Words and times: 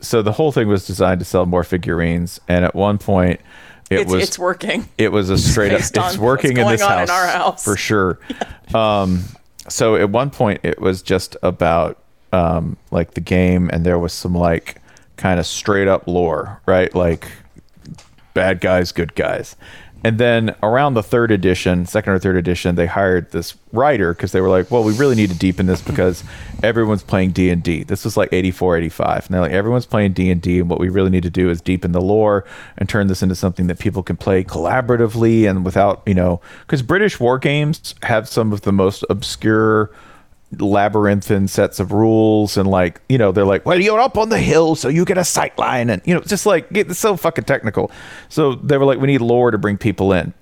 So 0.00 0.22
the 0.22 0.32
whole 0.32 0.52
thing 0.52 0.68
was 0.68 0.86
designed 0.86 1.20
to 1.20 1.24
sell 1.24 1.46
more 1.46 1.64
figurines 1.64 2.40
and 2.48 2.64
at 2.64 2.74
one 2.74 2.98
point 2.98 3.40
it 3.90 4.00
it's, 4.00 4.12
was 4.12 4.22
it's 4.22 4.38
working. 4.38 4.88
it 4.98 5.12
was 5.12 5.30
a 5.30 5.38
straight 5.38 5.72
up 5.72 5.80
it's 5.80 6.18
working 6.18 6.56
in 6.56 6.66
this 6.68 6.82
house, 6.82 7.08
in 7.08 7.14
our 7.14 7.26
house. 7.26 7.64
for 7.64 7.76
sure 7.76 8.18
um 8.74 9.24
so 9.68 9.96
at 9.96 10.10
one 10.10 10.30
point 10.30 10.60
it 10.62 10.80
was 10.80 11.02
just 11.02 11.36
about 11.42 11.98
um 12.32 12.76
like 12.90 13.14
the 13.14 13.20
game 13.20 13.70
and 13.72 13.84
there 13.84 13.98
was 13.98 14.12
some 14.12 14.34
like 14.34 14.80
kind 15.16 15.40
of 15.40 15.46
straight 15.46 15.88
up 15.88 16.06
lore 16.06 16.60
right 16.66 16.94
like 16.94 17.30
bad 18.34 18.60
guys 18.60 18.92
good 18.92 19.14
guys 19.14 19.56
and 20.06 20.18
then 20.18 20.54
around 20.62 20.94
the 20.94 21.02
third 21.02 21.32
edition 21.32 21.84
second 21.84 22.12
or 22.12 22.18
third 22.20 22.36
edition 22.36 22.76
they 22.76 22.86
hired 22.86 23.28
this 23.32 23.56
writer 23.72 24.14
because 24.14 24.30
they 24.30 24.40
were 24.40 24.48
like 24.48 24.70
well 24.70 24.84
we 24.84 24.96
really 24.96 25.16
need 25.16 25.28
to 25.28 25.36
deepen 25.36 25.66
this 25.66 25.82
because 25.82 26.22
everyone's 26.62 27.02
playing 27.02 27.32
d&d 27.32 27.82
this 27.82 28.04
was 28.04 28.16
like 28.16 28.32
84 28.32 28.76
85 28.76 29.26
and 29.26 29.34
they're 29.34 29.40
like 29.40 29.50
everyone's 29.50 29.84
playing 29.84 30.12
d&d 30.12 30.60
and 30.60 30.70
what 30.70 30.78
we 30.78 30.88
really 30.88 31.10
need 31.10 31.24
to 31.24 31.30
do 31.30 31.50
is 31.50 31.60
deepen 31.60 31.90
the 31.90 32.00
lore 32.00 32.44
and 32.78 32.88
turn 32.88 33.08
this 33.08 33.20
into 33.20 33.34
something 33.34 33.66
that 33.66 33.80
people 33.80 34.04
can 34.04 34.16
play 34.16 34.44
collaboratively 34.44 35.50
and 35.50 35.64
without 35.64 36.02
you 36.06 36.14
know 36.14 36.40
because 36.60 36.82
british 36.82 37.18
war 37.18 37.36
games 37.36 37.96
have 38.04 38.28
some 38.28 38.52
of 38.52 38.60
the 38.60 38.72
most 38.72 39.04
obscure 39.10 39.90
labyrinthine 40.58 41.48
sets 41.48 41.80
of 41.80 41.92
rules 41.92 42.56
and 42.56 42.68
like 42.68 43.00
you 43.08 43.18
know 43.18 43.32
they're 43.32 43.44
like 43.44 43.66
well 43.66 43.80
you're 43.80 44.00
up 44.00 44.16
on 44.16 44.28
the 44.28 44.38
hill 44.38 44.76
so 44.76 44.88
you 44.88 45.04
get 45.04 45.18
a 45.18 45.24
sight 45.24 45.56
line 45.58 45.90
and 45.90 46.00
you 46.04 46.14
know 46.14 46.20
just 46.20 46.46
like 46.46 46.66
it's 46.70 46.98
so 46.98 47.16
fucking 47.16 47.44
technical. 47.44 47.90
So 48.28 48.54
they 48.54 48.78
were 48.78 48.84
like 48.84 48.98
we 48.98 49.06
need 49.08 49.20
lore 49.20 49.50
to 49.50 49.58
bring 49.58 49.76
people 49.76 50.12
in. 50.12 50.32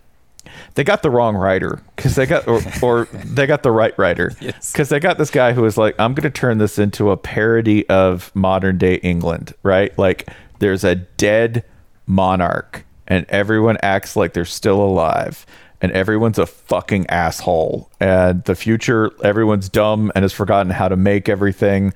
They 0.75 0.85
got 0.85 1.03
the 1.03 1.11
wrong 1.11 1.37
writer 1.37 1.81
because 1.97 2.17
they 2.17 2.27
got 2.27 2.47
or, 2.47 2.61
or 2.83 3.05
they 3.25 3.47
got 3.47 3.63
the 3.63 3.71
right 3.71 3.97
writer. 3.99 4.33
Because 4.41 4.89
they 4.89 5.01
got 5.01 5.19
this 5.19 5.31
guy 5.31 5.53
who 5.53 5.63
was 5.63 5.79
like 5.79 5.95
i'm 5.99 6.15
going 6.15 6.31
to 6.31 6.31
turn 6.31 6.59
this 6.59 6.79
into 6.79 7.11
a 7.11 7.17
parody 7.17 7.89
of 7.89 8.35
modern 8.35 8.77
day 8.79 8.97
england 8.97 9.55
right? 9.63 9.97
Like 9.99 10.29
there's 10.59 10.85
a 10.85 10.95
dead 10.95 11.65
monarch 12.07 12.85
and 13.07 13.25
everyone 13.29 13.79
acts 13.83 14.17
like 14.17 14.33
they're 14.33 14.45
still 14.45 14.81
alive 14.83 15.47
and 15.85 15.93
everyone's 15.93 16.39
a 16.39 16.47
fucking 16.47 17.07
asshole. 17.11 17.91
And 18.01 18.43
the 18.45 18.55
future 18.55 19.13
everyone's 19.23 19.69
dumb 19.69 20.11
and 20.15 20.23
has 20.23 20.33
forgotten 20.33 20.73
how 20.73 20.89
to 20.89 20.97
make 20.97 21.29
everything. 21.29 21.93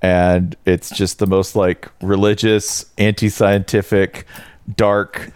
And 0.00 0.54
it's 0.64 0.90
just 0.90 1.18
the 1.18 1.26
most 1.26 1.56
like 1.56 1.88
religious 2.00 2.86
anti-scientific 2.98 4.26
dark 4.76 5.32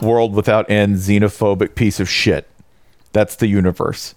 world 0.00 0.36
without 0.36 0.70
end 0.70 0.96
xenophobic 0.96 1.74
piece 1.74 1.98
of 1.98 2.08
shit. 2.08 2.48
That's 3.10 3.34
the 3.34 3.48
universe. 3.48 4.14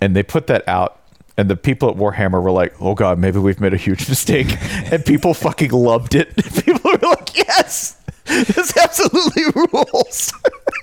And 0.00 0.14
they 0.14 0.22
put 0.22 0.46
that 0.46 0.66
out 0.68 1.00
and 1.36 1.50
the 1.50 1.56
people 1.56 1.90
at 1.90 1.96
warhammer 1.96 2.40
were 2.40 2.52
like 2.52 2.80
oh 2.80 2.94
god 2.94 3.18
maybe 3.18 3.40
we've 3.40 3.60
made 3.60 3.74
a 3.74 3.78
huge 3.78 4.08
mistake. 4.08 4.56
And 4.92 5.04
people 5.04 5.34
fucking 5.34 5.72
loved 5.72 6.14
it. 6.14 6.36
People 6.64 6.92
were 6.92 7.08
like 7.08 7.36
yes 7.36 8.00
this 8.26 8.76
absolutely 8.76 9.44
rules. 9.54 10.32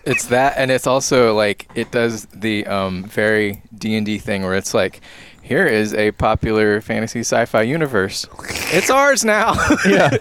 It's 0.06 0.26
that 0.28 0.54
and 0.58 0.70
it's 0.72 0.86
also 0.88 1.36
like 1.36 1.68
it 1.76 1.92
does 1.92 2.26
the 2.28 2.66
um, 2.68 3.04
very 3.06 3.64
d&d 3.78 4.20
thing 4.20 4.44
where 4.44 4.56
it's 4.56 4.74
like 4.74 5.02
here 5.42 5.66
is 5.66 5.94
a 5.96 6.12
popular 6.12 6.82
fantasy 6.82 7.22
sci-fi 7.22 7.64
universe. 7.64 8.28
It's 8.72 8.90
ours 8.92 9.26
now. 9.26 9.54
Yeah. 9.88 10.16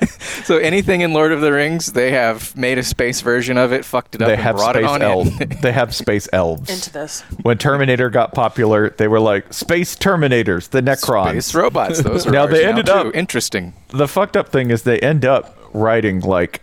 So 0.45 0.57
anything 0.57 1.03
in 1.03 1.13
lord 1.13 1.33
of 1.33 1.43
the 1.43 1.53
rings 1.53 1.93
they 1.93 2.11
have 2.13 2.57
made 2.57 2.79
a 2.79 2.83
space 2.83 3.21
version 3.21 3.59
of 3.59 3.73
it 3.73 3.85
fucked 3.85 4.15
it 4.15 4.23
up 4.23 4.29
they 4.29 4.33
and 4.35 4.43
have 4.43 4.57
brought 4.57 4.77
it 4.77 4.81
space 4.81 4.91
on 4.91 5.03
elves. 5.03 5.41
In 5.41 5.49
they 5.61 5.73
have 5.73 5.95
space 5.95 6.29
elves. 6.33 6.71
Into 6.71 6.91
this. 6.91 7.21
when 7.43 7.59
terminator 7.59 8.09
got 8.09 8.33
popular 8.33 8.91
they 8.91 9.09
were 9.09 9.21
like 9.21 9.53
space 9.53 9.95
terminators 9.95 10.71
the 10.71 10.81
necrons. 10.81 11.31
Space 11.31 11.55
robots 11.55 12.03
those 12.03 12.27
are 12.27 12.31
now 12.31 12.43
ours 12.45 12.53
they 12.53 12.63
now, 12.63 12.69
ended 12.71 12.87
too. 12.87 12.93
up 12.93 13.15
interesting. 13.15 13.75
The 13.89 14.09
fucked 14.09 14.37
up 14.37 14.49
thing 14.49 14.71
is 14.71 14.83
they 14.85 14.99
end 15.01 15.25
up 15.27 15.57
writing 15.75 16.21
like 16.21 16.63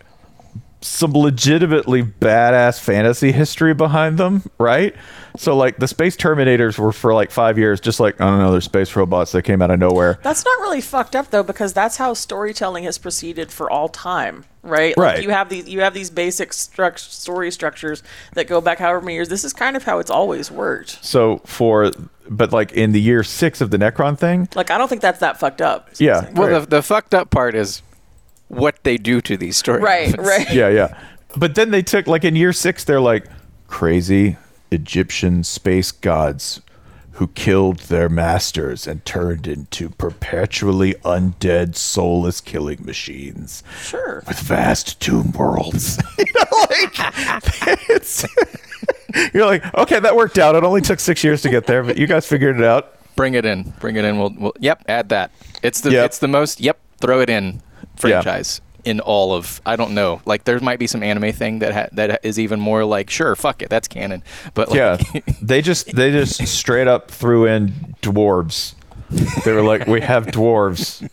some 0.81 1.13
legitimately 1.13 2.03
badass 2.03 2.79
fantasy 2.79 3.31
history 3.31 3.73
behind 3.73 4.17
them, 4.17 4.43
right? 4.59 4.95
So 5.35 5.55
like 5.55 5.77
the 5.77 5.87
space 5.87 6.15
terminators 6.15 6.77
were 6.79 6.91
for 6.91 7.13
like 7.13 7.31
five 7.31 7.57
years, 7.57 7.79
just 7.79 7.99
like 7.99 8.19
I 8.21 8.25
don't 8.25 8.39
know, 8.39 8.51
they're 8.51 8.61
space 8.61 8.95
robots 8.95 9.31
that 9.31 9.41
came 9.43 9.61
out 9.61 9.71
of 9.71 9.79
nowhere. 9.79 10.19
That's 10.23 10.45
not 10.45 10.59
really 10.61 10.81
fucked 10.81 11.15
up 11.15 11.29
though, 11.31 11.43
because 11.43 11.73
that's 11.73 11.97
how 11.97 12.13
storytelling 12.13 12.83
has 12.85 12.97
proceeded 12.97 13.51
for 13.51 13.69
all 13.69 13.89
time, 13.89 14.45
right? 14.63 14.93
Right. 14.97 15.15
Like 15.15 15.23
you 15.23 15.29
have 15.31 15.49
these 15.49 15.67
you 15.67 15.81
have 15.81 15.93
these 15.93 16.09
basic 16.09 16.51
struct- 16.51 16.99
story 16.99 17.51
structures 17.51 18.01
that 18.33 18.47
go 18.47 18.61
back 18.61 18.77
however 18.79 19.01
many 19.01 19.15
years. 19.15 19.29
This 19.29 19.43
is 19.43 19.53
kind 19.53 19.75
of 19.75 19.83
how 19.83 19.99
it's 19.99 20.11
always 20.11 20.49
worked. 20.51 21.03
So 21.03 21.37
for 21.45 21.91
but 22.29 22.51
like 22.51 22.71
in 22.73 22.91
the 22.91 23.01
year 23.01 23.23
six 23.23 23.61
of 23.61 23.71
the 23.71 23.77
Necron 23.77 24.17
thing, 24.17 24.47
Like 24.55 24.69
I 24.71 24.77
don't 24.77 24.87
think 24.87 25.01
that's 25.01 25.19
that 25.19 25.39
fucked 25.39 25.61
up. 25.61 25.89
yeah, 25.97 26.29
well 26.33 26.49
right. 26.49 26.59
the, 26.61 26.67
the 26.77 26.81
fucked 26.83 27.13
up 27.13 27.29
part 27.31 27.55
is 27.55 27.81
what 28.47 28.83
they 28.83 28.97
do 28.97 29.21
to 29.21 29.37
these 29.37 29.57
stories 29.57 29.83
Right, 29.83 30.15
right. 30.17 30.49
yeah, 30.53 30.69
yeah. 30.69 30.97
But 31.35 31.55
then 31.55 31.71
they 31.71 31.81
took 31.81 32.07
like 32.07 32.23
in 32.23 32.35
year 32.35 32.53
six, 32.53 32.83
they're 32.83 33.01
like 33.01 33.25
crazy 33.67 34.37
Egyptian 34.71 35.43
space 35.43 35.91
gods 35.91 36.61
who 37.13 37.27
killed 37.29 37.79
their 37.79 38.07
masters 38.09 38.85
and 38.85 39.03
turned 39.03 39.47
into 39.47 39.89
perpetually 39.89 40.93
undead, 41.03 41.75
soulless 41.75 42.39
killing 42.39 42.85
machines. 42.85 43.63
Sure. 43.81 44.23
With 44.27 44.37
vast 44.39 44.99
tomb 44.99 45.31
worlds. 45.31 45.97
you 46.19 46.25
know, 46.35 46.65
like 46.69 46.93
it's 47.89 48.23
you're 49.33 49.45
like, 49.47 49.63
okay, 49.75 49.99
that 49.99 50.15
worked 50.15 50.37
out. 50.37 50.55
It 50.55 50.63
only 50.63 50.81
took 50.81 50.99
six 50.99 51.23
years 51.23 51.41
to 51.41 51.49
get 51.49 51.65
there, 51.65 51.81
but 51.83 51.97
you 51.97 52.05
guys 52.07 52.27
figured 52.27 52.57
it 52.57 52.63
out. 52.63 52.93
bring 53.15 53.33
it 53.33 53.45
in 53.45 53.73
bring 53.79 53.95
it 53.95 54.05
in 54.05 54.19
we'll, 54.19 54.33
we'll 54.37 54.53
yep 54.59 54.83
add 54.87 55.09
that 55.09 55.31
it's 55.63 55.81
the 55.81 55.89
Yep. 55.91 56.05
it's 56.05 56.19
the 56.19 56.27
most 56.27 56.59
yep 56.61 56.77
throw 57.01 57.19
it 57.19 57.29
in 57.31 57.61
franchise 57.97 58.61
in 58.87 59.01
all 59.01 59.33
of 59.33 59.61
I 59.65 59.75
don't 59.75 59.93
know. 59.93 60.21
Like 60.25 60.45
there 60.45 60.59
might 60.61 60.79
be 60.79 60.87
some 60.87 61.03
anime 61.03 61.33
thing 61.33 61.59
that 61.59 61.73
ha- 61.73 61.89
that 61.91 62.21
is 62.23 62.39
even 62.39 62.59
more 62.59 62.85
like 62.85 63.09
sure, 63.09 63.35
fuck 63.35 63.61
it, 63.61 63.69
that's 63.69 63.87
canon. 63.87 64.23
But 64.53 64.69
like, 64.69 64.77
yeah, 64.77 64.97
they 65.41 65.61
just 65.61 65.93
they 65.93 66.11
just 66.11 66.47
straight 66.59 66.87
up 66.87 67.11
threw 67.11 67.45
in 67.45 67.95
dwarves. 68.01 68.75
They 69.43 69.51
were 69.51 69.61
like, 69.61 69.87
we 69.87 70.01
have 70.01 70.27
dwarves, 70.27 71.07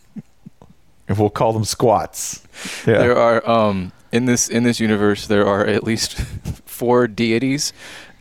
and 1.07 1.17
we'll 1.17 1.29
call 1.29 1.53
them 1.53 1.65
squats. 1.65 2.43
Yeah, 2.87 2.99
there 2.99 3.17
are 3.17 3.47
um 3.49 3.91
in 4.13 4.25
this 4.25 4.47
in 4.47 4.63
this 4.63 4.79
universe 4.79 5.27
there 5.27 5.45
are 5.45 5.65
at 5.65 5.83
least 5.83 6.13
four 6.65 7.07
deities. 7.07 7.73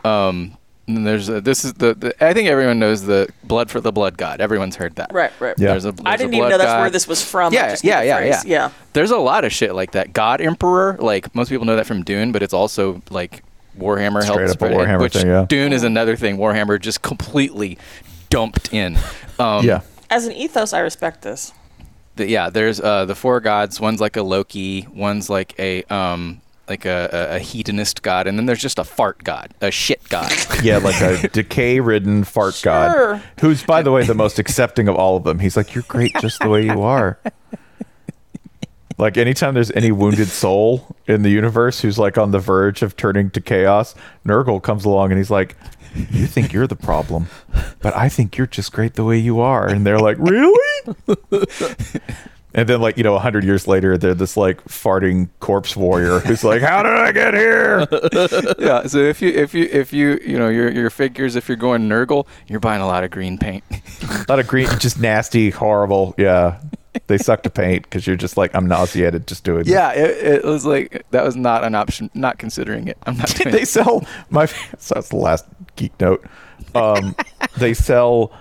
Um, 0.04 0.56
and 0.86 1.06
there's 1.06 1.28
a, 1.28 1.40
this 1.40 1.64
is 1.64 1.74
the, 1.74 1.94
the 1.94 2.24
I 2.24 2.34
think 2.34 2.48
everyone 2.48 2.78
knows 2.78 3.02
the 3.02 3.28
blood 3.42 3.70
for 3.70 3.80
the 3.80 3.92
blood 3.92 4.16
god. 4.16 4.40
Everyone's 4.40 4.76
heard 4.76 4.96
that. 4.96 5.12
Right, 5.12 5.32
right. 5.40 5.54
Yeah. 5.58 5.68
There's 5.70 5.84
a, 5.84 5.88
I 5.88 5.92
there's 5.92 5.96
a 5.96 6.18
didn't 6.18 6.34
even 6.34 6.38
blood 6.40 6.50
know 6.50 6.58
that's 6.58 6.70
god. 6.70 6.80
where 6.80 6.90
this 6.90 7.08
was 7.08 7.24
from. 7.24 7.52
Yeah, 7.52 7.70
just 7.70 7.84
yeah, 7.84 8.02
yeah, 8.02 8.20
yeah, 8.20 8.42
yeah. 8.44 8.70
There's 8.92 9.10
a 9.10 9.16
lot 9.18 9.44
of 9.44 9.52
shit 9.52 9.74
like 9.74 9.92
that. 9.92 10.12
God 10.12 10.40
Emperor, 10.40 10.96
like 11.00 11.34
most 11.34 11.48
people 11.48 11.64
know 11.64 11.76
that 11.76 11.86
from 11.86 12.02
Dune, 12.04 12.32
but 12.32 12.42
it's 12.42 12.54
also 12.54 13.02
like 13.10 13.42
Warhammer 13.78 14.22
Straight 14.22 14.26
helped 14.26 14.42
up 14.42 14.48
a 14.48 14.48
spread 14.52 14.72
it, 14.72 14.78
Warhammer 14.78 15.00
which 15.00 15.14
thing, 15.14 15.26
yeah. 15.26 15.46
Dune 15.48 15.72
is 15.72 15.82
another 15.84 16.16
thing. 16.16 16.36
Warhammer 16.36 16.80
just 16.80 17.02
completely 17.02 17.78
dumped 18.30 18.72
in. 18.72 18.98
Um, 19.36 19.64
yeah. 19.64 19.80
As 20.10 20.26
an 20.26 20.32
ethos, 20.32 20.72
I 20.72 20.78
respect 20.78 21.22
this. 21.22 21.52
the, 22.14 22.28
yeah, 22.28 22.50
there's 22.50 22.80
uh, 22.80 23.04
the 23.04 23.16
four 23.16 23.40
gods. 23.40 23.80
One's 23.80 24.00
like 24.00 24.16
a 24.16 24.22
Loki. 24.22 24.86
One's 24.94 25.28
like 25.28 25.58
a 25.58 25.82
um, 25.92 26.40
like 26.68 26.84
a, 26.84 27.08
a, 27.12 27.36
a 27.36 27.38
hedonist 27.38 28.02
god, 28.02 28.26
and 28.26 28.38
then 28.38 28.46
there's 28.46 28.60
just 28.62 28.78
a 28.78 28.84
fart 28.84 29.22
god, 29.24 29.52
a 29.60 29.70
shit 29.70 30.08
god. 30.08 30.32
Yeah, 30.62 30.78
like 30.78 31.00
a 31.00 31.28
decay-ridden 31.28 32.24
fart 32.24 32.54
Sure. 32.54 32.72
god, 32.72 33.22
who's, 33.40 33.62
by 33.64 33.82
the 33.82 33.90
way, 33.92 34.04
the 34.04 34.14
most 34.14 34.38
accepting 34.38 34.88
of 34.88 34.96
all 34.96 35.16
of 35.16 35.24
them. 35.24 35.38
He's 35.40 35.56
like, 35.56 35.74
"You're 35.74 35.84
great 35.88 36.14
just 36.20 36.40
the 36.40 36.48
way 36.48 36.64
you 36.64 36.82
are." 36.82 37.18
Like 38.96 39.16
anytime 39.16 39.54
there's 39.54 39.72
any 39.72 39.90
wounded 39.90 40.28
soul 40.28 40.94
in 41.08 41.22
the 41.22 41.28
universe 41.28 41.80
who's 41.80 41.98
like 41.98 42.16
on 42.16 42.30
the 42.30 42.38
verge 42.38 42.80
of 42.80 42.96
turning 42.96 43.28
to 43.30 43.40
chaos, 43.40 43.92
Nurgle 44.24 44.62
comes 44.62 44.84
along 44.84 45.10
and 45.10 45.18
he's 45.18 45.32
like, 45.32 45.56
"You 45.96 46.28
think 46.28 46.52
you're 46.52 46.68
the 46.68 46.76
problem, 46.76 47.26
but 47.80 47.96
I 47.96 48.08
think 48.08 48.36
you're 48.38 48.46
just 48.46 48.70
great 48.72 48.94
the 48.94 49.02
way 49.02 49.18
you 49.18 49.40
are." 49.40 49.66
And 49.66 49.84
they're 49.84 49.98
like, 49.98 50.16
"Really?" 50.20 50.94
And 52.56 52.68
then, 52.68 52.80
like 52.80 52.96
you 52.96 53.02
know, 53.02 53.16
a 53.16 53.18
hundred 53.18 53.42
years 53.42 53.66
later, 53.66 53.98
they're 53.98 54.14
this 54.14 54.36
like 54.36 54.62
farting 54.66 55.28
corpse 55.40 55.76
warrior 55.76 56.20
who's 56.20 56.44
like, 56.44 56.62
"How 56.62 56.84
did 56.84 56.92
I 56.92 57.10
get 57.10 57.34
here?" 57.34 57.80
yeah. 58.58 58.86
So 58.86 58.98
if 58.98 59.20
you 59.20 59.30
if 59.30 59.54
you 59.54 59.68
if 59.72 59.92
you 59.92 60.20
you 60.24 60.38
know 60.38 60.48
your 60.48 60.70
your 60.70 60.88
figures, 60.88 61.34
if 61.34 61.48
you're 61.48 61.56
going 61.56 61.88
Nurgle, 61.88 62.28
you're 62.46 62.60
buying 62.60 62.80
a 62.80 62.86
lot 62.86 63.02
of 63.02 63.10
green 63.10 63.38
paint. 63.38 63.64
A 64.02 64.26
lot 64.28 64.38
of 64.38 64.46
green, 64.46 64.68
just 64.78 65.00
nasty, 65.00 65.50
horrible. 65.50 66.14
Yeah, 66.16 66.60
they 67.08 67.18
suck 67.18 67.42
to 67.42 67.50
paint 67.50 67.82
because 67.82 68.06
you're 68.06 68.16
just 68.16 68.36
like, 68.36 68.54
I'm 68.54 68.66
nauseated 68.66 69.26
just 69.26 69.42
doing. 69.42 69.64
yeah, 69.66 69.90
it, 69.92 70.10
it 70.36 70.44
was 70.44 70.64
like 70.64 71.04
that 71.10 71.24
was 71.24 71.34
not 71.34 71.64
an 71.64 71.74
option. 71.74 72.08
Not 72.14 72.38
considering 72.38 72.86
it. 72.86 72.98
I'm 73.04 73.16
not. 73.16 73.30
Doing 73.30 73.52
they 73.52 73.62
it. 73.62 73.68
sell 73.68 74.06
my. 74.30 74.46
So 74.78 74.94
that's 74.94 75.08
the 75.08 75.16
last 75.16 75.44
geek 75.76 75.98
note. 76.00 76.24
Um, 76.74 77.16
they 77.56 77.74
sell. 77.74 78.32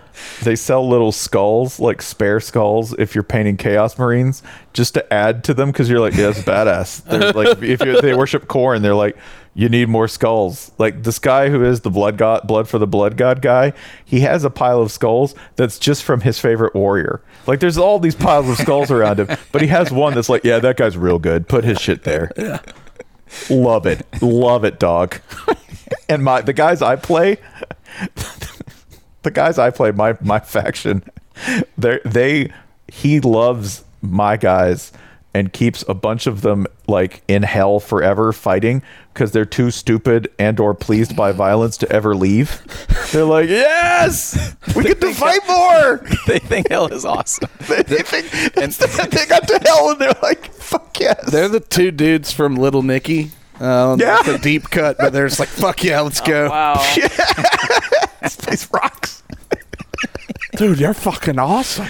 They 0.44 0.56
sell 0.56 0.88
little 0.88 1.12
skulls, 1.12 1.80
like 1.80 2.02
spare 2.02 2.40
skulls, 2.40 2.94
if 2.98 3.16
you're 3.16 3.24
painting 3.24 3.58
Chaos 3.58 3.98
Marines, 3.98 4.44
just 4.74 4.94
to 4.96 5.14
add 5.14 5.44
to 5.46 5.54
them 5.54 5.72
because 5.72 5.90
you're 5.90 6.00
like, 6.00 6.14
yeah, 6.14 6.32
that's 6.32 6.42
badass. 6.42 7.04
They're 7.04 7.34
like, 7.34 7.62
if 7.62 7.84
you, 7.84 8.02
they 8.02 8.14
worship 8.14 8.48
Khorne, 8.48 8.82
they're 8.82 8.96
like, 8.96 9.18
you 9.56 9.70
need 9.70 9.88
more 9.90 10.08
skulls. 10.08 10.72
Like 10.78 11.04
this 11.04 11.20
guy 11.20 11.50
who 11.50 11.64
is 11.64 11.82
the 11.82 11.90
blood 11.92 12.18
god, 12.18 12.48
blood 12.48 12.68
for 12.68 12.80
the 12.80 12.88
blood 12.88 13.18
god 13.18 13.42
guy, 13.42 13.74
he 14.04 14.22
has 14.22 14.44
a 14.44 14.50
pile 14.50 14.82
of 14.82 14.92
skulls 14.92 15.36
that's 15.56 15.78
just 15.78 16.04
from 16.04 16.22
his 16.22 16.40
favorite 16.40 16.74
warrior. 16.74 17.22
Like 17.46 17.60
there's 17.60 17.78
all 17.78 18.00
these 18.00 18.16
piles 18.16 18.50
of 18.50 18.58
skulls 18.58 18.90
around 18.90 19.20
him, 19.20 19.38
but 19.52 19.62
he 19.62 19.68
has 19.68 19.92
one 19.92 20.14
that's 20.16 20.30
like, 20.30 20.44
yeah, 20.44 20.60
that 20.60 20.78
guy's 20.78 20.98
real 20.98 21.20
good. 21.20 21.48
Put 21.48 21.64
his 21.64 21.80
shit 21.80 22.04
there. 22.04 22.32
Yeah. 22.38 22.60
Love 23.50 23.86
it. 23.86 24.06
Love 24.22 24.64
it, 24.64 24.80
dog. 24.80 25.20
and 26.10 26.24
my 26.24 26.42
the 26.42 26.54
guys 26.54 26.82
I 26.82 26.96
play, 26.96 27.38
the 29.24 29.32
guys 29.32 29.58
I 29.58 29.70
play, 29.72 29.92
my 29.92 30.18
my 30.22 30.40
faction, 30.58 31.04
they 31.78 32.00
they 32.06 32.52
he 32.88 33.20
loves 33.20 33.84
my 34.02 34.38
guys 34.38 34.92
and 35.36 35.52
keeps 35.52 35.84
a 35.88 35.96
bunch 35.96 36.28
of 36.28 36.42
them 36.42 36.68
like 36.88 37.24
in 37.28 37.42
hell 37.42 37.80
forever 37.80 38.32
fighting 38.32 38.84
because 39.12 39.32
they're 39.32 39.46
too 39.46 39.72
stupid 39.72 40.30
and 40.38 40.60
or 40.60 40.76
pleased 40.76 41.16
by 41.16 41.32
violence 41.32 41.76
to 41.78 41.92
ever 41.92 42.14
leave. 42.16 42.62
They're 43.12 43.24
like, 43.26 43.50
yes, 43.50 44.56
we 44.76 44.84
get 44.84 45.02
to 45.02 45.12
fight 45.14 45.40
more. 45.48 45.98
they 46.28 46.38
think 46.38 46.70
hell 46.70 46.86
is 46.88 47.04
awesome. 47.06 47.50
They, 47.68 47.82
they 47.82 48.04
think 48.04 48.28
it's 48.58 48.78
the- 48.78 49.08
they 49.10 49.26
got 49.26 49.48
to 49.48 49.60
hell 49.66 49.90
and 49.92 50.00
they're 50.02 50.14
like, 50.22 50.52
fuck 50.54 51.00
yes. 51.00 51.32
They're 51.32 51.50
the 51.50 51.62
two 51.62 51.90
dudes 51.92 52.32
from 52.32 52.56
Little 52.56 52.84
Nicky. 52.84 53.32
Uh, 53.60 53.96
Yeah. 54.00 54.22
The 54.22 54.38
deep 54.38 54.70
cut, 54.70 54.98
but 55.00 55.14
they're 55.14 55.28
just 55.28 55.40
like, 55.40 55.50
fuck 55.50 55.84
yeah, 55.84 56.02
let's 56.02 56.22
go. 56.22 56.50
Wow. 56.50 56.76
this 56.96 58.03
place 58.38 58.72
rocks. 58.72 59.24
Dude, 60.56 60.80
you're 60.80 60.94
fucking 60.94 61.40
awesome. 61.40 61.88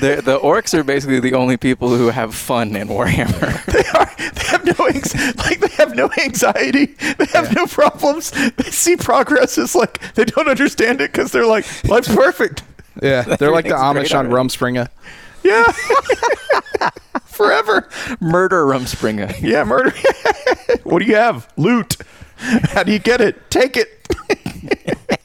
the 0.00 0.22
the 0.24 0.38
orcs 0.40 0.72
are 0.72 0.82
basically 0.82 1.20
the 1.20 1.34
only 1.34 1.56
people 1.58 1.94
who 1.96 2.08
have 2.08 2.34
fun 2.34 2.74
in 2.74 2.88
Warhammer. 2.88 3.62
They 3.76 3.84
are. 3.98 4.10
They 4.32 4.44
have 4.46 4.64
no 4.78 4.86
anx- 4.86 5.36
like 5.36 5.60
they 5.60 5.68
have 5.76 5.94
no 5.94 6.10
anxiety. 6.24 6.86
They 7.18 7.26
have 7.26 7.54
no 7.54 7.66
problems. 7.66 8.30
They 8.30 8.70
see 8.70 8.96
progress 8.96 9.58
as 9.58 9.74
like 9.74 10.14
they 10.14 10.24
don't 10.24 10.48
understand 10.48 11.00
it 11.02 11.12
because 11.12 11.30
they're 11.30 11.46
like 11.46 11.66
life's 11.84 12.08
perfect. 12.14 12.62
Yeah, 13.02 13.22
they're 13.22 13.52
like 13.52 13.66
the 13.66 13.74
Amish 13.74 13.94
great 13.94 14.14
on 14.14 14.28
Rumspringa. 14.28 14.88
Yeah, 15.44 15.70
forever. 17.26 17.88
Murder 18.20 18.64
Rumspringa. 18.64 19.40
Yeah, 19.42 19.64
murder. 19.64 19.92
what 20.84 21.00
do 21.00 21.04
you 21.04 21.16
have? 21.16 21.52
Loot. 21.56 21.96
How 22.38 22.82
do 22.82 22.92
you 22.92 22.98
get 22.98 23.20
it? 23.20 23.50
Take 23.50 23.76
it. 23.76 24.06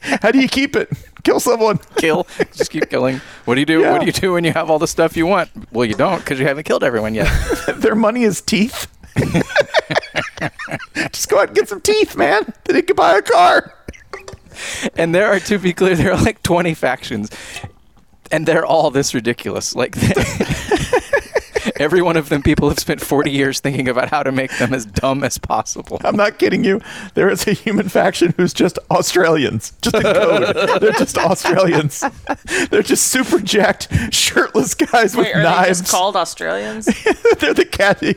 How 0.22 0.30
do 0.30 0.40
you 0.40 0.48
keep 0.48 0.76
it? 0.76 0.90
Kill 1.24 1.40
someone. 1.40 1.78
Kill. 1.96 2.26
Just 2.52 2.70
keep 2.70 2.88
killing. 2.88 3.20
What 3.44 3.54
do 3.54 3.60
you 3.60 3.66
do? 3.66 3.80
Yeah. 3.80 3.92
What 3.92 4.00
do 4.00 4.06
you 4.06 4.12
do 4.12 4.32
when 4.32 4.44
you 4.44 4.52
have 4.52 4.70
all 4.70 4.78
the 4.78 4.88
stuff 4.88 5.16
you 5.16 5.26
want? 5.26 5.50
Well, 5.72 5.84
you 5.84 5.94
don't 5.94 6.18
because 6.18 6.40
you 6.40 6.46
haven't 6.46 6.64
killed 6.64 6.82
everyone 6.82 7.14
yet. 7.14 7.30
Their 7.76 7.94
money 7.94 8.24
is 8.24 8.40
teeth. 8.40 8.88
Just 11.12 11.28
go 11.28 11.38
out 11.40 11.48
and 11.48 11.56
get 11.56 11.68
some 11.68 11.80
teeth, 11.80 12.16
man. 12.16 12.52
Then 12.64 12.76
you 12.76 12.82
can 12.82 12.96
buy 12.96 13.18
a 13.18 13.22
car. 13.22 13.74
and 14.96 15.14
there 15.14 15.26
are, 15.28 15.38
to 15.40 15.58
be 15.58 15.72
clear, 15.72 15.94
there 15.94 16.12
are 16.12 16.22
like 16.22 16.42
20 16.42 16.74
factions, 16.74 17.30
and 18.30 18.46
they're 18.46 18.66
all 18.66 18.90
this 18.90 19.14
ridiculous. 19.14 19.74
Like, 19.76 19.94
every 21.76 22.02
one 22.02 22.16
of 22.16 22.28
them, 22.28 22.42
people 22.42 22.68
have 22.68 22.78
spent 22.78 23.00
40 23.00 23.30
years 23.30 23.60
thinking 23.60 23.88
about 23.88 24.08
how 24.10 24.22
to 24.22 24.32
make 24.32 24.56
them 24.58 24.72
as 24.74 24.84
dumb 24.86 25.24
as 25.24 25.38
possible. 25.38 26.00
I'm 26.04 26.16
not 26.16 26.38
kidding 26.38 26.64
you. 26.64 26.80
There 27.14 27.28
is 27.30 27.46
a 27.46 27.52
human 27.52 27.88
faction 27.88 28.34
who's 28.36 28.52
just 28.52 28.78
Australians, 28.90 29.72
just 29.82 29.94
in 29.96 30.02
code. 30.02 30.80
They're 30.80 30.92
just 30.92 31.18
Australians. 31.18 32.04
They're 32.70 32.82
just 32.82 33.08
super 33.08 33.38
jacked, 33.38 33.88
shirtless 34.12 34.74
guys 34.74 35.16
with 35.16 35.34
are 35.34 35.42
knives. 35.42 35.78
they 35.78 35.82
just 35.84 35.90
called 35.92 36.16
Australians? 36.16 36.86
they're 37.40 37.54
the 37.54 37.64
cat. 37.70 38.00
They, 38.00 38.12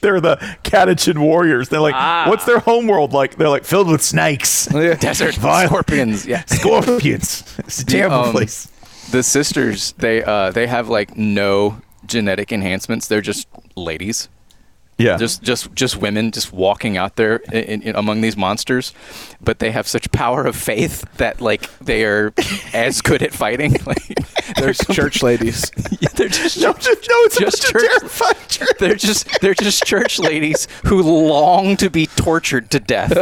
they're 0.00 0.20
the 0.20 0.36
Catachan 0.64 1.18
warriors. 1.18 1.68
They're 1.70 1.80
like, 1.80 1.94
Ah. 1.94 2.26
what's 2.28 2.44
their 2.44 2.58
homeworld 2.58 3.12
like? 3.12 3.36
They're 3.36 3.48
like 3.48 3.64
filled 3.64 3.88
with 3.88 4.02
snakes, 4.02 4.66
Desert 4.66 5.34
Vile- 5.36 5.68
scorpions. 5.68 6.26
Yeah. 6.26 6.44
scorpions. 6.46 7.42
It's 7.58 7.80
a 7.82 7.86
terrible 7.86 8.16
um, 8.16 8.32
place. 8.32 8.70
The 9.10 9.22
sisters, 9.22 9.92
they 9.98 10.22
uh, 10.22 10.50
they 10.50 10.66
have 10.66 10.88
like 10.88 11.16
no 11.16 11.78
genetic 12.06 12.52
enhancements. 12.52 13.08
They're 13.08 13.20
just 13.20 13.48
ladies. 13.76 14.28
Yeah. 14.96 15.16
Just 15.16 15.42
just 15.42 15.74
just 15.74 15.96
women 15.96 16.30
just 16.30 16.52
walking 16.52 16.96
out 16.96 17.16
there 17.16 17.36
in, 17.52 17.82
in, 17.82 17.96
among 17.96 18.20
these 18.20 18.36
monsters, 18.36 18.94
but 19.40 19.58
they 19.58 19.72
have 19.72 19.88
such 19.88 20.12
power 20.12 20.46
of 20.46 20.54
faith 20.54 21.04
that 21.16 21.40
like 21.40 21.68
they 21.78 22.04
are 22.04 22.32
as 22.72 23.00
good 23.00 23.22
at 23.22 23.32
fighting. 23.32 23.76
Like 23.86 24.18
they're 24.56 24.72
Church 24.74 25.22
ladies. 25.22 25.70
Yeah, 26.00 26.08
they're 26.14 26.28
just 26.28 26.58
no, 26.60 26.72
just, 26.72 26.86
no, 27.08 27.14
it's 27.24 27.38
just 27.38 27.62
church- 27.62 27.82
terrifying. 27.82 28.34
church. 28.48 28.68
they're 28.78 28.94
just 28.94 29.40
they're 29.40 29.54
just 29.54 29.84
church 29.84 30.18
ladies 30.18 30.66
who 30.86 31.02
long 31.02 31.76
to 31.78 31.88
be 31.88 32.06
tortured 32.06 32.70
to 32.72 32.80
death 32.80 33.12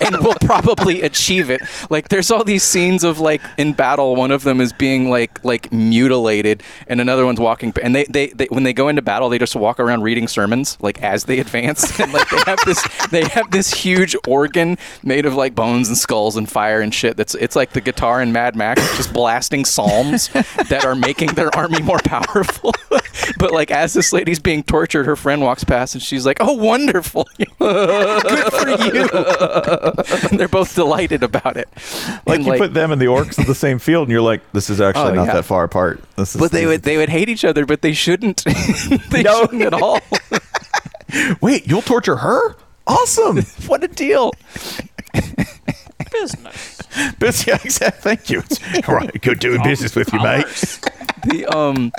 and 0.00 0.24
will 0.24 0.36
probably 0.40 1.02
achieve 1.02 1.50
it 1.50 1.60
like 1.90 2.08
there's 2.08 2.30
all 2.30 2.44
these 2.44 2.62
scenes 2.62 3.04
of 3.04 3.18
like 3.18 3.40
in 3.58 3.72
battle 3.72 4.14
one 4.16 4.30
of 4.30 4.44
them 4.44 4.60
is 4.60 4.72
being 4.72 5.10
like 5.10 5.42
like 5.44 5.70
mutilated 5.72 6.62
and 6.86 7.00
another 7.00 7.26
one's 7.26 7.40
walking 7.40 7.72
and 7.82 7.94
they, 7.94 8.04
they, 8.04 8.28
they 8.28 8.46
when 8.46 8.62
they 8.62 8.72
go 8.72 8.88
into 8.88 9.02
battle 9.02 9.28
they 9.28 9.38
just 9.38 9.56
walk 9.56 9.80
around 9.80 10.02
reading 10.02 10.28
sermons 10.28 10.78
like 10.80 11.02
as 11.02 11.24
they 11.24 11.38
advance 11.40 11.98
and 12.00 12.12
like 12.12 12.28
they 12.30 12.38
have 12.46 12.58
this 12.64 12.82
they 13.10 13.24
have 13.24 13.50
this 13.50 13.72
huge 13.74 14.14
organ 14.26 14.78
made 15.02 15.26
of 15.26 15.34
like 15.34 15.54
bones 15.54 15.88
and 15.88 15.98
skulls 15.98 16.36
and 16.36 16.48
fire 16.48 16.80
and 16.80 16.94
shit 16.94 17.16
that's 17.16 17.34
it's 17.34 17.56
like 17.56 17.72
the 17.72 17.80
guitar 17.80 18.22
in 18.22 18.32
Mad 18.32 18.54
Max 18.56 18.80
just 18.96 19.12
blasting 19.12 19.64
psalms 19.66 20.28
that 20.68 20.84
are 20.84 20.94
making 20.94 21.28
their 21.34 21.54
army 21.56 21.80
more 21.82 21.98
powerful. 21.98 22.72
but 23.38 23.50
like 23.52 23.70
as 23.70 23.92
this 23.94 24.12
lady's 24.12 24.38
being 24.38 24.62
tortured, 24.62 25.04
her 25.06 25.16
friend 25.16 25.42
walks 25.42 25.64
past 25.64 25.94
and 25.94 26.02
she's 26.02 26.24
like, 26.26 26.38
"Oh, 26.40 26.52
wonderful, 26.54 27.28
good 27.58 28.52
for 28.52 28.68
you." 28.68 29.08
and 30.30 30.38
they're 30.40 30.48
both 30.48 30.74
delighted 30.74 31.22
about 31.22 31.56
it. 31.56 31.68
Like 32.26 32.38
And, 32.38 32.46
you 32.46 32.56
put 32.56 32.74
them 32.74 32.92
and 32.92 33.00
the 33.00 33.06
orcs 33.06 33.38
in 33.38 33.46
the 33.46 33.54
same 33.54 33.78
field, 33.78 34.08
and 34.08 34.12
you're 34.12 34.20
like, 34.22 34.40
this 34.52 34.70
is 34.70 34.80
actually 34.80 35.10
Oh, 35.12 35.14
not 35.14 35.26
yeah. 35.26 35.34
that 35.34 35.44
far 35.44 35.64
apart. 35.64 36.02
This 36.16 36.34
is. 36.34 36.40
but 36.40 36.52
they 36.52 36.66
would 36.66 36.82
they 36.82 36.96
would 36.96 37.08
hate 37.08 37.28
each 37.28 37.44
other, 37.44 37.66
but 37.66 37.82
they 37.82 37.92
shouldn't. 37.92 38.44
they 39.10 39.22
shouldn't 39.22 39.62
at 39.62 39.74
all. 39.74 40.00
Wait, 41.40 41.66
you'll 41.66 41.82
torture 41.82 42.16
her? 42.16 42.56
Awesome. 42.86 43.38
what 43.66 43.82
a 43.82 43.88
deal. 43.88 44.32
Business. 46.20 46.82
But 47.18 47.46
yeah, 47.46 47.58
exactly. 47.62 48.16
Thank 48.16 48.30
you. 48.30 48.38
It's, 48.38 48.88
all 48.88 48.94
right, 48.94 49.20
good 49.20 49.38
doing 49.38 49.62
business 49.62 49.94
with 49.94 50.10
you, 50.14 50.18
mate. 50.22 50.46
the 51.26 51.44
um 51.46 51.92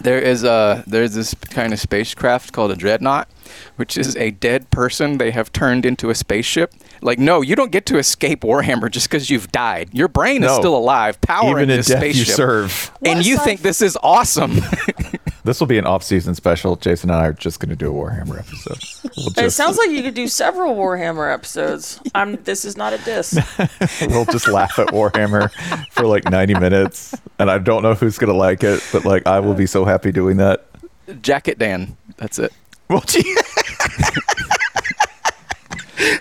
there 0.00 0.18
is 0.18 0.44
a 0.44 0.84
there's 0.86 1.14
this 1.14 1.32
kind 1.34 1.72
of 1.72 1.80
spacecraft 1.80 2.52
called 2.52 2.70
a 2.70 2.76
dreadnought 2.76 3.28
which 3.76 3.96
is 3.96 4.16
a 4.16 4.30
dead 4.30 4.68
person 4.70 5.18
they 5.18 5.30
have 5.30 5.52
turned 5.52 5.84
into 5.86 6.10
a 6.10 6.14
spaceship 6.14 6.72
like 7.02 7.18
no 7.18 7.40
you 7.40 7.56
don't 7.56 7.72
get 7.72 7.86
to 7.86 7.98
escape 7.98 8.40
warhammer 8.42 8.90
just 8.90 9.08
because 9.08 9.30
you've 9.30 9.50
died 9.52 9.88
your 9.92 10.08
brain 10.08 10.42
is 10.42 10.52
still 10.52 10.76
alive 10.76 11.20
powering 11.20 11.50
Even 11.50 11.70
in 11.70 11.76
this 11.76 11.86
death 11.88 12.04
you 12.04 12.24
serve. 12.24 12.90
and 13.04 13.24
you 13.24 13.38
think 13.38 13.62
this 13.62 13.82
is 13.82 13.96
awesome 14.02 14.58
This 15.46 15.60
will 15.60 15.68
be 15.68 15.78
an 15.78 15.86
off-season 15.86 16.34
special. 16.34 16.74
Jason 16.74 17.08
and 17.08 17.20
I 17.20 17.26
are 17.26 17.32
just 17.32 17.60
going 17.60 17.70
to 17.70 17.76
do 17.76 17.88
a 17.88 17.94
Warhammer 17.94 18.36
episode. 18.36 19.12
We'll 19.16 19.46
It 19.46 19.52
sounds 19.52 19.78
like 19.78 19.90
you 19.90 20.02
could 20.02 20.14
do 20.14 20.26
several 20.26 20.74
Warhammer 20.74 21.32
episodes. 21.32 22.00
I'm. 22.16 22.34
This 22.42 22.64
is 22.64 22.76
not 22.76 22.92
a 22.92 22.98
diss. 22.98 23.38
we'll 24.08 24.24
just 24.24 24.48
laugh 24.48 24.76
at 24.80 24.88
Warhammer 24.88 25.52
for 25.92 26.04
like 26.04 26.28
90 26.28 26.54
minutes, 26.54 27.14
and 27.38 27.48
I 27.48 27.58
don't 27.58 27.84
know 27.84 27.94
who's 27.94 28.18
going 28.18 28.32
to 28.32 28.36
like 28.36 28.64
it, 28.64 28.82
but 28.92 29.04
like 29.04 29.28
I 29.28 29.38
will 29.38 29.54
be 29.54 29.66
so 29.66 29.84
happy 29.84 30.10
doing 30.10 30.38
that. 30.38 30.66
jacket 31.22 31.56
dan 31.60 31.96
that's 32.16 32.40
it 32.40 32.52
Well, 32.88 33.00
gee. 33.06 33.36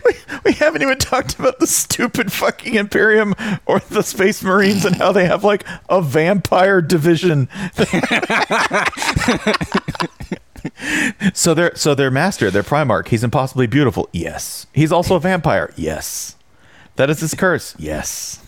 we, 0.05 0.13
we 0.45 0.53
haven't 0.53 0.81
even 0.81 0.97
talked 0.97 1.37
about 1.37 1.59
the 1.59 1.67
stupid 1.67 2.31
fucking 2.31 2.75
Imperium 2.75 3.35
or 3.65 3.79
the 3.89 4.01
Space 4.01 4.41
Marines 4.43 4.85
and 4.85 4.95
how 4.95 5.11
they 5.11 5.25
have 5.25 5.43
like 5.43 5.65
a 5.89 6.01
vampire 6.01 6.81
division. 6.81 7.47
so 11.33 11.53
their 11.53 11.75
so 11.75 11.93
their 11.93 12.09
master, 12.11 12.49
their 12.49 12.63
Primarch, 12.63 13.09
he's 13.09 13.23
impossibly 13.23 13.67
beautiful. 13.67 14.09
Yes. 14.11 14.65
He's 14.73 14.91
also 14.91 15.15
a 15.15 15.19
vampire. 15.19 15.71
Yes. 15.75 16.35
That 16.95 17.09
is 17.09 17.19
his 17.19 17.33
curse. 17.33 17.75
Yes. 17.77 18.39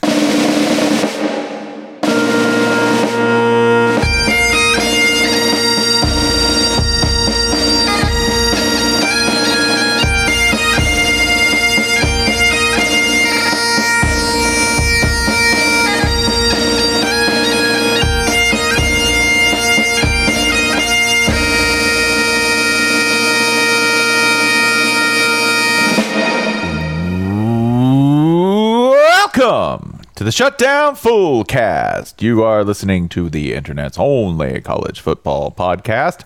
To 30.18 30.24
the 30.24 30.32
Shutdown 30.32 30.96
Full 30.96 31.44
Cast. 31.44 32.24
You 32.24 32.44
are 32.44 32.64
listening 32.64 33.08
to 33.10 33.30
the 33.30 33.54
internet's 33.54 33.98
only 34.00 34.60
college 34.62 35.00
football 35.00 35.52
podcast. 35.52 36.24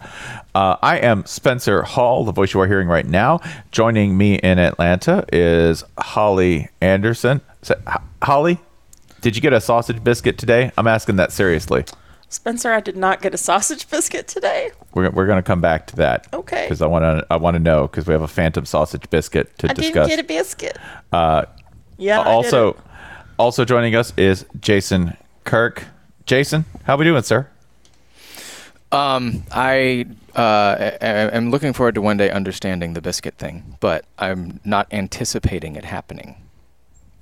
Uh, 0.55 0.77
I 0.81 0.98
am 1.00 1.25
Spencer 1.25 1.81
Hall, 1.83 2.24
the 2.24 2.31
voice 2.31 2.53
you 2.53 2.62
are 2.62 2.67
hearing 2.67 2.88
right 2.88 3.05
now. 3.05 3.41
Joining 3.71 4.17
me 4.17 4.36
in 4.36 4.60
Atlanta 4.60 5.25
is 5.33 5.83
Holly 5.98 6.69
Anderson. 6.79 7.41
So, 7.63 7.75
H- 7.86 7.98
Holly, 8.24 8.60
did 9.19 9.36
you 9.36 9.41
get 9.41 9.51
a 9.51 9.60
sausage 9.60 10.01
biscuit 10.01 10.38
today? 10.38 10.71
I'm 10.77 10.88
asking 10.88 11.17
that 11.17 11.33
seriously. 11.33 11.83
Spencer, 12.29 12.71
I 12.71 12.79
did 12.79 12.95
not 12.95 13.21
get 13.21 13.33
a 13.33 13.38
sausage 13.38 13.89
biscuit 13.89 14.25
today. 14.29 14.71
We're, 14.93 15.10
we're 15.10 15.25
going 15.25 15.38
to 15.39 15.43
come 15.43 15.60
back 15.60 15.88
to 15.88 15.98
that. 15.98 16.27
Okay. 16.33 16.63
Because 16.63 16.81
I 16.81 16.88
want 16.88 17.03
to 17.03 17.27
I 17.29 17.36
want 17.36 17.55
to 17.55 17.60
know 17.60 17.88
because 17.88 18.07
we 18.07 18.13
have 18.13 18.21
a 18.21 18.27
phantom 18.29 18.63
sausage 18.65 19.10
biscuit 19.10 19.57
to 19.60 19.69
I 19.69 19.74
discuss. 19.74 20.07
didn't 20.07 20.10
get 20.12 20.19
a 20.19 20.24
biscuit. 20.24 20.77
Uh, 21.12 21.43
Yeah. 21.98 22.21
Also. 22.21 22.77
Also 23.41 23.65
joining 23.65 23.95
us 23.95 24.13
is 24.17 24.45
Jason 24.60 25.17
Kirk. 25.43 25.86
Jason, 26.25 26.65
how 26.83 26.95
we 26.95 27.03
doing, 27.05 27.24
sir? 27.24 27.48
Um, 28.91 29.43
I 29.51 30.05
uh, 30.36 30.75
a- 30.79 30.98
a- 31.01 31.36
am 31.36 31.50
looking 31.50 31.74
forward 31.74 31.95
to 31.95 32.01
one 32.01 32.17
day 32.17 32.29
understanding 32.29 32.93
the 32.93 33.01
biscuit 33.01 33.36
thing, 33.38 33.77
but 33.79 34.05
I'm 34.19 34.60
not 34.63 34.88
anticipating 34.91 35.75
it 35.75 35.86
happening. 35.86 36.36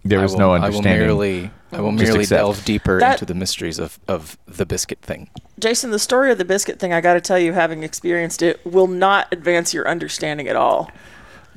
There 0.04 0.20
is 0.20 0.22
I 0.22 0.24
was 0.24 0.32
will- 0.34 0.40
no 0.40 0.46
I 0.52 0.58
will 0.58 0.66
understanding. 0.66 1.08
merely, 1.08 1.52
I 1.72 1.82
will 1.82 1.92
merely 1.92 2.26
delve 2.26 2.64
deeper 2.66 3.00
That- 3.00 3.14
into 3.14 3.26
the 3.26 3.34
mysteries 3.36 3.80
of, 3.80 4.00
of 4.08 4.38
the 4.48 4.66
biscuit 4.66 5.00
thing. 5.02 5.30
Jason, 5.60 5.92
the 5.92 6.00
story 6.00 6.32
of 6.32 6.38
the 6.38 6.46
biscuit 6.46 6.80
thing, 6.80 6.92
I 6.94 7.02
got 7.02 7.14
to 7.14 7.22
tell 7.22 7.40
you, 7.40 7.54
having 7.54 7.84
experienced 7.84 8.42
it, 8.42 8.66
will 8.66 8.88
not 8.88 9.28
advance 9.32 9.74
your 9.74 9.88
understanding 9.88 10.48
at 10.48 10.56
all. 10.56 10.92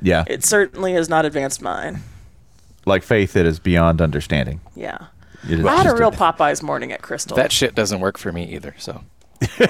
Yeah, 0.01 0.23
It 0.27 0.43
certainly 0.43 0.93
has 0.93 1.09
not 1.09 1.25
advanced 1.25 1.61
mine. 1.61 2.01
Like 2.85 3.03
faith, 3.03 3.35
it 3.35 3.45
is 3.45 3.59
beyond 3.59 4.01
understanding. 4.01 4.61
Yeah. 4.75 5.07
It 5.49 5.59
is 5.59 5.65
I 5.65 5.75
had 5.75 5.85
a 5.85 5.89
just 5.89 5.99
real 5.99 6.11
Popeyes 6.11 6.63
morning 6.63 6.91
at 6.91 7.01
Krystal. 7.01 7.35
That 7.35 7.51
shit 7.51 7.75
doesn't 7.75 7.99
work 7.99 8.17
for 8.17 8.31
me 8.31 8.45
either. 8.53 8.75
So 8.77 9.03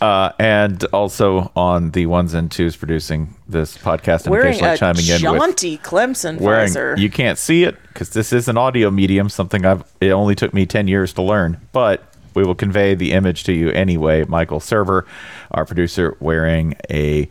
uh, 0.00 0.32
and 0.38 0.82
also 0.86 1.52
on 1.54 1.90
the 1.92 2.06
ones 2.06 2.34
and 2.34 2.50
twos 2.50 2.76
producing 2.76 3.34
this 3.48 3.76
podcast 3.78 4.24
and 4.24 4.32
wearing 4.32 4.48
occasionally 4.48 4.74
a 4.74 4.76
chiming 4.76 5.06
in 5.06 5.12
with 5.12 5.40
jaunty 5.40 5.78
Clemson 5.78 6.40
wearing. 6.40 6.68
visor. 6.68 6.96
You 6.98 7.10
can't 7.10 7.38
see 7.38 7.64
it 7.64 7.76
because 7.88 8.10
this 8.10 8.32
is 8.32 8.48
an 8.48 8.56
audio 8.56 8.90
medium. 8.90 9.28
Something 9.28 9.64
I've. 9.64 9.84
It 10.00 10.10
only 10.10 10.34
took 10.34 10.52
me 10.52 10.66
ten 10.66 10.88
years 10.88 11.12
to 11.14 11.22
learn, 11.22 11.60
but 11.72 12.02
we 12.34 12.44
will 12.44 12.54
convey 12.54 12.94
the 12.94 13.12
image 13.12 13.44
to 13.44 13.52
you 13.52 13.70
anyway. 13.70 14.24
Michael 14.24 14.60
Server, 14.60 15.06
our 15.50 15.64
producer, 15.64 16.16
wearing 16.20 16.74
a. 16.90 17.28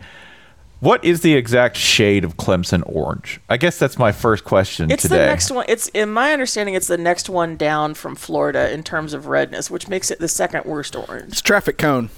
What 0.79 1.03
is 1.03 1.21
the 1.21 1.33
exact 1.33 1.75
shade 1.75 2.23
of 2.23 2.37
Clemson 2.37 2.83
orange? 2.85 3.39
I 3.49 3.57
guess 3.57 3.79
that's 3.79 3.97
my 3.97 4.11
first 4.11 4.43
question 4.43 4.85
today. 4.87 4.93
It's 4.93 5.03
today. 5.03 5.17
the 5.17 5.25
next 5.25 5.49
one. 5.49 5.65
It's 5.67 5.87
in 5.89 6.11
my 6.11 6.33
understanding, 6.33 6.75
it's 6.75 6.87
the 6.87 6.99
next 6.99 7.29
one 7.29 7.57
down 7.57 7.95
from 7.95 8.15
Florida 8.15 8.71
in 8.71 8.83
terms 8.83 9.13
of 9.13 9.25
redness, 9.25 9.71
which 9.71 9.87
makes 9.87 10.11
it 10.11 10.19
the 10.19 10.27
second 10.27 10.65
worst 10.65 10.95
orange. 10.95 11.31
It's 11.31 11.41
traffic 11.41 11.79
cone. 11.79 12.09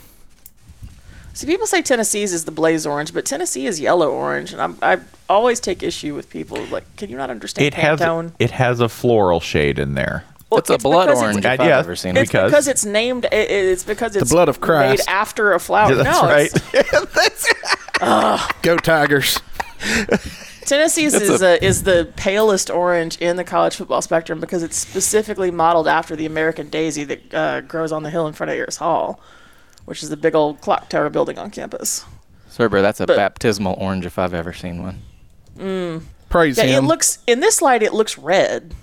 See, 1.34 1.48
people 1.48 1.68
say 1.68 1.82
Tennessee's 1.82 2.34
is 2.34 2.44
the 2.44 2.52
blaze 2.52 2.86
orange, 2.86 3.14
but 3.14 3.24
Tennessee 3.26 3.66
is 3.66 3.80
yellow 3.80 4.12
orange, 4.12 4.52
and 4.52 4.62
I'm, 4.62 4.78
I 4.82 5.00
always 5.30 5.62
take 5.62 5.82
issue 5.82 6.14
with 6.14 6.30
people 6.30 6.62
like, 6.66 6.84
can 6.98 7.10
you 7.10 7.16
not 7.16 7.30
understand 7.30 7.66
it 7.66 7.76
has 7.76 8.02
it 8.40 8.52
has 8.52 8.82
a 8.82 8.90
floral 8.90 9.40
shade 9.40 9.80
in 9.80 9.94
there. 9.94 10.26
Well, 10.50 10.58
it's 10.60 10.70
a 10.70 10.78
blood 10.78 11.06
because 11.06 11.20
it's- 11.20 11.34
orange 11.36 11.46
Uh, 11.46 11.50
I've 11.50 11.60
yeah, 11.62 11.78
ever 11.80 11.96
seen 11.96 12.18
It's 12.18 12.30
it. 12.30 12.34
because- 12.34 12.52
because 12.52 12.68
it's 12.68 12.84
named. 12.84 13.24
It, 13.26 13.34
it's 13.34 13.84
because 13.86 14.18
it's 14.18 14.28
the 14.30 14.36
blood 14.36 14.50
of 14.50 14.60
Christ. 14.60 14.90
made 14.90 14.96
Christ. 15.06 15.10
after 15.10 15.54
a 15.54 15.60
flower. 15.60 15.96
Yeah, 15.96 16.04
that's 16.04 16.22
no, 16.22 16.28
right. 16.28 17.76
it's- 18.02 18.52
Go 18.62 18.78
Tigers. 18.78 19.40
Tennessee's 20.66 21.14
That's 21.14 21.26
is, 21.30 21.42
a- 21.42 21.46
a, 21.64 21.66
is 21.66 21.84
the 21.84 22.12
palest 22.16 22.70
orange 22.70 23.18
in 23.18 23.38
the 23.38 23.44
college 23.44 23.76
football 23.76 24.02
spectrum 24.02 24.40
because 24.40 24.62
it's 24.62 24.78
specifically 24.78 25.50
modeled 25.52 25.88
after 25.88 26.16
the 26.16 26.26
American 26.28 26.70
daisy 26.70 27.04
that 27.06 27.34
uh, 27.34 27.62
grows 27.62 27.92
on 27.92 28.04
the 28.04 28.10
hill 28.10 28.28
in 28.28 28.34
front 28.34 28.52
of 28.52 28.56
Ayers 28.58 28.78
Hall, 28.78 29.20
which 29.86 30.04
is 30.04 30.10
the 30.10 30.18
big 30.18 30.36
old 30.36 30.62
clock 30.62 30.90
tower 30.90 31.10
building 31.10 31.40
on 31.40 31.50
campus. 31.50 32.06
Cerber, 32.52 32.82
that's 32.82 33.00
a 33.00 33.08
But- 33.08 33.18
baptismal 33.18 33.76
orange 33.80 34.06
if 34.06 34.20
I've 34.20 34.34
ever 34.34 34.54
seen 34.54 34.84
one. 34.84 35.02
Mm, 35.58 36.04
Praise 36.30 36.58
Yeah, 36.58 36.78
it 36.78 36.84
looks 36.84 37.18
in 37.26 37.40
this 37.40 37.62
light 37.62 37.82
it 37.82 37.94
looks 37.94 38.18
red. 38.18 38.76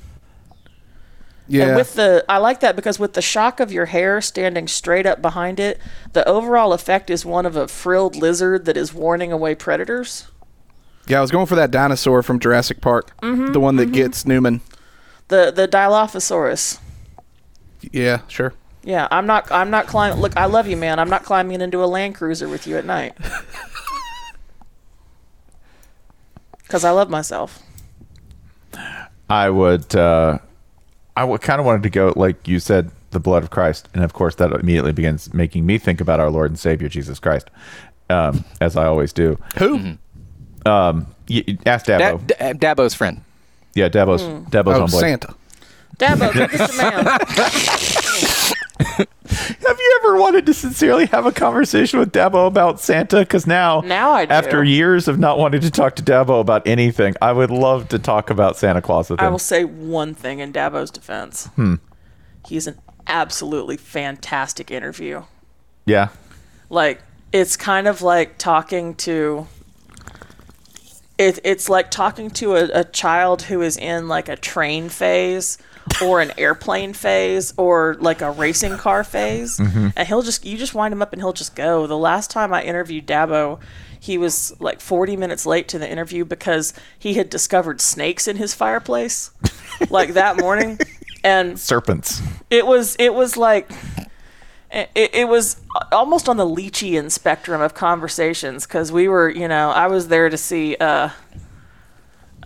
Yeah. 1.49 1.67
And 1.69 1.77
with 1.77 1.95
the 1.95 2.25
I 2.29 2.39
like 2.39 2.61
that 2.61 2.77
because 2.77 2.99
with 2.99 3.15
the 3.15 3.23
shock 3.23 3.61
of 3.61 3.71
your 3.73 3.87
hair 3.87 4.21
standing 4.21 4.67
straight 4.69 5.07
up 5.07 5.23
behind 5.23 5.61
it, 5.61 5.81
the 6.13 6.27
overall 6.29 6.73
effect 6.73 7.11
is 7.11 7.25
one 7.25 7.47
of 7.47 7.57
a 7.57 7.69
frilled 7.69 8.17
lizard 8.17 8.65
that 8.65 8.77
is 8.77 8.93
warning 8.93 9.33
away 9.33 9.55
predators. 9.55 10.27
yeah, 11.07 11.19
I 11.19 11.21
was 11.21 11.31
going 11.31 11.47
for 11.47 11.55
that 11.55 11.71
dinosaur 11.71 12.23
from 12.23 12.41
Jurassic 12.41 12.81
Park. 12.81 13.17
Mm-hmm, 13.21 13.53
the 13.53 13.61
one 13.61 13.77
that 13.77 13.93
gets 13.93 14.27
Newman. 14.27 14.61
The 15.29 15.53
the 15.55 15.69
Dilophosaurus. 15.69 16.79
Yeah, 17.93 18.21
sure. 18.29 18.55
Yeah, 18.83 19.07
I'm 19.11 19.27
not 19.27 19.51
I'm 19.53 19.71
not 19.71 19.87
climbing 19.87 20.21
look, 20.21 20.37
I 20.37 20.47
love 20.47 20.67
you 20.69 20.77
man. 20.77 20.99
I'm 20.99 21.11
not 21.11 21.25
climbing 21.25 21.61
into 21.61 21.83
a 21.83 21.87
Land 21.87 22.15
Cruiser 22.15 22.49
with 22.49 22.67
you 22.67 22.77
at 22.77 22.85
night. 22.85 23.17
Cuz 26.69 26.85
I 26.85 26.91
love 26.91 27.09
myself. 27.11 27.63
I 29.29 29.51
would. 29.51 29.95
Uh, 29.95 30.39
I 31.17 31.37
kind 31.39 31.59
of 31.61 31.67
wanted 31.67 31.83
to 31.85 31.91
go 31.91 32.13
like 32.17 32.47
you 32.47 32.61
said, 32.61 32.91
the 33.11 33.21
blood 33.21 33.43
of 33.43 33.51
Christ, 33.51 33.89
and 33.95 34.05
of 34.05 34.13
course 34.13 34.35
that 34.37 34.53
immediately 34.53 34.93
begins 34.93 35.33
making 35.33 35.65
me 35.67 35.79
think 35.79 36.01
about 36.01 36.21
our 36.21 36.31
Lord 36.31 36.51
and 36.51 36.59
Savior 36.59 36.89
Jesus 36.89 37.19
Christ, 37.19 37.49
um, 38.11 38.45
as 38.61 38.77
I 38.77 38.85
always 38.87 39.13
do. 39.13 39.39
Who? 39.59 39.97
Um, 40.67 41.07
y- 41.29 41.45
y- 41.49 41.59
ask 41.65 41.87
Da- 41.87 41.99
Dabo. 41.99 42.27
Da- 42.27 42.53
Dabo's 42.53 42.95
friend. 42.95 43.23
yeah, 43.75 43.89
Dabo's 43.89 44.23
Hmm. 44.23 44.45
Dabo's 44.51 44.77
Oh, 44.77 44.85
homeboy. 44.87 45.01
Santa. 45.01 45.35
Dabo, 45.99 46.33
get 46.35 46.51
this 46.51 46.77
man. 46.77 47.05
Have 49.27 49.79
you 49.79 50.01
ever 50.05 50.19
wanted 50.19 50.47
to 50.47 50.55
sincerely 50.55 51.07
have 51.07 51.27
a 51.27 51.33
conversation 51.33 51.99
with 51.99 52.13
Dabo 52.13 52.47
about 52.47 52.81
Santa? 52.81 53.21
Because 53.21 53.47
now, 53.47 53.81
Now 53.81 54.11
I 54.11 54.27
do. 54.27 54.33
after 54.33 54.63
years 54.63 55.09
of 55.09 55.19
not 55.19 55.39
wanting 55.39 55.63
to 55.63 55.71
talk 55.71 55.97
to 55.97 56.03
Dabo 56.03 56.41
about 56.41 56.67
anything, 56.67 57.15
I 57.23 57.33
would 57.33 57.51
love 57.51 57.89
to 57.89 57.99
talk 57.99 58.31
about 58.31 58.57
Santa 58.57 58.83
Claus 58.83 59.11
with 59.11 59.21
him. 59.21 59.27
I 59.27 59.31
will 59.31 59.39
say 59.39 59.65
one 59.65 60.15
thing 60.15 60.41
in 60.41 60.53
Dabo's 60.53 60.91
defense. 60.91 61.47
Hmm. 61.57 61.77
He's 62.47 62.67
an 62.67 62.79
absolutely 63.07 63.77
fantastic 63.77 64.71
interview. 64.71 65.23
Yeah. 65.87 66.09
Like 66.69 67.01
it's 67.33 67.57
kind 67.57 67.89
of 67.89 68.03
like 68.03 68.39
talking 68.39 68.95
to 68.97 69.47
it, 71.19 71.39
it's 71.45 71.69
like 71.69 71.91
talking 71.91 72.31
to 72.31 72.57
a, 72.57 72.81
a 72.81 72.85
child 72.85 73.43
who 73.43 73.63
is 73.63 73.77
in 73.77 74.07
like 74.09 74.29
a 74.29 74.37
train 74.37 74.89
phase 74.89 75.59
or 76.03 76.21
an 76.21 76.33
airplane 76.39 76.93
phase 76.93 77.55
or 77.57 77.97
like 78.01 78.21
a 78.21 78.31
racing 78.31 78.77
car 78.77 79.03
phase 79.05 79.59
Mhm. 79.59 79.93
and 79.97 80.09
he'll 80.09 80.23
just 80.23 80.45
you 80.45 80.57
just 80.59 80.75
wind 80.75 80.93
him 80.93 81.01
up 81.03 81.13
and 81.13 81.23
he'll 81.23 81.33
just 81.33 81.55
go 81.55 81.87
the 81.87 81.97
last 81.97 82.31
time 82.31 82.53
i 82.53 82.63
interviewed 82.63 83.07
dabo 83.07 83.59
he 83.99 84.19
was 84.19 84.55
like 84.61 84.81
40 84.81 85.17
minutes 85.17 85.47
late 85.47 85.69
to 85.69 85.79
the 85.79 85.89
interview 85.91 86.25
because 86.25 86.75
he 86.99 87.15
had 87.15 87.31
discovered 87.31 87.81
snakes 87.81 88.29
in 88.29 88.37
his 88.37 88.55
fireplace 88.55 89.31
like 89.91 90.15
that 90.15 90.37
morning 90.39 90.79
and 91.25 91.59
Serpents. 91.59 92.21
it 92.51 92.67
was 92.67 92.95
it 92.99 93.15
was 93.15 93.37
like 93.37 93.71
it, 94.73 94.91
it 95.15 95.29
was 95.29 95.57
almost 95.93 96.29
on 96.29 96.37
the 96.37 96.45
Leachian 96.45 97.11
spectrum 97.11 97.61
of 97.61 97.73
conversations 97.75 98.67
because 98.67 98.91
we 98.93 99.09
were 99.09 99.29
you 99.29 99.49
know 99.49 99.71
I 99.71 99.87
was 99.87 100.09
there 100.09 100.29
to 100.29 100.37
see 100.37 100.77
uh 100.77 101.11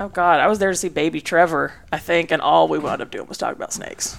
oh 0.01 0.09
god 0.09 0.41
I 0.41 0.49
was 0.49 0.59
there 0.59 0.71
to 0.71 0.77
see 0.77 0.89
baby 0.89 1.21
Trevor 1.21 1.73
I 1.93 1.99
think 1.99 2.33
and 2.33 2.43
all 2.43 2.67
we 2.67 2.79
wound 2.79 3.01
up 3.03 3.11
doing 3.11 3.29
was 3.29 3.39
talk 3.39 3.55
about 3.55 3.73
snakes 3.73 4.17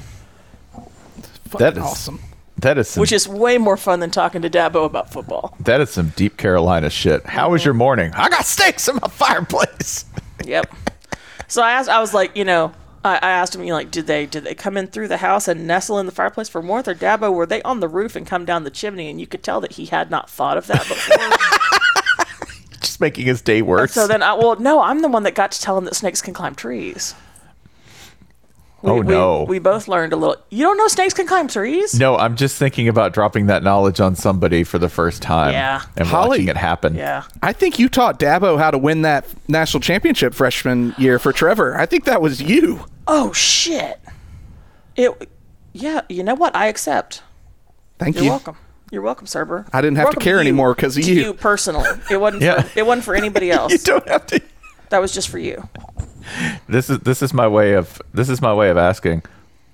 That 1.57 1.77
is 1.77 1.83
awesome. 1.83 2.21
That 2.57 2.77
is 2.77 2.87
some, 2.89 3.01
which 3.01 3.11
is 3.11 3.27
way 3.27 3.57
more 3.57 3.75
fun 3.75 3.99
than 3.99 4.11
talking 4.11 4.41
to 4.43 4.49
Dabo 4.49 4.85
about 4.85 5.11
football 5.11 5.57
that 5.59 5.81
is 5.81 5.89
some 5.89 6.13
deep 6.15 6.37
Carolina 6.37 6.89
shit. 6.89 7.25
How 7.25 7.49
was 7.49 7.61
mm-hmm. 7.61 7.67
your 7.67 7.73
morning? 7.73 8.11
I 8.15 8.29
got 8.29 8.45
snakes 8.45 8.87
in 8.87 8.95
my 8.95 9.09
fireplace. 9.09 10.05
Yep. 10.45 10.73
So 11.47 11.61
I 11.61 11.73
asked, 11.73 11.89
I 11.89 11.99
was 11.99 12.13
like, 12.13 12.37
you 12.37 12.45
know, 12.45 12.71
I, 13.03 13.15
I 13.15 13.31
asked 13.31 13.55
him, 13.55 13.61
you 13.63 13.69
know, 13.69 13.75
like, 13.75 13.91
did 13.91 14.07
they 14.07 14.25
did 14.25 14.43
they 14.43 14.55
come 14.55 14.77
in 14.77 14.87
through 14.87 15.07
the 15.07 15.17
house 15.17 15.47
and 15.47 15.67
nestle 15.67 15.99
in 15.99 16.05
the 16.05 16.11
fireplace 16.11 16.49
for 16.49 16.61
warmth, 16.61 16.87
or 16.87 16.95
Dabo 16.95 17.33
were 17.33 17.45
they 17.45 17.61
on 17.63 17.79
the 17.79 17.87
roof 17.87 18.15
and 18.15 18.25
come 18.25 18.45
down 18.45 18.63
the 18.63 18.69
chimney? 18.69 19.09
And 19.09 19.19
you 19.19 19.27
could 19.27 19.43
tell 19.43 19.59
that 19.61 19.73
he 19.73 19.85
had 19.85 20.11
not 20.11 20.29
thought 20.29 20.57
of 20.57 20.67
that 20.67 20.87
before. 20.87 21.57
Just 23.01 23.13
making 23.13 23.25
his 23.25 23.41
day 23.41 23.61
worse. 23.61 23.93
so 23.93 24.07
then, 24.07 24.21
I, 24.21 24.33
well, 24.33 24.55
no, 24.59 24.81
I'm 24.81 25.01
the 25.01 25.07
one 25.07 25.23
that 25.23 25.33
got 25.35 25.51
to 25.53 25.61
tell 25.61 25.77
him 25.77 25.85
that 25.85 25.95
snakes 25.95 26.21
can 26.21 26.33
climb 26.33 26.53
trees. 26.55 27.15
oh 28.83 28.95
we, 28.95 29.01
no. 29.01 29.43
We 29.43 29.59
both 29.59 29.87
learned 29.87 30.13
a 30.13 30.15
little. 30.15 30.37
You 30.49 30.63
don't 30.63 30.77
know 30.77 30.87
snakes 30.87 31.13
can 31.13 31.25
climb 31.27 31.47
trees? 31.47 31.99
no, 31.99 32.15
I'm 32.17 32.35
just 32.35 32.57
thinking 32.57 32.87
about 32.87 33.13
dropping 33.13 33.47
that 33.47 33.63
knowledge 33.63 33.99
on 33.99 34.15
somebody 34.15 34.63
for 34.63 34.77
the 34.79 34.89
first 34.89 35.21
time. 35.21 35.53
Yeah. 35.53 35.81
And 35.97 36.07
Holly- 36.07 36.29
watching 36.29 36.47
it 36.49 36.57
happen. 36.57 36.95
Yeah. 36.95 37.23
I 37.41 37.53
think 37.53 37.79
you 37.79 37.89
taught 37.89 38.19
Dabo 38.19 38.57
how 38.57 38.71
to 38.71 38.77
win 38.77 39.01
that 39.01 39.25
national 39.47 39.81
championship 39.81 40.33
freshman 40.33 40.93
year 40.97 41.17
for 41.19 41.33
Trevor. 41.33 41.77
I 41.77 41.85
think 41.85 42.05
that 42.05 42.21
was 42.21 42.41
you. 42.41 42.85
Oh 43.07 43.33
shit! 43.33 43.99
It. 44.95 45.29
Yeah. 45.73 46.01
You 46.09 46.23
know 46.23 46.35
what? 46.35 46.55
I 46.55 46.67
accept. 46.67 47.23
Thank 47.97 48.15
You're 48.15 48.25
you. 48.25 48.29
welcome. 48.31 48.57
You're 48.91 49.01
welcome, 49.01 49.25
Cerber. 49.25 49.67
I 49.73 49.81
didn't 49.81 49.95
have 49.97 50.05
to 50.07 50.07
Welcome 50.09 50.21
care 50.21 50.35
you. 50.35 50.41
anymore 50.41 50.75
'cause 50.75 50.97
of 50.97 51.07
you. 51.07 51.13
You 51.15 51.33
personally. 51.33 51.89
It 52.09 52.19
wasn't. 52.19 52.43
Yeah. 52.43 52.61
For, 52.61 52.79
it 52.79 52.85
wasn't 52.85 53.05
for 53.05 53.15
anybody 53.15 53.49
else. 53.51 53.71
You 53.71 53.77
don't 53.79 54.07
have 54.09 54.25
to. 54.27 54.41
That 54.89 54.99
was 54.99 55.13
just 55.13 55.29
for 55.29 55.39
you. 55.39 55.67
This 56.67 56.89
is 56.89 56.99
this 56.99 57.21
is 57.21 57.33
my 57.33 57.47
way 57.47 57.73
of 57.73 58.01
this 58.13 58.29
is 58.29 58.41
my 58.41 58.53
way 58.53 58.69
of 58.69 58.77
asking. 58.77 59.23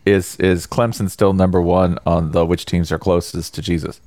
Is 0.05 0.35
is 0.37 0.67
Clemson 0.67 1.09
still 1.09 1.33
number 1.33 1.61
one 1.61 1.97
on 2.05 2.31
the 2.31 2.45
which 2.45 2.65
teams 2.65 2.91
are 2.91 2.99
closest 2.99 3.53
to 3.55 3.61
Jesus? 3.61 3.99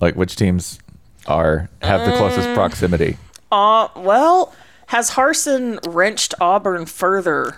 Like 0.00 0.16
which 0.16 0.34
teams 0.36 0.80
are 1.26 1.68
have 1.82 2.04
the 2.04 2.16
closest 2.16 2.48
Mm. 2.48 2.54
proximity? 2.54 3.16
Uh, 3.52 3.88
well, 3.96 4.52
has 4.86 5.12
Harsin 5.12 5.78
wrenched 5.88 6.34
Auburn 6.40 6.86
further 6.86 7.56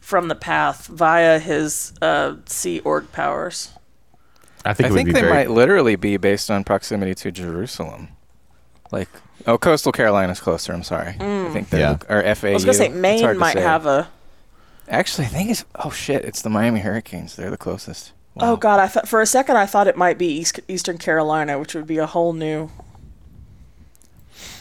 from 0.00 0.28
the 0.28 0.34
path 0.34 0.86
via 0.88 1.38
his 1.38 1.92
uh, 2.02 2.34
Sea 2.46 2.80
Org 2.80 3.10
powers? 3.12 3.70
I 4.68 4.74
think 4.74 4.90
I 4.92 4.94
think 4.94 5.12
they 5.12 5.20
very- 5.22 5.32
might 5.32 5.50
literally 5.50 5.96
be 5.96 6.16
based 6.18 6.50
on 6.50 6.62
proximity 6.64 7.14
to 7.16 7.30
Jerusalem. 7.32 8.08
Like, 8.92 9.08
oh, 9.46 9.58
coastal 9.58 9.92
Carolina's 9.92 10.40
closer. 10.40 10.72
I'm 10.72 10.82
sorry. 10.82 11.16
I 11.18 11.22
Mm. 11.22 11.52
think 11.52 11.70
they're 11.70 11.80
Yeah. 11.80 11.96
or 12.08 12.22
FAU. 12.22 12.50
I 12.50 12.54
was 12.54 12.64
gonna 12.64 12.74
say 12.74 12.88
Maine 12.88 13.38
might 13.38 13.54
say. 13.54 13.62
have 13.62 13.86
a. 13.86 14.08
Actually, 14.88 15.26
I 15.26 15.28
think 15.30 15.50
it's 15.50 15.64
oh 15.74 15.90
shit, 15.90 16.24
it's 16.24 16.42
the 16.42 16.50
Miami 16.50 16.80
Hurricanes. 16.80 17.36
They're 17.36 17.50
the 17.50 17.56
closest. 17.58 18.12
Oh 18.40 18.56
God! 18.56 18.78
I 18.78 18.86
thought 18.88 19.08
for 19.08 19.20
a 19.20 19.26
second 19.26 19.56
I 19.56 19.66
thought 19.66 19.88
it 19.88 19.96
might 19.96 20.16
be 20.16 20.26
East, 20.26 20.60
Eastern 20.68 20.96
Carolina, 20.98 21.58
which 21.58 21.74
would 21.74 21.86
be 21.86 21.98
a 21.98 22.06
whole 22.06 22.32
new. 22.32 22.70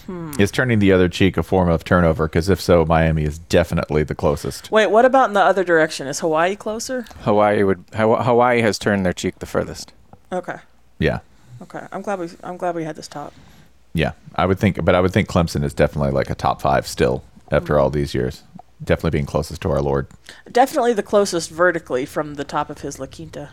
Hmm. 0.08 0.32
Is 0.40 0.52
turning 0.52 0.80
the 0.80 0.92
other 0.94 1.10
cheek 1.10 1.38
a 1.38 1.44
form 1.44 1.70
of 1.70 1.84
turnover? 1.84 2.28
Because 2.28 2.50
if 2.50 2.60
so, 2.62 2.86
Miami 2.86 3.24
is 3.24 3.38
definitely 3.38 4.04
the 4.04 4.16
closest. 4.16 4.72
Wait, 4.72 4.88
what 4.88 5.04
about 5.06 5.30
in 5.30 5.34
the 5.34 5.42
other 5.44 5.64
direction? 5.66 6.08
Is 6.08 6.22
Hawaii 6.22 6.56
closer? 6.56 7.06
Hawaii 7.22 7.62
would 7.64 7.84
Hawaii 7.94 8.62
has 8.62 8.80
turned 8.80 9.06
their 9.06 9.14
cheek 9.14 9.40
the 9.40 9.46
furthest. 9.46 9.94
Okay. 10.32 10.58
Yeah, 11.00 11.20
Okay. 11.62 11.86
I'm 11.92 12.02
glad 12.02 12.20
we. 12.20 12.30
I'm 12.44 12.58
glad 12.58 12.76
we 12.76 12.84
had 12.84 12.96
this 12.96 13.08
talk. 13.08 13.34
yeah. 13.94 14.12
I 14.36 14.46
would 14.46 14.60
think, 14.60 14.84
but 14.86 14.94
I 14.96 15.02
would 15.02 15.12
think 15.12 15.28
Clemson 15.28 15.64
is 15.64 15.74
definitely 15.74 16.12
like 16.12 16.30
a 16.30 16.36
top 16.36 16.62
five 16.62 16.86
still 16.88 17.24
after 17.52 17.74
mm. 17.74 17.82
all 17.82 17.90
these 17.90 18.14
years. 18.14 18.44
Definitely 18.84 19.12
being 19.12 19.26
closest 19.26 19.62
to 19.64 19.72
our 19.72 19.82
Lord. 19.82 20.08
Definitely 20.52 20.94
the 20.94 21.02
closest 21.04 21.50
vertically 21.50 22.06
from 22.06 22.36
the 22.36 22.44
top 22.44 22.70
of 22.70 22.80
his 22.82 23.00
La 23.00 23.08
Quinta. 23.08 23.50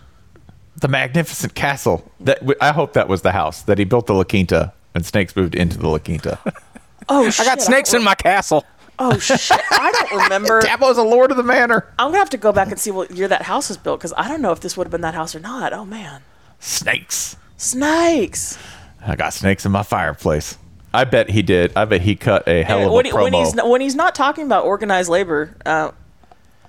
The 0.76 0.88
magnificent 0.88 1.54
castle. 1.54 2.10
That 2.20 2.42
I 2.60 2.72
hope 2.72 2.92
that 2.92 3.08
was 3.08 3.22
the 3.22 3.32
house 3.32 3.62
that 3.62 3.78
he 3.78 3.84
built 3.84 4.06
the 4.06 4.12
La 4.14 4.24
Quinta, 4.24 4.72
and 4.94 5.06
snakes 5.06 5.34
moved 5.34 5.54
into 5.54 5.78
the 5.78 5.88
La 5.88 5.98
Quinta. 5.98 6.38
Oh, 7.06 7.30
I 7.38 7.44
got 7.44 7.60
snakes 7.60 7.92
in 7.92 8.02
my 8.02 8.14
castle. 8.14 8.64
Oh 8.98 9.18
shit! 9.18 9.50
I 9.70 9.92
don't 9.92 10.22
remember. 10.24 10.62
Dabo's 10.62 10.96
a 10.96 11.02
lord 11.02 11.30
of 11.30 11.36
the 11.36 11.42
manor. 11.42 11.86
I'm 11.98 12.08
gonna 12.08 12.18
have 12.18 12.30
to 12.30 12.38
go 12.38 12.50
back 12.50 12.68
and 12.68 12.78
see 12.80 12.90
what 12.90 13.10
year 13.10 13.28
that 13.28 13.42
house 13.42 13.68
was 13.68 13.76
built 13.76 14.00
because 14.00 14.14
I 14.16 14.26
don't 14.26 14.40
know 14.40 14.52
if 14.52 14.60
this 14.60 14.74
would 14.78 14.86
have 14.86 14.90
been 14.90 15.02
that 15.02 15.12
house 15.14 15.34
or 15.34 15.40
not. 15.40 15.74
Oh 15.74 15.84
man, 15.84 16.22
Snakes. 16.64 17.36
snakes! 17.58 18.58
I 19.06 19.16
got 19.16 19.34
snakes 19.34 19.66
in 19.66 19.72
my 19.72 19.82
fireplace. 19.82 20.56
I 20.94 21.04
bet 21.04 21.28
he 21.28 21.42
did. 21.42 21.72
I 21.76 21.84
bet 21.84 22.00
he 22.00 22.16
cut 22.16 22.48
a 22.48 22.62
hell 22.62 22.80
of 22.82 22.86
a 22.86 22.92
when, 22.92 23.04
he- 23.04 23.10
promo. 23.12 23.22
when 23.24 23.32
he's 23.34 23.54
when 23.54 23.80
he's 23.82 23.94
not 23.94 24.14
talking 24.14 24.46
about 24.46 24.64
organized 24.64 25.10
labor 25.10 25.54
uh, 25.66 25.90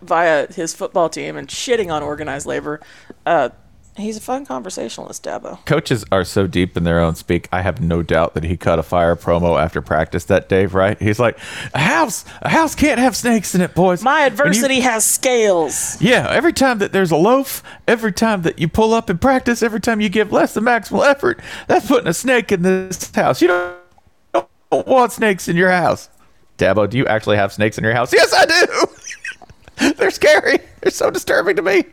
via 0.02 0.52
his 0.52 0.74
football 0.74 1.08
team 1.10 1.38
and 1.38 1.48
shitting 1.48 1.94
on 1.94 2.04
organized 2.04 2.46
labor, 2.46 2.82
uh, 3.26 3.50
he's 3.98 4.18
a 4.18 4.22
fun 4.22 4.46
conversationalist, 4.46 5.24
Dabo. 5.24 5.64
Coaches 5.66 6.04
are 6.12 6.24
so 6.24 6.48
deep 6.48 6.76
in 6.78 6.84
their 6.84 7.00
own 7.00 7.16
speak. 7.16 7.48
I 7.52 7.62
have 7.62 7.82
no 7.82 8.02
doubt 8.04 8.34
that 8.34 8.44
he 8.44 8.58
cut 8.58 8.78
a 8.80 8.84
fire 8.84 9.16
promo 9.16 9.62
after 9.62 9.82
practice 9.82 10.26
that 10.26 10.50
day, 10.50 10.66
right? 10.66 11.00
He's 11.02 11.20
like, 11.20 11.38
a 11.74 11.80
house, 11.80 12.26
a 12.42 12.50
house 12.50 12.76
can't 12.76 13.00
have 13.00 13.16
snakes 13.16 13.56
in 13.56 13.62
it, 13.62 13.74
boys. 13.76 14.04
My 14.04 14.22
And 14.26 14.38
you- 14.38 14.42
adversity 14.42 14.80
has 14.82 15.06
scales. 15.06 16.02
yeah, 16.02 16.28
every 16.30 16.54
time 16.54 16.80
that 16.80 16.92
there's 16.92 17.12
a 17.12 17.16
loaf, 17.16 17.64
every 17.88 18.12
time 18.12 18.42
that 18.44 18.60
you 18.60 18.68
pull 18.68 18.94
up 18.94 19.10
in 19.10 19.18
practice, 19.18 19.64
every 19.64 19.80
time 19.82 20.02
you 20.02 20.10
give 20.10 20.32
less 20.32 20.54
than 20.54 20.64
maximal 20.66 21.06
effort, 21.06 21.40
that's 21.68 21.88
putting 21.88 22.08
a 22.08 22.14
snake 22.14 22.52
in 22.52 22.62
this 22.64 23.12
house. 23.16 23.42
You 23.42 23.48
don't, 23.50 24.48
don't 24.72 24.88
want 24.88 25.12
snakes 25.14 25.48
in 25.48 25.56
your 25.56 25.72
house. 25.72 26.10
Dabo, 26.58 26.90
do 26.90 26.98
you 26.98 27.06
actually 27.08 27.38
have 27.38 27.52
snakes 27.54 27.78
in 27.78 27.84
your 27.84 27.94
house? 27.94 28.14
Yes, 28.14 28.34
I 28.34 28.46
do. 28.46 29.94
They're 29.98 30.10
scary. 30.12 30.60
They're 30.82 30.92
so 30.92 31.12
disturbing 31.12 31.58
to 31.58 31.62
me. 31.62 31.84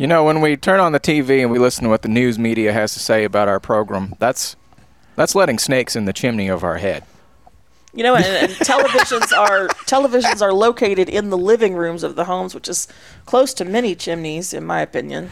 You 0.00 0.06
know, 0.06 0.24
when 0.24 0.40
we 0.40 0.56
turn 0.56 0.80
on 0.80 0.92
the 0.92 0.98
TV 0.98 1.42
and 1.42 1.50
we 1.50 1.58
listen 1.58 1.84
to 1.84 1.90
what 1.90 2.00
the 2.00 2.08
news 2.08 2.38
media 2.38 2.72
has 2.72 2.94
to 2.94 2.98
say 2.98 3.22
about 3.22 3.48
our 3.48 3.60
program, 3.60 4.14
that's 4.18 4.56
that's 5.14 5.34
letting 5.34 5.58
snakes 5.58 5.94
in 5.94 6.06
the 6.06 6.14
chimney 6.14 6.48
of 6.48 6.64
our 6.64 6.78
head. 6.78 7.04
You 7.92 8.04
know, 8.04 8.16
and, 8.16 8.24
and 8.24 8.52
televisions 8.60 9.36
are 9.36 9.68
televisions 9.84 10.40
are 10.40 10.54
located 10.54 11.10
in 11.10 11.28
the 11.28 11.36
living 11.36 11.74
rooms 11.74 12.02
of 12.02 12.16
the 12.16 12.24
homes, 12.24 12.54
which 12.54 12.66
is 12.66 12.88
close 13.26 13.52
to 13.52 13.66
many 13.66 13.94
chimneys, 13.94 14.54
in 14.54 14.64
my 14.64 14.80
opinion. 14.80 15.28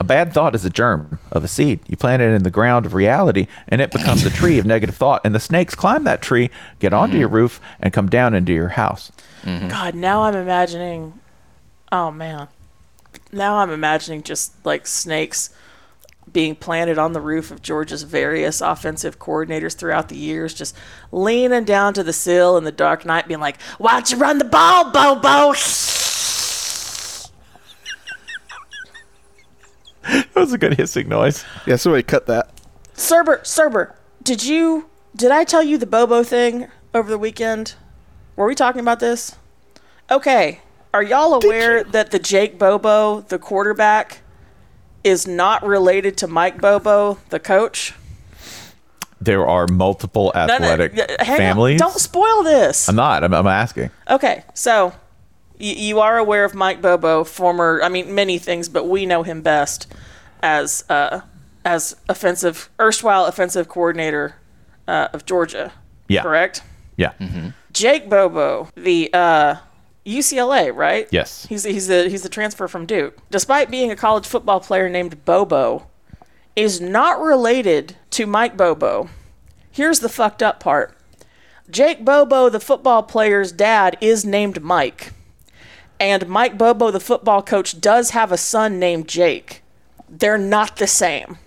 A 0.00 0.04
bad 0.04 0.32
thought 0.32 0.54
is 0.54 0.64
a 0.64 0.70
germ 0.70 1.18
of 1.30 1.44
a 1.44 1.48
seed. 1.48 1.80
You 1.86 1.98
plant 1.98 2.22
it 2.22 2.32
in 2.32 2.42
the 2.42 2.50
ground 2.50 2.86
of 2.86 2.94
reality, 2.94 3.48
and 3.68 3.82
it 3.82 3.90
becomes 3.90 4.24
a 4.24 4.30
tree 4.30 4.58
of 4.58 4.64
negative 4.64 4.96
thought. 4.96 5.20
And 5.24 5.34
the 5.34 5.40
snakes 5.40 5.74
climb 5.74 6.04
that 6.04 6.22
tree, 6.22 6.48
get 6.78 6.94
onto 6.94 7.12
mm-hmm. 7.12 7.20
your 7.20 7.28
roof, 7.28 7.60
and 7.80 7.92
come 7.92 8.08
down 8.08 8.32
into 8.32 8.54
your 8.54 8.68
house. 8.68 9.12
Mm-hmm. 9.42 9.68
God, 9.68 9.94
now 9.94 10.22
I'm 10.22 10.36
imagining. 10.36 11.20
Oh 11.92 12.10
man, 12.10 12.48
now 13.36 13.58
I'm 13.58 13.70
imagining 13.70 14.22
just 14.22 14.52
like 14.64 14.86
snakes 14.86 15.50
being 16.32 16.56
planted 16.56 16.98
on 16.98 17.12
the 17.12 17.20
roof 17.20 17.50
of 17.50 17.62
Georgia's 17.62 18.02
various 18.02 18.60
offensive 18.60 19.18
coordinators 19.18 19.76
throughout 19.76 20.08
the 20.08 20.16
years, 20.16 20.52
just 20.54 20.76
leaning 21.12 21.64
down 21.64 21.94
to 21.94 22.02
the 22.02 22.12
sill 22.12 22.56
in 22.58 22.64
the 22.64 22.72
dark 22.72 23.04
night, 23.06 23.28
being 23.28 23.40
like, 23.40 23.60
"Why 23.78 23.92
don't 23.92 24.10
you 24.10 24.18
run 24.18 24.38
the 24.38 24.44
ball, 24.44 24.90
Bobo?" 24.90 25.54
That 30.08 30.36
was 30.36 30.52
a 30.52 30.58
good 30.58 30.74
hissing 30.74 31.08
noise. 31.08 31.44
Yeah, 31.66 31.76
somebody 31.76 32.04
cut 32.04 32.26
that. 32.26 32.50
Cerber, 32.94 33.40
Cerber, 33.40 33.94
did 34.22 34.44
you? 34.44 34.88
Did 35.16 35.32
I 35.32 35.44
tell 35.44 35.62
you 35.62 35.78
the 35.78 35.86
Bobo 35.86 36.22
thing 36.22 36.68
over 36.94 37.10
the 37.10 37.18
weekend? 37.18 37.74
Were 38.36 38.46
we 38.46 38.54
talking 38.54 38.80
about 38.80 39.00
this? 39.00 39.34
Okay. 40.10 40.60
Are 40.96 41.02
y'all 41.02 41.34
aware 41.34 41.84
that 41.84 42.10
the 42.10 42.18
Jake 42.18 42.58
Bobo, 42.58 43.20
the 43.20 43.38
quarterback, 43.38 44.20
is 45.04 45.26
not 45.26 45.62
related 45.62 46.16
to 46.16 46.26
Mike 46.26 46.58
Bobo, 46.58 47.18
the 47.28 47.38
coach? 47.38 47.92
There 49.20 49.46
are 49.46 49.66
multiple 49.66 50.32
No, 50.34 50.46
no, 50.46 50.54
athletic 50.54 50.94
y- 50.96 51.16
on. 51.20 51.26
families. 51.36 51.80
Don't 51.80 52.00
spoil 52.00 52.42
this. 52.42 52.88
I'm 52.88 52.96
not. 52.96 53.22
I'm, 53.24 53.34
I'm 53.34 53.46
asking. 53.46 53.90
Okay, 54.08 54.42
so 54.54 54.94
y- 55.60 55.66
you 55.76 56.00
are 56.00 56.16
aware 56.16 56.46
of 56.46 56.54
Mike 56.54 56.80
Bobo, 56.80 57.24
former, 57.24 57.78
I 57.84 57.90
mean, 57.90 58.14
many 58.14 58.38
things, 58.38 58.70
but 58.70 58.88
we 58.88 59.04
know 59.04 59.22
him 59.22 59.42
best 59.42 59.86
as 60.42 60.82
uh, 60.88 61.20
as 61.62 61.94
offensive, 62.08 62.70
erstwhile 62.80 63.26
offensive 63.26 63.68
coordinator 63.68 64.36
uh, 64.88 65.08
of 65.12 65.26
Georgia. 65.26 65.72
Yeah. 66.08 66.22
Correct. 66.22 66.62
Yeah. 66.96 67.12
Mm-hmm. 67.20 67.48
Jake 67.74 68.08
Bobo, 68.08 68.70
the 68.76 69.10
uh, 69.12 69.56
UCLA, 70.06 70.74
right? 70.74 71.08
Yes. 71.10 71.46
He's 71.48 71.64
he's 71.64 71.88
the 71.88 72.08
he's 72.08 72.22
the 72.22 72.28
transfer 72.28 72.68
from 72.68 72.86
Duke. 72.86 73.18
Despite 73.30 73.70
being 73.70 73.90
a 73.90 73.96
college 73.96 74.26
football 74.26 74.60
player 74.60 74.88
named 74.88 75.24
Bobo, 75.24 75.88
is 76.54 76.80
not 76.80 77.20
related 77.20 77.96
to 78.10 78.26
Mike 78.26 78.56
Bobo. 78.56 79.10
Here's 79.70 80.00
the 80.00 80.08
fucked 80.08 80.42
up 80.42 80.60
part. 80.60 80.96
Jake 81.68 82.04
Bobo, 82.04 82.48
the 82.48 82.60
football 82.60 83.02
player's 83.02 83.50
dad, 83.52 83.98
is 84.00 84.24
named 84.24 84.62
Mike. 84.62 85.12
And 85.98 86.28
Mike 86.28 86.56
Bobo, 86.56 86.90
the 86.90 87.00
football 87.00 87.42
coach, 87.42 87.80
does 87.80 88.10
have 88.10 88.30
a 88.30 88.38
son 88.38 88.78
named 88.78 89.08
Jake. 89.08 89.62
They're 90.08 90.38
not 90.38 90.76
the 90.76 90.86
same. 90.86 91.38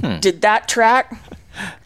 Did 0.20 0.42
that 0.42 0.68
track? 0.68 1.18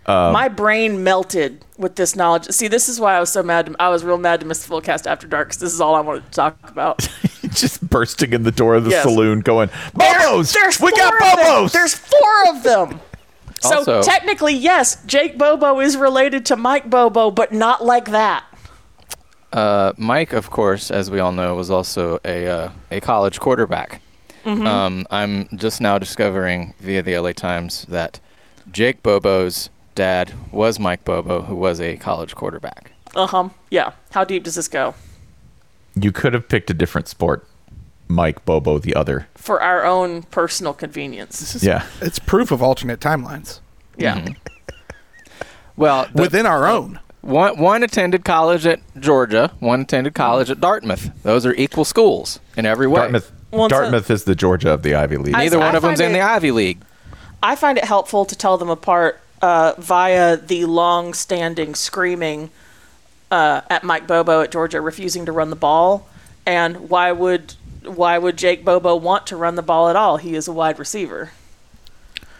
Um, 0.09 0.33
My 0.33 0.49
brain 0.49 1.05
melted 1.05 1.64
with 1.77 1.97
this 1.97 2.16
knowledge. 2.16 2.47
See, 2.47 2.66
this 2.66 2.88
is 2.88 2.99
why 2.99 3.16
I 3.16 3.21
was 3.21 3.31
so 3.31 3.42
mad. 3.42 3.75
I 3.79 3.90
was 3.90 4.03
real 4.05 4.16
mad 4.18 4.40
to 4.40 4.47
miss 4.47 4.62
the 4.62 4.68
full 4.68 4.81
cast 4.81 5.07
after 5.07 5.27
dark 5.27 5.49
because 5.49 5.61
this 5.61 5.73
is 5.73 5.81
all 5.81 5.94
I 5.94 6.01
wanted 6.01 6.25
to 6.25 6.31
talk 6.31 6.57
about. 6.71 7.07
Just 7.51 7.88
bursting 7.88 8.33
in 8.33 8.42
the 8.42 8.51
door 8.51 8.75
of 8.75 8.85
the 8.85 8.90
Yes. 8.90 9.03
saloon, 9.05 9.40
going, 9.40 9.68
"Bobos! 9.94 10.53
There's 10.55 10.81
we 10.81 10.90
got 10.92 11.14
four 11.14 11.29
of 11.31 11.37
them. 11.37 11.47
Bobos!" 11.47 11.73
There's 11.73 11.94
four 11.94 12.49
of 12.49 12.62
them. 12.64 13.01
So 13.61 13.79
Also- 13.79 14.03
technically, 14.03 14.55
yes, 14.55 15.03
Jake 15.05 15.37
Bobo 15.37 15.81
is 15.81 15.97
related 15.97 16.47
to 16.47 16.57
Mike 16.57 16.88
Bobo, 16.88 17.31
but 17.33 17.51
not 17.53 17.85
like 17.85 18.05
that. 18.12 18.44
Uh, 19.53 19.92
Mike, 19.97 20.33
of 20.33 20.49
course, 20.51 20.90
as 20.92 21.11
we 21.11 21.18
all 21.21 21.33
know, 21.33 21.55
was 21.57 21.68
also 21.71 22.21
a 22.25 22.47
uh, 22.47 22.71
a 22.92 23.01
college 23.01 23.40
quarterback. 23.40 24.01
Mhm. 24.44 24.64
Um, 24.66 25.07
I'm 25.11 25.49
just 25.57 25.81
now 25.81 25.99
discovering 25.99 26.75
via 26.81 27.03
the 27.03 27.18
LA 27.18 27.33
Times 27.33 27.85
that 27.88 28.21
Jake 28.71 29.03
Bobo's 29.03 29.71
dad 29.99 30.33
was 30.53 30.79
Mike 30.79 31.05
Bobo, 31.05 31.43
who 31.43 31.55
was 31.57 31.81
a 31.81 31.97
college 31.97 32.35
quarterback. 32.37 32.93
Uh 33.17 33.27
huh. 33.27 33.49
Yeah. 33.71 33.93
How 34.13 34.25
deep 34.25 34.45
does 34.45 34.55
this 34.55 34.69
go? 34.69 34.95
You 35.95 36.13
could 36.13 36.33
have 36.35 36.49
picked 36.49 36.71
a 36.71 36.75
different 36.75 37.09
sport. 37.09 37.47
Mike 38.07 38.45
Bobo, 38.45 38.79
the 38.79 38.95
other. 38.95 39.27
For 39.35 39.61
our 39.61 39.85
own 39.85 40.23
personal 40.23 40.73
convenience. 40.73 41.63
Yeah. 41.63 41.85
It's 42.01 42.19
proof 42.19 42.51
of 42.53 42.63
alternate 42.63 43.01
timelines. 43.01 43.61
Yeah. 43.97 44.25
Well, 45.77 46.09
the- 46.15 46.23
Within 46.23 46.47
our 46.47 46.67
own. 46.67 47.01
One 47.21 47.59
one 47.59 47.83
attended 47.83 48.25
college 48.25 48.65
at 48.67 48.81
Georgia. 48.99 49.51
One 49.59 49.81
attended 49.83 50.15
college 50.15 50.51
at 50.51 50.61
Dartmouth. 50.61 51.11
Those 51.25 51.45
are 51.45 51.53
equal 51.55 51.85
schools 51.85 52.39
in 52.57 52.65
every 52.65 52.87
way. 52.87 53.01
Dartmouth. 53.01 53.33
Well, 53.51 53.69
so- 53.69 53.81
Dartmouth 53.81 54.11
is 54.11 54.25
the 54.25 54.35
Georgia 54.37 54.71
of 54.71 54.83
the 54.83 54.95
Ivy 54.95 55.17
League. 55.17 55.35
I- 55.35 55.39
Neither 55.45 55.59
I 55.61 55.67
one 55.67 55.75
of 55.77 55.83
them's 55.83 55.99
find 55.99 56.07
in 56.15 56.19
the 56.19 56.25
Ivy 56.25 56.53
League. 56.53 56.81
I 57.43 57.57
find 57.57 57.77
it 57.77 57.85
helpful 57.85 58.25
to 58.25 58.37
tell 58.37 58.57
them 58.59 58.71
apart 58.71 59.21
uh, 59.42 59.74
via 59.79 60.37
the 60.37 60.64
long-standing 60.64 61.74
screaming 61.74 62.51
uh, 63.31 63.61
at 63.70 63.85
Mike 63.85 64.07
Bobo 64.07 64.40
at 64.40 64.51
Georgia, 64.51 64.81
refusing 64.81 65.27
to 65.27 65.33
run 65.33 65.51
the 65.51 65.57
ball. 65.57 66.09
And 66.46 66.88
why 66.88 67.12
would 67.12 67.55
why 67.85 68.18
would 68.18 68.37
Jake 68.37 68.64
Bobo 68.64 68.96
want 68.96 69.27
to 69.29 69.37
run 69.37 69.55
the 69.55 69.62
ball 69.62 69.88
at 69.88 69.96
all? 69.96 70.16
He 70.16 70.35
is 70.35 70.48
a 70.48 70.53
wide 70.53 70.79
receiver. 70.79 71.31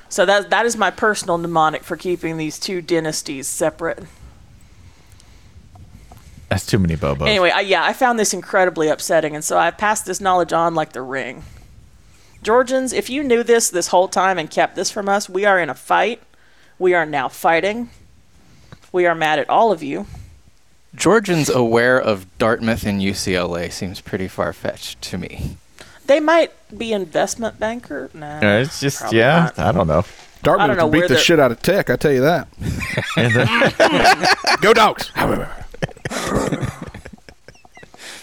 So 0.09 0.25
that 0.25 0.51
that 0.51 0.67
is 0.67 0.77
my 0.77 0.91
personal 0.91 1.39
mnemonic 1.39 1.85
for 1.85 1.97
keeping 1.97 2.37
these 2.37 2.59
two 2.59 2.81
dynasties 2.81 3.47
separate. 3.47 4.05
That's 6.49 6.65
too 6.65 6.79
many 6.79 6.97
Bobos. 6.97 7.29
Anyway, 7.29 7.51
I, 7.51 7.61
yeah, 7.61 7.85
I 7.85 7.93
found 7.93 8.19
this 8.19 8.33
incredibly 8.33 8.89
upsetting, 8.89 9.35
and 9.35 9.45
so 9.45 9.59
I 9.59 9.71
passed 9.71 10.07
this 10.07 10.21
knowledge 10.21 10.55
on 10.55 10.75
like 10.75 10.93
the 10.93 11.03
ring. 11.03 11.45
Georgians, 12.43 12.95
if 12.95 13.11
you 13.11 13.23
knew 13.23 13.43
this 13.43 13.69
this 13.69 13.89
whole 13.89 14.09
time 14.09 14.39
and 14.39 14.51
kept 14.51 14.75
this 14.75 14.91
from 14.91 15.09
us, 15.09 15.29
we 15.29 15.45
are 15.45 15.61
in 15.61 15.69
a 15.69 15.75
fight. 15.75 16.23
We 16.79 16.95
are 16.95 17.07
now 17.07 17.29
fighting. 17.29 17.91
We 18.93 19.07
are 19.07 19.15
mad 19.15 19.39
at 19.39 19.51
all 19.51 19.73
of 19.73 19.83
you. 19.83 20.07
Georgians 20.95 21.49
aware 21.51 21.99
of 22.01 22.27
Dartmouth 22.39 22.85
and 22.87 23.01
UCLA 23.01 23.71
seems 23.71 24.01
pretty 24.01 24.27
far 24.29 24.53
fetched 24.53 25.01
to 25.03 25.19
me. 25.19 25.57
They 26.07 26.21
might 26.21 26.53
be 26.77 26.93
investment 26.93 27.59
banker. 27.61 28.09
Nah, 28.15 28.39
Uh, 28.39 28.61
it's 28.61 28.81
just 28.81 29.13
yeah. 29.13 29.51
not. 29.57 29.59
I 29.59 29.73
don't 29.73 29.87
know. 29.87 30.05
Dartmouth 30.43 30.65
I 30.65 30.67
don't 30.69 30.77
know 30.77 30.85
can 30.85 30.93
beat 30.93 31.03
the 31.03 31.09
they're- 31.15 31.19
shit 31.19 31.39
out 31.41 31.51
of 31.53 31.61
Tech, 31.61 31.91
I 31.91 31.97
tell 31.97 32.13
you 32.13 32.23
that. 32.23 32.49
And 33.17 33.35
then- 33.35 34.29
Go 34.63 34.73
dogs. 34.73 35.11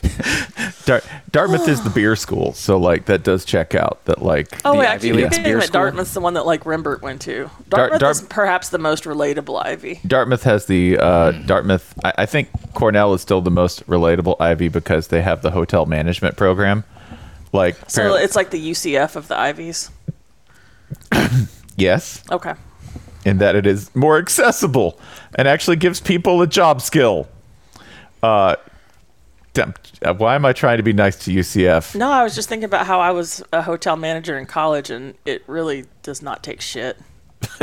Dar- 0.86 1.02
Dartmouth 1.32 1.68
is 1.68 1.82
the 1.84 1.90
beer 1.90 2.16
school, 2.16 2.54
so 2.54 2.78
like 2.78 3.06
that 3.06 3.24
does 3.24 3.44
check 3.46 3.74
out. 3.76 4.04
That 4.06 4.22
like 4.22 4.48
Oh, 4.66 4.74
wait, 4.74 4.80
Ivy 4.82 4.88
actually, 4.88 5.12
League 5.12 5.20
you're 5.22 5.30
thinking 5.30 5.44
beer 5.46 5.58
that 5.60 5.68
school. 5.68 5.82
Dartmouth's 5.82 6.14
the 6.14 6.22
one 6.22 6.34
that 6.36 6.46
like 6.46 6.64
Rembert 6.64 7.02
went 7.02 7.22
to. 7.24 7.50
Dartmouth 7.70 8.00
Dar- 8.00 8.12
is 8.12 8.22
perhaps 8.22 8.70
the 8.70 8.78
most 8.78 9.04
relatable 9.06 9.64
Ivy. 9.66 10.00
Dartmouth 10.06 10.44
has 10.44 10.66
the 10.68 10.98
uh, 11.00 11.32
Dartmouth. 11.32 11.94
I, 12.04 12.14
I 12.20 12.26
think 12.26 12.50
Cornell 12.74 13.14
is 13.14 13.22
still 13.22 13.42
the 13.42 13.52
most 13.52 13.86
relatable 13.88 14.36
Ivy 14.40 14.68
because 14.68 15.08
they 15.08 15.22
have 15.22 15.42
the 15.42 15.52
hotel 15.52 15.86
management 15.86 16.38
program. 16.38 16.84
Like, 17.54 17.76
So 17.90 18.02
apparently- 18.02 18.24
it's 18.24 18.36
like 18.36 18.50
the 18.52 18.72
UCF 18.72 19.16
of 19.16 19.28
the 19.28 19.38
Ivies. 19.40 19.90
yes, 21.78 22.24
Okay. 22.32 22.54
in 23.26 23.38
that 23.40 23.56
it 23.56 23.66
is 23.66 23.94
more 23.96 24.18
accessible 24.18 25.00
and 25.36 25.48
actually 25.48 25.76
gives 25.78 26.00
people 26.00 26.42
a 26.42 26.48
job 26.48 26.82
skill. 26.82 27.28
Uh, 28.22 28.56
Uh, 29.58 30.14
why 30.14 30.36
am 30.36 30.46
I 30.46 30.54
trying 30.54 30.78
to 30.78 30.84
be 30.84 30.94
nice 30.94 31.18
to 31.26 31.32
UCF? 31.32 31.96
No, 31.96 32.10
I 32.12 32.24
was 32.24 32.36
just 32.36 32.50
thinking 32.50 32.66
about 32.66 32.86
how 32.86 33.00
I 33.00 33.12
was 33.12 33.44
a 33.54 33.62
hotel 33.62 33.96
manager 33.96 34.38
in 34.38 34.46
college, 34.46 34.90
and 34.90 35.16
it 35.26 35.44
really 35.48 35.86
does 36.04 36.22
not 36.22 36.44
take 36.44 36.62
shit. 36.62 36.98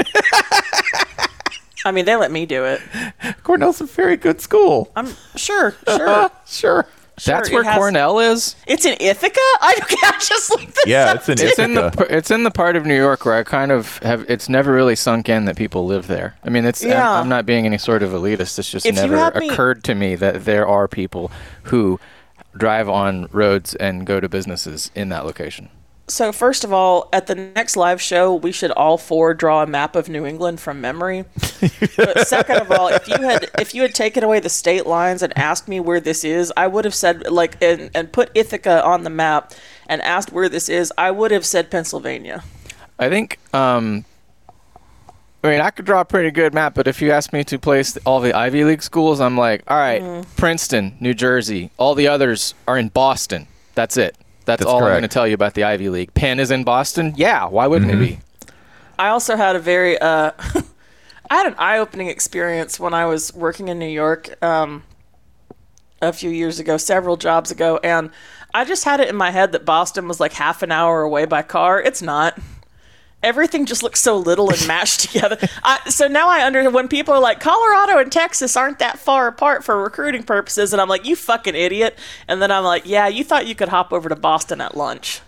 I 1.84 1.90
mean, 1.90 2.04
they 2.04 2.14
let 2.16 2.30
me 2.30 2.46
do 2.46 2.64
it. 2.64 2.80
Cornell's 3.42 3.80
a 3.80 3.86
very 3.86 4.16
good 4.16 4.40
school. 4.40 4.92
I'm 4.94 5.08
sure, 5.36 5.74
sure, 5.86 6.30
sure. 6.46 6.86
That's 7.24 7.50
where 7.50 7.62
has- 7.62 7.76
Cornell 7.76 8.18
is. 8.20 8.56
It's 8.66 8.84
in 8.84 8.96
Ithaca. 9.00 9.34
I, 9.60 9.78
I 10.04 10.12
just 10.20 10.50
looked 10.50 10.74
this 10.74 10.86
Yeah, 10.86 11.06
up, 11.12 11.16
it's 11.16 11.28
in 11.28 11.36
too. 11.36 11.46
It's 11.46 11.58
in 11.58 11.74
the 11.74 11.86
Ithaca. 11.88 12.16
it's 12.16 12.30
in 12.30 12.42
the 12.44 12.50
part 12.50 12.74
of 12.76 12.86
New 12.86 12.96
York 12.96 13.24
where 13.24 13.34
I 13.34 13.42
kind 13.42 13.70
of 13.70 13.98
have. 13.98 14.24
It's 14.30 14.48
never 14.48 14.72
really 14.72 14.96
sunk 14.96 15.28
in 15.28 15.44
that 15.44 15.56
people 15.56 15.86
live 15.86 16.06
there. 16.06 16.36
I 16.44 16.48
mean, 16.50 16.64
it's. 16.64 16.84
I'm- 16.84 17.22
I'm, 17.22 17.28
not 17.28 17.46
being 17.46 17.66
any 17.66 17.78
sort 17.78 18.02
of 18.02 18.10
elitist. 18.12 18.58
It's 18.58 18.70
just 18.70 18.86
If 18.86 18.94
never 18.94 19.16
had 19.16 19.36
me- 19.36 19.48
occurred 19.48 19.84
to 19.84 19.94
me 19.94 20.14
that 20.16 20.44
there 20.44 20.66
are 20.66 20.88
people 20.88 21.30
who 21.64 22.00
drive 22.56 22.88
on 22.88 23.28
roads 23.32 23.74
and 23.76 24.06
go 24.06 24.20
to 24.20 24.28
businesses 24.28 24.90
in 24.94 25.08
that 25.10 25.24
location. 25.24 25.68
So 26.12 26.30
first 26.30 26.62
of 26.62 26.74
all, 26.74 27.08
at 27.10 27.26
the 27.26 27.34
next 27.34 27.74
live 27.74 27.98
show, 27.98 28.34
we 28.34 28.52
should 28.52 28.70
all 28.72 28.98
four 28.98 29.32
draw 29.32 29.62
a 29.62 29.66
map 29.66 29.96
of 29.96 30.10
New 30.10 30.26
England 30.26 30.60
from 30.60 30.78
memory. 30.78 31.24
but 31.96 32.28
second 32.28 32.58
of 32.58 32.70
all, 32.70 32.88
if 32.88 33.08
you 33.08 33.16
had 33.16 33.48
if 33.58 33.74
you 33.74 33.80
had 33.80 33.94
taken 33.94 34.22
away 34.22 34.38
the 34.38 34.50
state 34.50 34.84
lines 34.84 35.22
and 35.22 35.32
asked 35.38 35.68
me 35.68 35.80
where 35.80 36.00
this 36.00 36.22
is, 36.22 36.52
I 36.54 36.66
would 36.66 36.84
have 36.84 36.94
said 36.94 37.30
like 37.30 37.56
and, 37.62 37.90
and 37.94 38.12
put 38.12 38.30
Ithaca 38.34 38.84
on 38.84 39.04
the 39.04 39.10
map 39.10 39.54
and 39.88 40.02
asked 40.02 40.32
where 40.32 40.50
this 40.50 40.68
is. 40.68 40.92
I 40.98 41.10
would 41.10 41.30
have 41.30 41.46
said 41.46 41.70
Pennsylvania. 41.70 42.44
I 42.98 43.08
think. 43.08 43.38
Um, 43.54 44.04
I 45.42 45.48
mean, 45.48 45.62
I 45.62 45.70
could 45.70 45.86
draw 45.86 46.02
a 46.02 46.04
pretty 46.04 46.30
good 46.30 46.52
map, 46.52 46.74
but 46.74 46.86
if 46.86 47.00
you 47.00 47.10
ask 47.10 47.32
me 47.32 47.42
to 47.44 47.58
place 47.58 47.96
all 48.04 48.20
the 48.20 48.34
Ivy 48.34 48.64
League 48.64 48.82
schools, 48.82 49.18
I'm 49.18 49.38
like, 49.38 49.64
all 49.66 49.78
right, 49.78 50.02
Mm. 50.02 50.26
Princeton, 50.36 50.94
New 51.00 51.14
Jersey. 51.14 51.70
All 51.78 51.94
the 51.94 52.06
others 52.06 52.52
are 52.68 52.76
in 52.76 52.88
Boston. 52.90 53.48
That's 53.74 53.96
it. 53.96 54.14
That's, 54.44 54.60
That's 54.60 54.64
all 54.64 54.78
I'm 54.82 54.90
going 54.90 55.02
to 55.02 55.08
tell 55.08 55.26
you 55.26 55.34
about 55.34 55.54
the 55.54 55.64
Ivy 55.64 55.88
League. 55.88 56.14
Penn 56.14 56.40
is 56.40 56.50
in 56.50 56.64
Boston. 56.64 57.14
Yeah, 57.16 57.46
why 57.46 57.66
wouldn't 57.66 57.90
Mm-hmm. 57.90 58.02
it 58.02 58.06
be? 58.18 58.20
I 58.98 59.08
also 59.08 59.36
had 59.36 59.56
a 59.56 59.58
very 59.58 59.98
uh, 59.98 60.32
I 61.30 61.36
had 61.36 61.46
an 61.46 61.54
eye-opening 61.58 62.08
experience 62.08 62.78
when 62.78 62.92
I 62.94 63.06
was 63.06 63.32
working 63.34 63.68
in 63.68 63.78
New 63.78 63.86
York 63.88 64.42
um, 64.44 64.82
a 66.00 66.12
few 66.12 66.30
years 66.30 66.58
ago, 66.60 66.76
several 66.76 67.16
jobs 67.16 67.50
ago, 67.50 67.80
and 67.82 68.10
I 68.52 68.64
just 68.64 68.84
had 68.84 69.00
it 69.00 69.08
in 69.08 69.16
my 69.16 69.30
head 69.30 69.52
that 69.52 69.64
Boston 69.64 70.08
was 70.08 70.20
like 70.20 70.34
half 70.34 70.62
an 70.62 70.70
hour 70.70 71.00
away 71.02 71.24
by 71.24 71.42
car. 71.42 71.80
It's 71.80 72.02
not. 72.02 72.38
Everything 73.22 73.66
just 73.66 73.82
looks 73.82 74.00
so 74.00 74.16
little 74.16 74.50
and 74.50 74.66
mashed 74.66 75.00
together. 75.12 75.38
I, 75.62 75.78
so 75.88 76.08
now 76.08 76.28
I 76.28 76.44
under 76.44 76.68
when 76.70 76.88
people 76.88 77.14
are 77.14 77.20
like 77.20 77.40
Colorado 77.40 77.98
and 77.98 78.10
Texas 78.10 78.56
aren't 78.56 78.78
that 78.80 78.98
far 78.98 79.28
apart 79.28 79.64
for 79.64 79.80
recruiting 79.82 80.22
purposes, 80.22 80.72
and 80.72 80.80
I'm 80.82 80.88
like, 80.88 81.06
you 81.06 81.14
fucking 81.16 81.54
idiot. 81.54 81.98
And 82.28 82.42
then 82.42 82.50
I'm 82.50 82.64
like, 82.64 82.84
yeah, 82.86 83.08
you 83.08 83.22
thought 83.24 83.46
you 83.46 83.54
could 83.54 83.68
hop 83.68 83.92
over 83.92 84.08
to 84.08 84.16
Boston 84.16 84.60
at 84.60 84.76
lunch. 84.76 85.20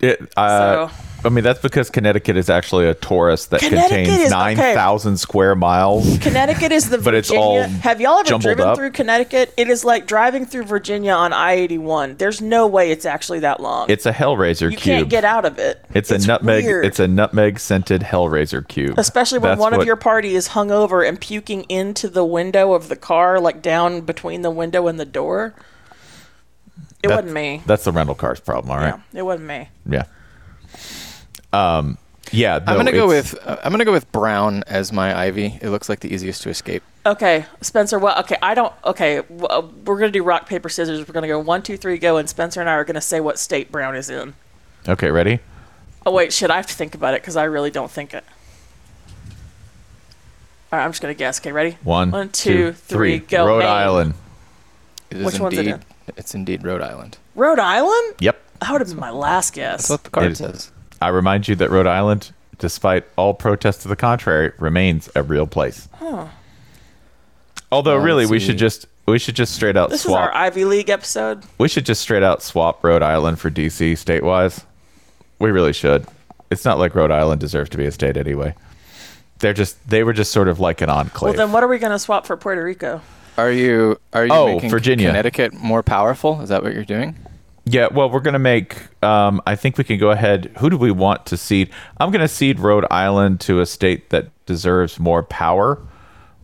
It, 0.00 0.20
uh, 0.36 0.88
So- 0.88 0.96
I 1.24 1.28
mean, 1.28 1.42
that's 1.42 1.60
because 1.60 1.90
Connecticut 1.90 2.36
is 2.36 2.48
actually 2.48 2.86
a 2.86 2.94
torus 2.94 3.48
that 3.48 3.60
contains 3.60 4.08
is- 4.08 4.26
okay. 4.32 4.54
9,000 4.54 5.16
square 5.16 5.54
miles. 5.56 6.18
Connecticut 6.18 6.70
is 6.70 6.88
the 6.88 6.98
But 7.06 7.14
it's 7.14 7.28
Virginia. 7.28 7.62
all 7.62 7.68
Have 7.68 8.00
y'all 8.00 8.18
ever 8.20 8.38
driven 8.38 8.66
up. 8.66 8.76
through 8.76 8.92
Connecticut? 8.92 9.52
It 9.56 9.68
is 9.68 9.84
like 9.84 10.06
driving 10.06 10.46
through 10.46 10.64
Virginia 10.64 11.12
on 11.12 11.32
I 11.32 11.54
eighty 11.54 11.78
one. 11.78 12.16
There's 12.16 12.40
no 12.40 12.66
way 12.66 12.92
it's 12.92 13.04
actually 13.04 13.40
that 13.40 13.60
long. 13.60 13.90
It's 13.90 14.06
a 14.06 14.12
Hellraiser 14.12 14.70
you 14.70 14.76
cube. 14.76 14.86
You 14.86 14.92
can't 15.00 15.08
get 15.08 15.24
out 15.24 15.44
of 15.44 15.58
it. 15.58 15.84
it's, 15.94 16.10
a 16.10 16.18
nutmeg. 16.18 16.64
weird. 16.64 16.84
It's 16.86 17.00
a 17.00 17.08
nutmeg 17.08 17.58
scented 17.58 18.02
Hellraiser 18.02 18.66
cube. 18.66 18.98
Especially 18.98 19.38
when 19.38 19.50
That's 19.52 19.60
one 19.60 19.74
of 19.74 19.84
your 19.84 19.96
party 19.96 20.34
is 20.36 20.48
hung 20.48 20.70
over 20.70 21.02
and 21.02 21.20
puking 21.20 21.64
into 21.64 22.08
the 22.08 22.24
window 22.24 22.72
of 22.74 22.88
the 22.88 22.96
car, 22.96 23.40
like 23.40 23.62
down 23.62 24.02
between 24.02 24.42
the 24.42 24.50
window 24.50 24.86
and 24.86 25.00
the 25.00 25.04
door. 25.04 25.54
It 27.02 27.08
wasn't 27.08 27.32
me. 27.32 27.62
That's 27.66 27.84
the 27.84 27.92
rental 27.92 28.14
car's 28.14 28.40
problem. 28.40 28.70
All 28.72 28.78
right. 28.78 29.00
It 29.12 29.22
wasn't 29.22 29.48
me. 29.48 29.68
Yeah. 29.88 30.04
Um. 31.52 31.98
Yeah. 32.32 32.56
I'm 32.66 32.76
gonna 32.76 32.90
go 32.92 33.06
with 33.06 33.38
uh, 33.46 33.56
I'm 33.62 33.70
gonna 33.70 33.84
go 33.84 33.92
with 33.92 34.10
brown 34.10 34.64
as 34.66 34.92
my 34.92 35.16
ivy. 35.16 35.58
It 35.62 35.68
looks 35.70 35.88
like 35.88 36.00
the 36.00 36.12
easiest 36.12 36.42
to 36.42 36.48
escape. 36.50 36.82
Okay, 37.06 37.44
Spencer. 37.60 38.00
Well, 38.00 38.18
okay, 38.20 38.36
I 38.42 38.54
don't. 38.54 38.72
Okay, 38.84 39.16
w- 39.18 39.46
uh, 39.46 39.62
we're 39.84 39.98
gonna 39.98 40.10
do 40.10 40.24
rock 40.24 40.48
paper 40.48 40.68
scissors. 40.68 41.06
We're 41.06 41.14
gonna 41.14 41.28
go 41.28 41.38
one, 41.38 41.62
two, 41.62 41.76
three, 41.76 41.98
go, 41.98 42.16
and 42.16 42.28
Spencer 42.28 42.60
and 42.60 42.68
I 42.68 42.72
are 42.72 42.84
gonna 42.84 43.00
say 43.00 43.20
what 43.20 43.38
state 43.38 43.70
Brown 43.70 43.94
is 43.94 44.10
in. 44.10 44.34
Okay. 44.88 45.10
Ready? 45.10 45.38
Oh 46.04 46.10
wait, 46.10 46.32
shit! 46.32 46.50
I 46.50 46.56
have 46.56 46.66
to 46.66 46.74
think 46.74 46.96
about 46.96 47.14
it 47.14 47.22
because 47.22 47.36
I 47.36 47.44
really 47.44 47.70
don't 47.70 47.90
think 47.90 48.12
it. 48.12 48.24
All 50.72 50.78
right, 50.80 50.84
I'm 50.84 50.90
just 50.90 51.00
gonna 51.00 51.14
guess. 51.14 51.40
Okay, 51.40 51.52
ready? 51.52 51.78
One, 51.84 52.10
One, 52.10 52.28
two, 52.30 52.72
three, 52.72 53.18
go. 53.20 53.46
Rhode 53.46 53.60
Maine. 53.60 53.68
Island. 53.68 54.14
It 55.10 55.18
is 55.18 55.26
Which 55.26 55.38
one's 55.40 55.58
it 55.58 55.66
in? 55.68 55.82
It's 56.16 56.34
indeed 56.34 56.64
Rhode 56.64 56.82
Island. 56.82 57.18
Rhode 57.36 57.60
Island. 57.60 58.16
Yep. 58.18 58.36
That 58.60 58.72
would 58.72 58.80
have 58.80 58.88
been 58.90 58.98
my 58.98 59.10
last 59.10 59.54
guess. 59.54 59.88
That's 59.88 59.90
what 59.90 60.04
the 60.04 60.10
card 60.10 60.32
It- 60.32 60.36
says. 60.38 60.72
I 61.06 61.10
remind 61.10 61.46
you 61.46 61.54
that 61.56 61.70
Rhode 61.70 61.86
Island, 61.86 62.32
despite 62.58 63.04
all 63.14 63.32
protests 63.32 63.82
to 63.82 63.88
the 63.88 63.94
contrary, 63.94 64.50
remains 64.58 65.08
a 65.14 65.22
real 65.22 65.46
place. 65.46 65.88
Huh. 65.94 66.26
Although, 67.70 67.96
really, 67.96 68.26
we 68.26 68.40
should 68.40 68.58
just 68.58 68.86
we 69.06 69.18
should 69.20 69.36
just 69.36 69.54
straight 69.54 69.76
out 69.76 69.90
This 69.90 70.00
is 70.00 70.06
swap. 70.06 70.20
our 70.20 70.34
Ivy 70.34 70.64
League 70.64 70.90
episode. 70.90 71.44
we 71.58 71.68
should 71.68 71.86
just 71.86 72.00
straight 72.00 72.24
out 72.24 72.42
swap 72.42 72.82
Rhode 72.82 73.02
Island 73.02 73.38
for 73.38 73.50
DC 73.52 73.96
state-wise. 73.96 74.64
We 75.38 75.50
really 75.52 75.72
should. 75.72 76.06
It's 76.50 76.64
not 76.64 76.78
like 76.78 76.94
Rhode 76.96 77.12
Island 77.12 77.40
deserves 77.40 77.70
to 77.70 77.76
be 77.76 77.86
a 77.86 77.92
state 77.92 78.16
anyway. 78.16 78.54
They're 79.38 79.52
just 79.52 79.88
they 79.88 80.02
were 80.02 80.12
just 80.12 80.32
sort 80.32 80.48
of 80.48 80.58
like 80.58 80.80
an 80.80 80.90
enclave. 80.90 81.36
Well, 81.36 81.46
then 81.46 81.52
what 81.52 81.62
are 81.62 81.68
we 81.68 81.78
gonna 81.78 81.98
swap 82.00 82.26
for 82.26 82.36
Puerto 82.36 82.64
Rico? 82.64 83.00
Are 83.38 83.50
you 83.52 83.98
are 84.12 84.26
you 84.26 84.32
Oh, 84.32 84.46
making 84.54 84.70
Virginia. 84.70 85.08
Connecticut 85.08 85.52
more 85.52 85.82
powerful? 85.84 86.40
Is 86.40 86.48
that 86.48 86.62
what 86.64 86.72
you're 86.74 86.84
doing? 86.84 87.14
Yeah, 87.68 87.88
well, 87.92 88.08
we're 88.08 88.20
gonna 88.20 88.38
make. 88.38 88.76
Um, 89.02 89.42
I 89.46 89.56
think 89.56 89.76
we 89.76 89.82
can 89.84 89.98
go 89.98 90.10
ahead. 90.12 90.52
Who 90.60 90.70
do 90.70 90.76
we 90.76 90.92
want 90.92 91.26
to 91.26 91.36
seed? 91.36 91.70
I'm 91.98 92.10
gonna 92.12 92.28
seed 92.28 92.60
Rhode 92.60 92.86
Island 92.92 93.40
to 93.40 93.60
a 93.60 93.66
state 93.66 94.10
that 94.10 94.28
deserves 94.46 95.00
more 95.00 95.22
power. 95.24 95.80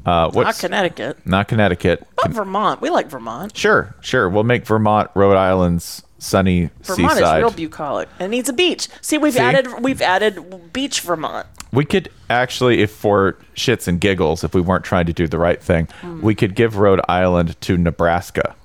Uh, 0.04 0.28
Not 0.34 0.58
Connecticut, 0.58 1.24
not 1.24 1.46
Connecticut? 1.46 2.04
but 2.16 2.32
Vermont. 2.32 2.80
We 2.80 2.90
like 2.90 3.08
Vermont. 3.08 3.56
Sure, 3.56 3.94
sure. 4.00 4.28
We'll 4.28 4.42
make 4.42 4.66
Vermont, 4.66 5.10
Rhode 5.14 5.36
Island's 5.36 6.02
sunny 6.18 6.70
Vermont 6.82 7.12
seaside. 7.14 7.38
is 7.38 7.42
real 7.42 7.50
bucolic 7.52 8.08
It 8.20 8.28
needs 8.28 8.48
a 8.48 8.52
beach. 8.52 8.88
See, 9.00 9.16
we've 9.18 9.34
See? 9.34 9.38
added 9.40 9.68
we've 9.80 10.02
added 10.02 10.72
beach 10.72 11.02
Vermont. 11.02 11.46
We 11.72 11.84
could 11.84 12.08
actually, 12.28 12.82
if 12.82 12.90
for 12.90 13.38
shits 13.54 13.86
and 13.86 14.00
giggles, 14.00 14.42
if 14.42 14.54
we 14.56 14.60
weren't 14.60 14.84
trying 14.84 15.06
to 15.06 15.12
do 15.12 15.28
the 15.28 15.38
right 15.38 15.62
thing, 15.62 15.86
Hmm. 16.00 16.20
we 16.20 16.34
could 16.34 16.56
give 16.56 16.78
Rhode 16.78 17.00
Island 17.08 17.60
to 17.60 17.76
Nebraska, 17.78 18.56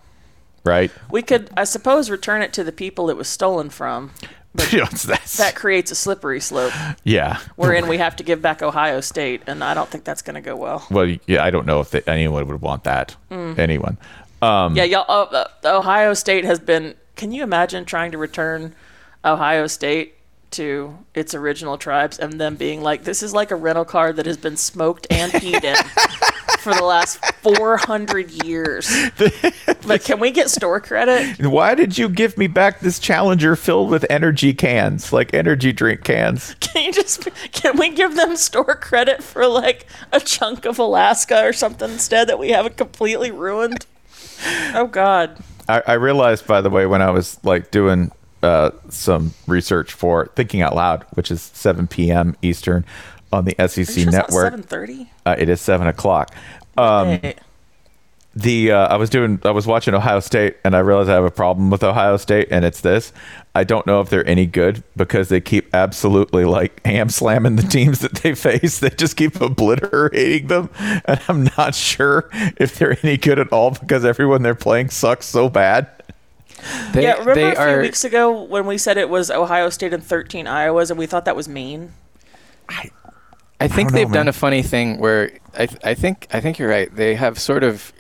right? 0.68 0.92
We 1.10 1.22
could, 1.22 1.50
I 1.58 1.64
suppose, 1.64 2.10
return 2.10 2.42
it 2.42 2.54
to 2.54 2.64
the 2.64 2.72
people 2.72 3.10
it 3.10 3.18
was 3.18 3.28
stolen 3.28 3.70
from. 3.70 4.12
You 4.72 4.80
know, 4.80 4.84
it's- 4.86 5.04
that's- 5.04 5.38
That 5.38 5.54
creates 5.56 5.92
a 5.92 5.96
slippery 5.96 6.40
slope 6.40 6.74
yeah. 7.04 7.38
wherein 7.58 7.88
we 7.88 8.00
have 8.00 8.16
to 8.16 8.24
give 8.24 8.42
back 8.42 8.64
Ohio 8.64 9.02
State, 9.02 9.44
and 9.46 9.64
I 9.64 9.74
don't 9.76 9.88
think 9.88 10.04
that's 10.04 10.24
going 10.24 10.34
to 10.34 10.42
go 10.42 10.56
well. 10.56 10.84
Well, 10.90 11.16
yeah. 11.28 11.44
I 11.44 11.52
don't 11.52 11.68
know 11.68 11.80
if 11.80 11.92
they, 11.92 12.02
anyone 12.08 12.48
would 12.48 12.62
want 12.62 12.84
that. 12.86 13.16
Mm. 13.30 13.60
Anyone. 13.60 13.98
Um, 14.42 14.76
Yeah, 14.76 14.84
y'all. 14.86 15.06
Uh, 15.08 15.46
uh, 15.64 15.78
Ohio 15.78 16.14
State 16.16 16.44
has 16.44 16.60
been. 16.60 16.96
Can 17.16 17.32
you 17.32 17.44
imagine 17.44 17.86
trying 17.86 18.12
to 18.12 18.18
return 18.18 18.74
Ohio 19.24 19.68
State 19.68 20.16
to 20.52 20.98
its 21.14 21.34
original 21.34 21.78
tribes 21.78 22.20
and 22.20 22.40
them 22.40 22.56
being 22.56 22.82
like, 22.82 23.04
"This 23.04 23.24
is 23.24 23.34
like 23.34 23.52
a 23.52 23.56
rental 23.56 23.86
car 23.86 24.14
that 24.14 24.26
has 24.26 24.38
been 24.38 24.58
smoked 24.58 25.08
and 25.10 25.32
peed 25.32 25.64
in 25.64 25.76
for 26.60 26.74
the 26.74 26.84
last 26.84 27.24
400 27.42 28.44
years." 28.46 28.90
but 29.88 30.04
can 30.04 30.20
we 30.20 30.32
get 30.32 30.50
store 30.50 30.80
credit? 30.80 31.46
Why 31.46 31.76
did 31.76 31.98
you 31.98 32.10
give 32.10 32.38
me 32.38 32.48
back 32.48 32.80
this 32.80 33.00
Challenger 33.00 33.56
filled 33.56 33.90
with 33.90 34.06
energy 34.10 34.54
cans, 34.54 35.12
like 35.12 35.34
energy 35.34 35.72
drink 35.72 36.04
cans? 36.04 36.56
Can 36.60 36.86
you 36.86 36.94
just? 36.94 37.28
Can 37.52 37.78
we 37.78 37.90
give 37.90 38.16
them 38.16 38.36
store 38.36 38.76
credit 38.76 39.24
for 39.24 39.48
like 39.48 39.88
a 40.12 40.20
chunk 40.20 40.66
of 40.66 40.80
Alaska 40.80 41.44
or 41.44 41.54
something 41.54 41.92
instead 41.92 42.28
that 42.30 42.40
we 42.40 42.50
haven't 42.50 42.78
completely 42.78 43.32
ruined? 43.32 43.86
Oh 44.74 44.88
God. 44.88 45.38
I, 45.70 45.82
I 45.86 45.94
realized, 45.94 46.48
by 46.48 46.62
the 46.62 46.70
way, 46.70 46.86
when 46.86 47.02
I 47.02 47.10
was 47.10 47.44
like 47.44 47.72
doing 47.72 48.12
uh, 48.44 48.72
some 48.90 49.34
research 49.48 49.94
for 49.94 50.28
Thinking 50.36 50.62
Out 50.62 50.76
Loud, 50.76 51.06
which 51.14 51.32
is 51.32 51.42
7 51.42 51.88
p.m. 51.88 52.36
Eastern 52.42 52.86
on 53.32 53.46
the 53.46 53.56
SEC 53.68 54.06
network. 54.08 54.52
Seven 54.52 54.64
thirty. 54.64 55.12
Uh, 55.26 55.36
it 55.38 55.50
is 55.50 55.62
seven 55.62 55.88
o'clock. 55.88 56.34
Um, 56.78 57.20
the 58.36 58.72
uh, 58.72 58.88
I 58.88 58.98
was 58.98 59.10
doing 59.10 59.40
I 59.44 59.52
was 59.52 59.66
watching 59.66 59.94
Ohio 59.94 60.20
State 60.20 60.58
and 60.64 60.76
I 60.76 60.80
realized 60.80 61.10
I 61.10 61.16
have 61.16 61.24
a 61.24 61.32
problem 61.32 61.70
with 61.70 61.84
Ohio 61.84 62.18
State 62.18 62.48
and 62.52 62.64
it's 62.64 62.82
this. 62.82 63.12
I 63.56 63.64
don't 63.64 63.88
know 63.88 64.00
if 64.02 64.10
they're 64.10 64.28
any 64.28 64.46
good 64.46 64.84
because 64.96 65.30
they 65.30 65.42
keep 65.42 65.74
absolutely 65.74 66.46
like 66.46 66.86
ham 66.86 67.10
slamming 67.10 67.56
the 67.56 67.64
teams 67.64 68.00
that 68.00 68.14
they 68.16 68.36
face. 68.36 68.80
They 68.80 68.92
just 68.92 69.18
keep 69.18 69.42
obliterating 69.42 70.48
them, 70.48 70.70
and 70.78 71.20
I'm 71.28 71.50
not 71.58 71.74
sure 71.74 72.30
if 72.58 72.78
they're 72.78 72.98
any 73.04 73.18
good 73.18 73.40
at 73.40 73.52
all 73.52 73.72
because 73.72 74.06
everyone 74.06 74.44
they're 74.44 74.56
playing 74.56 74.92
sucks 74.92 75.26
so 75.26 75.50
bad. 75.50 75.90
They, 76.92 77.04
yeah, 77.04 77.14
remember 77.14 77.36
they 77.36 77.52
a 77.52 77.56
few 77.56 77.64
are 77.64 77.82
weeks 77.82 78.04
ago 78.04 78.44
when 78.44 78.66
we 78.66 78.78
said 78.78 78.98
it 78.98 79.10
was 79.10 79.30
Ohio 79.30 79.70
State 79.70 79.94
and 79.94 80.04
13 80.04 80.46
Iowas, 80.46 80.90
and 80.90 80.98
we 80.98 81.06
thought 81.06 81.26
that 81.26 81.36
was 81.36 81.48
Maine. 81.48 81.94
I 83.60 83.68
think 83.68 83.90
don't 83.90 83.96
they've 83.96 84.08
done 84.08 84.26
man. 84.26 84.28
a 84.28 84.34
funny 84.34 84.62
thing 84.62 85.00
where 85.00 85.32
I, 85.56 85.66
th- 85.66 85.82
I 85.84 85.94
think 85.94 86.28
I 86.32 86.40
think 86.40 86.60
you're 86.60 86.70
right. 86.70 86.94
They 86.94 87.16
have 87.16 87.40
sort 87.40 87.64
of 87.64 87.92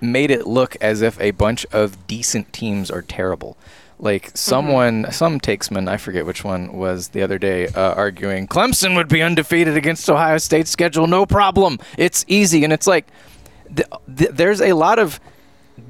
made 0.00 0.30
it 0.30 0.46
look 0.46 0.76
as 0.80 1.00
if 1.02 1.18
a 1.20 1.30
bunch 1.30 1.64
of 1.66 2.06
decent 2.06 2.52
teams 2.52 2.90
are 2.90 3.02
terrible. 3.02 3.56
Like 3.98 4.30
someone, 4.34 5.10
some 5.10 5.40
takesman, 5.40 5.88
I 5.88 5.96
forget 5.96 6.26
which 6.26 6.44
one 6.44 6.74
was 6.74 7.08
the 7.08 7.22
other 7.22 7.38
day, 7.38 7.68
uh, 7.68 7.94
arguing 7.94 8.46
Clemson 8.46 8.94
would 8.94 9.08
be 9.08 9.22
undefeated 9.22 9.74
against 9.74 10.10
Ohio 10.10 10.36
State's 10.36 10.70
schedule, 10.70 11.06
no 11.06 11.24
problem. 11.24 11.78
It's 11.96 12.22
easy, 12.28 12.62
and 12.62 12.74
it's 12.74 12.86
like 12.86 13.06
th- 13.74 13.88
th- 14.14 14.30
there's 14.32 14.60
a 14.60 14.74
lot 14.74 14.98
of 14.98 15.18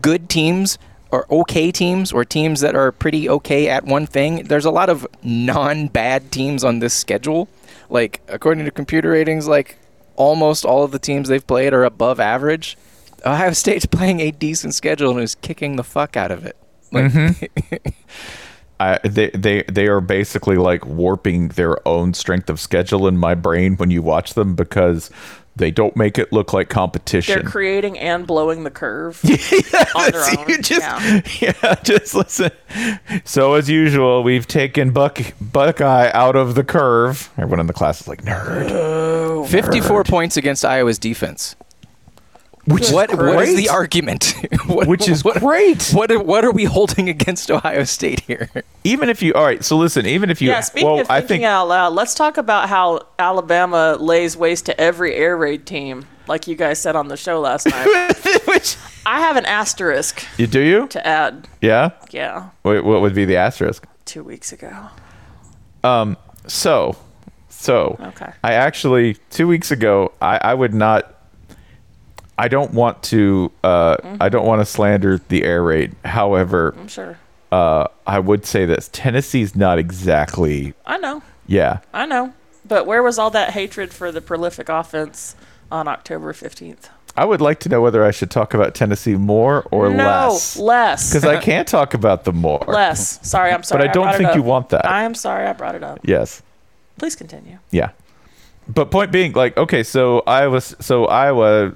good 0.01 0.29
teams 0.29 0.79
or 1.17 1.27
okay 1.31 1.73
teams 1.73 2.13
or 2.13 2.25
teams 2.25 2.61
that 2.61 2.75
are 2.75 2.93
pretty 2.93 3.29
okay 3.29 3.69
at 3.69 3.85
one 3.85 4.07
thing. 4.07 4.45
There's 4.45 4.67
a 4.67 4.71
lot 4.71 4.91
of 4.91 5.07
non-bad 5.23 6.31
teams 6.31 6.63
on 6.63 6.81
this 6.81 6.93
schedule. 6.93 7.49
Like 7.89 8.21
according 8.29 8.67
to 8.67 8.71
computer 8.71 9.11
ratings, 9.11 9.49
like 9.49 9.79
almost 10.17 10.67
all 10.67 10.85
of 10.85 10.91
the 10.91 10.99
teams 10.99 11.29
they've 11.29 11.47
played 11.47 11.73
are 11.73 11.85
above 11.85 12.21
average. 12.21 12.77
Ohio 13.25 13.53
State's 13.53 13.87
playing 13.97 14.21
a 14.21 14.31
decent 14.31 14.75
schedule 14.75 15.13
and 15.13 15.21
is 15.21 15.35
kicking 15.37 15.77
the 15.77 15.85
fuck 15.85 16.17
out 16.17 16.31
of 16.31 16.45
it. 16.45 16.57
Like, 16.93 17.13
mm-hmm. 17.13 17.77
I, 18.81 18.99
they 19.03 19.31
they 19.31 19.63
they 19.63 19.87
are 19.87 20.03
basically 20.03 20.57
like 20.57 20.85
warping 20.85 21.49
their 21.49 21.77
own 21.89 22.13
strength 22.13 22.51
of 22.51 22.61
schedule 22.61 23.09
in 23.09 23.17
my 23.17 23.35
brain 23.35 23.77
when 23.77 23.91
you 23.91 24.03
watch 24.03 24.35
them 24.35 24.55
because 24.55 25.11
they 25.57 25.71
don't 25.71 25.97
make 25.97 26.19
it 26.19 26.33
look 26.33 26.53
like 26.53 26.69
competition. 26.69 27.35
They're 27.35 27.51
creating 27.51 27.99
and 27.99 28.27
blowing 28.27 28.65
the 28.65 28.71
curve 28.71 29.21
on 29.95 30.11
their 30.11 30.39
own. 30.39 30.49
You 30.49 30.59
just, 30.59 30.81
yeah. 30.81 31.21
yeah, 31.41 31.75
just 31.83 32.15
listen. 32.15 32.51
So 33.25 33.55
as 33.55 33.69
usual, 33.69 34.23
we've 34.23 34.47
taken 34.47 34.91
Buck 34.91 35.19
Buckeye 35.41 36.11
out 36.13 36.37
of 36.37 36.55
the 36.55 36.65
curve. 36.65 37.31
Everyone 37.39 37.61
in 37.61 37.67
the 37.67 37.73
class 37.73 38.03
is 38.03 38.09
like 38.09 38.23
nerd. 38.23 39.49
54 39.49 40.05
points 40.05 40.37
against 40.37 40.65
Iowa's 40.65 40.99
defense. 40.99 41.57
Which 42.67 42.91
what, 42.91 43.11
is 43.13 43.17
what 43.17 43.49
is 43.49 43.57
the 43.57 43.69
argument? 43.69 44.35
what, 44.67 44.89
Which 44.89 45.09
is 45.09 45.23
what, 45.25 45.39
great. 45.39 45.91
What 45.93 46.11
are, 46.11 46.19
what 46.19 46.45
are 46.45 46.51
we 46.51 46.65
holding 46.65 47.09
against 47.09 47.51
Ohio 47.51 47.85
State 47.85 48.21
here? 48.21 48.51
Even 48.85 49.09
if 49.09 49.23
you, 49.23 49.33
all 49.35 49.45
right. 49.45 49.65
So 49.65 49.77
listen, 49.77 50.07
even 50.07 50.31
if 50.31 50.41
you, 50.43 50.49
yeah, 50.51 50.61
speaking 50.61 50.89
well, 50.89 51.01
of 51.01 51.11
I 51.11 51.21
thinking 51.21 51.39
think 51.39 51.45
out 51.45 51.69
loud, 51.69 51.93
let's 51.93 52.15
talk 52.15 52.37
about 52.37 52.69
how 52.69 53.07
Alabama 53.19 53.97
lays 53.99 54.37
waste 54.37 54.67
to 54.67 54.81
every 54.81 55.15
air 55.15 55.37
raid 55.37 55.67
team, 55.67 56.07
like 56.29 56.47
you 56.47 56.55
guys 56.57 56.81
said 56.81 56.95
on 56.97 57.09
the 57.09 57.17
show 57.17 57.41
last 57.41 57.67
night. 57.71 57.87
Which 58.47 58.77
I 59.05 59.21
have 59.21 59.37
an 59.37 59.45
asterisk 59.47 60.25
you 60.39 60.47
do 60.47 60.61
you, 60.61 60.87
to 60.89 61.05
add. 61.07 61.49
yeah. 61.61 61.91
Yeah, 62.11 62.51
Wait, 62.65 62.85
what 62.85 63.01
would 63.01 63.15
be 63.15 63.25
the 63.25 63.37
asterisk? 63.37 63.87
two 64.05 64.23
weeks 64.23 64.53
ago. 64.53 64.73
Um. 65.83 66.17
So, 66.47 66.97
so 67.49 67.97
Okay. 68.01 68.31
I 68.45 68.53
actually 68.55 69.15
two 69.31 69.49
weeks 69.49 69.71
ago, 69.73 70.13
I, 70.23 70.39
I 70.39 70.55
would 70.55 70.75
not. 70.75 71.13
I 72.39 72.49
don't 72.49 72.73
want 72.73 73.03
to. 73.05 73.51
Uh, 73.65 73.97
Mm-hmm. 73.97 74.17
I 74.23 74.29
don't 74.29 74.47
want 74.47 74.61
to 74.61 74.67
slander 74.67 75.19
the 75.29 75.45
air 75.45 75.63
raid. 75.63 75.95
However, 76.05 76.75
I'm 76.79 76.89
sure. 76.89 77.19
uh, 77.53 77.87
I 78.07 78.19
would 78.19 78.45
say 78.47 78.65
this: 78.67 78.89
Tennessee's 78.93 79.55
not 79.57 79.79
exactly. 79.79 80.75
I 80.85 80.99
know. 80.99 81.23
Yeah, 81.47 81.79
I 81.95 82.07
know. 82.07 82.33
But 82.67 82.87
where 82.87 83.03
was 83.03 83.19
all 83.19 83.31
that 83.31 83.51
hatred 83.51 83.93
for 83.93 84.11
the 84.13 84.21
prolific 84.21 84.69
offense 84.69 85.37
on 85.71 85.87
October 85.89 86.33
15th? 86.33 86.89
I 87.17 87.25
would 87.25 87.41
like 87.41 87.61
to 87.61 87.69
know 87.69 87.81
whether 87.81 88.05
I 88.05 88.11
should 88.11 88.31
talk 88.31 88.53
about 88.55 88.75
Tennessee 88.75 89.15
more 89.15 89.63
or 89.71 89.89
no, 89.89 90.05
less. 90.05 90.57
less. 90.59 91.11
Because 91.11 91.25
I 91.25 91.41
can't 91.41 91.67
talk 91.69 91.95
about 91.95 92.25
them 92.25 92.37
more. 92.37 92.65
Less. 92.67 93.27
Sorry, 93.27 93.53
I'm 93.53 93.63
sorry. 93.69 93.83
But 93.85 93.91
I 93.91 93.93
don't 93.93 94.09
it 94.09 94.19
think 94.19 94.35
you 94.35 94.43
want 94.43 94.69
that. 94.71 94.85
I 94.85 95.05
am 95.05 95.15
sorry 95.15 95.47
I 95.47 95.53
brought 95.53 95.75
it 95.77 95.83
up. 95.85 96.01
Yes. 96.03 96.43
Please 96.99 97.15
continue. 97.17 97.59
Yeah. 97.71 97.91
But 98.69 98.91
point 98.91 99.13
being, 99.13 99.33
like, 99.33 99.57
okay, 99.57 99.83
so 99.85 100.21
Iowa, 100.27 100.61
so 100.61 101.07
Iowa 101.07 101.73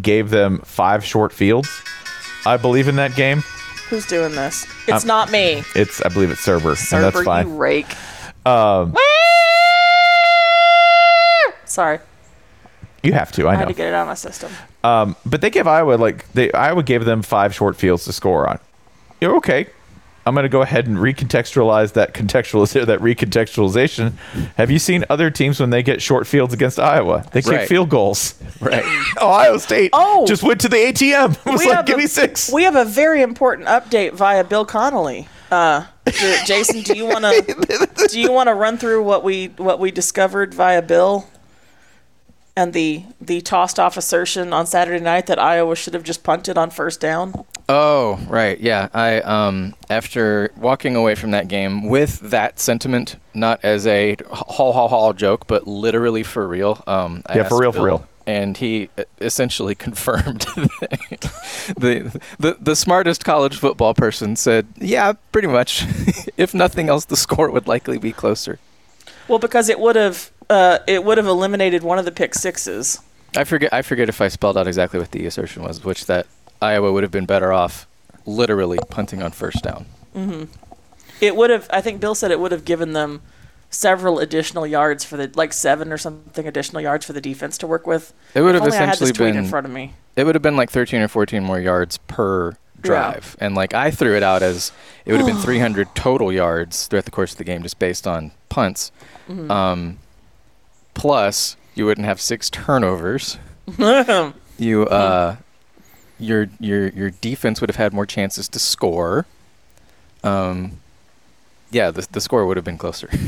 gave 0.00 0.30
them 0.30 0.58
five 0.64 1.04
short 1.04 1.32
fields. 1.32 1.68
I 2.44 2.56
believe 2.56 2.88
in 2.88 2.96
that 2.96 3.14
game. 3.16 3.42
Who's 3.88 4.06
doing 4.06 4.32
this? 4.32 4.66
It's 4.88 5.04
Um, 5.04 5.08
not 5.08 5.30
me. 5.30 5.62
It's, 5.74 6.00
I 6.02 6.08
believe 6.08 6.30
it's 6.30 6.40
Server, 6.40 6.70
and 6.70 6.78
Server, 6.78 7.10
that's 7.10 7.24
fine. 7.24 7.48
you 7.48 7.56
rake. 7.56 7.86
Um, 8.44 8.94
Sorry. 11.64 11.98
you 13.02 13.12
have 13.12 13.32
to. 13.32 13.46
I 13.46 13.50
I, 13.50 13.52
know. 13.54 13.58
had 13.60 13.68
to 13.68 13.74
get 13.74 13.88
it 13.88 13.94
out 13.94 14.02
of 14.02 14.08
my 14.08 14.14
system. 14.14 14.50
Um, 14.84 15.16
but 15.26 15.40
they 15.40 15.50
gave 15.50 15.66
Iowa 15.66 15.94
like 15.94 16.30
they 16.32 16.52
Iowa 16.52 16.82
gave 16.82 17.04
them 17.04 17.22
five 17.22 17.54
short 17.54 17.76
fields 17.76 18.04
to 18.04 18.12
score 18.12 18.48
on. 18.48 18.58
You're 19.20 19.36
okay. 19.38 19.66
I'm 20.26 20.34
going 20.34 20.42
to 20.42 20.48
go 20.48 20.60
ahead 20.62 20.88
and 20.88 20.96
recontextualize 20.98 21.92
that 21.92 22.12
contextualiz 22.12 22.72
that 22.86 22.98
recontextualization. 23.00 24.12
Have 24.56 24.70
you 24.70 24.78
seen 24.80 25.04
other 25.08 25.30
teams 25.30 25.60
when 25.60 25.70
they 25.70 25.82
get 25.84 26.02
short 26.02 26.26
fields 26.26 26.52
against 26.52 26.80
Iowa? 26.80 27.24
They 27.32 27.42
kick 27.42 27.52
Right. 27.52 27.68
field 27.68 27.88
goals. 27.88 28.34
Right. 28.60 28.84
Ohio 29.20 29.58
State 29.58 29.90
Oh! 29.92 30.26
just 30.26 30.42
went 30.42 30.60
to 30.62 30.68
the 30.68 30.76
ATM. 30.76 31.32
It 31.46 31.52
was 31.52 31.60
We 31.60 31.66
like, 31.68 31.76
have 31.76 31.86
give 31.86 31.96
a- 31.96 31.98
me 31.98 32.06
six. 32.06 32.50
We 32.50 32.62
have 32.64 32.74
a 32.74 32.84
very 32.86 33.20
important 33.22 33.68
update 33.68 34.14
via 34.14 34.42
Bill 34.44 34.64
Connolly. 34.64 35.28
Uh, 35.50 35.84
Jason, 36.46 36.80
do 36.80 36.96
you 36.96 37.04
want 37.04 37.24
to 37.24 38.08
do 38.10 38.18
you 38.20 38.32
want 38.32 38.48
to 38.48 38.54
run 38.54 38.78
through 38.78 39.02
what 39.04 39.22
we 39.22 39.48
what 39.58 39.78
we 39.78 39.90
discovered 39.92 40.54
via 40.54 40.80
Bill 40.82 41.28
and 42.56 42.72
the 42.72 43.04
the 43.20 43.40
tossed 43.42 43.78
off 43.78 43.96
assertion 43.96 44.52
on 44.52 44.66
Saturday 44.66 45.02
night 45.04 45.26
that 45.26 45.38
Iowa 45.38 45.76
should 45.76 45.94
have 45.94 46.02
just 46.02 46.24
punted 46.24 46.56
on 46.58 46.70
first 46.70 46.98
down? 47.00 47.44
Oh, 47.68 48.18
right. 48.28 48.58
Yeah. 48.60 48.88
I 48.94 49.20
um 49.20 49.74
after 49.90 50.52
walking 50.56 50.94
away 50.94 51.14
from 51.16 51.32
that 51.32 51.48
game 51.48 51.88
with 51.88 52.20
that 52.20 52.60
sentiment, 52.60 53.16
not 53.34 53.60
as 53.64 53.86
a 53.86 54.16
haul 54.30 54.72
haul 54.72 54.88
haul 54.88 55.12
joke, 55.12 55.46
but 55.46 55.66
literally 55.66 56.22
for 56.22 56.46
real. 56.46 56.82
Um, 56.86 57.22
I 57.26 57.36
Yeah, 57.36 57.42
for 57.48 57.54
asked 57.54 57.60
real, 57.60 57.72
for 57.72 57.82
real. 57.82 58.08
And 58.26 58.56
he 58.56 58.88
essentially 59.20 59.74
confirmed 59.86 60.42
the, 61.76 62.20
the 62.38 62.56
the 62.60 62.76
smartest 62.76 63.24
college 63.24 63.56
football 63.58 63.94
person 63.94 64.36
said, 64.36 64.66
"Yeah, 64.78 65.14
pretty 65.32 65.48
much. 65.48 65.84
if 66.36 66.54
nothing 66.54 66.88
else, 66.88 67.04
the 67.04 67.16
score 67.16 67.50
would 67.50 67.66
likely 67.66 67.98
be 67.98 68.12
closer." 68.12 68.58
Well, 69.28 69.38
because 69.40 69.68
it 69.68 69.80
would 69.80 69.96
have 69.96 70.30
uh, 70.50 70.78
it 70.86 71.04
would 71.04 71.18
have 71.18 71.26
eliminated 71.26 71.82
one 71.82 71.98
of 71.98 72.04
the 72.04 72.12
pick 72.12 72.34
sixes. 72.34 73.00
I 73.36 73.44
forget. 73.44 73.72
I 73.72 73.82
forget 73.82 74.08
if 74.08 74.20
I 74.20 74.28
spelled 74.28 74.56
out 74.56 74.66
exactly 74.68 74.98
what 75.00 75.10
the 75.10 75.26
assertion 75.26 75.62
was, 75.62 75.84
which 75.84 76.06
that 76.06 76.26
Iowa 76.62 76.92
would 76.92 77.02
have 77.02 77.12
been 77.12 77.26
better 77.26 77.52
off, 77.52 77.86
literally 78.24 78.78
punting 78.90 79.22
on 79.22 79.30
first 79.32 79.62
down. 79.62 79.86
hmm 80.12 80.44
It 81.20 81.36
would 81.36 81.50
have. 81.50 81.68
I 81.70 81.80
think 81.80 82.00
Bill 82.00 82.14
said 82.14 82.30
it 82.30 82.40
would 82.40 82.52
have 82.52 82.64
given 82.64 82.92
them 82.92 83.22
several 83.68 84.18
additional 84.20 84.66
yards 84.66 85.04
for 85.04 85.16
the 85.16 85.30
like 85.34 85.52
seven 85.52 85.92
or 85.92 85.98
something 85.98 86.46
additional 86.46 86.80
yards 86.80 87.04
for 87.04 87.12
the 87.12 87.20
defense 87.20 87.58
to 87.58 87.66
work 87.66 87.86
with. 87.86 88.12
It 88.34 88.40
would 88.42 88.54
If 88.54 88.62
have 88.62 88.72
only 88.72 88.76
I 88.78 88.80
had 88.86 88.94
essentially 88.94 89.30
been 89.32 89.36
in 89.36 89.46
front 89.48 89.66
of 89.66 89.72
me. 89.72 89.94
It 90.14 90.24
would 90.24 90.34
have 90.34 90.42
been 90.42 90.56
like 90.56 90.70
13 90.70 91.00
or 91.00 91.08
14 91.08 91.42
more 91.42 91.60
yards 91.60 91.98
per 91.98 92.56
drive, 92.80 93.36
and 93.40 93.54
like 93.54 93.74
I 93.74 93.90
threw 93.90 94.16
it 94.16 94.22
out 94.22 94.42
as 94.42 94.72
it 95.04 95.12
would 95.12 95.20
have 95.20 95.26
been 95.26 95.36
300 95.42 95.94
total 95.94 96.32
yards 96.32 96.86
throughout 96.86 97.04
the 97.04 97.10
course 97.10 97.32
of 97.32 97.38
the 97.38 97.44
game, 97.44 97.62
just 97.62 97.78
based 97.78 98.06
on 98.06 98.30
punts. 98.48 98.92
Mhm. 99.28 99.50
Um, 99.50 99.98
plus, 100.94 101.56
you 101.74 101.84
wouldn't 101.86 102.06
have 102.06 102.20
six 102.20 102.48
turnovers. 102.50 103.38
you 104.58 104.84
uh, 104.86 105.36
your 106.18 106.48
your 106.60 106.88
your 106.88 107.10
defense 107.10 107.60
would 107.60 107.70
have 107.70 107.76
had 107.76 107.92
more 107.92 108.06
chances 108.06 108.48
to 108.50 108.58
score. 108.58 109.26
Um, 110.22 110.78
yeah, 111.70 111.90
the 111.90 112.06
the 112.10 112.20
score 112.20 112.46
would 112.46 112.56
have 112.56 112.64
been 112.64 112.78
closer. 112.78 113.08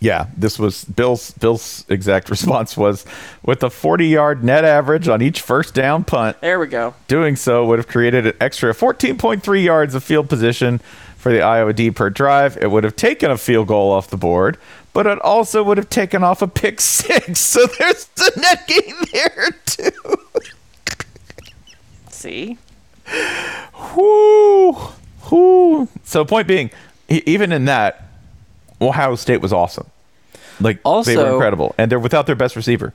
Yeah, 0.00 0.26
this 0.36 0.58
was 0.58 0.84
Bill's 0.84 1.30
Bill's 1.32 1.86
exact 1.88 2.28
response 2.30 2.76
was 2.76 3.06
with 3.42 3.62
a 3.62 3.70
40 3.70 4.06
yard 4.06 4.44
net 4.44 4.62
average 4.62 5.08
on 5.08 5.22
each 5.22 5.40
first 5.40 5.74
down 5.74 6.04
punt. 6.04 6.38
There 6.42 6.58
we 6.58 6.66
go. 6.66 6.94
Doing 7.08 7.36
so 7.36 7.64
would 7.66 7.78
have 7.78 7.88
created 7.88 8.26
an 8.26 8.34
extra 8.38 8.74
14.3 8.74 9.64
yards 9.64 9.94
of 9.94 10.04
field 10.04 10.28
position 10.28 10.78
for 11.16 11.32
the 11.32 11.40
Iowa 11.40 11.72
D 11.72 11.90
per 11.90 12.10
drive. 12.10 12.58
It 12.58 12.70
would 12.70 12.84
have 12.84 12.96
taken 12.96 13.30
a 13.30 13.38
field 13.38 13.68
goal 13.68 13.92
off 13.92 14.10
the 14.10 14.18
board, 14.18 14.58
but 14.92 15.06
it 15.06 15.18
also 15.22 15.62
would 15.62 15.78
have 15.78 15.88
taken 15.88 16.22
off 16.22 16.42
a 16.42 16.48
pick 16.48 16.82
six. 16.82 17.40
So 17.54 17.64
there's 17.78 18.08
a 18.20 18.40
net 18.40 18.66
gain 18.68 18.94
there 19.10 19.52
too. 19.64 19.90
See, 22.24 22.56
Whoo, 23.94 24.72
whoo. 25.30 25.88
So 26.04 26.24
point 26.24 26.48
being, 26.48 26.70
even 27.10 27.52
in 27.52 27.66
that, 27.66 28.02
Ohio 28.80 29.14
State 29.16 29.42
was 29.42 29.52
awesome. 29.52 29.88
Like 30.58 30.76
they 30.76 30.80
were 30.82 30.90
Also- 30.94 31.34
incredible, 31.34 31.74
and 31.76 31.92
they're 31.92 31.98
without 31.98 32.24
their 32.26 32.34
best 32.34 32.56
receiver. 32.56 32.94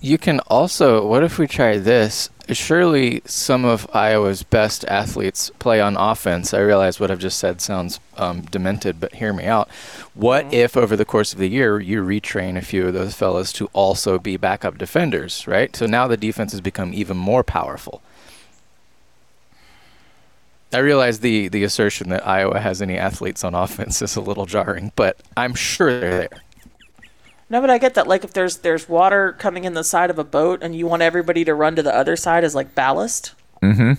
You 0.00 0.18
can 0.18 0.38
also, 0.48 1.04
what 1.06 1.24
if 1.24 1.38
we 1.38 1.46
try 1.48 1.78
this? 1.78 2.28
Surely 2.52 3.22
some 3.24 3.64
of 3.64 3.88
Iowa's 3.94 4.42
best 4.42 4.84
athletes 4.84 5.50
play 5.58 5.80
on 5.80 5.96
offense. 5.96 6.52
I 6.52 6.58
realize 6.58 7.00
what 7.00 7.10
I've 7.10 7.18
just 7.18 7.38
said 7.38 7.62
sounds 7.62 7.98
um, 8.18 8.42
demented, 8.42 9.00
but 9.00 9.14
hear 9.14 9.32
me 9.32 9.46
out. 9.46 9.68
What 10.12 10.52
if 10.52 10.76
over 10.76 10.94
the 10.94 11.06
course 11.06 11.32
of 11.32 11.38
the 11.38 11.48
year 11.48 11.80
you 11.80 12.04
retrain 12.04 12.58
a 12.58 12.62
few 12.62 12.86
of 12.86 12.92
those 12.92 13.14
fellas 13.14 13.50
to 13.54 13.70
also 13.72 14.18
be 14.18 14.36
backup 14.36 14.76
defenders, 14.76 15.46
right? 15.46 15.74
So 15.74 15.86
now 15.86 16.06
the 16.06 16.18
defense 16.18 16.52
has 16.52 16.60
become 16.60 16.92
even 16.92 17.16
more 17.16 17.42
powerful. 17.42 18.02
I 20.74 20.78
realize 20.78 21.20
the, 21.20 21.48
the 21.48 21.64
assertion 21.64 22.08
that 22.10 22.26
Iowa 22.26 22.58
has 22.60 22.82
any 22.82 22.96
athletes 22.98 23.44
on 23.44 23.54
offense 23.64 24.02
is 24.02 24.16
a 24.16 24.20
little 24.20 24.46
jarring, 24.46 24.92
but 24.96 25.20
I'm 25.36 25.54
sure 25.54 25.98
they're 26.00 26.18
there. 26.28 26.42
no, 27.50 27.60
but 27.60 27.70
I 27.70 27.78
get 27.78 27.94
that. 27.94 28.06
Like 28.06 28.24
if 28.24 28.32
there's 28.32 28.58
there's 28.58 28.88
water 28.88 29.32
coming 29.38 29.64
in 29.64 29.74
the 29.74 29.84
side 29.84 30.10
of 30.10 30.18
a 30.18 30.24
boat 30.24 30.62
and 30.62 30.74
you 30.74 30.86
want 30.86 31.02
everybody 31.02 31.44
to 31.44 31.54
run 31.54 31.76
to 31.76 31.82
the 31.82 31.94
other 31.94 32.16
side 32.16 32.44
as 32.44 32.54
like 32.54 32.74
ballast. 32.74 33.34
Mm-hmm. 33.62 33.92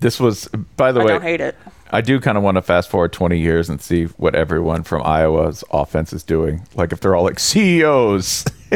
This 0.00 0.18
was, 0.18 0.48
by 0.76 0.90
the 0.90 1.00
I 1.00 1.04
way, 1.04 1.10
I 1.10 1.14
don't 1.14 1.22
hate 1.22 1.40
it. 1.40 1.56
I 1.92 2.00
do 2.00 2.18
kind 2.18 2.36
of 2.36 2.42
want 2.42 2.56
to 2.56 2.62
fast 2.62 2.88
forward 2.88 3.12
20 3.12 3.38
years 3.38 3.68
and 3.68 3.80
see 3.80 4.04
what 4.04 4.34
everyone 4.34 4.82
from 4.82 5.02
Iowa's 5.02 5.62
offense 5.70 6.12
is 6.12 6.24
doing. 6.24 6.66
Like 6.74 6.92
if 6.92 7.00
they're 7.00 7.14
all 7.14 7.22
like 7.22 7.38
CEOs, 7.38 8.44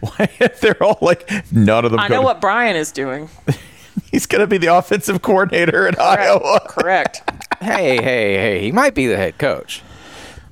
Why 0.00 0.28
if 0.40 0.60
they're 0.60 0.82
all 0.82 0.98
like 1.00 1.30
none 1.52 1.84
of 1.84 1.90
them. 1.92 2.00
I 2.00 2.08
know 2.08 2.16
to- 2.16 2.22
what 2.22 2.40
Brian 2.40 2.76
is 2.76 2.92
doing. 2.92 3.28
He's 4.10 4.26
going 4.26 4.40
to 4.40 4.46
be 4.46 4.58
the 4.58 4.74
offensive 4.74 5.22
coordinator 5.22 5.88
at 5.88 5.96
Correct. 5.96 6.20
Iowa. 6.20 6.60
Correct. 6.68 7.22
hey, 7.60 7.96
hey, 7.96 8.34
hey, 8.34 8.60
he 8.62 8.72
might 8.72 8.94
be 8.94 9.06
the 9.06 9.16
head 9.16 9.38
coach. 9.38 9.82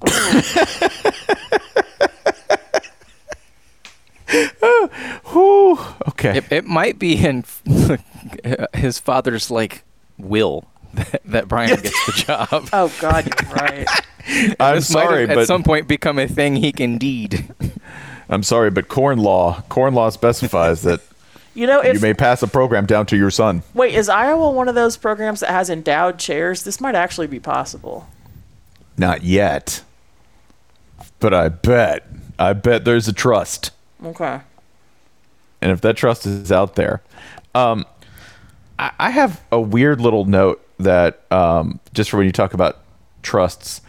Whew. 5.33 5.79
Okay. 6.09 6.39
It, 6.39 6.53
it 6.53 6.65
might 6.65 6.99
be 6.99 7.17
in 7.17 7.45
his 8.75 8.99
father's 8.99 9.51
like 9.51 9.85
will 10.19 10.67
that, 10.95 11.23
that 11.25 11.49
Brian 11.49 11.81
gets 11.81 12.07
the 12.07 12.13
job. 12.13 12.69
Oh 12.73 12.93
God, 13.01 13.27
you're 13.27 13.53
right. 13.53 13.87
I'm 14.59 14.77
This 14.77 14.93
might 14.93 15.03
have 15.03 15.15
sorry, 15.29 15.29
at 15.29 15.47
some 15.47 15.63
point 15.63 15.87
become 15.87 16.19
a 16.19 16.27
thing 16.27 16.57
he 16.57 16.73
can 16.73 16.99
deed. 16.99 17.53
I'm 18.29 18.43
sorry, 18.43 18.71
but 18.71 18.89
corn 18.89 19.19
law, 19.19 19.63
corn 19.69 19.95
law 19.95 20.11
specifies 20.11 20.83
that 20.83 21.01
You 21.57 21.67
know, 21.67 21.83
you 21.83 21.99
may 22.01 22.13
pass 22.13 22.43
a 22.43 22.47
program 22.47 22.85
down 22.85 23.07
to 23.07 23.17
your 23.17 23.31
son. 23.31 23.63
wait, 23.73 23.95
is 23.95 24.11
Iowa 24.11 24.51
one 24.51 24.69
of 24.69 24.75
those 24.75 24.99
programs 24.99 25.41
that 25.41 25.49
has 25.49 25.71
endowed 25.71 26.19
chairs? 26.19 26.65
This 26.65 26.83
might 26.83 26.95
actually 26.95 27.29
be 27.29 27.41
possible. 27.41 28.07
Not 28.99 29.23
yet. 29.23 29.83
But 31.19 31.33
I 31.33 31.49
bet, 31.49 32.07
I 32.39 32.53
bet 32.53 32.85
there's 32.85 33.09
a 33.09 33.13
trust. 33.13 33.71
Okay. 34.05 34.41
and 35.63 35.73
if 35.73 35.81
that 35.81 35.97
trust 35.97 36.27
is 36.27 36.53
out 36.53 36.75
there, 36.75 37.03
um, 37.55 37.87
I, 38.79 38.93
I 38.99 39.11
have 39.11 39.43
a 39.51 39.59
weird 39.59 39.99
little 39.99 40.27
note 40.27 40.63
that 40.79 41.23
um, 41.33 41.81
just 41.95 42.11
for 42.11 42.19
when 42.19 42.27
you 42.27 42.33
talk 42.33 42.53
about 42.53 42.81
trusts 43.23 43.81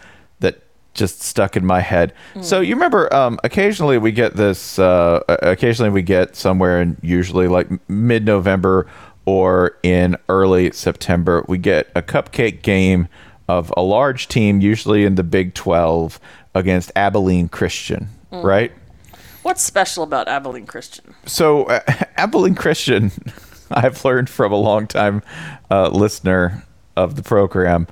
just 0.98 1.22
stuck 1.22 1.56
in 1.56 1.66
my 1.66 1.80
head. 1.80 2.12
So 2.42 2.60
you 2.60 2.76
remember, 2.76 3.14
um, 3.14 3.40
occasionally 3.44 3.98
we 3.98 4.12
get 4.12 4.36
this. 4.36 4.78
Uh, 4.80 5.22
occasionally 5.30 5.92
we 5.92 6.02
get 6.02 6.36
somewhere 6.36 6.82
in 6.82 6.98
usually 7.02 7.48
like 7.48 7.68
mid 7.90 8.26
November 8.26 8.88
or 9.26 9.78
in 9.84 10.18
early 10.30 10.72
September, 10.72 11.46
we 11.48 11.58
get 11.58 11.90
a 11.96 12.02
cupcake 12.02 12.62
game 12.62 13.08
of 13.50 13.72
a 13.78 13.82
large 13.82 14.28
team, 14.28 14.60
usually 14.62 15.06
in 15.06 15.16
the 15.16 15.24
Big 15.24 15.54
Twelve, 15.54 16.20
against 16.56 16.92
Abilene 16.96 17.48
Christian, 17.50 18.10
Mm. 18.32 18.44
right? 18.44 18.72
What's 19.44 19.62
special 19.64 20.04
about 20.04 20.28
Abilene 20.28 20.66
Christian? 20.66 21.14
So, 21.26 21.64
uh, 21.66 21.80
Abilene 22.18 22.56
Christian, 22.56 23.12
I've 23.72 24.04
learned 24.04 24.30
from 24.30 24.52
a 24.52 24.58
long 24.58 24.88
time 24.88 25.22
uh, 25.72 25.90
listener 25.90 26.64
of 26.98 27.16
the 27.16 27.24
program. 27.24 27.88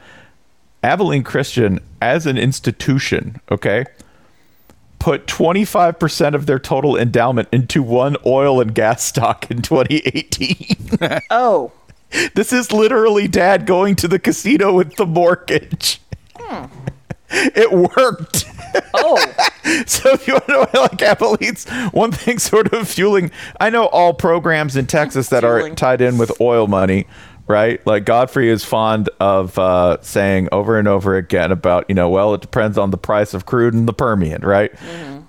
Abilene 0.86 1.24
Christian, 1.24 1.80
as 2.00 2.28
an 2.28 2.38
institution, 2.38 3.42
okay, 3.50 3.86
put 5.00 5.26
25% 5.26 6.36
of 6.36 6.46
their 6.46 6.60
total 6.60 6.96
endowment 6.96 7.50
into 7.52 7.82
one 7.82 8.16
oil 8.26 8.62
and 8.62 8.74
gas 8.74 9.04
stock 9.04 9.50
in 9.50 9.64
2018. 9.64 11.22
oh. 11.32 11.72
This 12.36 12.54
is 12.54 12.72
literally 12.72 13.28
dad 13.28 13.66
going 13.66 13.96
to 13.98 14.08
the 14.08 14.20
casino 14.20 14.74
with 14.74 14.96
the 14.96 15.08
mortgage. 15.08 16.00
Hmm. 16.36 16.66
It 17.32 17.72
worked. 17.72 18.46
Oh. 18.94 19.18
so 19.88 20.12
if 20.12 20.28
you 20.28 20.34
want 20.34 20.46
to 20.46 20.52
know 20.52 20.66
why 20.72 20.82
like 20.82 21.02
Abilene's 21.02 21.68
one 21.92 22.12
thing 22.12 22.38
sort 22.38 22.72
of 22.74 22.88
fueling 22.88 23.32
I 23.60 23.72
know 23.72 23.88
all 23.88 24.14
programs 24.14 24.76
in 24.76 24.86
Texas 24.86 25.30
that 25.30 25.44
are 25.44 25.72
tied 25.72 26.02
in 26.02 26.20
with 26.20 26.40
oil 26.40 26.68
money, 26.68 27.08
right? 27.48 27.86
Like 27.86 28.06
Godfrey 28.06 28.50
is 28.50 28.64
fond 28.66 29.10
of 29.20 29.58
uh, 29.60 29.98
saying 30.02 30.50
over 30.52 30.80
and 30.80 30.88
over 30.88 31.16
again 31.16 31.52
about, 31.52 31.86
you 31.89 31.96
know, 31.96 32.10
well, 32.10 32.34
it 32.34 32.41
depends 32.41 32.78
on 32.78 32.91
the 32.91 32.98
price 32.98 33.34
of 33.34 33.46
crude 33.46 33.74
in 33.74 33.86
the 33.86 33.93
Permian, 33.93 34.41
right? 34.41 34.74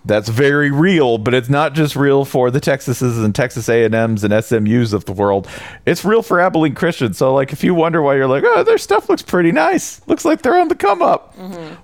That's 0.05 0.29
very 0.29 0.71
real, 0.71 1.19
but 1.19 1.35
it's 1.35 1.49
not 1.49 1.75
just 1.75 1.97
real 1.97 2.25
for 2.25 2.51
the 2.51 2.61
Texases 2.61 3.23
and 3.25 3.35
Texas 3.35 3.69
A&Ms 3.69 4.23
and 4.25 4.33
SMUs 4.33 4.93
of 4.95 5.05
the 5.05 5.13
world. 5.13 5.49
It's 5.85 6.05
real 6.05 6.23
for 6.23 6.41
Abilene 6.41 6.75
Christian. 6.75 7.13
So 7.13 7.35
like 7.35 7.53
if 7.53 7.65
you 7.65 7.75
wonder 7.75 8.01
why 8.01 8.15
you're 8.15 8.29
like, 8.29 8.45
"Oh, 8.47 8.63
their 8.63 8.79
stuff 8.79 9.09
looks 9.09 9.23
pretty 9.23 9.51
nice. 9.53 10.01
Looks 10.07 10.25
like 10.25 10.43
they're 10.43 10.59
on 10.59 10.69
the 10.69 10.75
come 10.77 11.03
up." 11.03 11.35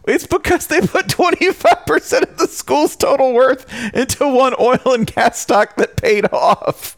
It's 0.07 0.27
because 0.27 0.69
they 0.69 0.81
put 0.81 1.09
25% 1.09 2.23
of 2.23 2.39
the 2.39 2.47
school's 2.47 2.95
total 2.97 3.33
worth 3.35 3.67
into 3.93 4.29
one 4.29 4.55
oil 4.59 4.95
and 4.95 5.07
gas 5.07 5.41
stock 5.41 5.77
that 5.77 5.97
paid 5.97 6.27
off. 6.33 6.97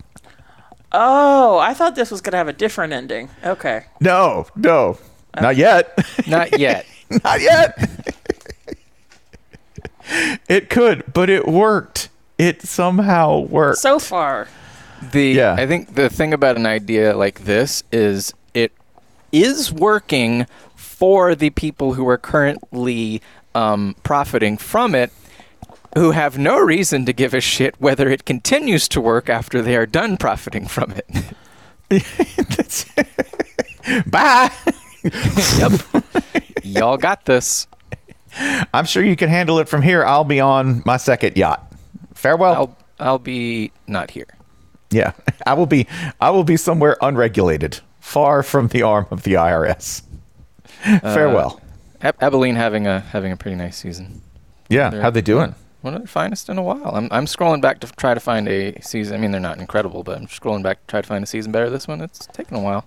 Oh, 0.97 1.59
I 1.59 1.75
thought 1.75 1.97
this 1.97 2.13
was 2.13 2.21
going 2.21 2.31
to 2.33 2.37
have 2.39 2.47
a 2.47 2.53
different 2.53 2.93
ending. 2.93 3.29
Okay. 3.45 3.87
No, 4.01 4.47
no. 4.55 4.97
Not 5.41 5.57
yet. 5.57 5.99
Not 6.29 6.57
yet. 6.59 6.87
Not 7.25 7.41
yet. 7.41 8.17
it 10.49 10.71
could, 10.71 11.13
but 11.13 11.29
it 11.29 11.49
worked. 11.49 12.11
It 12.39 12.63
somehow 12.63 13.41
worked. 13.41 13.79
So 13.79 13.99
far. 13.99 14.47
The 15.11 15.33
yeah. 15.33 15.57
I 15.59 15.67
think 15.67 15.97
the 15.97 16.09
thing 16.09 16.33
about 16.33 16.57
an 16.57 16.67
idea 16.67 17.17
like 17.17 17.45
this 17.45 17.83
is 17.91 18.33
it 18.55 18.71
is 19.33 19.73
working 19.73 20.47
for 20.77 21.35
the 21.35 21.51
people 21.51 21.95
who 21.95 22.09
are 22.09 22.17
currently 22.19 23.21
um, 23.55 23.97
profiting 24.05 24.57
from 24.57 24.95
it, 24.95 25.13
who 25.95 26.11
have 26.13 26.39
no 26.39 26.59
reason 26.59 27.05
to 27.07 27.13
give 27.13 27.35
a 27.35 27.41
shit 27.41 27.75
whether 27.81 28.09
it 28.09 28.25
continues 28.25 28.89
to 28.89 29.01
work 29.01 29.29
after 29.29 29.63
they 29.63 29.77
are 29.77 29.87
done 29.87 30.17
profiting 30.17 30.67
from 30.67 30.93
it. 30.93 31.07
Bye. 34.07 34.51
yep. 35.59 35.73
Y'all 36.63 36.97
got 36.97 37.25
this. 37.27 37.67
I'm 38.73 38.85
sure 38.87 39.05
you 39.05 39.17
can 39.17 39.29
handle 39.29 39.59
it 39.59 39.69
from 39.69 39.83
here. 39.83 40.05
I'll 40.05 40.25
be 40.25 40.41
on 40.41 40.83
my 40.85 40.97
second 40.97 41.37
yacht. 41.37 41.71
Farewell. 42.15 42.55
I'll 42.55 42.77
I'll 42.99 43.19
be 43.19 43.71
not 43.87 44.11
here. 44.11 44.27
Yeah, 44.91 45.13
I 45.47 45.55
will 45.55 45.67
be. 45.67 45.87
I 46.21 46.31
will 46.31 46.45
be 46.45 46.57
somewhere 46.57 46.97
unregulated, 47.01 47.81
far 48.01 48.43
from 48.43 48.69
the 48.69 48.83
arm 48.83 49.07
of 49.11 49.23
the 49.25 49.35
IRS. 49.35 50.03
Farewell. 51.03 51.61
Uh, 52.03 52.09
Ab- 52.09 52.17
Abilene 52.23 52.57
having 52.57 52.87
a 52.87 53.01
having 53.01 53.33
a 53.33 53.37
pretty 53.37 53.57
nice 53.57 53.77
season. 53.77 54.23
Yeah, 54.69 54.91
They're- 54.91 55.03
how 55.03 55.11
they 55.11 55.23
doing? 55.23 55.55
One 55.85 55.93
of 55.93 56.01
the 56.01 56.09
finest 56.09 56.49
in 56.49 56.57
a 56.57 56.63
while. 56.63 56.93
I'm 56.95 57.09
I'm 57.11 57.27
scrolling 57.27 57.61
back 57.61 57.81
to 57.81 57.87
try 57.87 58.15
to 58.15 58.21
find 58.21 58.49
a 58.49 58.81
season. 58.81 59.17
I 59.17 59.19
mean, 59.19 59.33
they're 59.33 59.41
not 59.41 59.59
incredible, 59.59 60.03
but 60.03 60.17
I'm 60.17 60.29
scrolling 60.29 60.63
back 60.63 60.81
to 60.81 60.87
try 60.87 61.03
to 61.03 61.07
find 61.07 61.23
a 61.23 61.27
season 61.27 61.53
better. 61.53 61.69
This 61.69 61.87
one, 61.87 62.01
it's 62.01 62.25
taken 62.29 62.57
a 62.57 62.61
while. 62.61 62.87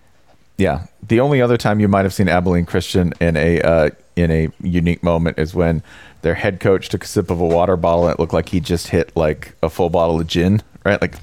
Yeah, 0.58 0.88
the 1.08 1.20
only 1.20 1.40
other 1.40 1.58
time 1.58 1.80
you 1.80 1.88
might 1.88 2.06
have 2.06 2.14
seen 2.16 2.28
Abilene 2.28 2.66
Christian 2.66 3.14
in 3.22 3.38
a 3.38 3.62
uh, 3.62 3.90
in 4.16 4.32
a 4.32 4.50
unique 4.64 5.04
moment 5.04 5.38
is 5.38 5.54
when 5.54 5.84
their 6.24 6.34
head 6.34 6.60
coach 6.60 6.90
took 6.90 7.04
a 7.04 7.08
sip 7.08 7.30
of 7.30 7.40
a 7.40 7.46
water 7.46 7.78
bottle 7.78 8.06
and 8.08 8.16
it 8.16 8.20
looked 8.20 8.34
like 8.34 8.50
he 8.50 8.60
just 8.60 8.88
hit 8.88 9.16
like 9.16 9.54
a 9.62 9.70
full 9.70 9.92
bottle 9.92 10.20
of 10.20 10.26
gin, 10.26 10.64
right? 10.84 11.00
Like 11.00 11.14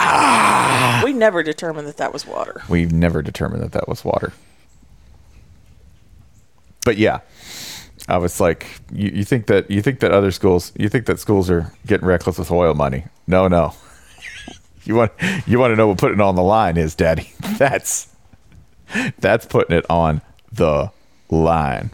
ah! 0.00 1.00
We 1.04 1.12
never 1.12 1.44
determined 1.44 1.86
that 1.86 1.98
that 1.98 2.12
was 2.12 2.26
water. 2.26 2.62
we 2.68 2.86
never 2.86 3.22
determined 3.22 3.62
that 3.62 3.70
that 3.70 3.86
was 3.86 4.04
water. 4.04 4.32
But 6.84 6.96
yeah, 6.96 7.20
I 8.08 8.18
was 8.18 8.40
like, 8.40 8.66
you, 8.92 9.10
you 9.10 9.24
think 9.24 9.46
that 9.46 9.70
you 9.70 9.80
think 9.80 10.00
that 10.00 10.12
other 10.12 10.30
schools, 10.30 10.72
you 10.76 10.88
think 10.88 11.06
that 11.06 11.18
schools 11.18 11.50
are 11.50 11.72
getting 11.86 12.06
reckless 12.06 12.38
with 12.38 12.50
oil 12.50 12.74
money? 12.74 13.04
No, 13.26 13.48
no. 13.48 13.74
You 14.86 14.94
want 14.96 15.12
you 15.46 15.58
want 15.58 15.72
to 15.72 15.76
know 15.76 15.88
what 15.88 15.96
putting 15.96 16.18
it 16.18 16.22
on 16.22 16.34
the 16.34 16.42
line 16.42 16.76
is, 16.76 16.94
Daddy? 16.94 17.32
That's 17.56 18.14
that's 19.18 19.46
putting 19.46 19.74
it 19.76 19.86
on 19.88 20.20
the 20.52 20.90
line. 21.30 21.90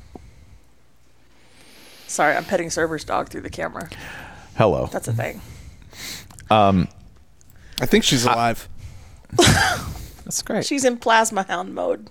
Sorry, 2.08 2.34
I'm 2.34 2.44
petting 2.44 2.68
Server's 2.68 3.04
dog 3.04 3.28
through 3.28 3.42
the 3.42 3.50
camera. 3.50 3.88
Hello. 4.56 4.86
That's 4.86 5.06
a 5.06 5.12
thing. 5.12 5.40
Um, 6.50 6.88
I 7.80 7.86
think 7.86 8.02
she's 8.02 8.24
alive. 8.24 8.68
That's 9.36 10.42
great. 10.42 10.66
She's 10.66 10.84
in 10.84 10.98
plasma 10.98 11.44
hound 11.44 11.74
mode. 11.74 12.10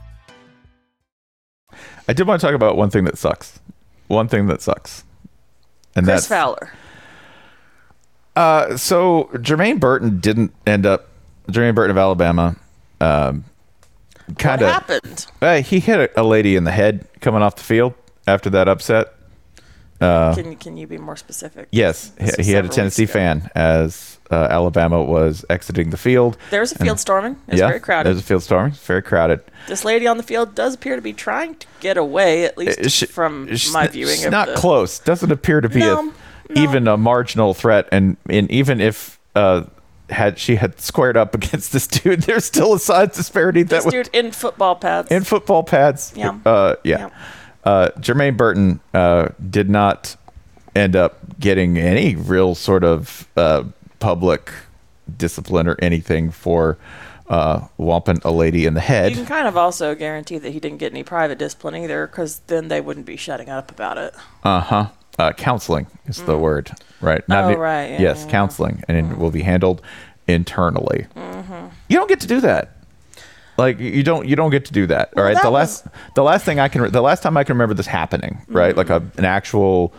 I 2.07 2.13
did 2.13 2.27
want 2.27 2.41
to 2.41 2.47
talk 2.47 2.55
about 2.55 2.77
one 2.77 2.89
thing 2.89 3.03
that 3.05 3.17
sucks. 3.17 3.59
One 4.07 4.27
thing 4.27 4.47
that 4.47 4.61
sucks. 4.61 5.03
And 5.95 6.05
Chris 6.05 6.21
that's 6.21 6.27
Fowler. 6.27 6.71
Uh, 8.35 8.77
so 8.77 9.29
Jermaine 9.33 9.79
Burton 9.79 10.19
didn't 10.19 10.53
end 10.65 10.85
up. 10.85 11.07
Jermaine 11.49 11.75
Burton 11.75 11.91
of 11.91 11.97
Alabama, 11.97 12.55
um, 13.01 13.43
kind 14.37 14.61
of 14.61 14.69
happened? 14.69 15.25
Uh, 15.41 15.61
he 15.61 15.79
hit 15.79 16.11
a, 16.15 16.21
a 16.21 16.23
lady 16.23 16.55
in 16.55 16.63
the 16.63 16.71
head 16.71 17.07
coming 17.19 17.41
off 17.41 17.55
the 17.55 17.63
field 17.63 17.93
after 18.27 18.49
that 18.51 18.67
upset. 18.67 19.13
Uh, 19.99 20.33
can, 20.33 20.55
can 20.55 20.77
you 20.77 20.87
be 20.87 20.97
more 20.97 21.15
specific? 21.15 21.67
yes, 21.71 22.11
he, 22.19 22.43
he 22.43 22.51
had 22.51 22.65
a 22.65 22.69
Tennessee 22.69 23.05
fan 23.05 23.49
as 23.53 24.17
uh, 24.31 24.47
Alabama 24.49 25.03
was 25.03 25.43
exiting 25.49 25.89
the 25.89 25.97
field. 25.97 26.37
There 26.49 26.61
was 26.61 26.71
a 26.71 26.75
And- 26.75 26.85
field 26.85 26.99
storming. 26.99 27.33
It 27.47 27.51
was 27.51 27.59
yeah, 27.59 27.67
very 27.67 27.79
crowded. 27.79 28.05
There 28.07 28.13
was 28.13 28.23
a 28.23 28.25
field 28.25 28.43
storming. 28.43 28.71
Very 28.71 29.01
crowded. 29.01 29.41
This 29.67 29.83
lady 29.85 30.07
on 30.07 30.17
the 30.17 30.23
field 30.23 30.55
does 30.55 30.73
appear 30.75 30.95
to 30.95 31.01
be 31.01 31.13
trying 31.13 31.55
to 31.55 31.67
get 31.81 31.97
away, 31.97 32.45
at 32.45 32.57
least 32.57 32.79
Uh, 32.79 32.87
she- 32.89 33.05
from 33.05 33.49
my 33.73 33.87
viewing 33.87 34.15
she's 34.15 34.29
not 34.31 34.47
the. 34.47 34.55
close. 34.55 34.99
Doesn't 34.99 35.31
appear 35.31 35.59
to 35.61 35.69
be 35.69 35.79
No, 35.79 36.13
a, 36.49 36.59
even 36.59 36.87
a 36.87 36.97
marginal 36.97 37.53
threat. 37.53 37.87
And 37.91 38.17
and 38.29 38.49
even 38.51 38.79
if 38.81 39.19
uh, 39.35 39.63
had 40.09 40.37
she 40.39 40.55
had 40.57 40.79
squared 40.81 41.15
up 41.17 41.33
against 41.39 41.71
this 41.73 41.87
dude. 41.87 42.21
There's 42.23 42.45
still 42.45 42.73
a 42.73 42.79
size 42.79 43.15
disparity 43.15 43.63
that 43.63 43.69
This 43.69 43.85
was 43.85 43.93
dude 43.93 44.09
in 44.13 44.31
football 44.31 44.75
pads. 44.75 45.09
in 45.11 45.23
football 45.23 45.63
pads. 45.63 46.11
Yeah. 46.15 46.37
Uh, 46.45 46.75
yeah. 46.83 47.09
Uh, 47.63 47.89
Jermaine 47.99 48.35
Burton 48.37 48.79
uh, 48.93 49.29
did 49.49 49.69
not 49.69 50.15
end 50.75 50.95
up 50.95 51.19
getting 51.39 51.77
any 51.77 52.15
real 52.15 52.55
sort 52.55 52.83
of 52.83 53.27
uh, 53.37 53.63
public 54.01 54.51
discipline 55.17 55.67
or 55.67 55.77
anything 55.81 56.29
for 56.31 56.77
uh, 57.29 57.61
whomping 57.79 58.21
a 58.25 58.31
lady 58.31 58.65
in 58.65 58.73
the 58.73 58.81
head. 58.81 59.11
You 59.11 59.17
can 59.17 59.25
kind 59.25 59.47
of 59.47 59.55
also 59.55 59.95
guarantee 59.95 60.37
that 60.39 60.49
he 60.51 60.59
didn't 60.59 60.79
get 60.79 60.91
any 60.91 61.03
private 61.03 61.37
discipline 61.37 61.75
either, 61.77 62.05
because 62.07 62.39
then 62.47 62.67
they 62.67 62.81
wouldn't 62.81 63.05
be 63.05 63.15
shutting 63.15 63.47
up 63.49 63.71
about 63.71 63.97
it. 63.97 64.13
Uh-huh. 64.43 64.87
Uh 65.19 65.31
Counseling 65.33 65.87
is 66.07 66.21
the 66.23 66.37
word, 66.37 66.71
right? 66.99 67.21
Oh, 67.29 67.51
e- 67.51 67.55
right, 67.55 67.85
yeah, 67.91 68.01
yes, 68.01 68.23
yeah. 68.25 68.31
counseling, 68.31 68.83
and 68.87 68.97
it 68.97 69.17
will 69.17 69.31
be 69.31 69.41
handled 69.43 69.81
internally. 70.27 71.05
Mm-hmm. 71.15 71.67
You 71.89 71.97
don't 71.97 72.07
get 72.09 72.21
to 72.21 72.27
do 72.27 72.39
that. 72.41 72.71
Like 73.57 73.79
you 73.79 74.03
don't 74.03 74.25
you 74.27 74.35
don't 74.37 74.49
get 74.51 74.65
to 74.65 74.73
do 74.73 74.87
that. 74.87 75.13
all 75.17 75.23
right. 75.23 75.33
that 75.35 75.43
The 75.43 75.51
was- 75.51 75.83
last 75.85 75.87
the 76.15 76.23
last 76.23 76.45
thing 76.45 76.59
I 76.59 76.69
can 76.69 76.81
re- 76.81 76.89
the 76.89 77.01
last 77.01 77.21
time 77.23 77.35
I 77.37 77.43
can 77.43 77.55
remember 77.55 77.73
this 77.75 77.87
happening, 77.87 78.41
right? 78.47 78.75
Like 78.75 78.89
a, 78.89 79.03
an 79.17 79.25
actual 79.25 79.93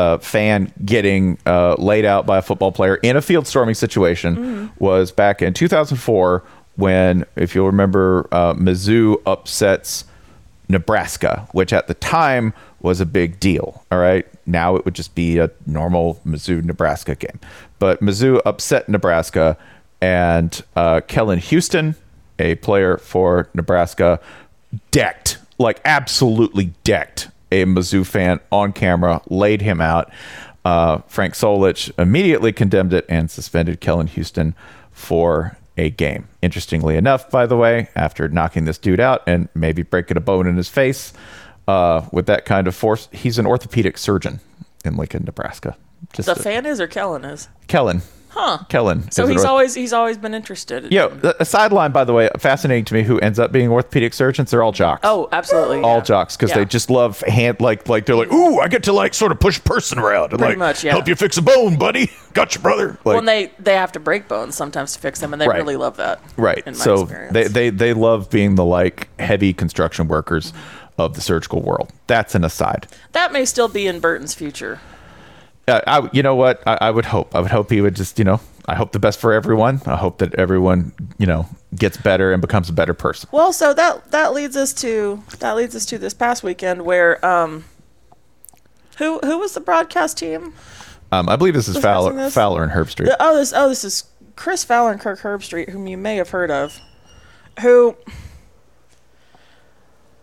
uh, 0.00 0.18
fan 0.18 0.72
getting 0.84 1.36
uh, 1.44 1.74
laid 1.74 2.06
out 2.06 2.24
by 2.24 2.38
a 2.38 2.42
football 2.42 2.72
player 2.72 2.96
in 2.96 3.16
a 3.16 3.22
field 3.22 3.46
storming 3.46 3.74
situation 3.74 4.72
was 4.78 5.12
back 5.12 5.42
in 5.42 5.52
2004 5.52 6.42
when, 6.76 7.26
if 7.36 7.54
you'll 7.54 7.66
remember, 7.66 8.26
uh, 8.32 8.54
Mizzou 8.54 9.20
upsets 9.26 10.04
Nebraska, 10.70 11.46
which 11.52 11.74
at 11.74 11.86
the 11.86 11.94
time 11.94 12.54
was 12.80 13.00
a 13.00 13.06
big 13.06 13.38
deal. 13.38 13.84
All 13.92 13.98
right. 13.98 14.26
Now 14.46 14.76
it 14.76 14.86
would 14.86 14.94
just 14.94 15.14
be 15.14 15.36
a 15.36 15.50
normal 15.66 16.18
Mizzou 16.26 16.64
Nebraska 16.64 17.14
game. 17.14 17.38
But 17.78 18.00
Mizzou 18.00 18.40
upset 18.46 18.88
Nebraska, 18.88 19.58
and 20.00 20.62
uh, 20.76 21.02
Kellen 21.06 21.40
Huston, 21.40 21.94
a 22.38 22.54
player 22.56 22.96
for 22.96 23.50
Nebraska, 23.52 24.18
decked, 24.90 25.36
like 25.58 25.78
absolutely 25.84 26.72
decked 26.84 27.28
a 27.52 27.64
Mizzou 27.64 28.06
fan 28.06 28.40
on 28.52 28.72
camera, 28.72 29.22
laid 29.28 29.62
him 29.62 29.80
out. 29.80 30.10
Uh, 30.64 30.98
Frank 31.06 31.34
Solich 31.34 31.90
immediately 31.98 32.52
condemned 32.52 32.92
it 32.92 33.06
and 33.08 33.30
suspended 33.30 33.80
Kellen 33.80 34.06
Huston 34.06 34.54
for 34.92 35.56
a 35.76 35.90
game. 35.90 36.28
Interestingly 36.42 36.96
enough, 36.96 37.30
by 37.30 37.46
the 37.46 37.56
way, 37.56 37.88
after 37.96 38.28
knocking 38.28 38.66
this 38.66 38.76
dude 38.78 39.00
out 39.00 39.22
and 39.26 39.48
maybe 39.54 39.82
breaking 39.82 40.16
a 40.16 40.20
bone 40.20 40.46
in 40.46 40.56
his 40.56 40.68
face 40.68 41.12
uh, 41.66 42.06
with 42.12 42.26
that 42.26 42.44
kind 42.44 42.66
of 42.68 42.74
force, 42.74 43.08
he's 43.12 43.38
an 43.38 43.46
orthopedic 43.46 43.96
surgeon 43.96 44.40
in 44.84 44.96
Lincoln, 44.96 45.24
Nebraska. 45.24 45.76
Just 46.12 46.26
the 46.26 46.32
a- 46.32 46.36
fan 46.36 46.66
is 46.66 46.80
or 46.80 46.86
Kellen 46.86 47.24
is? 47.24 47.48
Kellen. 47.66 48.02
Huh. 48.30 48.58
Kellen. 48.68 49.10
So 49.10 49.26
he's 49.26 49.44
always 49.44 49.74
he's 49.74 49.92
always 49.92 50.16
been 50.16 50.34
interested. 50.34 50.92
Yo, 50.92 51.08
a 51.40 51.44
sideline, 51.44 51.90
by 51.90 52.04
the 52.04 52.12
way, 52.12 52.30
fascinating 52.38 52.84
to 52.86 52.94
me. 52.94 53.02
Who 53.02 53.18
ends 53.18 53.38
up 53.40 53.50
being 53.50 53.68
orthopedic 53.68 54.14
surgeons? 54.14 54.50
They're 54.52 54.62
all 54.62 54.70
jocks. 54.72 55.00
Oh, 55.02 55.28
absolutely. 55.32 55.80
all 55.80 55.96
yeah. 55.96 56.02
jocks 56.04 56.36
because 56.36 56.50
Yeah. 56.50 56.58
they 56.58 56.64
just 56.64 56.90
love 56.90 57.20
hand 57.22 57.60
like 57.60 57.88
like 57.88 58.06
they're 58.06 58.14
like 58.16 58.32
ooh 58.32 58.60
I 58.60 58.68
get 58.68 58.84
to 58.84 58.92
like 58.92 59.14
sort 59.14 59.32
of 59.32 59.40
push 59.40 59.62
person 59.64 59.98
around 59.98 60.30
and 60.30 60.38
Pretty 60.38 60.52
like 60.52 60.58
much, 60.58 60.84
yeah. 60.84 60.92
help 60.92 61.08
you 61.08 61.16
fix 61.16 61.36
a 61.38 61.42
bone 61.42 61.76
buddy 61.76 62.10
got 62.32 62.54
you 62.54 62.60
brother 62.60 62.90
like 63.04 63.16
well, 63.16 63.22
they 63.22 63.50
they 63.58 63.74
have 63.74 63.90
to 63.92 64.00
break 64.00 64.28
bones 64.28 64.54
sometimes 64.54 64.92
to 64.94 65.00
fix 65.00 65.18
them, 65.20 65.32
and 65.32 65.42
they 65.42 65.48
Right. 65.48 65.56
really 65.58 65.76
love 65.76 65.96
that. 65.96 66.20
right 66.36 66.62
so 66.76 67.02
experience. 67.02 67.32
they, 67.34 67.44
they 67.48 67.70
they 67.70 67.92
love 67.94 68.30
being 68.30 68.54
the 68.54 68.64
like 68.64 69.08
heavy 69.18 69.52
construction 69.52 70.06
workers 70.06 70.52
of 70.98 71.14
the 71.14 71.20
surgical 71.20 71.62
world 71.62 71.90
that's 72.06 72.34
an 72.34 72.44
aside 72.44 72.86
that 73.12 73.32
may 73.32 73.44
still 73.44 73.68
be 73.68 73.86
in 73.88 73.98
Burton's 74.00 74.34
future. 74.34 74.78
Uh, 75.70 75.80
I, 75.86 76.10
you 76.12 76.22
know 76.22 76.34
what? 76.34 76.62
I, 76.66 76.78
I 76.82 76.90
would 76.90 77.04
hope. 77.04 77.34
I 77.34 77.40
would 77.40 77.50
hope 77.50 77.70
he 77.70 77.80
would 77.80 77.96
just 77.96 78.18
you 78.18 78.24
know 78.24 78.40
I 78.66 78.74
hope 78.74 78.92
the 78.92 78.98
best 78.98 79.18
for 79.20 79.32
everyone. 79.32 79.80
I 79.86 79.96
hope 79.96 80.18
that 80.18 80.34
everyone 80.34 80.92
you 81.18 81.26
know 81.26 81.46
gets 81.74 81.96
better 81.96 82.32
and 82.32 82.40
becomes 82.40 82.68
a 82.68 82.72
better 82.72 82.94
person. 82.94 83.28
Well, 83.32 83.52
so 83.52 83.72
that 83.74 84.10
that 84.10 84.32
leads 84.32 84.56
us 84.56 84.72
to 84.74 85.22
that 85.38 85.56
leads 85.56 85.74
us 85.76 85.86
to 85.86 85.98
this 85.98 86.14
past 86.14 86.42
weekend 86.42 86.82
where 86.82 87.24
um 87.24 87.64
who 88.98 89.18
who 89.20 89.38
was 89.38 89.54
the 89.54 89.60
broadcast 89.60 90.18
team? 90.18 90.52
um, 91.12 91.28
I 91.28 91.36
believe 91.36 91.54
this 91.54 91.68
is 91.68 91.78
Fowler 91.78 92.12
this? 92.12 92.34
Fowler 92.34 92.62
and 92.62 92.72
Herbstreit 92.72 93.06
The- 93.06 93.16
oh, 93.20 93.36
this 93.36 93.52
oh 93.54 93.68
this 93.68 93.84
is 93.84 94.04
Chris 94.36 94.64
Fowler 94.64 94.92
and 94.92 95.00
Kirk 95.00 95.20
Herbstreit, 95.20 95.70
whom 95.70 95.86
you 95.86 95.96
may 95.98 96.16
have 96.16 96.30
heard 96.30 96.50
of, 96.50 96.80
who 97.60 97.96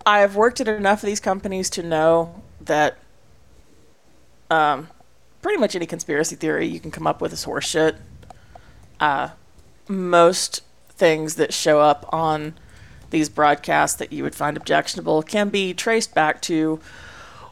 I 0.05 0.19
have 0.19 0.35
worked 0.35 0.59
at 0.61 0.67
enough 0.67 1.03
of 1.03 1.07
these 1.07 1.19
companies 1.19 1.69
to 1.71 1.83
know 1.83 2.41
that 2.61 2.97
um, 4.49 4.87
pretty 5.47 5.61
much 5.61 5.77
any 5.77 5.85
conspiracy 5.85 6.35
theory 6.35 6.67
you 6.67 6.77
can 6.77 6.91
come 6.91 7.07
up 7.07 7.21
with 7.21 7.31
is 7.31 7.45
horseshit. 7.45 7.95
Uh, 8.99 9.29
most 9.87 10.61
things 10.89 11.35
that 11.35 11.53
show 11.53 11.79
up 11.79 12.05
on 12.11 12.53
these 13.11 13.29
broadcasts 13.29 13.95
that 13.95 14.11
you 14.11 14.23
would 14.23 14.35
find 14.35 14.57
objectionable 14.57 15.23
can 15.23 15.47
be 15.47 15.73
traced 15.73 16.13
back 16.13 16.41
to 16.41 16.81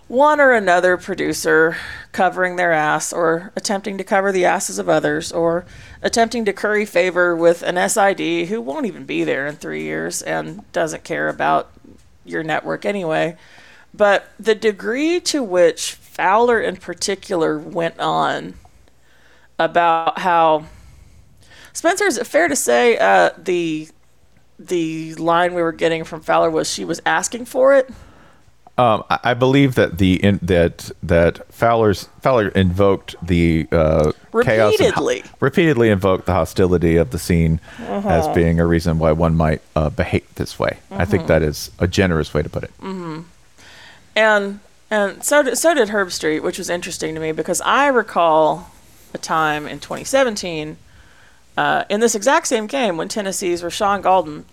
one 0.09 0.41
or 0.41 0.51
another 0.51 0.97
producer 0.97 1.77
covering 2.11 2.57
their 2.57 2.73
ass 2.73 3.13
or 3.13 3.53
attempting 3.55 3.97
to 3.97 4.03
cover 4.03 4.29
the 4.33 4.43
asses 4.43 4.77
of 4.77 4.89
others 4.89 5.31
or 5.31 5.65
attempting 6.01 6.43
to 6.43 6.51
curry 6.51 6.85
favor 6.85 7.33
with 7.33 7.63
an 7.63 7.77
SID 7.89 8.49
who 8.49 8.59
won't 8.59 8.85
even 8.85 9.05
be 9.05 9.23
there 9.23 9.47
in 9.47 9.55
three 9.55 9.83
years 9.83 10.21
and 10.21 10.69
doesn't 10.73 11.05
care 11.05 11.29
about 11.29 11.71
your 12.25 12.43
network 12.43 12.83
anyway. 12.83 13.37
But 13.93 14.33
the 14.37 14.53
degree 14.53 15.21
to 15.21 15.41
which 15.41 15.97
Fowler 16.15 16.61
in 16.61 16.77
particular 16.77 17.59
went 17.59 17.99
on 17.99 18.53
about 19.59 20.19
how 20.19 20.65
Spencer, 21.73 22.05
is 22.05 22.17
it 22.17 22.25
fair 22.25 22.47
to 22.47 22.55
say 22.55 22.97
uh, 22.97 23.31
the 23.37 23.89
the 24.57 25.13
line 25.15 25.53
we 25.53 25.61
were 25.61 25.73
getting 25.73 26.05
from 26.05 26.21
Fowler 26.21 26.49
was 26.49 26.71
she 26.71 26.85
was 26.85 27.01
asking 27.05 27.43
for 27.45 27.75
it? 27.75 27.89
Um, 28.77 29.03
I 29.09 29.19
I 29.23 29.33
believe 29.33 29.75
that 29.75 29.97
the 29.97 30.23
in, 30.23 30.39
that 30.41 30.89
that 31.03 31.45
Fowler's 31.53 32.07
Fowler 32.21 32.47
invoked 32.49 33.15
the 33.21 33.67
uh, 33.73 34.11
chaos 34.43 34.79
and 34.79 34.93
ho- 34.93 35.05
Repeatedly. 35.05 35.23
repeatedly 35.41 35.89
invoked 35.89 36.25
the 36.25 36.33
hostility 36.33 36.95
of 36.95 37.11
the 37.11 37.19
scene 37.19 37.59
as 37.79 38.25
Uh-huh. 38.25 38.33
being 38.33 38.59
a 38.61 38.65
reason 38.65 38.97
why 38.99 39.11
one 39.11 39.35
might 39.35 39.61
uh, 39.75 39.89
behave 39.89 40.23
this 40.35 40.57
way. 40.57 40.77
I 40.91 41.03
think 41.05 41.23
Mhm. 41.23 41.27
that 41.27 41.41
is 41.41 41.71
a 41.79 41.87
generous 41.87 42.33
way 42.33 42.41
to 42.41 42.49
put 42.49 42.63
it. 42.63 42.71
hmm 42.79 43.21
And 44.15 44.59
and 44.95 45.23
so 45.25 45.43
did, 45.43 45.57
so 45.57 45.73
did 45.73 45.89
Herbstreit, 45.89 46.41
which 46.41 46.57
was 46.57 46.69
interesting 46.69 47.15
to 47.15 47.19
me 47.19 47.33
because 47.33 47.59
I 47.61 47.87
recall 47.87 48.71
a 49.13 49.17
time 49.17 49.67
in 49.67 49.79
2017 49.81 50.77
uh, 51.57 51.83
in 51.89 51.99
this 51.99 52.15
exact 52.15 52.47
same 52.47 52.65
game 52.65 52.95
when 52.95 53.09
Tennessee's 53.09 53.61
Rashawn 53.61 54.01
Golden 54.01 54.45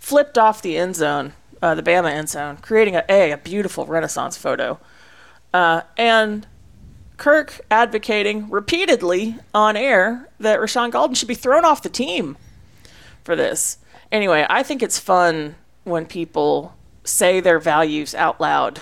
flipped 0.00 0.36
off 0.38 0.60
the 0.60 0.76
end 0.76 0.96
zone, 0.96 1.34
uh, 1.62 1.76
the 1.76 1.84
Bama 1.84 2.10
end 2.10 2.28
zone, 2.28 2.56
creating 2.56 2.96
a, 2.96 3.04
a, 3.08 3.30
a 3.30 3.36
beautiful 3.36 3.86
Renaissance 3.86 4.36
photo. 4.36 4.80
Uh, 5.54 5.82
and 5.96 6.48
Kirk 7.16 7.60
advocating 7.70 8.50
repeatedly 8.50 9.36
on 9.54 9.76
air 9.76 10.28
that 10.40 10.58
Rashawn 10.58 10.90
Golden 10.90 11.14
should 11.14 11.28
be 11.28 11.34
thrown 11.36 11.64
off 11.64 11.82
the 11.82 11.88
team 11.88 12.36
for 13.22 13.36
this. 13.36 13.78
Anyway, 14.10 14.44
I 14.50 14.64
think 14.64 14.82
it's 14.82 14.98
fun 14.98 15.54
when 15.84 16.06
people 16.06 16.74
say 17.04 17.38
their 17.38 17.60
values 17.60 18.16
out 18.16 18.40
loud 18.40 18.80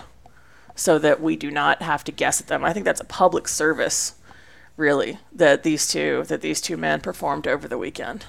so 0.75 0.99
that 0.99 1.20
we 1.20 1.37
do 1.37 1.51
not 1.51 1.83
have 1.83 2.03
to 2.05 2.12
guess 2.12 2.41
at 2.41 2.47
them. 2.49 2.64
I 2.64 2.72
think 2.72 2.85
that's 2.85 3.01
a 3.01 3.05
public 3.05 3.49
service 3.49 4.14
really 4.77 5.18
that 5.33 5.62
these 5.62 5.87
two 5.87 6.25
that 6.27 6.41
these 6.41 6.61
two 6.61 6.77
men 6.77 7.01
performed 7.01 7.47
over 7.47 7.68
the 7.68 7.79
weekend. 7.79 8.25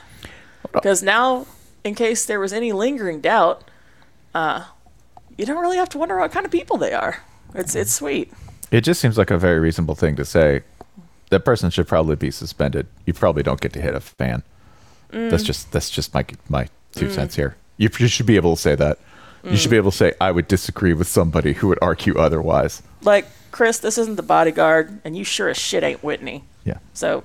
Because 0.71 1.01
now 1.01 1.47
in 1.83 1.95
case 1.95 2.25
there 2.25 2.39
was 2.39 2.53
any 2.53 2.71
lingering 2.71 3.19
doubt, 3.21 3.63
uh, 4.33 4.65
you 5.37 5.45
don't 5.45 5.59
really 5.61 5.77
have 5.77 5.89
to 5.89 5.97
wonder 5.97 6.17
what 6.19 6.31
kind 6.31 6.45
of 6.45 6.51
people 6.51 6.77
they 6.77 6.93
are. 6.93 7.23
It's 7.55 7.73
it's 7.75 7.91
sweet. 7.91 8.31
It 8.71 8.81
just 8.81 8.99
seems 8.99 9.17
like 9.17 9.31
a 9.31 9.37
very 9.37 9.59
reasonable 9.59 9.95
thing 9.95 10.15
to 10.17 10.25
say. 10.25 10.63
That 11.31 11.43
person 11.45 11.71
should 11.71 11.87
probably 11.87 12.15
be 12.15 12.29
suspended. 12.29 12.85
You 13.05 13.13
probably 13.13 13.41
don't 13.41 13.59
get 13.59 13.73
to 13.73 13.81
hit 13.81 13.95
a 13.95 13.99
fan. 13.99 14.43
That's 15.09 15.43
Mm. 15.43 15.47
just 15.47 15.71
that's 15.71 15.89
just 15.89 16.13
my 16.13 16.25
my 16.49 16.67
two 16.91 17.07
Mm. 17.07 17.11
cents 17.15 17.35
here. 17.35 17.55
You, 17.77 17.89
you 17.99 18.07
should 18.07 18.25
be 18.27 18.35
able 18.35 18.55
to 18.55 18.61
say 18.61 18.75
that. 18.75 18.99
You 19.45 19.57
should 19.57 19.67
Mm. 19.67 19.71
be 19.71 19.77
able 19.77 19.91
to 19.91 19.97
say 19.97 20.13
I 20.19 20.31
would 20.31 20.47
disagree 20.47 20.93
with 20.93 21.07
somebody 21.07 21.53
who 21.53 21.67
would 21.67 21.79
argue 21.81 22.17
otherwise. 22.17 22.81
Like 23.03 23.27
Chris, 23.51 23.77
this 23.77 23.97
isn't 23.97 24.15
the 24.15 24.23
bodyguard, 24.23 24.99
and 25.05 25.15
you 25.15 25.23
sure 25.23 25.49
as 25.49 25.57
shit 25.57 25.83
ain't 25.83 26.03
Whitney. 26.03 26.43
Yeah. 26.63 26.79
So 26.93 27.23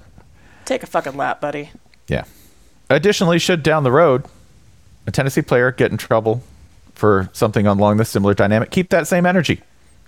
take 0.65 0.83
a 0.83 0.87
fucking 0.87 1.17
lap, 1.17 1.41
buddy. 1.41 1.71
Yeah. 2.09 2.25
Additionally, 2.89 3.39
should 3.39 3.63
down 3.63 3.83
the 3.85 3.93
road 3.93 4.25
a 5.07 5.11
Tennessee 5.11 5.43
player 5.43 5.73
get 5.73 5.91
in 5.91 5.97
trouble 5.97 6.43
for 6.95 7.31
something 7.33 7.67
along 7.67 7.97
this 7.97 8.09
similar 8.11 8.35
dynamic, 8.35 8.71
keep 8.71 8.91
that 8.91 9.07
same 9.07 9.25
energy. 9.27 9.63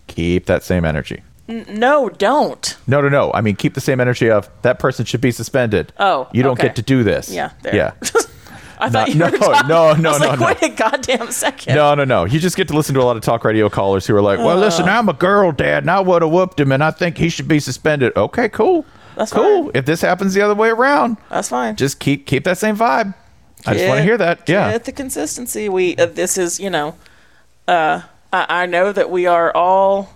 Keep 0.09 0.47
that 0.47 0.63
same 0.63 0.85
energy. 0.85 1.23
No, 1.49 2.09
don't. 2.09 2.77
No, 2.87 3.01
no, 3.01 3.09
no. 3.09 3.33
I 3.33 3.41
mean, 3.41 3.57
keep 3.57 3.75
the 3.75 3.81
same 3.81 4.01
energy 4.01 4.31
of 4.31 4.49
that 4.63 4.79
person 4.79 5.05
should 5.05 5.21
be 5.21 5.31
suspended. 5.33 5.93
Oh, 5.99 6.29
you 6.33 6.43
don't 6.43 6.53
okay. 6.53 6.69
get 6.69 6.77
to 6.77 6.83
do 6.83 7.03
this. 7.03 7.31
Yeah, 7.31 7.51
there. 7.63 7.75
Yeah. 7.75 7.93
I 8.83 8.91
thought 8.91 9.09
No, 9.15 9.27
you 9.27 9.33
were 9.33 9.39
no, 9.39 9.39
talking. 9.53 9.69
no, 9.69 9.93
no, 9.95 10.09
I 10.11 10.13
was 10.13 10.21
no, 10.21 10.29
like, 10.29 10.41
no. 10.41 10.47
wait 10.47 10.63
a 10.63 10.69
goddamn 10.71 11.31
second. 11.31 11.75
No, 11.75 11.95
no, 11.95 12.05
no. 12.05 12.25
You 12.25 12.39
just 12.41 12.57
get 12.57 12.69
to 12.69 12.75
listen 12.75 12.95
to 12.97 13.01
a 13.01 13.05
lot 13.05 13.17
of 13.17 13.23
talk 13.23 13.45
radio 13.45 13.69
callers 13.69 14.07
who 14.07 14.15
are 14.17 14.23
like, 14.23 14.39
"Well, 14.39 14.57
listen, 14.59 14.87
I'm 14.89 15.09
a 15.09 15.13
girl 15.13 15.53
dad, 15.53 15.85
and 15.85 15.91
I 15.91 16.01
would 16.01 16.23
have 16.23 16.31
whooped 16.31 16.59
him, 16.61 16.73
and 16.73 16.83
I 16.83 16.91
think 16.91 17.17
he 17.19 17.29
should 17.29 17.49
be 17.49 17.61
suspended." 17.61 18.13
Okay, 18.17 18.49
cool. 18.49 18.85
That's 19.17 19.33
cool. 19.33 19.71
If 19.75 19.85
this 19.85 20.01
happens 20.01 20.35
the 20.35 20.41
other 20.43 20.55
way 20.55 20.71
around, 20.71 21.19
That's 21.29 21.49
fine. 21.51 21.77
just 21.77 22.01
keep 22.01 22.27
keep 22.27 22.45
that 22.45 22.59
same 22.59 22.77
vibe. 22.77 23.15
I 23.67 23.75
just 23.75 23.87
want 23.87 23.99
to 23.99 24.03
hear 24.05 24.19
that. 24.19 24.49
Yeah. 24.49 24.73
Get 24.73 24.85
the 24.85 24.93
consistency. 24.93 25.69
We 25.69 25.97
uh, 25.97 26.07
this 26.07 26.37
is 26.37 26.59
you 26.59 26.71
know, 26.71 26.97
uh, 27.69 28.03
I, 28.33 28.47
I 28.63 28.67
know 28.67 28.91
that 28.93 29.11
we 29.11 29.27
are 29.27 29.55
all 29.55 30.09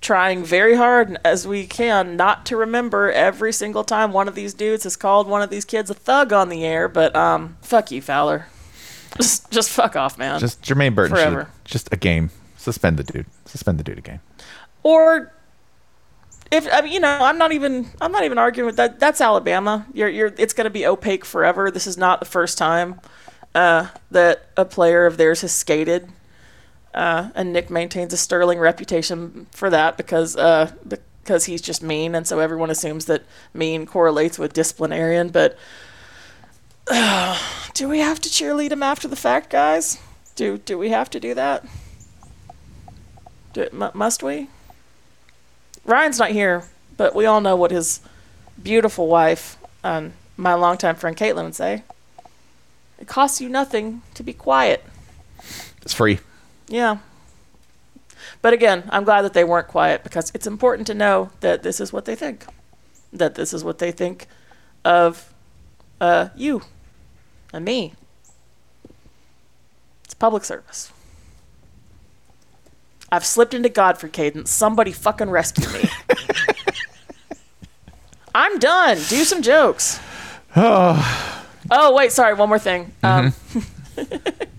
trying 0.00 0.42
very 0.44 0.74
hard 0.76 1.18
as 1.24 1.46
we 1.46 1.66
can 1.66 2.16
not 2.16 2.46
to 2.46 2.56
remember 2.56 3.10
every 3.12 3.52
single 3.52 3.84
time 3.84 4.12
one 4.12 4.28
of 4.28 4.34
these 4.34 4.54
dudes 4.54 4.84
has 4.84 4.96
called 4.96 5.26
one 5.28 5.42
of 5.42 5.50
these 5.50 5.64
kids 5.64 5.90
a 5.90 5.94
thug 5.94 6.32
on 6.32 6.48
the 6.48 6.64
air. 6.64 6.88
But 6.88 7.14
um, 7.14 7.56
fuck 7.62 7.90
you, 7.90 8.00
Fowler. 8.00 8.46
Just 9.16 9.50
just 9.50 9.70
fuck 9.70 9.96
off, 9.96 10.16
man. 10.16 10.38
Just 10.38 10.62
Jermaine 10.62 10.94
Burton. 10.94 11.16
should- 11.16 11.22
forever. 11.22 11.50
Just 11.64 11.88
a 11.92 11.96
game. 11.96 12.30
Suspend 12.56 12.96
the 12.96 13.02
dude. 13.02 13.26
Suspend 13.44 13.78
the 13.80 13.82
dude 13.84 13.98
a 13.98 14.02
game. 14.02 14.20
or 14.84 15.32
if 16.52 16.66
I 16.72 16.80
mean, 16.82 16.92
you 16.92 17.00
know, 17.00 17.18
I'm 17.20 17.36
not 17.38 17.50
even 17.52 17.90
I'm 18.00 18.12
not 18.12 18.22
even 18.24 18.38
arguing 18.38 18.66
with 18.66 18.76
that. 18.76 19.00
That's 19.00 19.20
Alabama. 19.20 19.84
You're 19.92 20.08
you're 20.08 20.32
it's 20.38 20.52
going 20.52 20.64
to 20.64 20.70
be 20.70 20.86
opaque 20.86 21.24
forever. 21.24 21.70
This 21.72 21.86
is 21.88 21.96
not 21.98 22.20
the 22.20 22.26
first 22.26 22.56
time 22.56 23.00
uh, 23.54 23.88
that 24.12 24.46
a 24.56 24.64
player 24.64 25.06
of 25.06 25.16
theirs 25.16 25.40
has 25.42 25.52
skated. 25.52 26.08
Uh, 26.92 27.30
and 27.34 27.52
Nick 27.52 27.70
maintains 27.70 28.12
a 28.12 28.16
sterling 28.16 28.58
reputation 28.58 29.46
for 29.52 29.70
that 29.70 29.96
because 29.96 30.36
uh, 30.36 30.72
because 31.22 31.44
he's 31.44 31.62
just 31.62 31.82
mean, 31.82 32.14
and 32.14 32.26
so 32.26 32.40
everyone 32.40 32.70
assumes 32.70 33.04
that 33.06 33.22
mean 33.54 33.86
correlates 33.86 34.38
with 34.38 34.52
disciplinarian. 34.52 35.28
But 35.28 35.56
do 37.74 37.88
we 37.88 38.00
have 38.00 38.20
to 38.20 38.28
cheerlead 38.28 38.72
him 38.72 38.82
after 38.82 39.06
the 39.06 39.16
fact, 39.16 39.50
guys? 39.50 40.00
Do 40.34 40.58
do 40.58 40.76
we 40.76 40.88
have 40.88 41.08
to 41.10 41.20
do 41.20 41.34
that? 41.34 41.64
Do, 43.52 43.68
mu- 43.72 43.90
must 43.94 44.22
we? 44.22 44.48
Ryan's 45.84 46.18
not 46.18 46.30
here, 46.30 46.64
but 46.96 47.14
we 47.14 47.26
all 47.26 47.40
know 47.40 47.56
what 47.56 47.70
his 47.70 48.00
beautiful 48.62 49.06
wife 49.06 49.56
and 49.82 50.12
my 50.36 50.54
longtime 50.54 50.96
friend 50.96 51.16
Caitlin 51.16 51.44
would 51.44 51.54
say. 51.54 51.84
It 52.98 53.06
costs 53.06 53.40
you 53.40 53.48
nothing 53.48 54.02
to 54.14 54.22
be 54.22 54.32
quiet. 54.32 54.84
It's 55.82 55.94
free. 55.94 56.18
Yeah. 56.70 56.98
But 58.40 58.52
again, 58.52 58.84
I'm 58.90 59.04
glad 59.04 59.22
that 59.22 59.32
they 59.34 59.44
weren't 59.44 59.68
quiet 59.68 60.02
because 60.04 60.30
it's 60.34 60.46
important 60.46 60.86
to 60.86 60.94
know 60.94 61.30
that 61.40 61.62
this 61.62 61.80
is 61.80 61.92
what 61.92 62.04
they 62.04 62.14
think. 62.14 62.46
That 63.12 63.34
this 63.34 63.52
is 63.52 63.64
what 63.64 63.78
they 63.78 63.92
think 63.92 64.28
of 64.84 65.32
uh, 66.00 66.28
you 66.36 66.62
and 67.52 67.64
me. 67.64 67.94
It's 70.04 70.14
public 70.14 70.44
service. 70.44 70.92
I've 73.12 73.26
slipped 73.26 73.52
into 73.54 73.68
Godfrey 73.68 74.10
cadence. 74.10 74.50
Somebody 74.50 74.92
fucking 74.92 75.30
rescue 75.30 75.68
me. 75.72 75.88
I'm 78.34 78.58
done. 78.60 78.96
Do 79.08 79.24
some 79.24 79.42
jokes. 79.42 80.00
Oh, 81.72 81.94
wait, 81.94 82.10
sorry. 82.10 82.34
One 82.34 82.48
more 82.48 82.58
thing. 82.58 82.90
Um, 83.02 83.32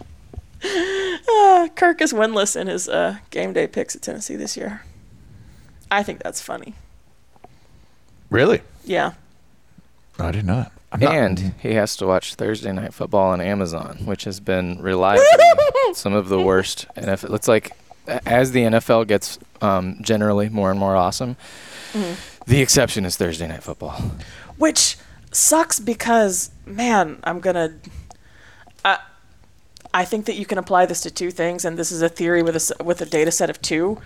uh, 0.64 1.68
Kirk 1.76 2.01
is 2.01 2.14
winless 2.14 2.59
in 2.59 2.68
his 2.68 2.88
uh, 2.89 3.18
game 3.30 3.53
day 3.53 3.68
picks 3.68 3.95
at 3.95 4.01
Tennessee 4.01 4.36
this 4.36 4.55
year. 4.57 4.84
I 5.89 6.03
think 6.03 6.22
that's 6.24 6.41
funny. 6.41 6.76
Really? 8.30 8.62
Yeah. 8.86 9.14
No, 10.20 10.26
I 10.28 10.32
did 10.32 10.45
not. 10.45 10.72
and 11.01 11.53
he 11.59 11.74
has 11.74 11.95
to 11.97 12.05
watch 12.05 12.36
Thursday 12.36 12.72
night 12.72 12.93
football 12.93 13.32
on 13.32 13.41
Amazon, 13.41 13.99
which 14.05 14.24
has 14.26 14.39
been 14.39 14.82
reliably 14.82 15.26
some 15.93 16.14
of 16.14 16.30
the 16.30 16.39
worst 16.39 16.86
NFL. 16.97 17.34
It's 17.36 17.47
like 17.47 17.72
as 18.26 18.51
the 18.51 18.62
NFL 18.62 19.07
gets 19.07 19.39
um, 19.62 19.97
generally 20.01 20.49
more 20.49 20.70
and 20.72 20.80
more 20.80 20.95
awesome, 20.95 21.36
Mhm. 21.93 22.16
the 22.45 22.62
exception 22.62 23.05
is 23.05 23.16
Thursday 23.18 23.47
night 23.47 23.64
football. 23.64 24.01
Which 24.57 24.97
sucks 25.32 25.80
because, 25.80 26.51
man, 26.66 27.20
I'm 27.24 27.39
going 27.39 27.55
to. 27.55 27.74
I 29.94 30.06
think 30.06 30.26
that 30.26 30.36
you 30.36 30.46
can 30.46 30.58
apply 30.58 30.86
this 30.86 31.02
to 31.02 31.12
two 31.12 31.32
things, 31.32 31.66
and 31.66 31.78
this 31.78 31.92
is 31.92 32.02
a 32.02 32.10
theory 32.10 32.42
with 32.44 32.56
a, 32.56 32.64
s- 32.64 32.72
with 32.84 33.02
a 33.02 33.06
data 33.06 33.32
set 33.32 33.50
of 33.50 33.62
two. 33.62 34.00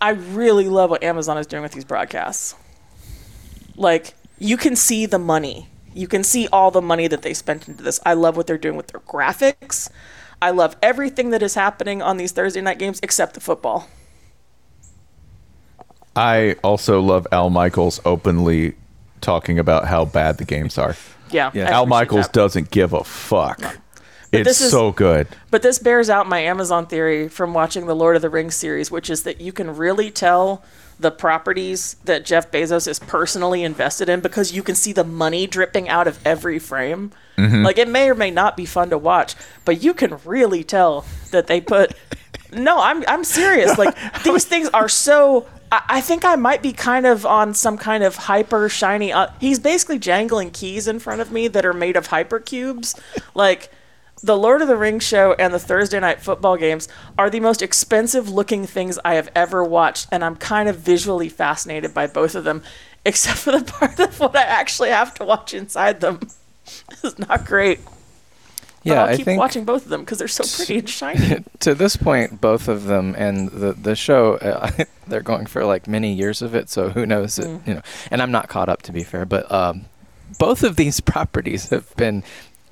I 0.00 0.10
really 0.10 0.68
love 0.68 0.90
what 0.90 1.02
Amazon 1.02 1.36
is 1.38 1.46
doing 1.46 1.62
with 1.62 1.72
these 1.72 1.84
broadcasts. 1.84 2.54
Like, 3.76 4.14
you 4.38 4.56
can 4.56 4.76
see 4.76 5.06
the 5.06 5.18
money. 5.18 5.68
You 5.92 6.06
can 6.06 6.22
see 6.22 6.46
all 6.52 6.70
the 6.70 6.80
money 6.80 7.08
that 7.08 7.22
they 7.22 7.34
spent 7.34 7.68
into 7.68 7.82
this. 7.82 7.98
I 8.06 8.14
love 8.14 8.36
what 8.36 8.46
they're 8.46 8.56
doing 8.56 8.76
with 8.76 8.88
their 8.88 9.00
graphics. 9.00 9.90
I 10.40 10.50
love 10.52 10.76
everything 10.80 11.30
that 11.30 11.42
is 11.42 11.54
happening 11.54 12.00
on 12.00 12.16
these 12.16 12.32
Thursday 12.32 12.60
night 12.60 12.78
games 12.78 13.00
except 13.02 13.34
the 13.34 13.40
football. 13.40 13.88
I 16.16 16.56
also 16.64 17.00
love 17.00 17.26
Al 17.32 17.50
Michaels 17.50 18.00
openly 18.04 18.74
talking 19.20 19.58
about 19.58 19.86
how 19.86 20.04
bad 20.04 20.38
the 20.38 20.44
games 20.44 20.78
are. 20.78 20.96
Yeah, 21.30 21.50
I 21.54 21.58
Al 21.60 21.86
Michaels 21.86 22.26
that. 22.26 22.32
doesn't 22.32 22.70
give 22.70 22.92
a 22.92 23.04
fuck. 23.04 23.78
But 24.30 24.40
It's 24.40 24.48
this 24.48 24.60
is- 24.60 24.70
so 24.70 24.92
good. 24.92 25.26
But 25.50 25.62
this 25.62 25.78
bears 25.78 26.08
out 26.08 26.28
my 26.28 26.38
Amazon 26.40 26.86
theory 26.86 27.28
from 27.28 27.52
watching 27.52 27.86
the 27.86 27.96
Lord 27.96 28.14
of 28.16 28.22
the 28.22 28.28
Rings 28.30 28.54
series, 28.54 28.90
which 28.90 29.10
is 29.10 29.24
that 29.24 29.40
you 29.40 29.52
can 29.52 29.76
really 29.76 30.10
tell 30.10 30.62
the 31.00 31.10
properties 31.10 31.96
that 32.04 32.24
Jeff 32.26 32.50
Bezos 32.50 32.86
is 32.86 32.98
personally 32.98 33.64
invested 33.64 34.08
in 34.08 34.20
because 34.20 34.52
you 34.52 34.62
can 34.62 34.74
see 34.74 34.92
the 34.92 35.02
money 35.04 35.46
dripping 35.46 35.88
out 35.88 36.06
of 36.06 36.18
every 36.26 36.58
frame. 36.58 37.10
Mhm. 37.38 37.64
Like 37.64 37.78
it 37.78 37.88
may 37.88 38.10
or 38.10 38.14
may 38.14 38.30
not 38.30 38.56
be 38.56 38.66
fun 38.66 38.90
to 38.90 38.98
watch, 38.98 39.34
but 39.64 39.82
you 39.82 39.94
can 39.94 40.18
really 40.24 40.62
tell 40.62 41.04
that 41.30 41.46
they 41.46 41.60
put. 41.60 41.94
no, 42.52 42.80
I'm 42.80 43.02
I'm 43.08 43.24
serious. 43.24 43.78
Like 43.78 43.96
these 44.24 44.44
things 44.44 44.68
are 44.74 44.88
so. 44.88 45.46
I, 45.72 45.80
I 45.88 46.00
think 46.02 46.24
I 46.24 46.36
might 46.36 46.62
be 46.62 46.72
kind 46.72 47.06
of 47.06 47.24
on 47.24 47.54
some 47.54 47.78
kind 47.78 48.04
of 48.04 48.14
hyper 48.16 48.68
shiny. 48.68 49.10
Uh, 49.10 49.28
he's 49.40 49.58
basically 49.58 49.98
jangling 49.98 50.50
keys 50.50 50.86
in 50.86 50.98
front 50.98 51.22
of 51.22 51.32
me 51.32 51.48
that 51.48 51.64
are 51.64 51.72
made 51.72 51.96
of 51.96 52.08
hypercubes, 52.08 52.98
like 53.34 53.70
the 54.22 54.36
Lord 54.36 54.60
of 54.62 54.68
the 54.68 54.76
Rings 54.76 55.02
show 55.02 55.32
and 55.38 55.52
the 55.54 55.58
Thursday 55.58 55.98
night 56.00 56.20
football 56.20 56.56
games 56.56 56.88
are 57.18 57.30
the 57.30 57.40
most 57.40 57.62
expensive 57.62 58.28
looking 58.28 58.66
things 58.66 58.98
I 59.04 59.14
have 59.14 59.30
ever 59.34 59.64
watched, 59.64 60.08
and 60.12 60.24
I'm 60.24 60.36
kind 60.36 60.68
of 60.68 60.76
visually 60.76 61.28
fascinated 61.28 61.94
by 61.94 62.06
both 62.06 62.34
of 62.34 62.44
them, 62.44 62.62
except 63.04 63.38
for 63.38 63.52
the 63.58 63.64
part 63.64 63.98
of 63.98 64.20
what 64.20 64.36
I 64.36 64.42
actually 64.42 64.90
have 64.90 65.14
to 65.14 65.24
watch 65.24 65.54
inside 65.54 66.00
them. 66.00 66.20
Is 67.02 67.18
not 67.18 67.44
great. 67.46 67.80
But 67.84 67.92
Yeah, 68.84 69.02
I'll 69.04 69.08
I 69.10 69.16
keep 69.16 69.24
think 69.24 69.38
watching 69.40 69.64
both 69.64 69.84
of 69.84 69.88
them 69.90 70.00
because 70.02 70.18
they're 70.18 70.28
so 70.28 70.44
pretty 70.56 70.78
and 70.80 70.88
shiny. 70.88 71.44
to 71.60 71.74
this 71.74 71.96
point, 71.96 72.40
both 72.40 72.68
of 72.68 72.84
them 72.84 73.14
and 73.18 73.48
the 73.50 73.72
the 73.72 73.94
show, 73.96 74.34
uh, 74.36 74.70
they're 75.06 75.20
going 75.22 75.46
for 75.46 75.64
like 75.64 75.86
many 75.88 76.12
years 76.12 76.42
of 76.42 76.54
it. 76.54 76.68
So 76.70 76.90
who 76.90 77.04
knows? 77.06 77.38
It, 77.38 77.46
Mm. 77.46 77.66
you 77.66 77.74
know, 77.74 77.82
and 78.10 78.22
I'm 78.22 78.30
not 78.30 78.48
caught 78.48 78.68
up 78.68 78.82
to 78.82 78.92
be 78.92 79.02
fair, 79.02 79.24
but 79.26 79.50
um, 79.50 79.86
both 80.38 80.62
of 80.62 80.76
these 80.76 81.00
properties 81.00 81.70
have 81.70 81.94
been 81.96 82.22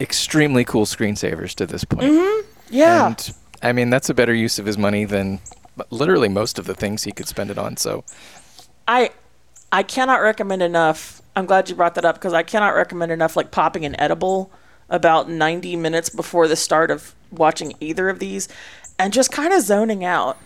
extremely 0.01 0.64
cool 0.64 0.84
screensavers 0.84 1.55
to 1.57 1.66
this 1.66 1.84
point. 1.84 2.12
Mhm. 2.12 2.44
Yeah. 2.70 3.07
And 3.07 3.34
I 3.62 3.72
mean, 3.72 3.90
that's 3.90 4.09
a 4.09 4.14
better 4.14 4.34
use 4.34 4.59
of 4.59 4.66
his 4.66 4.78
money 4.78 5.05
than 5.05 5.40
literally 5.90 6.28
most 6.28 6.59
of 6.59 6.66
the 6.66 6.74
things 6.74 7.05
he 7.05 7.12
could 7.12 7.28
spend 7.28 7.51
it 7.51 7.59
on. 7.59 7.76
So 7.76 8.05
I 8.86 9.11
I 9.72 9.82
cannot 9.82 10.22
recommend 10.22 10.62
enough. 10.62 11.20
I'm 11.36 11.46
glad 11.46 11.68
you 11.68 11.74
brought 11.76 11.94
that 11.96 12.05
up 12.05 12.16
because 12.16 12.32
I 12.32 12.42
cannot 12.42 12.74
recommend 12.74 13.12
enough 13.12 13.36
like 13.36 13.51
popping 13.51 13.84
an 13.84 13.99
edible 14.01 14.51
about 14.88 15.28
90 15.28 15.76
minutes 15.76 16.09
before 16.09 16.49
the 16.49 16.57
start 16.57 16.90
of 16.90 17.14
watching 17.30 17.74
either 17.80 18.09
of 18.09 18.18
these 18.18 18.49
and 18.99 19.12
just 19.12 19.30
kind 19.30 19.53
of 19.53 19.62
zoning 19.62 20.05
out 20.05 20.38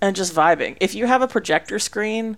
and 0.00 0.14
just 0.14 0.34
vibing. 0.34 0.76
If 0.80 0.94
you 0.94 1.06
have 1.06 1.20
a 1.22 1.28
projector 1.28 1.78
screen 1.78 2.36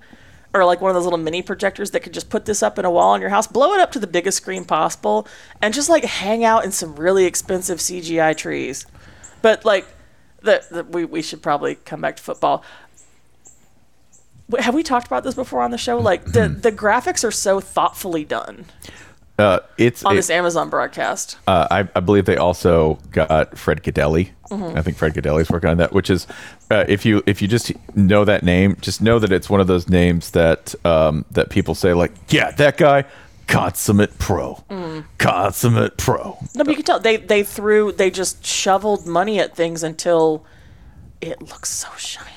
or 0.55 0.65
like 0.65 0.81
one 0.81 0.91
of 0.91 0.95
those 0.95 1.05
little 1.05 1.19
mini 1.19 1.43
projectors 1.43 1.93
that 1.93 2.01
could 2.01 2.13
just 2.13 2.29
put 2.29 2.45
this 2.45 2.63
up 2.63 2.79
in 2.79 2.85
a 2.85 2.91
wall 2.91 3.15
in 3.15 3.21
your 3.21 3.31
house, 3.31 3.47
blow 3.47 3.73
it 3.73 3.81
up 3.81 3.93
to 3.93 3.99
the 3.99 4.07
biggest 4.07 4.37
screen 4.37 4.65
possible 4.65 5.27
and 5.61 5.73
just 5.73 5.89
like 5.89 6.05
hang 6.05 6.45
out 6.45 6.65
in 6.65 6.73
some 6.73 6.97
really 6.97 7.25
expensive 7.25 7.79
CGI 7.79 8.37
trees. 8.37 8.87
But 9.41 9.65
like 9.65 9.87
the, 10.41 10.65
the 10.71 10.85
we 10.85 11.05
we 11.05 11.23
should 11.23 11.43
probably 11.43 11.77
come 11.77 12.01
back 12.01 12.17
to 12.17 12.23
football. 12.23 12.65
Have 14.59 14.75
we 14.75 14.83
talked 14.83 15.07
about 15.07 15.25
this 15.25 15.35
before 15.35 15.63
on 15.63 15.71
the 15.71 15.79
show? 15.79 15.99
Like 15.99 16.25
the 16.25 16.49
the 16.49 16.73
graphics 16.73 17.25
are 17.25 17.31
so 17.31 17.61
thoughtfully 17.61 18.25
done 18.25 18.67
Uh, 19.43 19.59
it's 19.77 20.05
on 20.05 20.13
it- 20.13 20.17
this 20.17 20.31
Amazon 20.31 20.71
broadcast. 20.71 21.37
Uh, 21.49 21.67
I, 21.71 21.89
I 21.97 22.01
believe 22.01 22.27
they 22.27 22.37
also 22.37 22.99
got 23.11 23.59
Fred 23.59 23.83
Gaudelli. 23.83 24.31
Mhm. 24.51 24.77
I 24.77 24.83
think 24.83 24.97
Fred 24.97 25.15
Gaudelli's 25.15 25.51
working 25.51 25.71
on 25.71 25.79
that. 25.79 25.93
Which 25.93 26.11
is, 26.11 26.27
uh, 26.71 26.85
if 26.87 27.05
you 27.05 27.23
if 27.27 27.43
you 27.43 27.49
just 27.49 27.73
know 27.97 28.25
that 28.25 28.43
name, 28.45 28.77
just 28.81 29.03
know 29.03 29.19
that 29.19 29.33
it's 29.33 29.51
one 29.51 29.61
of 29.61 29.67
those 29.67 29.89
names 29.89 30.31
that 30.31 30.75
um, 30.85 31.25
that 31.33 31.49
people 31.51 31.75
say 31.75 31.93
like, 31.93 32.13
yeah, 32.29 32.51
that 32.53 32.77
guy, 32.77 33.05
consummate 33.49 34.17
pro, 34.19 34.63
Mm. 34.71 35.05
consummate 35.19 35.97
pro. 35.99 36.39
No, 36.55 36.65
but 36.65 36.69
you 36.69 36.77
can 36.77 36.85
tell 36.85 37.01
they 37.01 37.17
they 37.17 37.43
threw 37.43 37.91
they 37.93 38.11
just 38.11 38.45
shoveled 38.47 39.07
money 39.07 39.41
at 39.41 39.57
things 39.57 39.83
until 39.83 40.45
it 41.21 41.41
looks 41.41 41.71
so 41.71 41.89
shiny. 41.97 42.29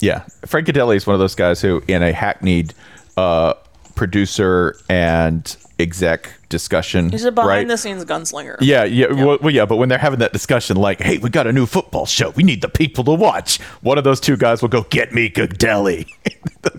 Yeah, 0.00 0.24
Fred 0.46 0.64
Gaudelli 0.66 0.96
is 0.96 1.06
one 1.06 1.14
of 1.14 1.20
those 1.20 1.34
guys 1.36 1.60
who, 1.60 1.82
in 1.86 2.02
a 2.02 2.12
hackneyed 2.12 2.74
uh, 3.16 3.54
producer 3.94 4.76
and 4.88 5.54
exec 5.82 6.32
discussion. 6.48 7.10
He's 7.10 7.24
a 7.24 7.32
behind 7.32 7.48
right? 7.48 7.68
the 7.68 7.76
scenes 7.76 8.04
gunslinger. 8.04 8.56
Yeah, 8.60 8.84
yeah, 8.84 9.12
Well, 9.12 9.38
well, 9.42 9.52
yeah. 9.52 9.66
But 9.66 9.76
when 9.76 9.88
they're 9.88 9.98
having 9.98 10.20
that 10.20 10.32
discussion, 10.32 10.76
like, 10.76 11.00
"Hey, 11.00 11.18
we 11.18 11.28
got 11.28 11.46
a 11.46 11.52
new 11.52 11.66
football 11.66 12.06
show. 12.06 12.30
We 12.30 12.42
need 12.42 12.62
the 12.62 12.68
people 12.68 13.04
to 13.04 13.12
watch." 13.12 13.60
One 13.82 13.98
of 13.98 14.04
those 14.04 14.20
two 14.20 14.36
guys 14.36 14.62
will 14.62 14.68
go 14.68 14.82
get 14.82 15.12
me. 15.12 15.28
They'll 15.34 16.04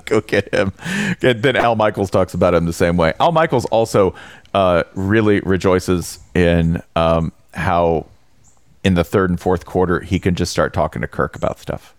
go 0.05 0.21
get 0.21 0.53
him. 0.53 0.71
And 1.21 1.43
then 1.43 1.55
Al 1.55 1.75
Michaels 1.75 2.09
talks 2.09 2.33
about 2.33 2.53
him 2.53 2.65
the 2.65 2.73
same 2.73 2.97
way. 2.97 3.13
Al 3.19 3.31
Michaels 3.31 3.65
also 3.65 4.15
uh, 4.53 4.83
really 4.95 5.41
rejoices 5.41 6.19
in 6.33 6.81
um, 6.95 7.31
how 7.53 8.05
in 8.83 8.93
the 8.93 9.03
third 9.03 9.29
and 9.29 9.39
fourth 9.39 9.65
quarter 9.65 9.99
he 9.99 10.19
can 10.19 10.35
just 10.35 10.51
start 10.51 10.73
talking 10.73 11.01
to 11.01 11.07
Kirk 11.07 11.35
about 11.35 11.59
stuff, 11.59 11.93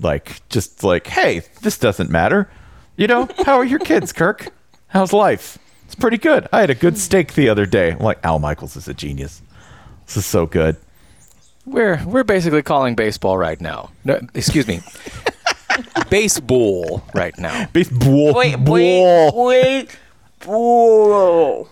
like 0.00 0.46
just 0.48 0.82
like, 0.82 1.06
"Hey, 1.06 1.42
this 1.62 1.78
doesn't 1.78 2.10
matter." 2.10 2.50
You 2.96 3.08
know, 3.08 3.28
how 3.44 3.56
are 3.56 3.64
your 3.64 3.80
kids, 3.80 4.12
Kirk? 4.12 4.52
How's 4.88 5.12
life? 5.12 5.58
It's 5.86 5.94
pretty 5.94 6.18
good. 6.18 6.48
I 6.52 6.60
had 6.60 6.70
a 6.70 6.74
good 6.74 6.98
steak 6.98 7.34
the 7.34 7.48
other 7.48 7.66
day. 7.66 7.92
I'm 7.92 7.98
like, 7.98 8.18
Al 8.24 8.38
Michaels 8.38 8.76
is 8.76 8.88
a 8.88 8.94
genius. 8.94 9.42
This 10.06 10.16
is 10.18 10.26
so 10.26 10.46
good. 10.46 10.76
We're 11.66 12.02
we're 12.04 12.24
basically 12.24 12.62
calling 12.62 12.94
baseball 12.94 13.38
right 13.38 13.60
now. 13.60 13.90
No, 14.04 14.20
excuse 14.34 14.66
me. 14.68 14.80
Baseball 16.10 17.02
right 17.14 17.36
now. 17.38 17.66
Baseball. 17.72 18.34
Wait, 18.34 18.58
wait, 18.58 19.32
wait. 19.34 19.98
Whoa. 20.44 21.68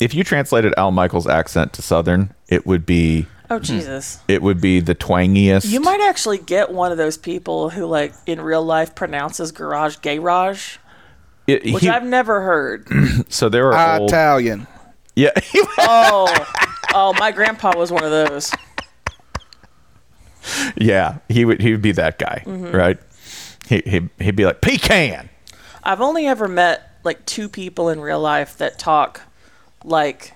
If 0.00 0.14
you 0.14 0.24
translated 0.24 0.72
Al 0.76 0.90
Michaels' 0.90 1.26
accent 1.26 1.72
to 1.74 1.82
Southern, 1.82 2.32
it 2.48 2.66
would 2.66 2.86
be 2.86 3.26
Oh 3.50 3.58
Jesus. 3.58 4.20
it 4.28 4.40
would 4.42 4.60
be 4.60 4.80
the 4.80 4.94
twangiest. 4.94 5.70
You 5.70 5.80
might 5.80 6.00
actually 6.00 6.38
get 6.38 6.72
one 6.72 6.90
of 6.92 6.98
those 6.98 7.18
people 7.18 7.70
who, 7.70 7.84
like, 7.84 8.14
in 8.26 8.40
real 8.40 8.64
life 8.64 8.94
pronounces 8.94 9.52
garage 9.52 9.96
garage, 9.96 10.78
It- 11.46 11.72
which 11.74 11.82
he- 11.82 11.88
I've 11.88 12.04
never 12.04 12.40
heard. 12.42 12.86
so 13.28 13.48
there 13.48 13.72
are 13.72 13.98
old, 14.00 14.10
Italian. 14.10 14.66
Yeah. 15.16 15.30
oh, 15.78 16.32
oh, 16.94 17.12
my 17.18 17.32
grandpa 17.32 17.76
was 17.76 17.90
one 17.92 18.04
of 18.04 18.10
those. 18.10 18.50
yeah. 20.76 21.18
He 21.28 21.44
would 21.44 21.60
he 21.60 21.72
would 21.72 21.82
be 21.82 21.92
that 21.92 22.18
guy, 22.18 22.42
Mhm. 22.46 22.72
right? 22.72 22.98
He 23.66 23.82
he 23.86 24.08
he'd 24.24 24.36
be 24.36 24.44
like 24.44 24.60
pecan. 24.60 25.28
I've 25.84 26.00
only 26.00 26.26
ever 26.26 26.48
met 26.48 26.98
like 27.04 27.24
two 27.26 27.48
people 27.48 27.88
in 27.88 28.00
real 28.00 28.20
life 28.20 28.56
that 28.58 28.78
talk 28.78 29.22
like, 29.84 30.34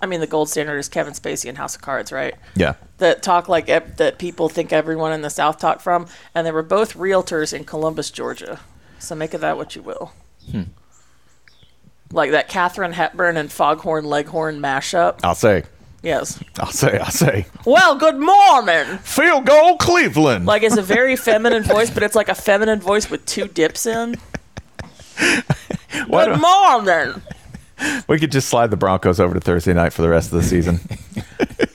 I 0.00 0.06
mean, 0.06 0.20
the 0.20 0.26
gold 0.26 0.48
standard 0.48 0.78
is 0.78 0.88
Kevin 0.88 1.12
Spacey 1.12 1.46
in 1.46 1.56
House 1.56 1.74
of 1.74 1.82
Cards, 1.82 2.10
right? 2.12 2.34
Yeah. 2.54 2.74
That 2.98 3.22
talk 3.22 3.48
like 3.48 3.68
ev- 3.68 3.96
that 3.98 4.18
people 4.18 4.48
think 4.48 4.72
everyone 4.72 5.12
in 5.12 5.20
the 5.22 5.30
South 5.30 5.58
talk 5.58 5.80
from, 5.80 6.06
and 6.34 6.46
they 6.46 6.50
were 6.52 6.62
both 6.62 6.94
realtors 6.96 7.52
in 7.52 7.64
Columbus, 7.64 8.10
Georgia. 8.10 8.60
So 8.98 9.14
make 9.14 9.34
of 9.34 9.40
that 9.42 9.56
what 9.58 9.76
you 9.76 9.82
will. 9.82 10.12
Hmm. 10.50 10.62
Like 12.12 12.32
that 12.32 12.48
Katharine 12.48 12.92
Hepburn 12.92 13.36
and 13.36 13.50
Foghorn 13.52 14.04
Leghorn 14.04 14.58
mashup. 14.60 15.20
I'll 15.22 15.34
say. 15.34 15.62
Yes. 16.02 16.42
I'll 16.58 16.72
say. 16.72 16.98
I'll 16.98 17.10
say. 17.10 17.46
Well, 17.64 17.96
good 17.96 18.18
morning. 18.18 18.98
Field 18.98 19.46
goal, 19.46 19.76
Cleveland. 19.76 20.46
Like 20.46 20.62
it's 20.62 20.76
a 20.76 20.82
very 20.82 21.14
feminine 21.14 21.62
voice, 21.62 21.90
but 21.90 22.02
it's 22.02 22.14
like 22.16 22.28
a 22.28 22.34
feminine 22.34 22.80
voice 22.80 23.10
with 23.10 23.24
two 23.26 23.46
dips 23.48 23.86
in. 23.86 24.16
Why 26.06 26.24
good 26.26 26.40
don't- 26.40 26.40
morning. 26.40 27.22
We 28.08 28.18
could 28.18 28.30
just 28.32 28.48
slide 28.48 28.70
the 28.70 28.76
Broncos 28.76 29.20
over 29.20 29.32
to 29.34 29.40
Thursday 29.40 29.72
night 29.72 29.92
for 29.94 30.02
the 30.02 30.08
rest 30.10 30.32
of 30.32 30.42
the 30.42 30.46
season. 30.46 30.80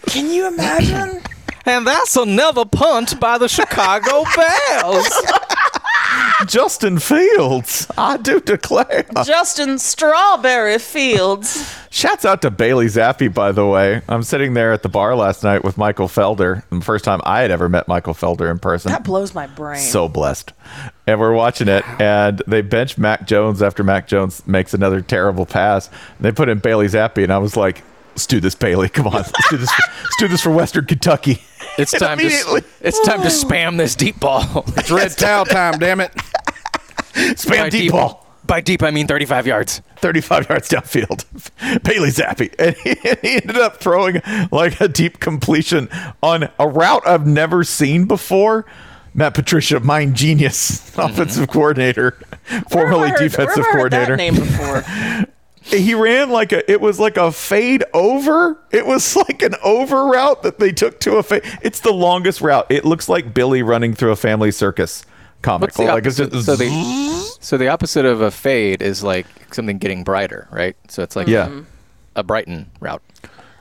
Can 0.07 0.30
you 0.30 0.47
imagine? 0.47 1.21
And 1.65 1.88
that's 1.88 2.15
another 2.15 2.63
punt 2.65 3.19
by 3.19 3.39
the 3.39 3.47
Chicago 3.47 4.23
Bears. 4.36 5.07
Justin 6.46 7.00
Fields, 7.00 7.88
I 7.98 8.18
do 8.18 8.40
declare. 8.40 9.06
Justin 9.26 9.80
Strawberry 9.80 10.78
Fields. 10.80 11.74
Shouts 11.90 12.26
out 12.26 12.42
to 12.42 12.52
Bailey 12.52 12.88
Zappe, 12.88 13.34
by 13.34 13.52
the 13.52 13.66
way. 13.66 14.02
I'm 14.10 14.22
sitting 14.22 14.54
there 14.54 14.74
at 14.74 14.84
the 14.84 14.90
bar 14.90 15.16
last 15.16 15.44
night 15.44 15.64
with 15.64 15.78
Michael 15.78 16.08
Felder. 16.08 16.64
The 16.70 16.82
first 16.82 17.06
time 17.06 17.22
I 17.24 17.42
had 17.42 17.52
ever 17.52 17.70
met 17.70 17.88
Michael 17.88 18.14
Felder 18.14 18.52
in 18.52 18.60
person. 18.60 18.92
That 18.92 19.06
blows 19.06 19.34
my 19.34 19.48
brain. 19.48 19.80
So 19.80 20.10
blessed. 20.10 20.52
And 21.08 21.20
we're 21.20 21.34
watching 21.34 21.70
it, 21.70 21.88
and 22.02 22.44
they 22.48 22.62
bench 22.62 22.98
Mac 22.98 23.28
Jones 23.28 23.62
after 23.62 23.84
Mac 23.84 24.08
Jones 24.08 24.46
makes 24.46 24.74
another 24.74 25.02
terrible 25.02 25.46
pass. 25.46 25.90
They 26.20 26.32
put 26.32 26.50
in 26.50 26.60
Bailey 26.60 26.88
Zappe, 26.88 27.24
and 27.24 27.32
I 27.32 27.38
was 27.38 27.56
like, 27.56 27.84
let's 28.10 28.28
do 28.28 28.40
this, 28.42 28.56
Bailey. 28.56 28.90
Come 28.90 29.08
on. 29.08 29.14
Let's 29.14 29.50
do 29.50 29.58
this 29.58 29.72
for, 29.72 29.84
let's 30.04 30.16
do 30.18 30.28
this 30.28 30.42
for 30.42 30.52
Western 30.52 30.86
Kentucky. 30.86 31.42
It's 31.78 31.93
And 31.93 31.99
time 32.01 32.17
to 32.19 32.63
it's 32.82 32.99
time 33.05 33.21
to 33.21 33.28
spam 33.28 33.78
this 33.78 33.95
deep 33.95 34.19
ball. 34.19 34.65
It's 34.78 34.91
red 34.91 35.11
towel 35.17 35.45
time, 35.45 35.80
damn 35.80 35.99
it. 36.01 36.11
Spam 37.13 37.49
By 37.49 37.69
deep 37.69 37.91
ball. 37.91 38.26
By 38.45 38.61
deep, 38.61 38.84
I 38.84 38.91
mean 38.91 39.07
35 39.07 39.47
yards. 39.47 39.82
35 39.97 40.49
yards 40.49 40.69
downfield. 40.69 41.26
Bailey 41.84 42.09
Zappe. 42.09 42.53
And 42.59 42.76
he, 42.78 42.93
he 43.28 43.36
ended 43.38 43.57
up 43.57 43.78
throwing 43.78 44.21
like 44.51 44.80
a 44.80 44.88
deep 44.88 45.19
completion 45.19 45.89
on 46.21 46.49
a 46.59 46.67
route 46.67 47.07
I've 47.07 47.26
never 47.26 47.63
seen 47.63 48.05
before. 48.05 48.65
Matt 49.15 49.34
Patricia, 49.34 49.80
mind 49.80 50.15
genius, 50.15 50.91
mm-hmm. 50.91 51.01
offensive 51.01 51.47
coordinator, 51.47 52.19
formerly 52.69 53.09
Heard- 53.09 53.19
defensive 53.19 53.63
where 53.73 53.89
have 53.89 53.93
I 53.93 53.97
heard 53.97 54.15
coordinator. 54.15 54.15
Name 54.17 54.36
before. 54.36 54.84
He 55.66 55.95
ran 55.95 56.30
like 56.30 56.51
a 56.51 56.70
it 56.72 56.80
was 56.80 56.99
like 56.99 57.18
a 57.18 57.32
fade 57.32 57.84
over. 57.93 58.57
It 58.72 58.86
was 58.86 59.16
like 59.16 59.41
an 59.41 59.55
over 59.63 60.05
route 60.05 60.43
that 60.43 60.59
they 60.59 60.72
took 60.72 60.99
to 61.01 61.18
a 61.18 61.24
fade 61.24 61.43
it's 61.61 61.80
the 61.80 61.91
longest 61.91 62.41
route. 62.41 62.68
It 62.70 62.86
looks 62.86 63.09
like 63.09 63.34
billy 63.34 63.63
running 63.63 63.93
through 63.93 64.11
a 64.11 64.16
family 64.16 64.51
circus 64.51 65.05
comic. 65.41 65.78
Like 65.78 66.05
it's 66.05 66.18
just 66.18 66.45
so, 66.45 66.55
the, 66.55 67.38
so 67.39 67.57
the 67.57 67.68
opposite 67.68 68.05
of 68.05 68.22
a 68.22 68.32
fade 68.32 68.82
is 68.82 69.03
like 69.03 69.26
something 69.53 69.78
getting 69.78 70.03
brighter, 70.03 70.47
right? 70.51 70.76
So 70.89 71.03
it's 71.03 71.16
like 71.16 71.28
Yeah. 71.28 71.61
a 72.16 72.24
brighten 72.24 72.70
route. 72.80 73.01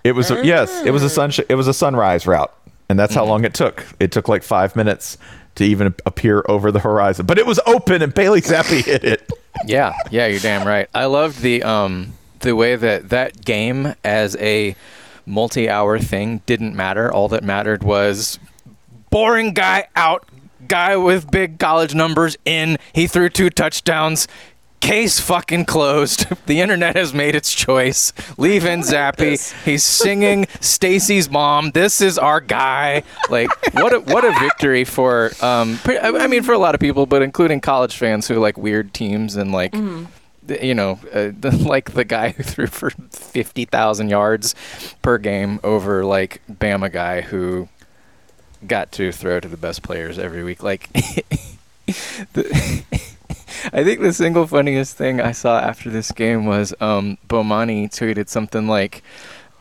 it 0.02 0.12
was 0.12 0.30
a, 0.30 0.44
yes 0.44 0.84
it 0.84 0.90
was 0.90 1.02
a 1.02 1.10
sun 1.10 1.30
it 1.48 1.54
was 1.54 1.68
a 1.68 1.74
sunrise 1.74 2.26
route. 2.26 2.52
And 2.90 2.98
that's 2.98 3.14
how 3.14 3.22
mm-hmm. 3.22 3.30
long 3.30 3.44
it 3.46 3.54
took. 3.54 3.84
It 3.98 4.12
took 4.12 4.28
like 4.28 4.42
five 4.42 4.76
minutes 4.76 5.16
to 5.54 5.64
even 5.64 5.94
appear 6.06 6.44
over 6.48 6.70
the 6.72 6.80
horizon 6.80 7.26
but 7.26 7.38
it 7.38 7.46
was 7.46 7.60
open 7.66 8.02
and 8.02 8.12
bailey 8.14 8.40
zappe 8.40 8.84
hit 8.84 9.04
it 9.04 9.30
Yeah, 9.66 9.94
yeah, 10.10 10.26
you're 10.26 10.40
damn 10.40 10.66
right. 10.66 10.88
I 10.92 11.04
loved 11.04 11.40
the 11.40 11.62
um 11.62 12.14
the 12.40 12.56
way 12.56 12.74
that 12.74 13.10
that 13.10 13.44
game 13.44 13.94
as 14.02 14.34
a 14.36 14.74
multi-hour 15.26 16.00
thing 16.00 16.42
didn't 16.44 16.74
matter. 16.74 17.10
All 17.10 17.28
that 17.28 17.44
mattered 17.44 17.84
was 17.84 18.40
boring 19.10 19.54
guy 19.54 19.86
out, 19.94 20.28
guy 20.66 20.96
with 20.96 21.30
big 21.30 21.60
college 21.60 21.94
numbers 21.94 22.36
in. 22.44 22.78
He 22.92 23.06
threw 23.06 23.28
two 23.28 23.48
touchdowns. 23.48 24.26
Case 24.84 25.18
fucking 25.18 25.64
closed. 25.64 26.26
The 26.46 26.60
internet 26.60 26.94
has 26.94 27.14
made 27.14 27.34
its 27.34 27.54
choice. 27.54 28.12
Leave 28.36 28.66
in 28.66 28.80
Zappe. 28.80 29.64
He's 29.64 29.82
singing 29.82 30.46
Stacy's 30.60 31.30
mom. 31.30 31.70
This 31.70 32.02
is 32.02 32.18
our 32.18 32.38
guy. 32.40 33.02
Like 33.30 33.48
what 33.72 33.94
a 33.94 34.00
what 34.00 34.24
a 34.26 34.38
victory 34.38 34.84
for 34.84 35.30
um 35.40 35.78
I 35.86 36.26
mean 36.26 36.42
for 36.42 36.52
a 36.52 36.58
lot 36.58 36.74
of 36.74 36.80
people, 36.82 37.06
but 37.06 37.22
including 37.22 37.62
college 37.62 37.96
fans 37.96 38.28
who 38.28 38.34
like 38.38 38.58
weird 38.58 38.92
teams 38.92 39.36
and 39.36 39.52
like 39.52 39.72
the- 39.72 40.60
you 40.62 40.74
know, 40.74 41.00
uh, 41.14 41.30
the, 41.40 41.50
like 41.66 41.92
the 41.92 42.04
guy 42.04 42.30
who 42.30 42.42
threw 42.42 42.66
for 42.66 42.90
50,000 42.90 44.10
yards 44.10 44.54
per 45.00 45.16
game 45.16 45.60
over 45.64 46.04
like 46.04 46.42
Bama 46.52 46.92
guy 46.92 47.22
who 47.22 47.68
got 48.66 48.92
to 48.92 49.10
throw 49.12 49.40
to 49.40 49.48
the 49.48 49.56
best 49.56 49.82
players 49.82 50.18
every 50.18 50.44
week. 50.44 50.62
Like, 50.62 50.90
the, 52.34 52.82
I 53.72 53.84
think 53.84 54.00
the 54.00 54.12
single 54.12 54.46
funniest 54.46 54.96
thing 54.96 55.20
I 55.20 55.32
saw 55.32 55.58
after 55.60 55.90
this 55.90 56.10
game 56.12 56.46
was 56.46 56.74
um, 56.80 57.18
Bomani 57.28 57.88
tweeted 57.88 58.28
something 58.28 58.66
like, 58.66 59.02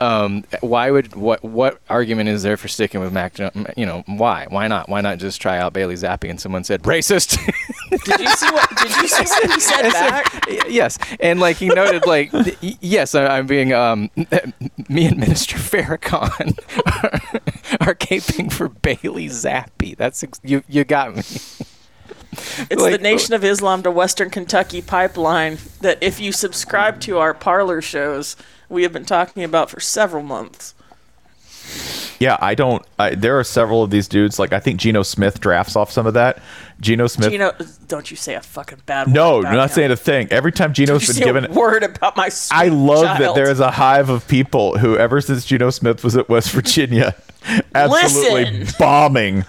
um, 0.01 0.43
"Why 0.61 0.91
would 0.91 1.15
what 1.15 1.43
what 1.43 1.79
argument 1.89 2.29
is 2.29 2.43
there 2.43 2.57
for 2.57 2.67
sticking 2.67 2.99
with 2.99 3.13
Mac? 3.13 3.37
You 3.39 3.85
know, 3.85 4.03
why? 4.05 4.47
Why 4.49 4.67
not? 4.67 4.89
Why 4.89 5.01
not 5.01 5.17
just 5.17 5.41
try 5.41 5.57
out 5.57 5.73
Bailey 5.73 5.95
Zappe?" 5.95 6.29
And 6.29 6.39
someone 6.39 6.63
said, 6.63 6.83
"Racist." 6.83 7.37
Did 8.05 8.19
you 8.19 8.27
see 8.29 8.51
what? 8.51 8.69
Did 8.77 8.95
you 8.97 9.07
see 9.07 9.23
what 9.23 9.51
he 9.51 9.59
said 9.59 9.91
back? 9.91 10.45
Yes, 10.67 10.97
and 11.19 11.39
like 11.39 11.57
he 11.57 11.67
noted, 11.67 12.05
like 12.05 12.31
yes, 12.61 13.15
I, 13.15 13.37
I'm 13.37 13.47
being 13.47 13.73
um, 13.73 14.09
me 14.89 15.05
and 15.05 15.17
Minister 15.17 15.57
Farrakhan 15.57 16.57
are, 16.85 17.87
are 17.89 17.95
caping 17.95 18.51
for 18.51 18.69
Bailey 18.69 19.27
Zappe. 19.27 19.95
That's 19.95 20.23
you. 20.43 20.63
You 20.67 20.83
got 20.83 21.15
me. 21.15 21.23
It's 22.69 22.81
Like- 22.81 22.91
the 22.93 22.97
Nation 22.97 23.33
of 23.33 23.43
Islam 23.43 23.83
to 23.83 23.91
Western 23.91 24.29
Kentucky 24.29 24.81
pipeline 24.81 25.57
that, 25.81 25.97
if 26.01 26.19
you 26.19 26.31
subscribe 26.31 26.99
to 27.01 27.17
our 27.19 27.33
parlor 27.33 27.81
shows, 27.81 28.35
we 28.69 28.83
have 28.83 28.93
been 28.93 29.05
talking 29.05 29.43
about 29.43 29.69
for 29.69 29.79
several 29.79 30.23
months. 30.23 30.73
yeah 32.19 32.37
i 32.41 32.53
don't 32.55 32.85
I, 32.99 33.15
there 33.15 33.39
are 33.39 33.43
several 33.43 33.83
of 33.83 33.89
these 33.89 34.07
dudes 34.07 34.37
like 34.37 34.51
i 34.53 34.59
think 34.59 34.79
geno 34.79 35.01
smith 35.03 35.39
drafts 35.39 35.75
off 35.77 35.91
some 35.91 36.05
of 36.05 36.13
that 36.13 36.41
geno 36.83 37.07
smith 37.07 37.31
Geno, 37.31 37.53
don't 37.87 38.11
you 38.11 38.17
say 38.17 38.35
a 38.35 38.41
fucking 38.41 38.81
bad 38.85 39.07
word. 39.07 39.13
no 39.13 39.39
about 39.39 39.53
not 39.53 39.69
him. 39.69 39.75
saying 39.75 39.91
a 39.91 39.95
thing 39.95 40.27
every 40.31 40.51
time 40.51 40.73
geno's 40.73 40.87
Don't 40.89 41.01
you 41.01 41.07
been 41.07 41.15
say 41.15 41.25
given 41.25 41.45
a 41.45 41.53
word 41.59 41.83
about 41.83 42.15
my 42.15 42.29
sweet 42.29 42.55
I 42.57 42.67
love 42.67 43.17
that 43.19 43.33
there 43.35 43.49
is 43.49 43.59
a 43.59 43.71
hive 43.71 44.09
of 44.09 44.27
people 44.27 44.77
who, 44.77 44.97
ever 44.97 45.21
since 45.21 45.45
Geno 45.45 45.69
Smith 45.69 46.03
was 46.03 46.15
at 46.15 46.29
West 46.29 46.51
Virginia, 46.51 47.15
absolutely 47.75 48.45
Listen. 48.59 48.75
bombing 48.79 49.45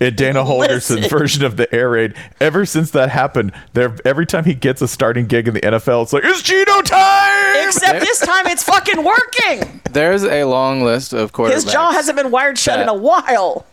in 0.00 0.14
Dana 0.14 0.44
Holgorsen's 0.44 0.90
Listen. 0.90 1.18
version 1.18 1.44
of 1.44 1.56
the 1.56 1.72
air 1.74 1.90
raid. 1.90 2.14
Ever 2.40 2.64
since 2.64 2.90
that 2.92 3.10
happened, 3.10 3.52
there 3.72 3.96
every 4.04 4.26
time 4.26 4.44
he 4.44 4.54
gets 4.54 4.80
a 4.80 4.88
starting 4.88 5.26
gig 5.26 5.48
in 5.48 5.54
the 5.54 5.60
NFL, 5.60 6.04
it's 6.04 6.12
like 6.12 6.24
it's 6.24 6.42
Geno 6.42 6.82
time. 6.82 7.66
Except 7.66 8.00
this 8.04 8.20
time 8.20 8.46
it's 8.46 8.62
fucking 8.62 9.02
working. 9.04 9.80
There's 9.90 10.22
a 10.24 10.44
long 10.44 10.82
list 10.82 11.12
of 11.12 11.32
quarterbacks. 11.32 11.52
His 11.54 11.64
jaw 11.64 11.90
hasn't 11.92 12.16
been 12.16 12.30
wired 12.30 12.58
shut 12.58 12.80
in 12.80 12.88
a 12.88 12.94
while. 12.94 13.66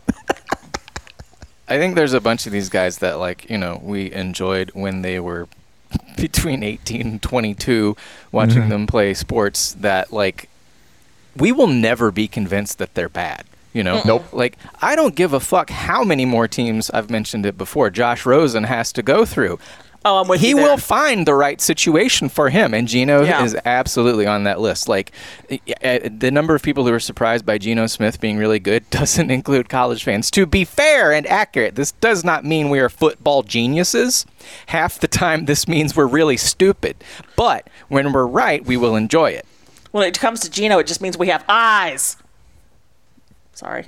I 1.67 1.77
think 1.77 1.95
there's 1.95 2.13
a 2.13 2.21
bunch 2.21 2.45
of 2.45 2.51
these 2.51 2.69
guys 2.69 2.99
that 2.99 3.17
like 3.19 3.49
you 3.49 3.57
know 3.57 3.79
we 3.83 4.11
enjoyed 4.11 4.71
when 4.73 5.01
they 5.01 5.19
were 5.19 5.47
between 6.17 6.63
18 6.63 7.01
and 7.01 7.21
22 7.21 7.95
watching 8.31 8.63
Mhm. 8.63 8.69
them 8.69 8.87
play 8.87 9.13
sports 9.13 9.73
that 9.79 10.11
like 10.13 10.49
we 11.35 11.51
will 11.51 11.67
never 11.67 12.11
be 12.11 12.27
convinced 12.27 12.77
that 12.79 12.93
they're 12.95 13.09
bad 13.09 13.43
you 13.73 13.83
know 13.83 14.01
Nope. 14.05 14.25
like 14.33 14.57
i 14.81 14.95
don't 14.95 15.15
give 15.15 15.33
a 15.33 15.39
fuck 15.39 15.69
how 15.69 16.03
many 16.03 16.25
more 16.25 16.47
teams 16.47 16.89
i've 16.91 17.09
mentioned 17.09 17.45
it 17.45 17.57
before 17.57 17.89
josh 17.89 18.25
rosen 18.25 18.63
has 18.65 18.91
to 18.93 19.03
go 19.03 19.25
through 19.25 19.59
Oh, 20.07 20.17
I'm 20.19 20.27
with 20.27 20.39
he 20.39 20.49
you 20.49 20.57
there. 20.57 20.65
will 20.69 20.77
find 20.77 21.25
the 21.25 21.33
right 21.33 21.59
situation 21.59 22.29
for 22.29 22.49
him, 22.51 22.75
and 22.75 22.87
Geno 22.87 23.23
Yeah. 23.23 23.43
is 23.43 23.57
absolutely 23.65 24.27
on 24.27 24.43
that 24.43 24.61
list. 24.61 24.87
Like 24.87 25.11
uh, 25.83 25.99
the 26.15 26.29
number 26.31 26.53
of 26.53 26.61
people 26.61 26.85
who 26.85 26.93
are 26.93 26.99
surprised 26.99 27.43
by 27.43 27.57
Geno 27.57 27.87
Smith 27.87 28.21
being 28.21 28.37
really 28.37 28.59
good 28.59 28.87
doesn't 28.91 29.31
include 29.31 29.67
college 29.67 30.03
fans. 30.03 30.29
To 30.31 30.45
be 30.45 30.63
fair 30.63 31.11
and 31.11 31.25
accurate, 31.25 31.73
this 31.73 31.91
does 31.93 32.23
not 32.23 32.45
mean 32.45 32.69
we 32.69 32.79
are 32.79 32.87
football 32.89 33.41
geniuses. 33.41 34.27
Half 34.67 34.99
the 34.99 35.07
time, 35.07 35.45
this 35.45 35.67
means 35.67 35.95
we're 35.95 36.05
really 36.05 36.37
stupid. 36.37 37.03
But 37.35 37.67
when 37.87 38.13
we're 38.13 38.27
right, 38.27 38.63
we 38.63 38.77
will 38.77 38.95
enjoy 38.95 39.31
it. 39.31 39.45
When 39.89 40.07
it 40.07 40.19
comes 40.19 40.39
to 40.41 40.51
Geno, 40.51 40.77
it 40.77 40.85
just 40.85 41.01
means 41.01 41.17
we 41.17 41.29
have 41.29 41.43
eyes. 41.49 42.17
Sorry. 43.53 43.87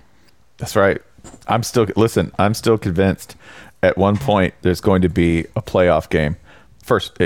That's 0.57 0.75
right. 0.75 0.99
I'm 1.47 1.61
still 1.61 1.85
listen. 1.95 2.31
I'm 2.39 2.53
still 2.53 2.77
convinced. 2.77 3.35
At 3.83 3.97
one 3.97 4.17
point, 4.17 4.53
there's 4.61 4.81
going 4.81 5.01
to 5.03 5.09
be 5.09 5.41
a 5.55 5.61
playoff 5.61 6.09
game. 6.09 6.37
First, 6.83 7.17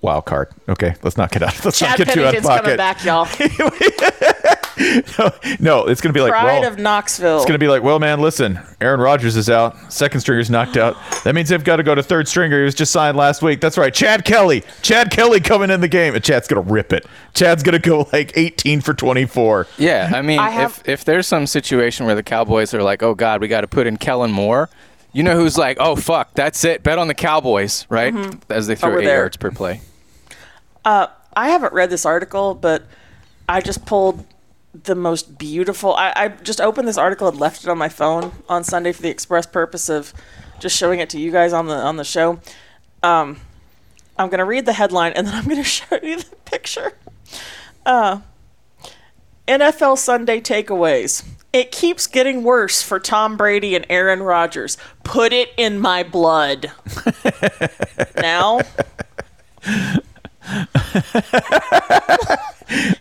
wild 0.00 0.24
card. 0.24 0.48
Okay, 0.68 0.94
let's 1.02 1.16
not 1.18 1.30
get 1.30 1.42
out. 1.42 1.64
Let's 1.64 1.78
Chad 1.78 1.98
not 1.98 2.06
get 2.06 2.14
too 2.14 2.24
out 2.24 2.34
of 2.34 2.42
Pennington's 2.42 2.60
coming 2.60 2.76
back, 2.76 3.04
y'all. 3.04 3.26
No, 5.58 5.86
it's 5.86 6.00
going 6.00 6.12
to 6.12 6.16
be 6.16 6.22
like 6.22 6.30
Pride 6.32 6.60
well, 6.60 6.72
of 6.72 6.78
Knoxville. 6.78 7.36
It's 7.36 7.44
going 7.44 7.54
to 7.54 7.58
be 7.58 7.68
like, 7.68 7.82
well, 7.82 7.98
man, 7.98 8.20
listen, 8.20 8.58
Aaron 8.80 9.00
Rodgers 9.00 9.36
is 9.36 9.50
out. 9.50 9.92
Second 9.92 10.20
stringer's 10.20 10.48
knocked 10.48 10.78
out. 10.78 10.96
That 11.24 11.34
means 11.34 11.50
they've 11.50 11.62
got 11.62 11.76
to 11.76 11.82
go 11.82 11.94
to 11.94 12.02
third 12.02 12.26
stringer. 12.28 12.58
He 12.58 12.64
was 12.64 12.74
just 12.74 12.90
signed 12.92 13.16
last 13.16 13.42
week. 13.42 13.60
That's 13.60 13.76
right. 13.76 13.92
Chad 13.92 14.24
Kelly. 14.24 14.62
Chad 14.80 15.10
Kelly 15.10 15.40
coming 15.40 15.70
in 15.70 15.80
the 15.82 15.88
game. 15.88 16.14
And 16.14 16.24
Chad's 16.24 16.48
going 16.48 16.64
to 16.64 16.72
rip 16.72 16.92
it. 16.92 17.04
Chad's 17.34 17.62
going 17.62 17.80
to 17.80 17.88
go 17.88 18.08
like 18.12 18.32
18 18.36 18.80
for 18.80 18.94
24. 18.94 19.66
Yeah, 19.76 20.10
I 20.14 20.22
mean, 20.22 20.38
I 20.38 20.50
have- 20.50 20.80
if 20.86 21.00
if 21.00 21.04
there's 21.04 21.26
some 21.26 21.46
situation 21.46 22.06
where 22.06 22.14
the 22.14 22.22
Cowboys 22.22 22.72
are 22.72 22.82
like, 22.82 23.02
oh 23.02 23.14
God, 23.14 23.40
we 23.40 23.48
got 23.48 23.60
to 23.62 23.68
put 23.68 23.86
in 23.86 23.96
Kellen 23.98 24.30
Moore. 24.30 24.70
You 25.12 25.22
know 25.22 25.34
who's 25.36 25.58
like, 25.58 25.76
oh 25.80 25.96
fuck, 25.96 26.34
that's 26.34 26.64
it. 26.64 26.82
Bet 26.82 26.98
on 26.98 27.08
the 27.08 27.14
Cowboys, 27.14 27.86
right? 27.88 28.14
Mhm. 28.14 28.40
As 28.48 28.66
they 28.66 28.74
throw 28.76 28.98
eight 28.98 29.04
there. 29.04 29.18
yards 29.18 29.36
per 29.36 29.50
play. 29.50 29.80
Uh, 30.84 31.08
I 31.36 31.48
haven't 31.50 31.72
read 31.72 31.90
this 31.90 32.06
article, 32.06 32.54
but 32.54 32.84
I 33.48 33.60
just 33.60 33.84
pulled 33.86 34.24
the 34.72 34.94
most 34.94 35.36
beautiful. 35.38 35.94
I, 35.94 36.12
I 36.14 36.28
just 36.28 36.60
opened 36.60 36.86
this 36.86 36.96
article 36.96 37.26
and 37.28 37.38
left 37.38 37.64
it 37.64 37.68
on 37.68 37.76
my 37.78 37.88
phone 37.88 38.32
on 38.48 38.62
Sunday 38.62 38.92
for 38.92 39.02
the 39.02 39.10
express 39.10 39.46
purpose 39.46 39.88
of 39.88 40.12
just 40.60 40.76
showing 40.76 41.00
it 41.00 41.10
to 41.10 41.18
you 41.20 41.32
guys 41.32 41.52
on 41.52 41.66
the 41.66 41.74
on 41.74 41.96
the 41.96 42.04
show. 42.04 42.38
Um, 43.02 43.38
I'm 44.16 44.28
gonna 44.28 44.44
read 44.44 44.66
the 44.66 44.74
headline 44.74 45.12
and 45.14 45.26
then 45.26 45.34
I'm 45.34 45.48
gonna 45.48 45.64
show 45.78 45.98
you 46.02 46.18
the 46.18 46.36
picture. 46.44 46.92
Uh, 47.84 48.20
NFL 49.48 49.98
Sunday 49.98 50.40
takeaways. 50.40 51.24
It 51.52 51.72
keeps 51.72 52.06
getting 52.06 52.44
worse 52.44 52.80
for 52.80 53.00
Tom 53.00 53.36
Brady 53.36 53.74
and 53.74 53.84
Aaron 53.90 54.22
Rodgers. 54.22 54.78
Put 55.02 55.32
it 55.32 55.50
in 55.56 55.80
my 55.80 56.02
blood. 56.04 56.70
now. 58.16 58.60
he 59.64 59.98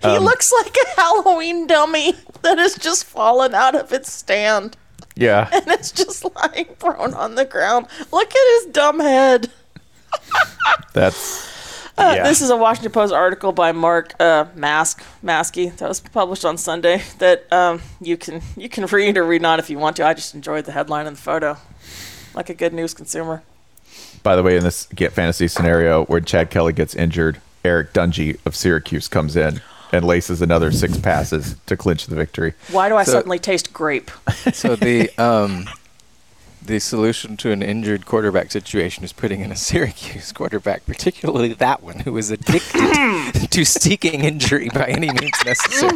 Um, 0.04 0.24
looks 0.24 0.52
like 0.52 0.76
a 0.76 1.02
Halloween 1.02 1.68
dummy 1.68 2.14
that 2.41 2.58
has 2.58 2.76
just 2.76 3.04
fallen 3.04 3.54
out 3.54 3.76
of 3.76 3.93
its 3.93 4.12
stand 4.12 4.76
Yeah. 5.16 5.47
and 5.54 5.68
it's 5.68 5.91
just 5.91 6.26
lying 6.36 6.68
prone 6.80 7.14
on 7.14 7.36
the 7.36 7.45
ground. 7.45 7.88
Look 8.12 8.30
at 8.34 8.64
his 8.64 8.74
dumb 8.74 9.00
head. 9.00 9.52
That's. 10.93 11.49
Uh, 12.00 12.14
Yeah. 12.16 12.24
This 12.24 12.41
is 12.41 12.50
a 12.50 12.56
Washington 12.58 12.91
Post 12.91 13.14
article 13.14 13.52
by 13.52 13.72
Mark 13.72 14.14
uh, 14.20 14.45
Mask 14.56 15.04
Maske 15.24 15.76
that 15.78 15.88
was 15.89 16.00
published 16.00 16.45
on 16.45 16.58
Sunday 16.58 17.02
that 17.20 17.52
um, 17.52 17.82
you 18.00 18.16
can 18.18 18.41
you 18.56 18.70
can 18.70 18.86
read 18.86 19.18
or 19.18 19.26
read 19.26 19.41
not 19.41 19.60
if 19.60 19.70
you 19.70 19.78
want 19.78 19.95
to. 19.97 20.06
I 20.06 20.14
just 20.14 20.34
enjoyed 20.34 20.66
the 20.66 20.72
headline 20.72 21.08
and 21.08 21.18
the 21.18 21.22
photo, 21.22 21.58
like 22.34 22.50
a 22.50 22.54
good 22.54 22.74
news 22.74 22.93
consumer. 22.93 23.43
By 24.24 24.36
the 24.36 24.43
way, 24.43 24.58
in 24.58 24.64
this 24.64 24.86
get 24.95 25.12
fantasy 25.14 25.47
scenario 25.47 26.06
where 26.06 26.20
Chad 26.22 26.50
Kelly 26.50 26.74
gets 26.74 26.95
injured, 26.95 27.41
Eric 27.66 27.93
Dungey 27.93 28.38
of 28.45 28.56
Syracuse 28.56 29.08
comes 29.08 29.36
in 29.36 29.62
and 29.91 30.06
laces 30.06 30.41
another 30.41 30.72
six 30.72 30.97
passes 30.97 31.56
to 31.66 31.76
clinch 31.76 32.06
the 32.08 32.16
victory. 32.16 32.54
Why 32.72 32.89
do 32.89 32.95
I 32.95 33.04
So- 33.04 33.14
suddenly 33.14 33.39
taste 33.39 33.74
grape? 33.74 34.12
So 34.54 34.76
the 34.76 35.10
um, 35.18 35.68
the 36.70 36.80
solution 36.80 37.36
to 37.38 37.51
an 37.51 37.63
injured 37.63 38.05
quarterback 38.05 38.51
situation 38.51 39.03
is 39.03 39.11
putting 39.11 39.41
in 39.41 39.51
a 39.51 39.55
Syracuse 39.67 40.32
quarterback, 40.32 40.86
particularly 40.86 41.53
that 41.53 41.82
one 41.82 41.99
who 42.01 42.15
is 42.15 42.30
addicted 42.30 43.49
to 43.51 43.65
seeking 43.65 44.22
injury 44.24 44.70
by 44.72 44.86
any 44.86 45.07
means 45.07 45.34
necessary. 45.43 45.91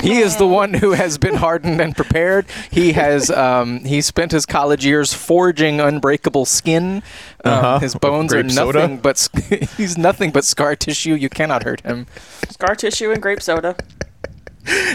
he 0.00 0.18
is 0.20 0.36
the 0.38 0.46
one 0.46 0.72
who 0.74 0.92
has 0.92 1.18
been 1.18 1.36
hardened 1.36 1.80
and 1.80 1.94
prepared. 1.94 2.46
He 2.70 2.92
has 2.92 3.30
um, 3.30 3.84
he 3.84 4.00
spent 4.00 4.32
his 4.32 4.46
college 4.46 4.84
years 4.84 5.12
forging 5.12 5.78
unbreakable 5.80 6.46
skin. 6.46 7.02
Um, 7.44 7.52
Uh-huh. 7.52 7.78
His 7.78 7.94
bones 7.94 8.32
are 8.32 8.42
Grape 8.42 8.52
soda? 8.52 8.78
nothing 8.80 8.98
but 8.98 9.28
he's 9.76 9.98
nothing 9.98 10.30
but 10.30 10.44
scar 10.44 10.74
tissue. 10.74 11.14
You 11.14 11.28
cannot 11.28 11.64
hurt 11.64 11.82
him. 11.82 12.06
Scar 12.48 12.74
tissue 12.74 13.10
and 13.12 13.20
grape 13.20 13.42
soda. 13.42 13.76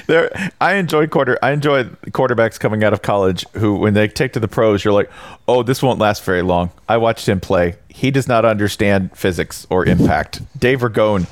There, 0.08 0.52
I 0.60 0.74
enjoy 0.76 1.08
quarter. 1.08 1.38
I 1.42 1.52
enjoy 1.52 1.86
quarterbacks 2.12 2.60
coming 2.60 2.84
out 2.84 2.94
of 2.94 3.02
college 3.02 3.46
who, 3.54 3.76
when 3.76 3.94
they 3.94 4.08
take 4.08 4.34
to 4.34 4.40
the 4.40 4.48
pros, 4.48 4.84
you're 4.84 4.94
like, 4.94 5.10
"Oh, 5.48 5.64
this 5.64 5.82
won't 5.82 6.00
last 6.00 6.24
very 6.24 6.42
long." 6.42 6.72
I 6.90 6.98
watched 6.98 7.28
him 7.30 7.40
play. 7.40 7.76
He 7.90 8.12
does 8.12 8.28
not 8.28 8.44
understand 8.46 9.16
physics 9.16 9.66
or 9.70 9.86
impact. 9.86 10.42
Dave 10.60 10.80
Ragone, 10.82 11.28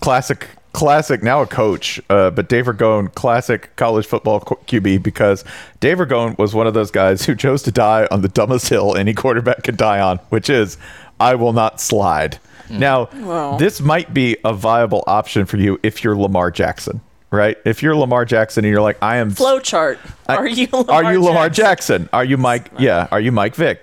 classic, 0.00 0.48
classic. 0.72 1.22
Now 1.22 1.40
a 1.42 1.46
coach, 1.46 2.00
uh, 2.10 2.30
but 2.30 2.48
Dave 2.48 2.66
Ragone, 2.66 3.12
classic 3.14 3.74
college 3.76 4.06
football 4.06 4.40
QB 4.40 5.02
because 5.02 5.44
Dave 5.80 5.98
Ragone 5.98 6.36
was 6.38 6.54
one 6.54 6.66
of 6.66 6.74
those 6.74 6.90
guys 6.90 7.24
who 7.24 7.34
chose 7.34 7.62
to 7.62 7.72
die 7.72 8.06
on 8.10 8.20
the 8.22 8.28
dumbest 8.28 8.68
hill 8.68 8.96
any 8.96 9.14
quarterback 9.14 9.62
could 9.64 9.76
die 9.76 10.00
on, 10.00 10.18
which 10.28 10.50
is, 10.50 10.76
"I 11.18 11.34
will 11.36 11.52
not 11.52 11.80
slide." 11.80 12.38
Now, 12.68 13.08
Wow. 13.16 13.56
this 13.56 13.80
might 13.80 14.14
be 14.14 14.36
a 14.44 14.52
viable 14.52 15.02
option 15.08 15.44
for 15.44 15.56
you 15.56 15.80
if 15.82 16.04
you're 16.04 16.14
Lamar 16.16 16.52
Jackson, 16.52 17.00
right? 17.30 17.56
If 17.64 17.82
you're 17.82 17.96
Lamar 17.96 18.24
Jackson 18.24 18.64
and 18.64 18.72
you're 18.72 18.82
like, 18.82 18.98
I 19.02 19.16
am. 19.18 19.30
Flowchart. 19.30 19.98
Are 20.28 20.46
you 20.46 20.68
Lamar 20.72 21.04
are 21.04 21.12
you 21.12 21.22
Lamar 21.22 21.48
Jackson? 21.48 22.02
Jackson? 22.02 22.08
Are 22.12 22.24
you 22.24 22.36
Mike? 22.36 22.70
Yeah. 22.78 23.08
Are 23.10 23.20
you 23.20 23.32
Mike 23.32 23.56
Vick? 23.56 23.82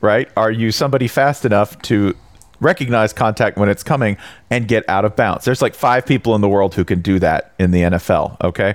Right? 0.00 0.28
Are 0.36 0.50
you 0.50 0.70
somebody 0.70 1.08
fast 1.08 1.44
enough 1.44 1.80
to 1.82 2.16
recognize 2.60 3.12
contact 3.12 3.56
when 3.56 3.68
it's 3.68 3.82
coming 3.82 4.16
and 4.50 4.68
get 4.68 4.88
out 4.88 5.04
of 5.04 5.16
bounds? 5.16 5.44
There's 5.44 5.60
like 5.62 5.74
five 5.74 6.06
people 6.06 6.34
in 6.36 6.40
the 6.40 6.48
world 6.48 6.74
who 6.74 6.84
can 6.84 7.00
do 7.00 7.18
that 7.18 7.52
in 7.58 7.72
the 7.72 7.82
NFL. 7.82 8.36
Okay. 8.42 8.74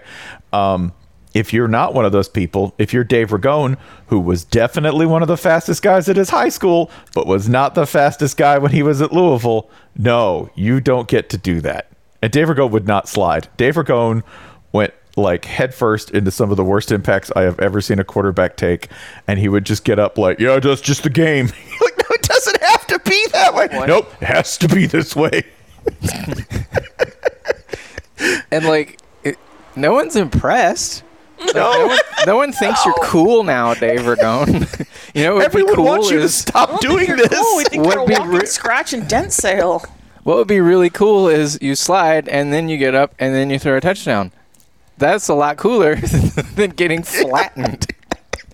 Um, 0.52 0.94
if 1.34 1.54
you're 1.54 1.68
not 1.68 1.94
one 1.94 2.04
of 2.04 2.12
those 2.12 2.28
people, 2.28 2.74
if 2.78 2.94
you're 2.94 3.04
Dave 3.04 3.30
Ragone, 3.30 3.78
who 4.08 4.20
was 4.20 4.44
definitely 4.44 5.06
one 5.06 5.22
of 5.22 5.28
the 5.28 5.38
fastest 5.38 5.84
guys 5.84 6.10
at 6.10 6.16
his 6.16 6.30
high 6.30 6.50
school, 6.50 6.90
but 7.14 7.28
was 7.28 7.48
not 7.48 7.76
the 7.76 7.86
fastest 7.86 8.38
guy 8.38 8.58
when 8.58 8.72
he 8.72 8.82
was 8.82 9.02
at 9.02 9.14
Louisville, 9.14 9.70
no, 9.96 10.50
you 10.56 10.82
don't 10.82 11.08
get 11.08 11.30
to 11.30 11.38
do 11.38 11.62
that. 11.62 11.92
And 12.22 12.32
Dave 12.32 12.48
Ragone 12.48 12.72
would 12.72 12.88
not 12.88 13.08
slide. 13.08 13.48
Dave 13.58 13.76
Ragone 13.76 14.24
went 14.72 14.94
like 15.16 15.46
headfirst 15.46 16.12
into 16.12 16.32
some 16.32 16.52
of 16.52 16.58
the 16.58 16.64
worst 16.64 16.92
impacts 16.92 17.32
I 17.36 17.42
have 17.42 17.60
ever 17.60 17.82
seen 17.82 18.00
a 18.00 18.04
quarterback 18.04 18.56
take, 18.56 18.90
and 19.28 19.40
he 19.40 19.50
would 19.50 19.66
just 19.66 19.84
get 19.84 20.00
up 20.00 20.18
like, 20.18 20.40
"Yeah, 20.40 20.60
that's 20.60 20.82
just 20.82 21.04
the 21.04 21.10
game." 21.10 21.48
like, 21.82 21.98
no, 21.98 22.06
it 22.12 22.22
doesn't 22.22 22.62
have 22.62 22.88
to 22.88 23.00
be 23.00 23.28
that 23.34 23.54
way. 23.54 23.68
Nope, 23.88 24.12
it 24.22 24.26
has 24.26 24.58
to 24.60 24.68
be 24.68 24.86
this 24.86 25.16
way. 25.16 25.44
and 28.52 28.66
like 28.66 29.00
it, 29.24 29.38
no 29.76 29.94
one's 29.94 30.16
impressed. 30.16 31.04
Like, 31.40 31.56
no. 31.56 31.88
one, 31.88 32.00
no 32.26 32.38
one 32.38 32.52
thinks 32.52 32.84
you're 32.84 32.96
cool 33.04 33.44
now, 33.44 33.76
Dave 33.76 34.02
Ragone. 34.02 34.88
you 35.14 35.24
know, 35.24 35.36
what 35.36 35.40
would 35.40 35.46
Everyone 35.46 35.72
be 35.72 35.76
cool 35.76 35.86
wants 35.86 36.10
you 36.10 36.20
to 36.20 36.30
stop 36.30 36.82
doing 36.82 37.16
this. 37.16 37.28
Cool. 37.28 37.58
We 37.58 37.64
think 37.66 37.86
Would 37.86 37.94
you're 37.94 38.04
a 38.04 38.08
be 38.08 38.14
walking 38.14 38.32
re- 38.32 38.46
scratch 38.48 38.94
and 38.94 39.08
dent 39.08 39.32
sale. 39.32 39.84
What 40.28 40.36
would 40.36 40.48
be 40.48 40.60
really 40.60 40.90
cool 40.90 41.30
is 41.30 41.58
you 41.62 41.74
slide 41.74 42.28
and 42.28 42.52
then 42.52 42.68
you 42.68 42.78
get 42.78 42.94
up 42.94 43.16
and 43.18 43.34
then 43.34 43.50
you 43.50 43.58
throw 43.58 43.78
a 43.78 43.80
touchdown. 43.80 44.34
That's 44.98 45.30
a 45.30 45.34
lot 45.34 45.56
cooler 45.56 45.96
than 46.56 46.72
getting 46.72 47.02
flattened. 47.02 47.88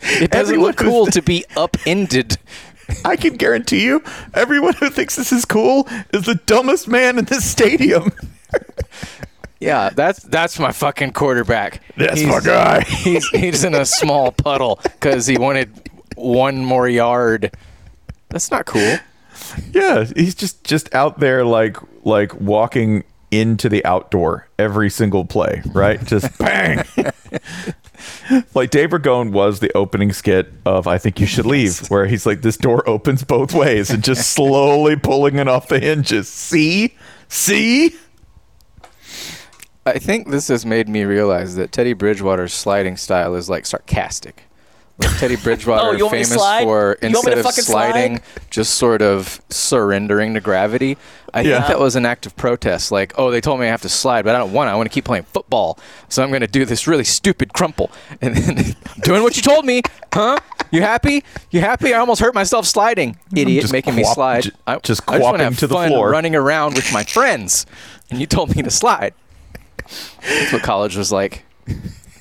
It 0.04 0.30
doesn't 0.30 0.54
Everyone 0.54 0.68
look 0.68 0.78
cool 0.78 1.08
to 1.08 1.20
be 1.24 1.44
upended. 1.58 2.38
I 3.06 3.16
can 3.16 3.38
guarantee 3.38 3.84
you, 3.84 4.04
everyone 4.36 4.74
who 4.76 4.92
thinks 4.92 5.16
this 5.16 5.32
is 5.32 5.46
cool 5.46 5.88
is 6.14 6.28
the 6.28 6.36
dumbest 6.46 6.88
man 6.88 7.18
in 7.18 7.26
this 7.26 7.50
stadium. 7.50 8.12
Yeah, 9.60 9.92
that's 9.92 10.22
that's 10.24 10.60
my 10.60 10.74
fucking 10.74 11.14
quarterback. 11.14 11.82
That's 11.96 12.22
my 12.22 12.42
guy. 12.42 12.82
He's 12.82 13.26
he's 13.30 13.64
in 13.64 13.74
a 13.74 13.86
small 13.86 14.34
puddle 14.34 14.82
because 14.84 15.26
he 15.26 15.38
wanted 15.38 15.72
one 16.16 16.66
more 16.66 16.90
yard. 16.90 17.56
That's 18.28 18.52
not 18.52 18.66
cool. 18.66 18.98
Yeah, 19.74 20.06
he's 20.16 20.36
just 20.36 20.64
just 20.64 20.94
out 20.94 21.20
there 21.20 21.44
like 21.46 21.78
like 22.04 22.34
walking 22.40 23.04
into 23.32 23.68
the 23.68 23.84
outdoor 23.86 24.48
every 24.60 24.90
single 24.90 25.26
play, 25.26 25.64
right? 25.74 26.04
Just 26.06 26.38
bang. 26.40 26.86
like 28.54 28.70
Dave 28.70 28.92
Ragone 28.92 29.32
was 29.32 29.60
the 29.60 29.76
opening 29.76 30.14
skit 30.14 30.54
of 30.66 30.86
I 30.86 31.00
Think 31.00 31.20
You 31.20 31.26
Should 31.26 31.48
Leave, 31.48 31.90
where 31.90 32.06
he's 32.06 32.26
like, 32.26 32.44
this 32.44 32.58
door 32.58 32.88
opens 32.88 33.24
both 33.24 33.54
ways 33.54 33.90
and 33.90 34.04
just 34.04 34.30
slowly 34.34 34.96
pulling 34.96 35.38
it 35.38 35.48
off 35.48 35.68
the 35.68 35.80
hinges. 35.80 36.28
See? 36.30 36.96
See? 37.28 37.96
I 39.86 40.00
think 40.00 40.30
this 40.30 40.48
has 40.48 40.66
made 40.66 40.88
me 40.88 41.04
realize 41.04 41.56
that 41.56 41.72
Teddy 41.72 41.94
Bridgewater's 41.94 42.54
sliding 42.54 42.96
style 42.98 43.36
is 43.36 43.50
like 43.50 43.66
sarcastic. 43.66 44.44
Like 45.04 45.18
Teddy 45.20 45.36
Bridgewater, 45.36 45.88
Oh, 45.88 45.92
you 45.92 46.06
want 46.06 46.18
me 46.18 46.24
to 46.24 46.30
famous 46.30 46.44
for 46.64 46.98
You 47.02 47.10
want 47.14 47.26
me 47.26 47.32
instead 47.34 47.38
of 47.40 47.46
sliding, 47.54 48.18
slide? 48.18 48.50
just 48.50 48.76
sort 48.76 49.02
of 49.02 49.42
surrendering 49.50 50.34
to 50.36 50.40
gravity. 50.40 50.98
I 51.34 51.42
Yeah. 51.42 51.56
think 51.58 51.68
that 51.68 51.80
was 51.80 51.96
an 51.96 52.06
act 52.06 52.26
of 52.26 52.36
protest. 52.36 52.92
Like, 52.92 53.14
oh, 53.18 53.32
they 53.32 53.42
told 53.42 53.60
me 53.60 53.66
I 53.66 53.70
have 53.70 53.82
to 53.82 53.90
slide, 53.90 54.24
but 54.24 54.36
I 54.36 54.38
don't 54.38 54.54
want 54.54 54.68
to. 54.68 54.72
I 54.72 54.76
want 54.76 54.90
to 54.90 54.94
keep 54.94 55.04
playing 55.06 55.26
football, 55.34 55.78
so 56.10 56.24
I'm 56.24 56.30
going 56.30 56.42
to 56.42 56.48
do 56.48 56.64
this 56.66 56.88
really 56.88 57.04
stupid 57.04 57.54
crumple. 57.54 57.92
And 58.22 58.36
then 58.38 58.76
doing 59.02 59.24
what 59.24 59.36
you 59.36 59.42
told 59.42 59.66
me, 59.66 59.82
huh? 60.14 60.38
You 60.72 60.82
happy? 60.82 61.24
You 61.52 61.60
happy? 61.62 61.94
I 61.94 62.00
almost 62.00 62.22
hurt 62.22 62.34
myself 62.36 62.66
sliding, 62.66 63.18
idiot, 63.36 63.62
just 63.62 63.74
making 63.74 63.96
me 63.96 64.04
quap- 64.04 64.16
slide. 64.16 64.44
j- 64.44 64.52
I, 64.68 64.78
just 64.78 65.02
I 65.08 65.14
just 65.18 65.24
wanna 65.24 65.44
have 65.44 65.58
to 65.60 65.68
the 65.68 65.74
fun 65.76 65.90
floor. 65.90 66.10
running 66.10 66.36
around 66.36 66.76
with 66.76 66.92
my 66.94 67.04
friends, 67.04 67.66
and 68.10 68.20
you 68.20 68.26
told 68.26 68.56
me 68.56 68.62
to 68.64 68.72
slide. 68.72 69.14
That's 70.22 70.54
what 70.54 70.62
college 70.64 70.96
was 70.96 71.12
like. 71.12 71.44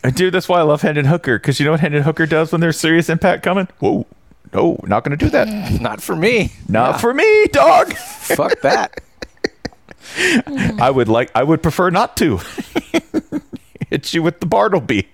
And 0.04 0.14
dude, 0.14 0.34
that's 0.34 0.48
why 0.48 0.58
I 0.58 0.62
love 0.62 0.82
Hendon 0.82 1.04
Hooker, 1.06 1.38
because 1.38 1.60
you 1.60 1.64
know 1.64 1.72
what 1.72 1.80
Hendon 1.80 2.02
Hooker 2.02 2.26
does 2.26 2.50
when 2.52 2.60
there's 2.60 2.78
serious 2.78 3.08
impact 3.08 3.42
coming? 3.42 3.68
Whoa. 3.78 4.06
No, 4.52 4.78
not 4.86 5.04
gonna 5.04 5.16
do 5.16 5.30
that. 5.30 5.48
Not 5.80 6.02
for 6.02 6.14
me. 6.16 6.52
Not 6.68 6.92
Yeah. 6.92 6.98
for 6.98 7.14
me, 7.14 7.46
dog. 7.46 7.92
Fuck 7.96 8.60
that. 8.62 9.00
I 10.78 10.90
would 10.90 11.08
like 11.08 11.30
I 11.34 11.42
would 11.42 11.62
prefer 11.62 11.88
not 11.88 12.16
to 12.18 12.38
hit 13.90 14.12
you 14.12 14.22
with 14.22 14.40
the 14.40 14.46
Bartleby. 14.46 15.08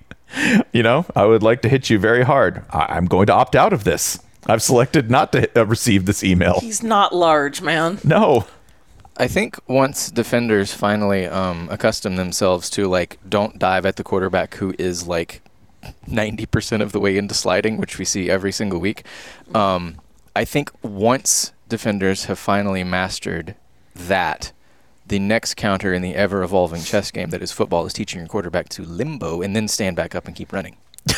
You 0.72 0.82
know, 0.82 1.06
I 1.14 1.24
would 1.24 1.42
like 1.42 1.62
to 1.62 1.68
hit 1.68 1.88
you 1.90 1.98
very 1.98 2.24
hard. 2.24 2.64
I, 2.70 2.86
I'm 2.96 3.06
going 3.06 3.26
to 3.26 3.32
opt 3.34 3.54
out 3.54 3.72
of 3.72 3.84
this. 3.84 4.18
I've 4.46 4.62
selected 4.62 5.10
not 5.10 5.32
to 5.32 5.60
uh, 5.60 5.66
receive 5.66 6.06
this 6.06 6.24
email. 6.24 6.58
He's 6.60 6.82
not 6.82 7.14
large, 7.14 7.60
man. 7.62 7.98
No. 8.02 8.46
I 9.18 9.26
think 9.26 9.58
once 9.66 10.10
defenders 10.10 10.72
finally 10.72 11.26
um, 11.26 11.68
accustom 11.70 12.16
themselves 12.16 12.70
to 12.70 12.86
like 12.86 13.18
don't 13.28 13.58
dive 13.58 13.84
at 13.84 13.96
the 13.96 14.04
quarterback 14.04 14.54
who 14.54 14.74
is 14.78 15.08
like 15.08 15.42
90% 16.08 16.82
of 16.82 16.92
the 16.92 17.00
way 17.00 17.18
into 17.18 17.34
sliding, 17.34 17.78
which 17.78 17.98
we 17.98 18.04
see 18.04 18.30
every 18.30 18.52
single 18.52 18.78
week. 18.78 19.04
Um, 19.54 20.00
I 20.36 20.44
think 20.44 20.70
once 20.82 21.52
defenders 21.68 22.26
have 22.26 22.38
finally 22.38 22.84
mastered 22.84 23.56
that, 23.94 24.52
the 25.04 25.18
next 25.18 25.54
counter 25.54 25.94
in 25.94 26.02
the 26.02 26.14
ever 26.14 26.42
evolving 26.42 26.82
chess 26.82 27.10
game 27.10 27.30
that 27.30 27.42
is 27.42 27.50
football 27.50 27.86
is 27.86 27.92
teaching 27.92 28.20
your 28.20 28.28
quarterback 28.28 28.68
to 28.68 28.82
limbo 28.82 29.40
and 29.42 29.56
then 29.56 29.66
stand 29.66 29.96
back 29.96 30.14
up 30.14 30.26
and 30.26 30.36
keep 30.36 30.52
running. 30.52 30.76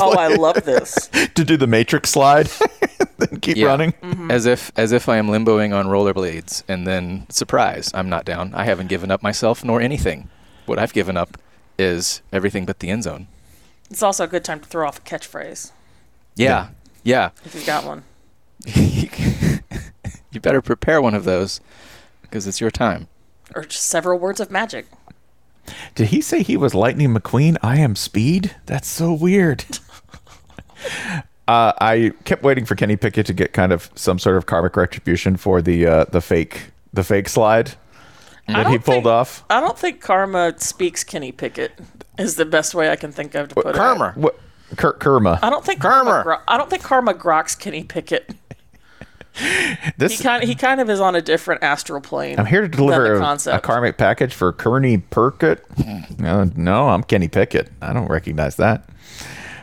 oh, 0.00 0.12
I 0.12 0.28
love 0.34 0.62
this. 0.64 1.08
to 1.34 1.44
do 1.44 1.56
the 1.56 1.66
matrix 1.66 2.10
slide 2.10 2.50
then 3.26 3.40
keep 3.40 3.56
Yeah. 3.56 3.66
running. 3.66 3.92
Mm-hmm. 3.92 4.30
As 4.30 4.46
if 4.46 4.70
as 4.76 4.92
if 4.92 5.08
I 5.08 5.16
am 5.16 5.28
limboing 5.28 5.74
on 5.74 5.86
rollerblades 5.86 6.62
and 6.68 6.86
then 6.86 7.26
surprise, 7.30 7.90
I'm 7.94 8.08
not 8.08 8.24
down. 8.24 8.52
I 8.54 8.64
haven't 8.64 8.88
given 8.88 9.10
up 9.10 9.22
myself 9.22 9.64
nor 9.64 9.80
anything. 9.80 10.28
What 10.66 10.78
I've 10.78 10.92
given 10.92 11.16
up 11.16 11.38
is 11.78 12.22
everything 12.32 12.64
but 12.66 12.78
the 12.80 12.90
end 12.90 13.04
zone. 13.04 13.26
It's 13.90 14.02
also 14.02 14.24
a 14.24 14.28
good 14.28 14.44
time 14.44 14.60
to 14.60 14.68
throw 14.68 14.86
off 14.86 14.98
a 14.98 15.02
catchphrase 15.02 15.72
Yeah. 16.36 16.68
Yeah. 17.02 17.30
if 17.44 17.54
you've 17.54 17.66
got 17.66 17.84
one. 17.84 18.04
You 20.32 20.40
better 20.40 20.62
prepare 20.62 21.02
one 21.02 21.14
of 21.14 21.24
those 21.24 21.60
because 22.22 22.46
it's 22.46 22.58
your 22.58 22.70
time. 22.70 23.08
Or 23.54 23.64
just 23.66 23.86
several 23.86 24.18
words 24.18 24.40
of 24.40 24.50
magic. 24.50 24.86
Did 25.94 26.08
he 26.08 26.22
say 26.22 26.42
he 26.42 26.56
was 26.56 26.74
Lightning 26.74 27.12
McQueen? 27.14 27.58
I 27.62 27.76
am 27.78 27.94
Speed? 27.94 28.56
That's 28.64 28.88
so 28.88 29.12
weird. 29.12 29.66
uh, 31.48 31.72
I 31.80 32.12
kept 32.24 32.42
waiting 32.42 32.64
for 32.64 32.74
Kenny 32.74 32.96
Pickett 32.96 33.26
to 33.26 33.32
get 33.32 33.52
kind 33.52 33.72
of 33.72 33.90
some 33.94 34.18
sort 34.18 34.36
of 34.36 34.46
karmic 34.46 34.76
retribution 34.76 35.36
for 35.36 35.60
the 35.62 35.86
uh, 35.86 36.04
the 36.04 36.20
fake 36.20 36.70
the 36.92 37.04
fake 37.04 37.28
slide 37.28 37.72
that 38.48 38.66
he 38.68 38.78
pulled 38.78 39.06
off. 39.06 39.44
I 39.50 39.60
don't 39.60 39.78
think 39.78 40.00
karma 40.00 40.54
speaks 40.58 41.04
Kenny 41.04 41.32
Pickett 41.32 41.72
is 42.18 42.36
the 42.36 42.44
best 42.44 42.74
way 42.74 42.90
I 42.90 42.96
can 42.96 43.12
think 43.12 43.34
of 43.34 43.48
to 43.48 43.54
put 43.54 43.74
it. 43.74 44.16
What? 44.16 44.38
Kurt 44.76 45.00
Kerma. 45.00 45.38
I 45.42 45.50
don't 45.50 45.64
think 45.64 45.80
karma. 45.80 46.22
Gro- 46.24 46.38
I 46.48 46.56
don't 46.56 46.70
think 46.70 46.82
karma 46.82 47.14
groks 47.14 47.58
Kenny 47.58 47.84
Pickett. 47.84 48.34
This 49.96 50.18
he 50.18 50.22
kind 50.24 50.42
of, 50.42 50.48
he 50.50 50.54
kind 50.54 50.78
of 50.78 50.90
is 50.90 51.00
on 51.00 51.14
a 51.16 51.22
different 51.22 51.62
astral 51.62 52.02
plane. 52.02 52.38
I'm 52.38 52.44
here 52.44 52.60
to 52.60 52.68
deliver 52.68 53.04
the 53.04 53.14
a, 53.14 53.16
a 53.16 53.20
concept. 53.20 53.64
karmic 53.64 53.96
package 53.96 54.34
for 54.34 54.52
Kearney 54.52 54.98
Pickett. 54.98 55.64
No, 56.18 56.44
no, 56.54 56.90
I'm 56.90 57.02
Kenny 57.02 57.28
Pickett. 57.28 57.70
I 57.80 57.94
don't 57.94 58.08
recognize 58.08 58.56
that. 58.56 58.86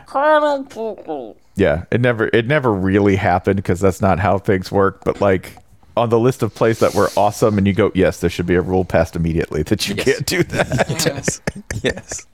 Karma 0.06 0.64
Pickett. 0.68 1.36
Yeah, 1.60 1.84
it 1.90 2.00
never 2.00 2.30
it 2.32 2.46
never 2.46 2.72
really 2.72 3.16
happened 3.16 3.56
because 3.56 3.80
that's 3.80 4.00
not 4.00 4.18
how 4.18 4.38
things 4.38 4.72
work. 4.72 5.04
But 5.04 5.20
like 5.20 5.56
on 5.94 6.08
the 6.08 6.18
list 6.18 6.42
of 6.42 6.54
plays 6.54 6.78
that 6.78 6.94
were 6.94 7.10
awesome, 7.18 7.58
and 7.58 7.66
you 7.66 7.74
go, 7.74 7.92
yes, 7.94 8.20
there 8.20 8.30
should 8.30 8.46
be 8.46 8.54
a 8.54 8.62
rule 8.62 8.84
passed 8.86 9.14
immediately 9.14 9.62
that 9.64 9.86
you 9.86 9.94
Yes. 9.96 10.04
can't 10.06 10.26
do 10.26 10.42
that. 10.44 11.04
yes. 11.04 11.40
Yes. 11.82 12.26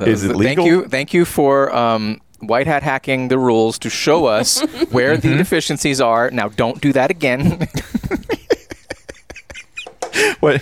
Is 0.00 0.24
it 0.24 0.28
the- 0.36 0.42
Thank 0.42 0.60
you. 0.60 0.86
Thank 0.86 1.12
you 1.12 1.24
for 1.26 1.74
um, 1.74 2.20
white 2.40 2.66
hat 2.66 2.82
hacking 2.82 3.28
the 3.28 3.38
rules 3.38 3.78
to 3.80 3.90
show 3.90 4.24
us 4.24 4.60
where 4.90 5.16
Mm-hmm. 5.16 5.28
the 5.30 5.36
deficiencies 5.36 6.00
are. 6.00 6.30
Now, 6.30 6.48
don't 6.48 6.80
do 6.80 6.92
that 6.94 7.10
again. 7.10 7.68
what 10.40 10.60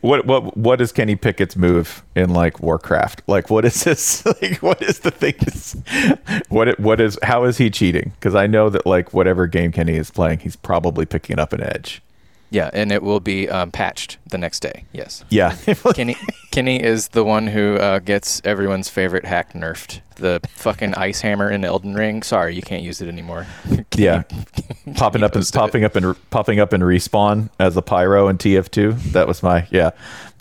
what 0.00 0.26
what 0.26 0.56
what 0.56 0.80
is 0.80 0.92
Kenny 0.92 1.16
Pickett's 1.16 1.56
move 1.56 2.02
in 2.14 2.30
like 2.30 2.60
Warcraft? 2.60 3.22
Like 3.26 3.50
what 3.50 3.64
is 3.64 3.84
this? 3.84 4.24
Like 4.42 4.62
what 4.62 4.80
is 4.82 5.00
the 5.00 5.10
thing? 5.10 5.34
What 6.48 6.78
what 6.80 7.00
is 7.00 7.18
how 7.22 7.44
is 7.44 7.58
he 7.58 7.70
cheating? 7.70 8.12
Because 8.18 8.34
I 8.34 8.46
know 8.46 8.70
that 8.70 8.86
like 8.86 9.12
whatever 9.12 9.46
game 9.46 9.72
Kenny 9.72 9.96
is 9.96 10.10
playing, 10.10 10.40
he's 10.40 10.56
probably 10.56 11.06
picking 11.06 11.38
up 11.38 11.52
an 11.52 11.62
edge. 11.62 12.02
Yeah, 12.52 12.70
and 12.74 12.92
it 12.92 13.02
will 13.02 13.18
be 13.18 13.48
um, 13.48 13.70
patched 13.70 14.18
the 14.28 14.36
next 14.36 14.60
day. 14.60 14.84
Yes. 14.92 15.24
Yeah. 15.30 15.56
Kenny 15.94 16.16
Kenny 16.50 16.82
is 16.82 17.08
the 17.08 17.24
one 17.24 17.46
who 17.46 17.76
uh, 17.76 17.98
gets 17.98 18.42
everyone's 18.44 18.90
favorite 18.90 19.24
hack 19.24 19.54
nerfed. 19.54 20.00
The 20.16 20.38
fucking 20.50 20.94
ice 20.94 21.22
hammer 21.22 21.50
in 21.50 21.64
Elden 21.64 21.94
Ring. 21.94 22.22
Sorry, 22.22 22.54
you 22.54 22.60
can't 22.60 22.82
use 22.82 23.00
it 23.00 23.08
anymore. 23.08 23.46
yeah, 23.96 24.24
popping 24.96 25.22
up 25.22 25.34
and 25.34 25.50
popping 25.50 25.82
up 25.82 25.96
and 25.96 26.30
popping 26.30 26.60
up 26.60 26.74
and 26.74 26.82
respawn 26.82 27.48
as 27.58 27.74
a 27.78 27.82
pyro 27.82 28.28
in 28.28 28.36
TF2. 28.36 29.12
That 29.12 29.26
was 29.26 29.42
my 29.42 29.66
yeah. 29.70 29.92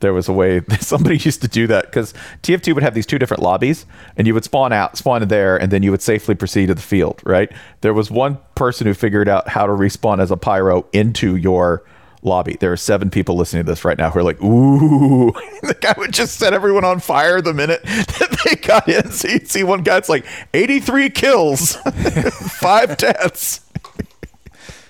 There 0.01 0.13
was 0.13 0.27
a 0.27 0.33
way 0.33 0.61
somebody 0.81 1.17
used 1.17 1.41
to 1.43 1.47
do 1.47 1.65
that 1.67 1.85
because 1.85 2.13
TF2 2.43 2.73
would 2.73 2.83
have 2.83 2.93
these 2.93 3.05
two 3.05 3.19
different 3.19 3.41
lobbies, 3.41 3.85
and 4.17 4.27
you 4.27 4.33
would 4.33 4.43
spawn 4.43 4.73
out, 4.73 4.97
spawn 4.97 5.25
there, 5.29 5.55
and 5.55 5.71
then 5.71 5.81
you 5.81 5.91
would 5.91 6.01
safely 6.01 6.35
proceed 6.35 6.67
to 6.67 6.75
the 6.75 6.81
field. 6.81 7.21
Right? 7.23 7.49
There 7.79 7.93
was 7.93 8.11
one 8.11 8.37
person 8.55 8.85
who 8.85 8.93
figured 8.93 9.29
out 9.29 9.47
how 9.47 9.65
to 9.65 9.71
respawn 9.71 10.19
as 10.19 10.29
a 10.29 10.37
pyro 10.37 10.85
into 10.91 11.37
your 11.37 11.85
lobby. 12.23 12.55
There 12.59 12.71
are 12.71 12.77
seven 12.77 13.09
people 13.09 13.35
listening 13.35 13.65
to 13.65 13.71
this 13.71 13.83
right 13.85 13.97
now 13.97 14.09
who 14.11 14.19
are 14.19 14.23
like, 14.23 14.41
"Ooh!" 14.43 15.31
the 15.63 15.75
guy 15.79 15.93
would 15.97 16.13
just 16.13 16.37
set 16.37 16.53
everyone 16.53 16.85
on 16.85 16.99
fire 16.99 17.41
the 17.41 17.53
minute 17.53 17.81
that 17.83 18.41
they 18.45 18.55
got 18.55 18.87
in. 18.87 19.11
So 19.11 19.27
you'd 19.27 19.47
see 19.49 19.63
one 19.63 19.81
guy, 19.83 19.97
it's 19.97 20.09
like 20.09 20.25
83 20.53 21.09
kills, 21.09 21.75
five 22.59 22.97
deaths. 22.97 23.61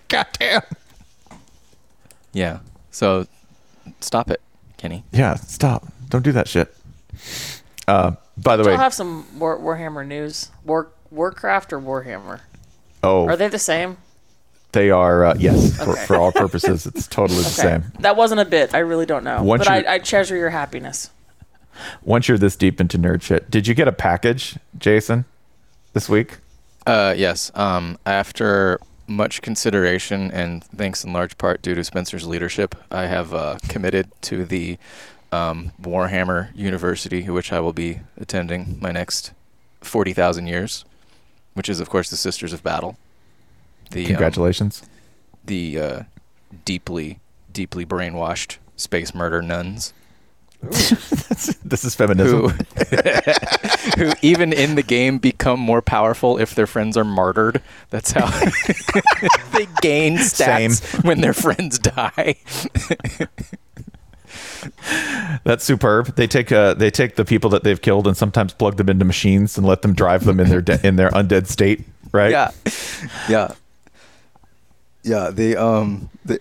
God 0.07 0.27
damn. 0.39 0.61
Yeah. 2.33 2.59
So 2.91 3.27
stop 4.01 4.29
it, 4.29 4.41
Kenny. 4.77 5.03
Yeah, 5.11 5.35
stop. 5.35 5.85
Don't 6.09 6.23
do 6.23 6.31
that 6.33 6.47
shit. 6.47 6.75
Uh, 7.87 8.11
by 8.37 8.55
the 8.57 8.63
Do 8.63 8.67
way, 8.69 8.73
you 8.75 8.79
have 8.79 8.93
some 8.93 9.25
War, 9.39 9.57
Warhammer 9.59 10.05
news? 10.05 10.49
War 10.65 10.89
Warcraft 11.11 11.73
or 11.73 11.79
Warhammer? 11.79 12.41
oh, 13.03 13.27
Are 13.27 13.35
they 13.37 13.47
the 13.47 13.59
same? 13.59 13.97
They 14.73 14.89
are 14.89 15.25
uh, 15.25 15.35
yes 15.37 15.77
for, 15.77 15.91
Okay. 15.91 16.05
for 16.05 16.15
all 16.15 16.31
purposes. 16.31 16.85
It's 16.85 17.07
totally 17.07 17.39
the 17.39 17.43
same. 17.49 17.83
That 17.99 18.15
wasn't 18.15 18.41
a 18.41 18.45
bit. 18.45 18.73
I 18.73 18.79
really 18.79 19.05
don't 19.05 19.23
know. 19.23 19.43
Once 19.43 19.65
but 19.65 19.87
I, 19.87 19.95
I 19.95 19.99
treasure 19.99 20.35
your 20.35 20.49
happiness. 20.49 21.09
Once 22.03 22.27
you're 22.27 22.37
this 22.37 22.55
deep 22.55 22.79
into 22.79 22.97
nerd 22.97 23.21
shit, 23.21 23.49
did 23.49 23.67
you 23.67 23.73
get 23.73 23.87
a 23.87 23.91
package, 23.91 24.57
Jason, 24.77 25.25
this 25.93 26.07
week? 26.09 26.37
Uh, 26.85 27.13
yes. 27.17 27.51
Um, 27.55 27.97
after 28.05 28.79
much 29.07 29.41
consideration 29.41 30.31
and 30.31 30.63
thanks 30.63 31.03
in 31.03 31.11
large 31.11 31.37
part 31.37 31.61
due 31.61 31.75
to 31.75 31.83
Spencer's 31.83 32.27
leadership, 32.27 32.75
I 32.91 33.03
have 33.07 33.33
uh, 33.33 33.57
committed 33.67 34.09
to 34.23 34.45
the 34.45 34.77
um, 35.31 35.71
Warhammer 35.81 36.55
University, 36.55 37.27
which 37.29 37.51
I 37.51 37.59
will 37.59 37.73
be 37.73 38.01
attending 38.17 38.77
my 38.81 38.91
next 38.91 39.31
forty 39.81 40.13
thousand 40.13 40.47
years, 40.47 40.85
which 41.53 41.69
is 41.69 41.79
of 41.79 41.89
course 41.89 42.09
the 42.09 42.17
Sisters 42.17 42.53
of 42.53 42.63
Battle. 42.63 42.97
The 43.91 44.01
um, 44.01 44.07
Congratulations. 44.07 44.83
the 45.45 45.79
uh, 45.79 46.03
deeply, 46.65 47.19
deeply 47.51 47.85
brainwashed 47.85 48.57
space 48.75 49.13
murder 49.13 49.41
nuns. 49.41 49.93
this 50.61 51.83
is 51.83 51.95
feminism. 51.95 52.49
who, 52.49 52.49
who 53.97 54.13
even 54.21 54.53
in 54.53 54.75
the 54.75 54.83
game 54.83 55.17
become 55.17 55.59
more 55.59 55.81
powerful 55.81 56.37
if 56.37 56.53
their 56.53 56.67
friends 56.67 56.95
are 56.95 57.03
martyred. 57.03 57.61
That's 57.89 58.11
how 58.11 58.27
they 59.53 59.67
gain 59.81 60.17
stats 60.17 60.81
Same. 60.83 61.01
when 61.01 61.21
their 61.21 61.33
friends 61.33 61.79
die. 61.79 62.35
That's 65.43 65.63
superb. 65.63 66.15
They 66.15 66.27
take 66.27 66.51
uh, 66.51 66.75
they 66.75 66.91
take 66.91 67.15
the 67.15 67.25
people 67.25 67.49
that 67.49 67.63
they've 67.63 67.81
killed 67.81 68.05
and 68.07 68.15
sometimes 68.15 68.53
plug 68.53 68.77
them 68.77 68.87
into 68.89 69.03
machines 69.03 69.57
and 69.57 69.65
let 69.65 69.81
them 69.81 69.93
drive 69.93 70.25
them 70.25 70.39
in 70.39 70.49
their 70.49 70.61
de- 70.61 70.85
in 70.87 70.95
their 70.95 71.09
undead 71.09 71.47
state. 71.47 71.83
Right? 72.11 72.31
Yeah, 72.31 72.51
yeah, 73.29 73.53
yeah. 75.03 75.29
They 75.31 75.55
um, 75.55 76.09
the, 76.25 76.39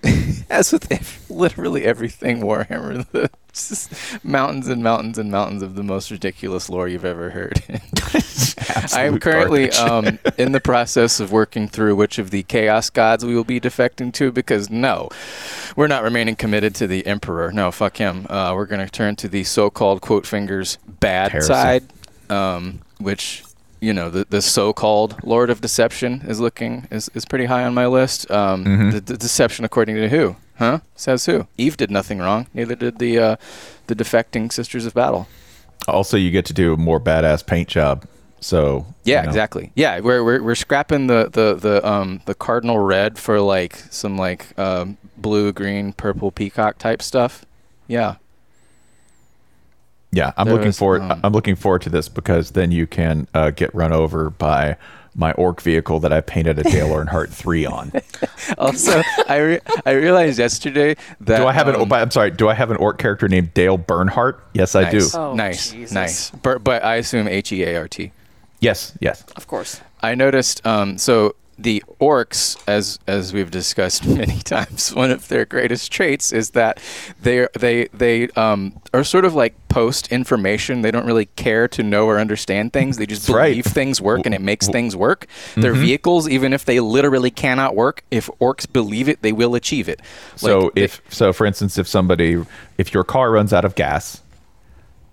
as 0.50 0.72
with 0.72 1.30
literally 1.30 1.84
everything 1.84 2.40
Warhammer, 2.40 3.11
the 3.12 3.30
just 3.52 4.24
mountains 4.24 4.68
and 4.68 4.82
mountains 4.82 5.18
and 5.18 5.30
mountains 5.30 5.62
of 5.62 5.74
the 5.74 5.82
most 5.82 6.11
ridiculous 6.11 6.68
lore 6.68 6.88
you've 6.88 7.04
ever 7.04 7.30
heard. 7.30 7.62
I 8.92 9.04
am 9.04 9.18
currently 9.18 9.70
um, 9.72 10.18
in 10.38 10.52
the 10.52 10.61
process 10.61 11.20
of 11.20 11.32
working 11.32 11.68
through 11.68 11.96
which 11.96 12.18
of 12.18 12.30
the 12.30 12.42
chaos 12.44 12.90
gods 12.90 13.24
we 13.24 13.34
will 13.34 13.44
be 13.44 13.61
defecting 13.61 14.12
to 14.14 14.30
because 14.30 14.70
no, 14.70 15.08
we're 15.76 15.88
not 15.88 16.02
remaining 16.02 16.36
committed 16.36 16.74
to 16.76 16.86
the 16.86 17.06
emperor. 17.06 17.52
No, 17.52 17.70
fuck 17.70 17.96
him. 17.96 18.26
Uh, 18.28 18.52
we're 18.54 18.66
going 18.66 18.84
to 18.84 18.90
turn 18.90 19.16
to 19.16 19.28
the 19.28 19.44
so-called 19.44 20.00
quote 20.00 20.26
fingers 20.26 20.78
bad 20.86 21.42
side, 21.42 21.84
um, 22.28 22.80
which 22.98 23.42
you 23.81 23.93
know 23.93 24.11
the, 24.11 24.26
the 24.28 24.43
so-called 24.43 25.16
Lord 25.24 25.51
of 25.51 25.61
Deception 25.61 26.22
is 26.26 26.39
looking 26.41 26.87
is, 26.91 27.11
is 27.14 27.24
pretty 27.24 27.47
high 27.47 27.64
on 27.64 27.74
my 27.74 27.87
list. 27.87 28.31
Um, 28.31 28.64
Mhm. 28.64 28.93
the, 28.93 29.01
the 29.01 29.16
deception 29.16 29.64
according 29.64 29.97
to 29.97 30.09
who? 30.09 30.37
Huh? 30.59 30.81
Says 30.95 31.24
who? 31.26 31.47
Eve 31.57 31.76
did 31.76 31.91
nothing 31.91 32.18
wrong. 32.18 32.47
Neither 32.53 32.74
did 32.74 32.99
the 32.99 33.18
uh, 33.18 33.37
the 33.87 33.95
defecting 33.95 34.53
Sisters 34.53 34.85
of 34.87 34.95
Battle. 34.95 35.26
Also, 35.89 36.16
you 36.16 36.31
get 36.31 36.45
to 36.47 36.53
do 36.53 36.74
a 36.74 36.76
more 36.76 37.01
badass 37.01 37.45
paint 37.47 37.68
job. 37.68 38.05
So 38.43 38.87
Yeah, 39.05 39.20
you 39.20 39.22
know. 39.24 39.28
exactly. 39.31 39.72
Yeah, 39.74 40.01
we're, 40.01 40.22
we're 40.24 40.43
we're 40.43 40.55
scrapping 40.55 41.07
the 41.07 41.28
the 41.33 41.55
the 41.55 41.87
um 41.89 42.20
the 42.26 42.35
cardinal 42.35 42.78
red 42.78 43.18
for 43.18 43.41
like 43.41 43.76
some 43.91 44.16
like 44.18 44.59
um 44.59 44.99
blue, 45.16 45.53
green, 45.53 45.93
purple 45.95 46.31
peacock 46.31 46.78
type 46.78 47.01
stuff. 47.03 47.45
Yeah. 47.89 48.16
Yeah, 50.12 50.32
I'm 50.36 50.46
There 50.46 50.54
looking 50.54 50.68
was, 50.68 50.78
forward. 50.78 51.02
um, 51.02 51.20
I'm 51.22 51.32
looking 51.32 51.54
forward 51.56 51.82
to 51.82 51.90
this 51.90 52.08
because 52.08 52.50
then 52.52 52.72
you 52.72 52.86
can 52.86 53.28
uh, 53.34 53.50
get 53.50 53.72
run 53.74 53.92
over 53.92 54.30
by 54.30 54.76
my 55.14 55.32
orc 55.32 55.61
vehicle 55.61 56.00
that 56.00 56.12
I 56.12 56.20
painted 56.20 56.58
a 56.58 56.62
Dale 56.64 56.88
Earnhardt 56.96 57.30
three 57.30 57.64
on. 57.66 57.92
Also, 58.58 59.02
I 59.28 59.36
re- 59.38 59.61
I 59.86 59.92
realized 59.92 60.38
yesterday 60.38 60.96
that 61.20 61.38
do 61.38 61.46
I 61.46 61.52
have 61.52 61.68
um, 61.68 61.80
an? 61.82 61.92
I'm 61.92 62.11
sorry. 62.11 62.30
Do 62.30 62.48
I 62.48 62.54
have 62.54 62.70
an 62.70 62.76
orc 62.78 62.98
character 62.98 63.28
named 63.28 63.54
Dale 63.54 63.76
Bernhardt? 63.78 64.42
Yes, 64.54 64.74
I 64.74 64.90
do. 64.90 64.98
nice, 64.98 65.14
Oh, 65.14 65.34
nice, 65.34 65.70
Jesus. 65.72 65.94
nice. 65.94 66.30
But, 66.30 66.64
but 66.64 66.82
I 66.84 66.96
assume 66.96 67.28
H 67.28 67.52
E 67.52 67.62
A 67.62 67.76
R 67.76 67.86
T. 67.88 68.12
Yes, 68.61 68.96
yes. 69.00 69.22
Of 69.36 69.46
course. 69.46 69.80
I 70.02 70.14
noticed. 70.14 70.66
Um, 70.66 70.98
so 70.98 71.36
the 71.62 71.82
orcs, 72.00 72.56
as 72.66 72.98
as 73.06 73.32
we've 73.32 73.50
discussed 73.50 74.06
many 74.22 74.38
times, 74.38 74.94
one 74.94 75.11
of 75.11 75.28
their 75.28 75.44
greatest 75.44 75.92
traits 75.92 76.32
is 76.32 76.50
that 76.50 76.80
they 77.22 77.46
they 77.58 77.88
they 77.92 78.28
um, 78.30 78.80
are 78.94 79.04
sort 79.04 79.24
of 79.24 79.34
like 79.34 79.54
post 79.68 80.11
information. 80.11 80.82
They 80.82 80.90
don't 80.90 81.06
really 81.06 81.26
care 81.26 81.68
to 81.68 81.82
know 81.82 82.06
or 82.06 82.18
understand 82.18 82.72
things. 82.72 82.96
They 82.96 83.06
just 83.06 83.28
right. 83.28 83.50
believe 83.50 83.66
things 83.66 84.00
work 84.00 84.22
and 84.24 84.34
it 84.34 84.40
makes 84.40 84.68
things 84.68 84.96
work. 84.96 85.26
Their 85.54 85.74
Mhm. 85.74 85.80
vehicles, 85.80 86.28
even 86.28 86.52
if 86.52 86.64
they 86.64 86.80
literally 86.80 87.30
cannot 87.30 87.76
work, 87.76 88.02
if 88.11 88.28
orcs 88.40 88.70
believe 88.70 89.08
it, 89.08 89.22
they 89.22 89.32
will 89.32 89.54
achieve 89.54 89.88
it. 89.88 90.00
So 90.36 90.61
Like, 90.61 90.74
they- 90.74 90.82
if 90.84 91.02
so, 91.08 91.32
for 91.32 91.46
instance, 91.46 91.78
if 91.78 91.86
somebody, 91.86 92.42
if 92.78 92.92
your 92.94 93.04
car 93.04 93.30
runs 93.30 93.52
out 93.52 93.64
of 93.64 93.74
gas, 93.74 94.22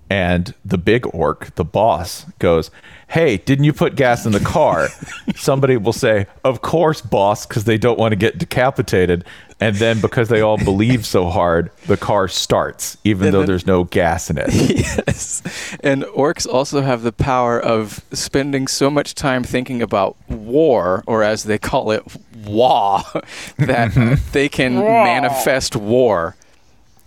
and 0.09 0.53
the 0.63 0.77
big 0.77 1.05
orc, 1.13 1.53
the 1.55 1.65
boss, 1.65 2.25
goes, 2.39 2.71
"Hey, 3.07 3.37
didn't 3.37 3.65
you 3.65 3.73
put 3.73 3.95
gas 3.95 4.25
in 4.25 4.31
the 4.31 4.39
car?" 4.39 4.87
somebody 5.35 5.77
will 5.77 5.93
say, 5.93 6.27
"Of 6.43 6.61
course, 6.61 7.01
boss," 7.01 7.45
because 7.45 7.65
they 7.65 7.77
don't 7.77 7.99
want 7.99 8.11
to 8.11 8.15
get 8.15 8.37
decapitated. 8.37 9.25
And 9.59 9.75
then 9.77 10.01
because 10.01 10.29
they 10.29 10.41
all 10.41 10.57
believe 10.57 11.03
so 11.03 11.29
hard, 11.29 11.71
the 11.87 11.97
car 11.97 12.27
starts, 12.27 12.95
even 13.03 13.27
And 13.27 13.33
though 13.33 13.39
then- 13.39 13.47
there's 13.47 13.65
no 13.65 13.85
gas 13.85 14.29
in 14.29 14.37
it. 14.37 14.53
yes. 14.53 15.41
And 15.79 16.03
orcs 16.03 16.45
also 16.47 16.81
have 16.81 17.01
the 17.01 17.11
power 17.11 17.59
of 17.59 18.01
spending 18.11 18.67
so 18.67 18.91
much 18.91 19.15
time 19.15 19.43
thinking 19.43 19.81
about 19.81 20.15
war, 20.29 21.03
or 21.07 21.23
as 21.23 21.45
they 21.45 21.57
call 21.57 21.89
it, 21.89 22.03
wa, 22.45 23.03
that 23.57 23.91
mm-hmm. 23.91 24.13
they 24.31 24.47
can 24.47 24.75
manifest 24.75 25.75
war. 25.75 26.35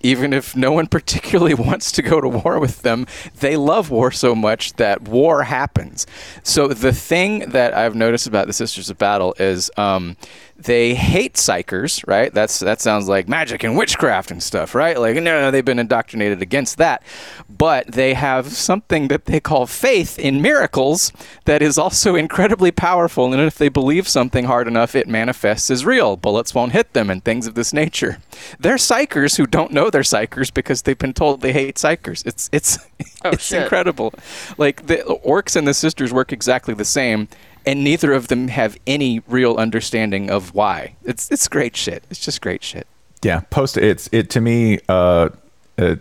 Even 0.01 0.33
if 0.33 0.57
no 0.57 0.73
one 0.73 0.87
particularly 0.87 1.55
wants 1.69 1.93
to 1.93 2.03
go 2.03 2.21
to 2.21 2.29
war 2.29 2.59
with 2.59 2.83
them, 2.83 3.07
they 3.41 3.57
love 3.57 3.91
war 3.91 4.11
so 4.11 4.35
much 4.35 4.75
that 4.75 5.03
war 5.03 5.43
happens. 5.45 6.07
So 6.43 6.69
the 6.69 6.93
thing 6.93 7.51
that 7.51 7.75
I've 7.75 7.95
noticed 7.95 8.27
about 8.27 8.47
the 8.47 8.53
Sisters 8.53 8.91
of 8.91 8.99
Battle 8.99 9.35
is 9.39 9.71
um, 9.77 10.17
they 10.65 10.95
hate 10.95 11.35
psykers, 11.35 12.07
right? 12.07 12.33
That's 12.33 12.59
that 12.61 12.81
sounds 12.81 13.09
like 13.09 13.29
magic 13.29 13.65
and 13.65 13.77
witchcraft 13.77 14.31
and 14.31 14.43
stuff, 14.43 14.75
right? 14.75 14.99
Like 14.99 15.15
no, 15.17 15.23
no, 15.23 15.51
they've 15.51 15.65
been 15.65 15.79
indoctrinated 15.79 16.43
against 16.43 16.79
that. 16.79 17.03
But 17.49 17.89
they 17.89 18.15
have 18.15 18.49
something 18.49 19.09
that 19.09 19.27
they 19.27 19.41
call 19.41 19.67
faith 19.67 20.19
in 20.19 20.41
miracles 20.43 21.13
that 21.45 21.63
is 21.63 21.79
also 21.79 22.15
incredibly 22.15 22.71
powerful. 22.71 23.33
And 23.33 23.43
if 23.43 23.59
they 23.59 23.69
believe 23.69 24.09
something 24.09 24.45
hard 24.45 24.69
enough, 24.69 24.95
it 24.95 25.09
manifests 25.09 25.71
as 25.71 25.85
real. 25.85 26.17
Bullets 26.17 26.55
won't 26.55 26.73
hit 26.73 26.93
them 26.93 27.11
and 27.11 27.25
things 27.25 27.47
of 27.47 27.55
this 27.55 27.73
nature. 27.73 28.19
They're 28.59 28.77
psykers 28.77 29.37
who 29.37 29.47
don't 29.47 29.73
know 29.73 29.91
they're 29.91 30.03
psykers 30.03 30.53
because 30.53 30.83
they've 30.83 30.99
been 30.99 31.13
told 31.15 31.41
they 31.41 31.53
hate 31.53 31.77
psykers. 31.77 32.27
It's 32.27 32.49
it's 32.53 32.79
Oh, 33.23 33.31
it's 33.31 33.45
shit. 33.45 33.63
incredible. 33.63 34.15
Like 34.57 34.87
the 34.87 34.97
orcs 35.27 35.55
and 35.55 35.69
the 35.69 35.75
sisters 35.75 36.11
work 36.13 36.33
exactly 36.33 36.73
the 36.73 36.87
same, 36.87 37.29
and 37.67 37.85
neither 37.85 38.13
of 38.13 38.29
them 38.29 38.49
have 38.49 38.79
any 38.87 39.23
real 39.29 39.57
understanding 39.57 40.31
of 40.31 40.55
why. 40.55 40.97
It's 41.05 41.31
it's 41.31 41.49
great 41.49 41.77
shit. 41.77 42.05
It's 42.11 42.21
just 42.21 42.41
great 42.41 42.63
shit. 42.63 42.87
Yeah, 43.23 43.41
post 43.51 43.77
it's 43.77 44.09
it 44.13 44.31
to 44.31 44.41
me. 44.41 44.79
Uh, 44.89 45.31
uh, 45.79 45.97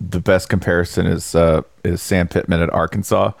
the 0.00 0.20
best 0.20 0.48
comparison 0.48 1.06
is 1.06 1.34
uh, 1.34 1.62
is 1.84 2.02
Sam 2.02 2.28
Pittman 2.28 2.60
at 2.60 2.70
Arkansas 2.70 3.32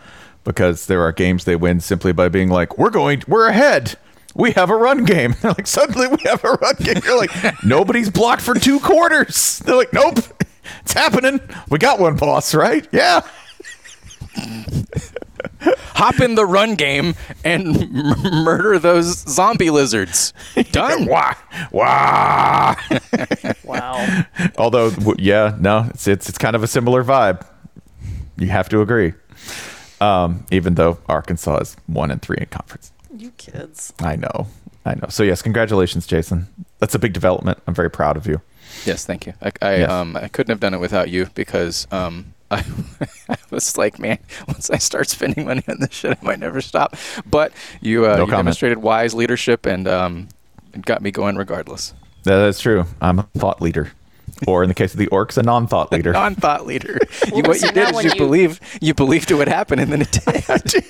because 0.44 0.86
there 0.86 1.02
are 1.02 1.12
games 1.12 1.44
they 1.44 1.56
win 1.56 1.80
simply 1.80 2.12
by 2.12 2.28
being 2.28 2.48
like, 2.48 2.78
"We're 2.78 2.90
going, 2.90 3.22
we're 3.28 3.48
ahead." 3.48 3.96
We 4.34 4.52
have 4.52 4.70
a 4.70 4.76
run 4.76 5.04
game. 5.04 5.34
They're 5.42 5.52
like, 5.52 5.66
suddenly 5.66 6.06
we 6.06 6.18
have 6.24 6.44
a 6.44 6.52
run 6.52 6.74
game. 6.78 7.00
You're 7.04 7.18
like, 7.18 7.32
nobody's 7.64 8.08
blocked 8.08 8.42
for 8.42 8.54
two 8.54 8.78
quarters. 8.78 9.58
They're 9.64 9.74
like, 9.74 9.92
nope, 9.92 10.18
it's 10.82 10.92
happening. 10.92 11.40
We 11.70 11.78
got 11.78 11.98
one 11.98 12.16
boss, 12.16 12.54
right? 12.54 12.86
Yeah. 12.92 13.22
Hop 15.94 16.20
in 16.20 16.34
the 16.36 16.46
run 16.46 16.74
game 16.76 17.14
and 17.44 17.76
m- 17.76 17.90
murder 18.44 18.78
those 18.78 19.18
zombie 19.28 19.70
lizards. 19.70 20.32
Done. 20.72 21.06
Wah, 21.06 21.34
wah. 21.72 22.74
Wow. 23.64 24.24
Although, 24.58 24.92
yeah, 25.18 25.56
no, 25.58 25.86
it's, 25.90 26.06
it's 26.06 26.28
it's 26.28 26.38
kind 26.38 26.54
of 26.56 26.62
a 26.62 26.66
similar 26.68 27.02
vibe. 27.04 27.44
You 28.36 28.48
have 28.48 28.68
to 28.70 28.80
agree. 28.80 29.14
Um, 30.00 30.46
even 30.52 30.74
though 30.76 30.98
Arkansas 31.08 31.56
is 31.58 31.76
one 31.86 32.10
and 32.12 32.22
three 32.22 32.36
in 32.38 32.46
conference. 32.46 32.92
You 33.16 33.32
kids. 33.32 33.92
I 34.00 34.14
know, 34.16 34.46
I 34.86 34.94
know. 34.94 35.08
So 35.08 35.24
yes, 35.24 35.42
congratulations, 35.42 36.06
Jason. 36.06 36.46
That's 36.78 36.94
a 36.94 36.98
big 37.00 37.12
development. 37.12 37.58
I'm 37.66 37.74
very 37.74 37.90
proud 37.90 38.16
of 38.16 38.26
you. 38.26 38.40
Yes, 38.84 39.04
thank 39.04 39.26
you. 39.26 39.34
I 39.42 39.50
I, 39.60 39.76
Yes. 39.78 39.90
um 39.90 40.16
I 40.16 40.28
couldn't 40.28 40.50
have 40.52 40.60
done 40.60 40.74
it 40.74 40.78
without 40.78 41.08
you 41.10 41.26
because 41.34 41.88
um 41.90 42.34
I, 42.50 42.64
I 43.28 43.36
was 43.50 43.76
like, 43.76 43.98
man, 43.98 44.18
once 44.46 44.70
I 44.70 44.78
start 44.78 45.08
spending 45.08 45.44
money 45.46 45.62
on 45.68 45.80
this 45.80 45.92
shit, 45.92 46.18
I 46.20 46.24
might 46.24 46.38
never 46.38 46.60
stop. 46.60 46.96
But 47.26 47.52
you 47.80 48.06
uh, 48.06 48.16
No 48.16 48.24
you 48.24 48.30
demonstrated 48.30 48.78
wise 48.78 49.14
leadership 49.14 49.66
and 49.66 49.86
um 49.88 50.28
it 50.72 50.84
got 50.84 51.02
me 51.02 51.10
going 51.10 51.36
regardless. 51.36 51.94
That's 52.24 52.60
true. 52.60 52.84
I'm 53.00 53.18
a 53.20 53.22
thought 53.38 53.62
leader, 53.62 53.92
or 54.46 54.62
in 54.62 54.68
the 54.68 54.74
case 54.74 54.92
of 54.92 54.98
the 54.98 55.06
orcs, 55.08 55.38
a 55.38 55.42
non-thought 55.42 55.92
leader. 55.92 56.12
Non-thought 56.24 56.66
leader. 56.66 56.98
you, 57.34 57.42
what 57.42 57.56
so 57.58 57.66
you 57.66 57.72
did 57.72 57.94
is 57.94 58.04
you, 58.04 58.10
you- 58.10 58.16
believe 58.16 58.60
you 58.80 58.92
believed 58.94 59.30
it 59.30 59.34
would 59.34 59.48
happen, 59.48 59.78
and 59.78 59.90
then 59.92 60.02
it 60.02 60.12
did. 60.12 60.84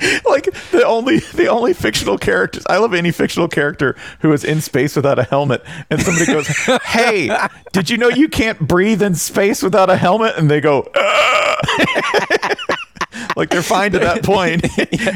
like 0.24 0.44
the 0.70 0.84
only 0.86 1.18
the 1.18 1.46
only 1.48 1.74
fictional 1.74 2.16
characters 2.16 2.64
I 2.68 2.78
love 2.78 2.94
any 2.94 3.10
fictional 3.10 3.48
character 3.48 3.96
who 4.20 4.32
is 4.32 4.44
in 4.44 4.60
space 4.60 4.96
without 4.96 5.18
a 5.18 5.24
helmet 5.24 5.62
and 5.90 6.00
somebody 6.00 6.26
goes, 6.26 6.46
"Hey, 6.84 7.36
did 7.72 7.90
you 7.90 7.98
know 7.98 8.08
you 8.08 8.28
can't 8.28 8.58
breathe 8.60 9.02
in 9.02 9.14
space 9.14 9.62
without 9.62 9.90
a 9.90 9.96
helmet?" 9.96 10.36
and 10.36 10.50
they 10.50 10.60
go, 10.60 10.90
like 13.36 13.50
they're 13.50 13.62
fine 13.62 13.92
to 13.92 13.98
that 13.98 14.22
point. 14.24 14.64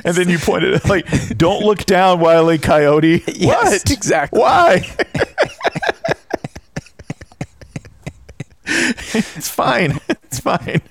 and 0.05 0.15
then 0.15 0.29
you 0.29 0.39
pointed 0.39 0.75
it 0.75 0.85
like, 0.85 1.07
"Don't 1.37 1.65
look 1.65 1.87
down, 1.87 2.21
wily 2.21 2.59
coyote." 2.59 3.23
Yes, 3.27 3.85
what? 3.85 3.91
exactly. 3.91 4.41
Why? 4.41 4.87
it's 8.67 9.49
fine. 9.49 9.99
It's 10.09 10.41
fine. 10.41 10.83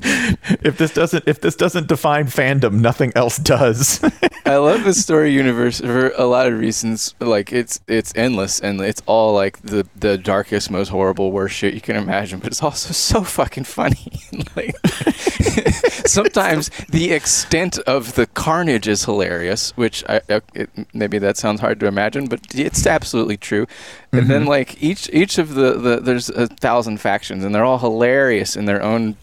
If 0.00 0.78
this 0.78 0.92
doesn't 0.94 1.24
if 1.26 1.40
this 1.40 1.56
doesn't 1.56 1.88
define 1.88 2.26
fandom, 2.26 2.74
nothing 2.80 3.12
else 3.16 3.36
does. 3.38 4.00
I 4.46 4.56
love 4.56 4.84
the 4.84 4.94
story 4.94 5.32
universe 5.32 5.80
for 5.80 6.10
a 6.16 6.24
lot 6.24 6.46
of 6.46 6.58
reasons. 6.58 7.14
Like 7.20 7.52
it's 7.52 7.80
it's 7.88 8.12
endless 8.16 8.60
and 8.60 8.80
it's 8.80 9.02
all 9.06 9.34
like 9.34 9.60
the 9.62 9.86
the 9.96 10.16
darkest, 10.16 10.70
most 10.70 10.88
horrible, 10.88 11.32
worst 11.32 11.54
shit 11.56 11.74
you 11.74 11.80
can 11.80 11.96
imagine. 11.96 12.38
But 12.38 12.48
it's 12.48 12.62
also 12.62 12.92
so 13.12 13.22
fucking 13.22 13.64
funny. 13.64 14.20
like 14.56 14.74
sometimes 16.06 16.70
the 16.88 17.10
extent 17.12 17.78
of 17.80 18.14
the 18.14 18.26
carnage 18.26 18.88
is 18.88 19.04
hilarious, 19.04 19.76
which 19.76 20.04
I 20.08 20.20
it, 20.54 20.70
maybe 20.94 21.18
that 21.18 21.36
sounds 21.36 21.60
hard 21.60 21.80
to 21.80 21.86
imagine, 21.86 22.26
but 22.26 22.40
it's 22.54 22.86
absolutely 22.86 23.36
true. 23.36 23.66
And 24.12 24.28
then 24.28 24.44
Mhm. 24.44 24.48
like 24.48 24.82
each 24.82 25.10
each 25.12 25.38
of 25.38 25.54
the, 25.54 25.74
the 25.74 26.00
there's 26.00 26.28
a 26.30 26.46
thousand 26.46 26.98
factions 27.00 27.44
and 27.44 27.54
they're 27.54 27.64
all 27.64 27.78
hilarious 27.78 28.56
in 28.56 28.64
their 28.64 28.82
own 28.82 29.16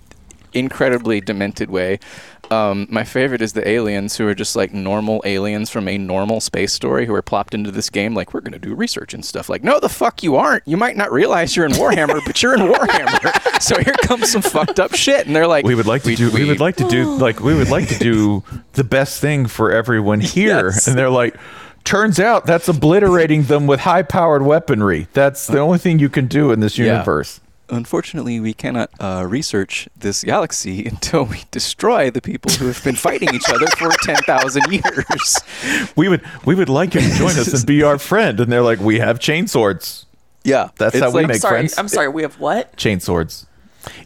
incredibly 0.55 1.21
demented 1.21 1.69
way. 1.69 1.99
Um, 2.51 2.85
my 2.91 3.03
favorite 3.03 3.41
is 3.41 3.53
the 3.53 3.67
aliens 3.67 4.17
who 4.17 4.27
are 4.27 4.35
just 4.35 4.55
like 4.55 4.71
normal 4.71 5.19
aliens 5.25 5.71
from 5.71 5.87
a 5.87 5.97
normal 5.97 6.39
space 6.39 6.71
story 6.73 7.07
who 7.07 7.13
are 7.15 7.23
plopped 7.23 7.55
into 7.55 7.71
this 7.71 7.89
game. 7.89 8.13
Like, 8.13 8.35
we're 8.35 8.41
going 8.41 8.53
to 8.53 8.59
do 8.59 8.75
research 8.75 9.15
and 9.15 9.25
stuff. 9.25 9.49
Like, 9.49 9.63
no, 9.63 9.79
the 9.79 9.89
fuck 9.89 10.21
you 10.21 10.35
aren't. 10.35 10.61
You 10.67 10.77
might 10.77 10.95
not 10.95 11.11
realize 11.11 11.55
you're 11.55 11.65
in 11.65 11.71
Warhammer, 11.71 12.21
but 12.23 12.43
you're 12.43 12.53
in 12.53 12.59
Warhammer. 12.61 13.61
so 13.61 13.75
here 13.81 13.95
comes 14.03 14.31
some 14.31 14.43
fucked 14.43 14.79
up 14.79 14.93
shit. 14.93 15.25
And 15.25 15.35
they're 15.35 15.47
like, 15.47 15.65
we 15.65 15.73
would 15.73 15.87
like 15.87 16.03
to 16.03 16.15
do. 16.15 16.29
We, 16.31 16.45
would 16.45 16.59
like 16.59 16.75
to 16.75 16.87
do 16.87 17.15
like 17.17 17.39
we 17.39 17.55
would 17.55 17.69
like 17.69 17.87
to 17.87 17.97
do 17.97 18.43
the 18.73 18.83
best 18.83 19.19
thing 19.19 19.47
for 19.47 19.71
everyone 19.71 20.19
here, 20.21 20.67
Yes. 20.67 20.87
and 20.87 20.97
they're 20.97 21.09
like. 21.09 21.35
Turns 21.83 22.19
out 22.19 22.47
that's 22.47 22.67
obliterating 22.67 23.43
them 23.43 23.67
with 23.67 23.81
high-powered 23.81 24.41
weaponry. 24.41 25.07
That's 25.13 25.45
the 25.45 25.59
only 25.59 25.77
thing 25.77 25.99
you 25.99 26.09
can 26.09 26.25
do 26.25 26.51
in 26.51 26.59
this 26.59 26.79
Yeah. 26.79 27.03
Universe. 27.69 27.77
Unfortunately, 27.77 28.39
we 28.39 28.53
cannot 28.53 28.89
uh, 28.99 29.25
research 29.27 29.87
this 29.95 30.23
galaxy 30.23 30.85
until 30.91 31.25
we 31.25 31.43
destroy 31.51 32.09
the 32.11 32.21
people 32.21 32.51
who 32.53 32.67
have 32.67 32.83
been 32.83 32.95
fighting 32.95 33.33
each 33.33 33.49
other 33.49 33.67
for 33.77 33.89
10,000 34.03 34.63
years. 34.71 35.39
We 35.95 36.07
would 36.09 36.21
we 36.45 36.55
would 36.55 36.69
like 36.69 36.93
you 36.93 37.01
to 37.01 37.09
join 37.11 37.31
us 37.37 37.53
and 37.53 37.65
be 37.65 37.83
our 37.83 37.97
friend. 37.99 38.39
And 38.39 38.51
they're 38.51 38.61
like, 38.61 38.79
we 38.79 38.99
have 38.99 39.19
chain 39.19 39.47
swords. 39.47 40.05
Yeah, 40.43 40.69
that's 40.77 40.95
It's 40.95 41.03
how 41.03 41.11
we 41.11 41.23
make 41.23 41.35
I'm 41.35 41.39
sorry. 41.39 41.53
friends. 41.61 41.77
I'm 41.77 41.87
sorry. 41.87 42.07
We 42.07 42.21
have 42.21 42.39
what? 42.39 42.75
chain 42.77 42.99
swords. 42.99 43.47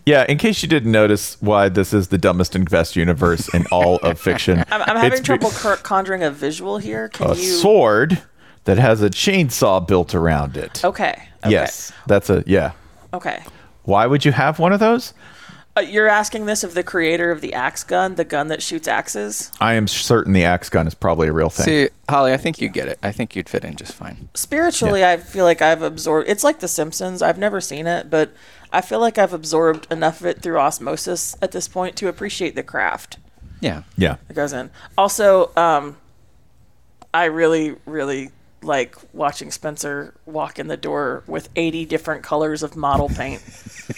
Yeah, 0.05 0.25
in 0.27 0.37
case 0.37 0.61
you 0.61 0.67
didn't 0.67 0.91
notice 0.91 1.37
why 1.41 1.69
this 1.69 1.93
is 1.93 2.09
the 2.09 2.17
dumbest 2.17 2.53
and 2.53 2.69
best 2.69 2.97
universe 2.97 3.47
in 3.53 3.65
all 3.71 3.95
of 3.97 4.19
fiction. 4.19 4.59
I'm, 4.71 4.81
I'm 4.81 4.95
having 4.97 5.13
It's 5.13 5.21
trouble 5.21 5.51
cur- 5.51 5.77
conjuring 5.77 6.21
a 6.21 6.31
visual 6.31 6.79
here. 6.79 7.07
Can 7.09 7.27
a 7.27 7.35
you? 7.35 7.43
sword 7.43 8.21
that 8.65 8.77
has 8.77 9.01
a 9.01 9.09
chainsaw 9.09 9.85
built 9.85 10.13
around 10.13 10.57
it. 10.57 10.83
Okay. 10.83 11.11
okay. 11.43 11.49
Yes, 11.51 11.93
that's 12.07 12.29
a 12.29 12.43
yeah. 12.45 12.71
Okay. 13.13 13.43
Why 13.83 14.05
would 14.05 14.25
you 14.25 14.31
have 14.31 14.59
one 14.59 14.71
of 14.73 14.79
those? 14.79 15.13
Uh, 15.77 15.81
you're 15.81 16.07
asking 16.07 16.45
this 16.45 16.63
of 16.63 16.73
the 16.73 16.83
creator 16.83 17.31
of 17.31 17.41
the 17.41 17.53
axe 17.53 17.83
gun, 17.83 18.15
the 18.15 18.25
gun 18.25 18.47
that 18.47 18.61
shoots 18.61 18.87
axes. 18.87 19.51
I 19.61 19.75
am 19.75 19.87
certain 19.87 20.33
the 20.33 20.43
axe 20.43 20.67
gun 20.69 20.87
is 20.87 20.95
probably 20.95 21.27
a 21.27 21.31
real 21.31 21.49
thing. 21.49 21.65
See, 21.65 21.89
Holly, 22.09 22.33
I 22.33 22.37
think 22.37 22.59
you 22.59 22.69
get 22.69 22.87
it. 22.87 22.99
I 23.03 23.11
think 23.11 23.35
you'd 23.35 23.47
fit 23.47 23.63
in 23.63 23.75
just 23.75 23.93
fine. 23.93 24.29
Spiritually, 24.33 25.05
I 25.05 25.17
feel 25.17 25.45
like 25.45 25.61
I've 25.61 25.81
absorbed. 25.81 26.27
It's 26.27 26.43
like 26.43 26.59
The 26.59 26.67
Simpsons. 26.67 27.21
I've 27.21 27.37
never 27.37 27.61
seen 27.61 27.87
it, 27.87 28.09
but 28.09 28.31
I 28.73 28.81
feel 28.81 28.99
like 28.99 29.17
I've 29.17 29.33
absorbed 29.33 29.87
enough 29.91 30.19
of 30.21 30.25
it 30.25 30.41
through 30.41 30.57
osmosis 30.57 31.35
at 31.41 31.51
this 31.51 31.67
point 31.67 31.95
to 31.97 32.07
appreciate 32.07 32.55
the 32.55 32.63
craft 32.63 33.17
Yeah. 33.61 33.83
yeah. 33.95 34.17
It 34.27 34.33
goes 34.35 34.53
in. 34.53 34.71
Also, 34.97 35.51
um, 35.55 35.97
I 37.13 37.25
really, 37.25 37.75
really 37.85 38.31
like 38.61 38.95
watching 39.13 39.51
Spencer 39.51 40.13
walk 40.25 40.59
in 40.59 40.67
the 40.67 40.77
door 40.77 41.23
with 41.27 41.49
80 41.55 41.85
different 41.85 42.23
colors 42.23 42.63
of 42.63 42.75
model 42.75 43.09
paint, 43.09 43.41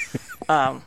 um, 0.49 0.83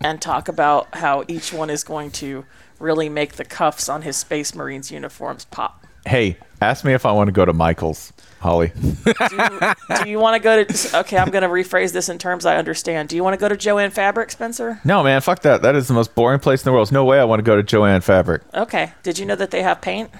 and 0.00 0.20
talk 0.20 0.48
about 0.48 0.94
how 0.94 1.24
each 1.28 1.52
one 1.52 1.70
is 1.70 1.82
going 1.84 2.10
to 2.12 2.44
really 2.78 3.08
make 3.08 3.32
the 3.34 3.44
cuffs 3.44 3.88
on 3.88 4.02
his 4.02 4.16
Space 4.16 4.54
Marines 4.54 4.90
uniforms 4.90 5.44
pop. 5.46 5.86
Hey, 6.06 6.36
ask 6.60 6.84
me 6.84 6.92
if 6.92 7.04
I 7.04 7.10
want 7.12 7.26
to 7.28 7.32
go 7.32 7.44
to 7.44 7.52
Michael's, 7.52 8.12
Holly. 8.38 8.70
Do 8.74 10.08
you 10.08 10.20
want 10.20 10.34
to 10.36 10.40
go 10.40 10.62
to? 10.62 10.98
Okay, 11.00 11.16
I'm 11.18 11.30
going 11.30 11.42
to 11.42 11.48
rephrase 11.48 11.92
this 11.92 12.08
in 12.08 12.18
terms 12.18 12.46
I 12.46 12.58
understand. 12.58 13.08
Do 13.08 13.16
you 13.16 13.24
want 13.24 13.34
to 13.34 13.40
go 13.40 13.48
to 13.48 13.56
Jo-Ann 13.56 13.90
Fabric, 13.90 14.30
Spencer? 14.30 14.78
no, 14.84 15.02
man, 15.02 15.20
fuck 15.20 15.40
that. 15.42 15.62
That 15.62 15.74
is 15.74 15.88
the 15.88 15.94
most 15.94 16.14
boring 16.14 16.38
place 16.38 16.60
in 16.60 16.64
the 16.66 16.72
world. 16.72 16.86
There's 16.86 16.92
no 16.92 17.04
way 17.04 17.18
I 17.18 17.24
want 17.24 17.40
to 17.40 17.42
go 17.42 17.56
to 17.56 17.62
Jo-Ann 17.64 18.02
Fabric. 18.02 18.42
Okay. 18.54 18.92
Did 19.02 19.18
you 19.18 19.26
know 19.26 19.34
that 19.34 19.50
they 19.50 19.62
have 19.62 19.80
paint, 19.80 20.10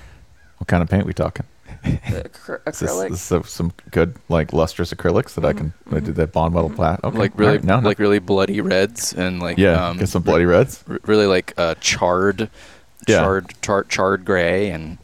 What 0.58 0.66
kind 0.66 0.82
of 0.82 0.88
paint 0.88 1.06
we 1.06 1.12
talking? 1.12 1.46
Acry- 2.06 2.60
Is 2.66 2.78
this, 2.80 2.98
this 3.10 3.30
is 3.32 3.50
some 3.50 3.72
good 3.90 4.16
like 4.28 4.52
lustrous 4.52 4.92
acrylics 4.92 5.34
that 5.34 5.44
I 5.44 5.52
can 5.52 5.72
I 5.90 6.00
did 6.00 6.16
that 6.16 6.32
bond 6.32 6.54
metal 6.54 6.70
plat. 6.70 7.00
Okay, 7.04 7.16
Like 7.18 7.32
really, 7.38 7.50
all 7.50 7.56
right, 7.56 7.64
no, 7.64 7.80
no. 7.80 7.88
like 7.88 7.98
really 7.98 8.18
bloody 8.18 8.60
reds 8.60 9.12
and 9.12 9.40
like 9.40 9.58
Yeah, 9.58 9.88
um, 9.88 9.98
get 9.98 10.08
some 10.08 10.22
bloody 10.22 10.44
reds. 10.44 10.82
r- 10.88 10.98
really 11.04 11.26
like 11.26 11.54
uh, 11.56 11.74
charred, 11.80 12.50
Yeah. 13.06 13.20
charred, 13.20 13.54
charred, 13.62 13.88
charred 13.88 14.24
gray 14.24 14.70
and. 14.70 14.98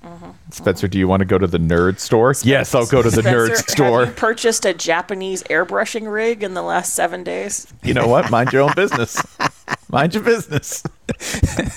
Spencer, 0.50 0.86
do 0.86 0.98
you 0.98 1.08
want 1.08 1.20
to 1.20 1.24
go 1.24 1.38
to 1.38 1.46
the 1.46 1.56
nerd 1.56 1.98
store? 1.98 2.34
yes, 2.42 2.74
I'll 2.74 2.84
go 2.84 3.00
to 3.00 3.08
the 3.08 3.22
nerd 3.22 3.56
store. 3.70 4.00
Have 4.00 4.08
you 4.10 4.14
purchased 4.14 4.66
a 4.66 4.74
Japanese 4.74 5.42
airbrushing 5.44 6.12
rig 6.12 6.42
in 6.42 6.52
the 6.52 6.60
last 6.60 6.92
seven 6.92 7.24
days? 7.24 7.72
You 7.82 7.94
know 7.94 8.06
what? 8.06 8.30
Mind 8.30 8.52
your 8.52 8.60
own 8.60 8.74
business. 8.76 9.16
Mind 9.88 10.12
your 10.14 10.22
business. 10.22 10.82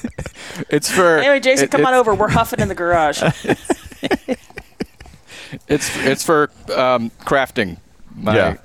It's 0.69 0.89
for 0.89 1.17
Anyway, 1.17 1.39
Jason, 1.41 1.65
it- 1.65 1.71
come 1.71 1.85
on 1.85 1.93
over. 1.93 2.13
We're 2.15 2.29
huffing 2.29 2.59
in 2.59 2.67
the 2.69 2.75
garage. 2.75 3.21
It's 5.67 5.95
it's 6.05 6.23
for 6.23 6.49
um, 6.75 7.09
crafting. 7.21 7.77
My, 8.15 8.35
Yeah. 8.35 8.57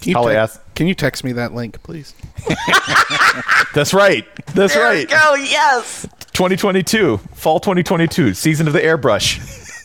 Can 0.00 0.10
you, 0.10 0.14
Holly 0.14 0.34
te- 0.34 0.38
asked- 0.38 0.74
can 0.74 0.86
you 0.86 0.94
text 0.94 1.24
me 1.24 1.32
that 1.32 1.54
link, 1.54 1.82
please? 1.82 2.14
That's 3.74 3.92
right. 3.94 4.26
That's 4.54 4.74
there 4.74 4.84
right. 4.84 5.08
we 5.08 5.14
go. 5.14 5.34
Yes. 5.34 6.06
2022, 6.32 7.18
fall 7.34 7.60
2022, 7.60 8.34
season 8.34 8.66
of 8.66 8.72
the 8.72 8.80
airbrush. 8.80 9.40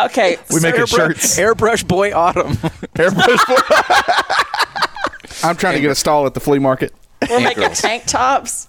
Okay. 0.06 0.38
We 0.54 0.60
make 0.62 0.76
so- 0.76 0.82
it 0.84 0.90
shirts. 0.90 1.40
Airbrush 1.40 1.88
Boy 1.88 2.14
Autumn. 2.14 2.54
Airbrush 2.96 3.48
boy. 3.48 5.48
I'm 5.48 5.56
trying 5.56 5.76
to 5.76 5.82
get 5.82 5.92
a 5.92 5.96
stall 5.96 6.26
at 6.26 6.34
the 6.34 6.40
flea 6.40 6.60
market. 6.60 6.94
We're 7.30 7.36
And 7.36 7.44
making 7.46 7.64
girls. 7.64 7.82
tank 7.82 8.06
tops. 8.06 8.68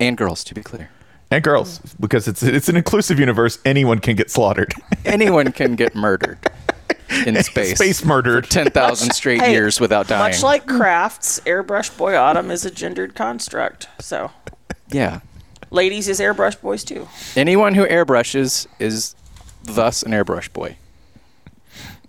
and 0.00 0.16
girls, 0.16 0.44
to 0.44 0.54
be 0.54 0.62
clear. 0.62 0.90
And 1.30 1.42
girls, 1.42 1.80
because 1.98 2.28
it's 2.28 2.42
it's 2.42 2.68
an 2.68 2.76
inclusive 2.76 3.18
universe. 3.18 3.58
Anyone 3.64 3.98
can 3.98 4.16
get 4.16 4.30
slaughtered. 4.30 4.74
Anyone 5.04 5.52
can 5.52 5.74
get 5.74 5.94
murdered 5.94 6.38
in 7.26 7.42
space. 7.42 7.76
Space 7.76 8.04
murdered. 8.04 8.48
Ten 8.50 8.70
thousand 8.70 9.12
straight 9.12 9.40
Hey, 9.40 9.52
years 9.52 9.80
without 9.80 10.06
dying. 10.08 10.30
Much 10.32 10.42
like 10.42 10.66
crafts, 10.66 11.40
Airbrush 11.40 11.96
Boy 11.96 12.16
Autumn 12.16 12.50
is 12.50 12.64
a 12.64 12.70
gendered 12.70 13.14
construct. 13.14 13.88
So, 14.00 14.30
yeah. 14.88 15.20
ladies 15.70 16.08
is 16.08 16.20
Airbrush 16.20 16.60
Boys 16.60 16.84
too. 16.84 17.08
Anyone 17.34 17.74
who 17.74 17.86
airbrushes 17.86 18.66
is 18.78 19.14
thus 19.64 20.02
an 20.02 20.12
airbrush 20.12 20.52
boy. 20.52 20.76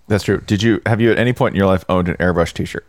That's 0.06 0.24
true. 0.24 0.40
Did 0.46 0.62
you 0.62 0.80
have 0.86 1.00
you 1.00 1.10
at 1.10 1.18
any 1.18 1.32
point 1.32 1.54
in 1.54 1.58
your 1.58 1.66
life 1.66 1.84
owned 1.88 2.08
an 2.08 2.14
airbrush 2.16 2.52
T-shirt? 2.54 2.86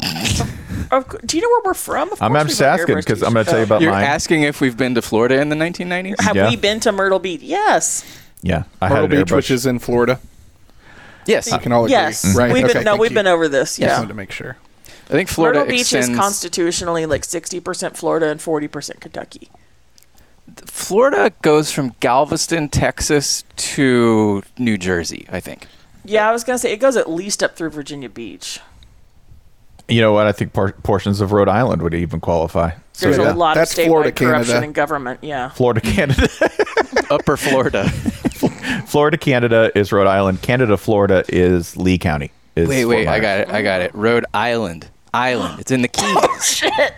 Of 0.90 1.14
do 1.24 1.36
you 1.36 1.42
know 1.42 1.48
where 1.48 1.60
we're 1.66 1.74
from? 1.74 2.12
Of 2.12 2.20
I'm, 2.20 2.30
course 2.32 2.40
I'm 2.40 2.48
just 2.48 2.62
asking 2.62 2.96
because 2.96 3.22
I'm 3.22 3.32
going 3.32 3.44
to 3.46 3.50
tell 3.50 3.60
you 3.60 3.64
t-shirts. 3.66 3.68
about 3.68 3.80
You're 3.82 3.92
mine. 3.92 4.04
asking 4.04 4.42
if 4.42 4.60
we've 4.60 4.76
been 4.76 4.94
to 4.96 5.02
Florida 5.02 5.40
in 5.40 5.48
the 5.48 5.56
1990s? 5.56 6.20
Have 6.20 6.34
Yeah. 6.36 6.48
we 6.50 6.56
been 6.56 6.80
to 6.80 6.90
Myrtle 6.92 7.18
Beach? 7.20 7.42
Yes. 7.42 8.04
yeah, 8.42 8.64
I 8.80 8.88
Myrtle 8.88 9.02
had 9.02 9.12
an 9.12 9.18
Beach, 9.18 9.26
airbrush. 9.28 9.36
which 9.36 9.50
is 9.52 9.66
in 9.66 9.78
Florida. 9.78 10.18
Yes. 11.26 11.52
We 11.52 11.58
can 11.58 11.70
all 11.72 11.84
agree, 11.84 11.92
Yes. 11.92 12.34
right? 12.34 12.52
We've 12.52 12.64
Okay, 12.64 12.72
been 12.74 12.84
no, 12.84 12.92
thank 12.92 13.00
we've 13.02 13.10
you. 13.12 13.14
been 13.14 13.26
over 13.28 13.46
this. 13.48 13.76
Just 13.76 13.78
Yeah. 13.80 13.96
wanted 13.98 14.08
to 14.08 14.14
make 14.14 14.32
sure. 14.32 14.56
I 15.08 15.12
think 15.12 15.28
Florida 15.28 15.60
Myrtle 15.60 15.70
Beach 15.72 15.80
extends. 15.82 16.08
is 16.08 16.16
constitutionally 16.16 17.04
like 17.06 17.24
60% 17.24 17.96
Florida 17.96 18.26
and 18.28 18.40
40% 18.40 19.00
Kentucky. 19.00 19.48
Florida 20.66 21.32
goes 21.42 21.70
from 21.70 21.94
Galveston, 22.00 22.68
Texas 22.68 23.44
to 23.56 24.42
New 24.58 24.76
Jersey, 24.76 25.26
I 25.30 25.38
think. 25.40 25.66
Yeah, 26.04 26.28
I 26.28 26.32
was 26.32 26.42
gonna 26.44 26.58
say 26.58 26.72
it 26.72 26.78
goes 26.78 26.96
at 26.96 27.08
least 27.08 27.42
up 27.42 27.56
through 27.56 27.70
Virginia 27.70 28.08
Beach. 28.08 28.58
You 29.90 30.00
know 30.00 30.12
what? 30.12 30.26
I 30.26 30.32
think 30.32 30.52
por- 30.52 30.72
portions 30.72 31.20
of 31.20 31.32
Rhode 31.32 31.48
Island 31.48 31.82
would 31.82 31.94
even 31.94 32.20
qualify. 32.20 32.72
So 32.92 33.06
There's 33.06 33.18
yeah. 33.18 33.32
a 33.32 33.34
lot 33.34 33.54
That's 33.54 33.72
of 33.72 33.78
statewide 33.78 33.86
Florida, 33.86 34.12
corruption 34.12 34.46
Canada. 34.46 34.66
in 34.66 34.72
government. 34.72 35.20
Yeah. 35.22 35.48
Florida, 35.50 35.80
Canada, 35.80 36.28
Upper 37.10 37.36
Florida. 37.36 37.88
Florida, 38.86 39.16
Canada 39.18 39.70
is 39.74 39.90
Rhode 39.92 40.06
Island. 40.06 40.42
Canada, 40.42 40.76
Florida 40.76 41.24
is 41.28 41.76
Lee 41.76 41.98
County. 41.98 42.30
Is 42.56 42.68
wait, 42.68 42.84
wait, 42.84 43.06
I 43.06 43.20
got 43.20 43.40
it. 43.40 43.48
I 43.48 43.62
got 43.62 43.80
it. 43.80 43.94
Rhode 43.94 44.26
Island. 44.34 44.88
Island. 45.14 45.60
It's 45.60 45.70
in 45.70 45.82
the 45.82 45.88
Keys. 45.88 46.44
Shit. 46.56 46.92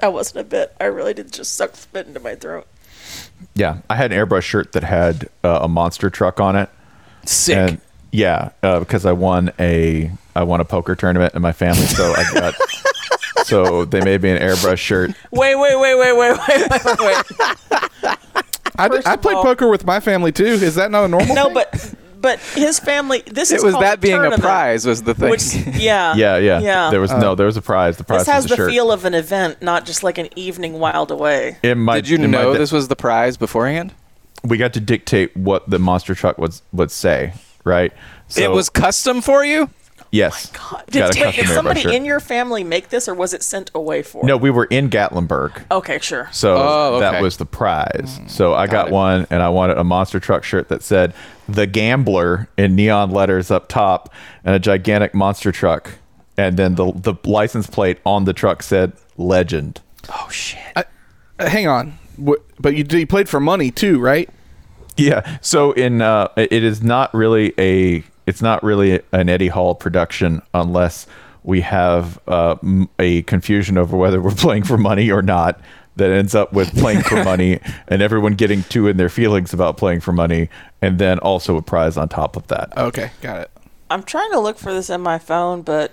That 0.00 0.12
wasn't 0.12 0.40
a 0.40 0.44
bit. 0.44 0.74
I 0.80 0.84
really 0.84 1.14
did 1.14 1.32
just 1.32 1.54
suck 1.54 1.74
spit 1.76 2.06
into 2.06 2.20
my 2.20 2.34
throat. 2.34 2.66
Yeah, 3.54 3.78
I 3.88 3.96
had 3.96 4.12
an 4.12 4.18
airbrush 4.18 4.42
shirt 4.42 4.72
that 4.72 4.84
had 4.84 5.28
uh, 5.42 5.60
a 5.62 5.68
monster 5.68 6.10
truck 6.10 6.40
on 6.40 6.56
it. 6.56 6.68
Sick. 7.24 7.56
And 7.56 7.80
yeah, 8.10 8.50
uh, 8.62 8.80
because 8.80 9.06
I 9.06 9.12
won 9.12 9.52
a 9.58 10.10
I 10.34 10.42
won 10.42 10.60
a 10.60 10.64
poker 10.64 10.94
tournament 10.94 11.34
in 11.34 11.42
my 11.42 11.52
family, 11.52 11.86
so 11.86 12.12
I 12.16 12.24
got 12.34 12.54
so 13.46 13.84
they 13.84 14.00
made 14.02 14.22
me 14.22 14.30
an 14.30 14.38
airbrush 14.42 14.78
shirt. 14.78 15.10
Wait, 15.30 15.54
wait, 15.56 15.78
wait, 15.78 15.94
wait, 15.98 16.16
wait, 16.16 16.38
wait, 16.48 16.70
wait, 16.70 16.98
wait. 17.00 17.24
I, 18.76 18.88
First 18.88 19.06
I 19.06 19.14
of 19.14 19.22
played 19.22 19.36
all- 19.36 19.44
poker 19.44 19.68
with 19.68 19.84
my 19.86 20.00
family 20.00 20.32
too. 20.32 20.44
Is 20.44 20.74
that 20.74 20.90
not 20.90 21.04
a 21.04 21.08
normal? 21.08 21.34
no, 21.34 21.44
thing? 21.44 21.54
but 21.54 21.94
but 22.20 22.40
his 22.40 22.78
family. 22.80 23.22
This 23.26 23.52
it 23.52 23.56
is 23.56 23.62
was 23.64 23.72
called 23.74 23.84
that 23.84 24.00
being 24.00 24.14
a 24.14 24.16
tournament, 24.16 24.42
prize 24.42 24.86
was 24.86 25.02
the 25.02 25.14
thing. 25.14 25.30
Which, 25.30 25.54
yeah, 25.54 26.14
Yeah, 26.16 26.38
yeah, 26.38 26.58
yeah. 26.60 26.90
There 26.90 27.00
was 27.00 27.10
uh, 27.12 27.18
no, 27.20 27.34
there 27.36 27.46
was 27.46 27.56
a 27.56 27.62
prize. 27.62 27.96
The 27.98 28.04
prize 28.04 28.20
this 28.24 28.28
has 28.28 28.44
was 28.44 28.52
a 28.52 28.54
the 28.54 28.56
shirt. 28.56 28.70
feel 28.70 28.90
of 28.90 29.04
an 29.04 29.14
event, 29.14 29.62
not 29.62 29.84
just 29.86 30.02
like 30.02 30.18
an 30.18 30.28
evening 30.34 30.80
wild 30.80 31.10
away. 31.12 31.58
It 31.62 31.76
might- 31.76 31.96
Did 31.96 32.08
you 32.08 32.16
it 32.16 32.20
might- 32.22 32.30
know 32.30 32.54
this 32.54 32.72
was 32.72 32.88
the 32.88 32.96
prize 32.96 33.36
beforehand? 33.36 33.94
we 34.42 34.58
got 34.58 34.74
to 34.74 34.80
dictate 34.80 35.34
what 35.36 35.70
the 35.70 35.78
monster 35.78 36.14
truck 36.14 36.36
would 36.38 36.60
would 36.72 36.90
say, 36.90 37.32
right? 37.64 37.92
it 38.36 38.50
was 38.50 38.68
custom 38.68 39.20
for 39.22 39.44
you. 39.44 39.70
Yes. 40.14 40.50
Did, 40.50 41.00
Got 41.00 41.16
a 41.16 41.20
wait, 41.20 41.24
custom 41.24 41.44
did 41.46 41.54
somebody 41.54 41.80
shirt. 41.82 41.94
in 41.94 42.04
your 42.04 42.20
family 42.20 42.64
make 42.64 42.88
this, 42.90 43.08
or 43.08 43.14
was 43.14 43.34
it 43.34 43.42
sent 43.42 43.70
away 43.74 44.02
for? 44.02 44.24
No, 44.24 44.36
we 44.36 44.50
were 44.50 44.64
in 44.66 44.88
Gatlinburg. 44.90 45.64
Okay, 45.70 45.98
sure. 46.00 46.28
So 46.32 46.56
Oh, 46.56 47.00
that 47.00 47.20
was 47.22 47.36
the 47.36 47.46
prize. 47.46 48.20
So 48.28 48.54
I 48.54 48.66
got, 48.66 48.88
it. 48.88 48.92
one, 48.92 49.26
and 49.30 49.42
I 49.42 49.48
wanted 49.48 49.78
a 49.78 49.84
monster 49.84 50.20
truck 50.20 50.44
shirt 50.44 50.68
that 50.68 50.82
said 50.82 51.12
"The 51.48 51.66
Gambler" 51.66 52.48
in 52.56 52.74
neon 52.74 53.10
letters 53.10 53.50
up 53.50 53.68
top, 53.68 54.12
and 54.44 54.54
a 54.54 54.58
gigantic 54.58 55.14
monster 55.14 55.52
truck, 55.52 55.92
and 56.36 56.56
then 56.56 56.74
the 56.76 56.92
the 56.92 57.14
license 57.24 57.66
plate 57.66 57.98
on 58.06 58.24
the 58.24 58.32
truck 58.32 58.62
said 58.62 58.92
"Legend." 59.16 59.80
Oh 60.10 60.28
shit. 60.30 60.60
Uh, 60.76 60.84
hang 61.38 61.66
on, 61.66 61.98
Wh- 62.24 62.40
but 62.60 62.74
you 62.76 62.84
you 62.90 63.06
played 63.06 63.28
for 63.28 63.40
money 63.40 63.70
too, 63.70 63.98
right? 64.00 64.28
Yeah. 64.96 65.38
So 65.40 65.72
in 65.72 66.00
uh, 66.02 66.28
it 66.36 66.62
is 66.62 66.82
not 66.82 67.12
really 67.14 67.52
a 67.58 68.04
it's 68.26 68.40
not 68.42 68.62
really 68.62 69.00
an 69.12 69.28
Eddie 69.28 69.48
Hall 69.48 69.74
production 69.74 70.42
unless 70.54 71.06
we 71.42 71.60
have 71.60 72.18
uh, 72.26 72.56
m- 72.62 72.88
a 72.98 73.22
confusion 73.22 73.76
over 73.78 73.96
whether 73.96 74.20
we're 74.20 74.30
playing 74.34 74.64
for 74.64 74.78
money 74.78 75.10
or 75.10 75.22
not. 75.22 75.60
That 75.96 76.10
ends 76.10 76.34
up 76.34 76.52
with 76.52 76.74
playing 76.76 77.02
for 77.02 77.22
money 77.24 77.60
and 77.86 78.02
everyone 78.02 78.34
getting 78.34 78.64
too 78.64 78.88
in 78.88 78.96
their 78.96 79.08
feelings 79.08 79.52
about 79.52 79.76
playing 79.76 80.00
for 80.00 80.10
money, 80.10 80.48
and 80.82 80.98
then 80.98 81.20
also 81.20 81.56
a 81.56 81.62
prize 81.62 81.96
on 81.96 82.08
top 82.08 82.34
of 82.36 82.48
that. 82.48 82.76
Okay, 82.76 83.10
got 83.20 83.42
it. 83.42 83.50
I'm 83.90 84.02
trying 84.02 84.32
to 84.32 84.40
look 84.40 84.58
for 84.58 84.72
this 84.74 84.90
in 84.90 85.00
my 85.02 85.18
phone, 85.20 85.62
but 85.62 85.92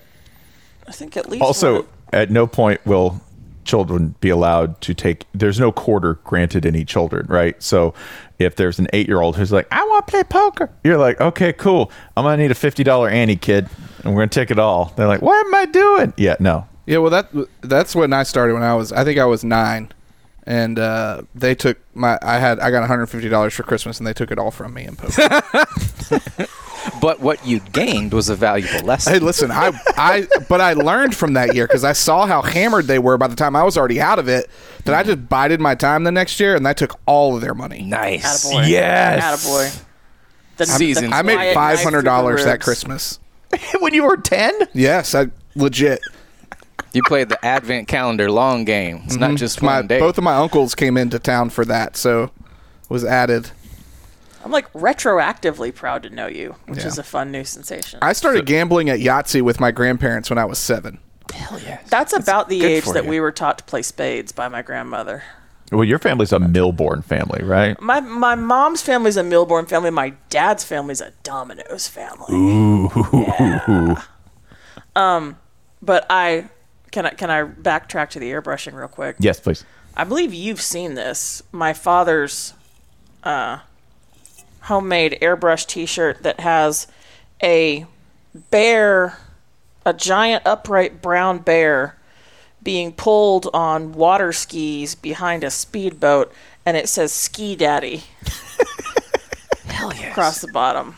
I 0.88 0.92
think 0.92 1.16
at 1.18 1.30
least 1.30 1.44
Also, 1.44 1.74
one- 1.76 1.86
at 2.14 2.32
no 2.32 2.48
point 2.48 2.84
will 2.84 3.22
children 3.64 4.16
be 4.20 4.30
allowed 4.30 4.80
to 4.82 4.94
take. 4.94 5.26
There's 5.34 5.60
no 5.60 5.72
quarter 5.72 6.16
granted 6.24 6.66
any 6.66 6.86
children, 6.86 7.26
right? 7.28 7.62
So 7.62 7.94
if 8.40 8.56
there's 8.56 8.80
an 8.80 8.88
eight 8.94 9.08
year 9.08 9.22
old 9.22 9.36
who's 9.38 9.52
like, 9.52 9.68
"I 9.72 9.84
want 9.84 10.08
to 10.08 10.12
play 10.12 10.24
poker," 10.24 10.70
you're 10.84 10.98
like, 10.98 11.20
"Okay, 11.22 11.54
cool. 11.54 11.92
I'm 12.18 12.24
gonna 12.24 12.38
need 12.38 12.52
a 12.52 12.56
fifty 12.56 12.84
dollar 12.84 13.10
Annie 13.10 13.36
kid, 13.36 13.70
and 14.04 14.14
we're 14.14 14.22
gonna 14.22 14.30
take 14.30 14.52
it 14.52 14.60
all." 14.60 14.94
They're 14.96 15.08
like, 15.08 15.22
"What 15.22 15.46
am 15.46 15.54
I 15.56 15.66
doing?" 15.66 16.14
Yeah, 16.18 16.36
no. 16.40 16.66
Yeah, 16.86 16.98
well 16.98 17.12
that 17.12 17.30
that's 17.62 17.96
when 17.96 18.12
I 18.14 18.24
started 18.24 18.54
when 18.54 18.64
I 18.64 18.76
was 18.76 18.92
I 18.92 19.04
think 19.04 19.20
I 19.20 19.26
was 19.26 19.44
nine, 19.44 19.92
and 20.46 20.80
uh, 20.80 21.22
they 21.36 21.56
took 21.56 21.78
my 21.94 22.18
I 22.22 22.40
had 22.40 22.60
I 22.60 22.72
got 22.72 22.80
150 22.82 23.30
dollars 23.30 23.54
for 23.54 23.64
Christmas 23.64 24.00
and 24.00 24.08
they 24.08 24.14
took 24.14 24.32
it 24.32 24.40
all 24.40 24.52
from 24.52 24.74
me 24.74 24.86
in 24.86 24.96
poker. 24.96 25.42
But 27.02 27.20
what 27.20 27.46
you 27.46 27.60
gained 27.60 28.14
was 28.14 28.30
a 28.30 28.36
valuable 28.36 28.86
lesson. 28.86 29.14
hey, 29.14 29.20
listen, 29.20 29.52
I 29.52 29.72
I 29.98 30.28
but 30.50 30.62
I 30.62 30.74
learned 30.74 31.16
from 31.16 31.34
that 31.34 31.54
year 31.56 31.68
because 31.68 31.84
I 31.84 31.94
saw 31.94 32.26
how 32.26 32.42
hammered 32.42 32.86
they 32.88 33.00
were 33.00 33.18
by 33.18 33.28
the 33.28 33.36
time 33.36 33.56
I 33.56 33.64
was 33.64 33.78
already 33.78 34.00
out 34.02 34.20
of 34.20 34.28
it. 34.28 34.50
That 34.86 34.96
I 34.96 35.04
just 35.04 35.30
bided 35.30 35.60
my 35.62 35.76
time 35.76 36.04
the 36.04 36.12
next 36.12 36.40
year 36.40 36.56
and 36.56 36.68
I 36.68 36.74
took 36.74 37.00
all 37.06 37.36
of 37.36 37.42
their 37.42 37.54
money. 37.54 37.84
Nice. 37.84 38.46
Attaboy. 38.52 38.68
Yes. 38.70 39.46
Attaboy. 39.46 39.84
The, 40.58 40.66
Seasons. 40.66 41.10
the 41.10 41.16
I 41.16 41.22
made 41.22 41.36
quiet 41.36 41.54
five 41.54 41.76
knife 41.78 41.84
hundred 41.84 41.98
through 42.00 42.02
the 42.02 42.06
dollars 42.10 42.46
that. 42.46 42.62
Christmas. 42.62 43.20
when 43.80 43.94
you 43.94 44.04
were 44.04 44.18
ten. 44.18 44.54
Yes, 44.74 45.14
I 45.16 45.28
legit. 45.56 46.00
You 46.94 47.02
played 47.04 47.30
the 47.30 47.44
advent 47.46 47.88
calendar 47.88 48.30
long 48.32 48.66
game. 48.66 49.02
It's 49.06 49.16
not 49.16 49.32
Mhm. 49.32 49.38
just 49.38 49.62
my 49.62 49.78
one 49.78 49.88
day. 49.88 50.00
both 50.00 50.18
of 50.18 50.24
my 50.24 50.36
uncles 50.36 50.76
came 50.76 50.98
into 50.98 51.20
town 51.20 51.50
for 51.50 51.64
that, 51.66 51.96
so 51.96 52.32
was 52.90 53.06
added. 53.06 53.52
I'm 54.44 54.52
like 54.52 54.72
retroactively 54.74 55.74
proud 55.74 56.04
to 56.04 56.10
know 56.10 56.28
you, 56.28 56.56
which 56.68 56.80
Yeah. 56.80 56.88
is 56.88 56.98
a 56.98 57.04
fun 57.04 57.32
new 57.32 57.44
sensation. 57.44 58.00
I 58.02 58.14
started 58.14 58.46
gambling 58.46 58.90
at 58.90 59.00
Yahtzee 59.00 59.42
with 59.42 59.60
my 59.60 59.72
grandparents 59.72 60.30
when 60.30 60.38
I 60.38 60.46
was 60.46 60.58
seven. 60.60 61.00
That's 61.90 62.14
about 62.14 62.50
the 62.50 62.64
age 62.66 62.86
that 62.86 63.04
you. 63.06 63.10
we 63.10 63.20
were 63.20 63.32
taught 63.32 63.58
to 63.60 63.64
play 63.64 63.82
spades 63.82 64.32
by 64.32 64.48
my 64.48 64.62
grandmother. 64.62 65.24
Well, 65.72 65.86
your 65.86 66.00
family's 66.00 66.34
a 66.34 66.40
Mille 66.40 66.74
Bornes 66.74 67.06
family, 67.06 67.44
right? 67.44 67.80
My 67.82 68.02
my 68.02 68.36
mom's 68.36 68.82
family's 68.82 69.16
a 69.16 69.24
Mille 69.24 69.48
Bornes 69.48 69.70
family. 69.70 69.90
My 69.90 70.14
dad's 70.30 70.66
family's 70.66 71.00
a 71.00 71.14
Domino's 71.24 71.88
family. 71.88 72.34
Ooh. 72.36 72.90
Yeah. 73.14 74.02
Um, 74.96 75.38
but 75.82 76.06
I 76.10 76.50
can 76.92 77.06
I 77.06 77.12
can 77.12 77.30
I 77.30 77.44
backtrack 77.44 78.10
to 78.10 78.20
the 78.20 78.30
airbrushing 78.32 78.74
real 78.74 78.90
quick? 78.90 79.16
Yes, 79.20 79.40
please. 79.40 79.64
I 79.96 80.04
believe 80.04 80.34
you've 80.34 80.62
seen 80.62 80.96
this. 80.96 81.42
My 81.54 81.72
father's 81.72 82.54
uh, 83.24 83.60
homemade 84.62 85.18
airbrush 85.22 85.66
T-shirt 85.66 86.24
that 86.24 86.40
has 86.40 86.88
a 87.44 87.86
bear, 88.50 89.18
a 89.86 89.94
giant 89.94 90.46
upright 90.46 91.02
brown 91.02 91.40
bear, 91.40 91.98
being 92.64 92.92
pulled 92.92 93.50
on 93.54 93.94
water 93.94 94.32
skis 94.32 94.96
behind 94.96 95.44
a 95.44 95.50
speedboat, 95.50 96.32
and 96.66 96.78
it 96.78 96.88
says 96.88 97.12
"Ski 97.12 97.56
Daddy." 97.56 98.04
Hell 99.66 99.94
yes. 99.94 100.12
Across 100.12 100.42
the 100.42 100.52
bottom. 100.52 100.96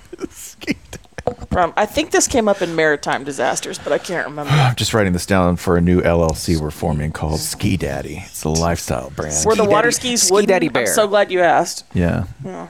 From 1.50 1.72
I 1.78 1.86
think 1.86 2.12
this 2.12 2.28
came 2.28 2.50
up 2.50 2.62
in 2.62 2.76
maritime 2.76 3.24
disasters, 3.24 3.80
but 3.80 3.94
I 3.94 3.98
can't 3.98 4.28
remember. 4.28 4.52
I'm 4.54 4.76
just 4.76 4.94
writing 4.94 5.14
this 5.14 5.26
down 5.26 5.56
for 5.56 5.78
a 5.78 5.82
new 5.82 6.02
LLC 6.02 6.60
we're 6.60 6.72
forming 6.72 7.12
called 7.14 7.40
Ski 7.40 7.78
Daddy. 7.78 8.24
It's 8.26 8.44
a 8.44 8.50
lifestyle 8.50 9.10
brand. 9.12 9.46
Were 9.46 9.56
the 9.56 9.64
water 9.64 9.92
skis 9.92 10.24
Ski 10.24 10.34
wooden? 10.34 10.50
Daddy 10.50 10.70
I'm 10.74 10.88
so 10.88 11.08
glad 11.08 11.32
you 11.32 11.40
asked. 11.40 11.86
Yeah. 11.94 12.26
Yeah. 12.44 12.68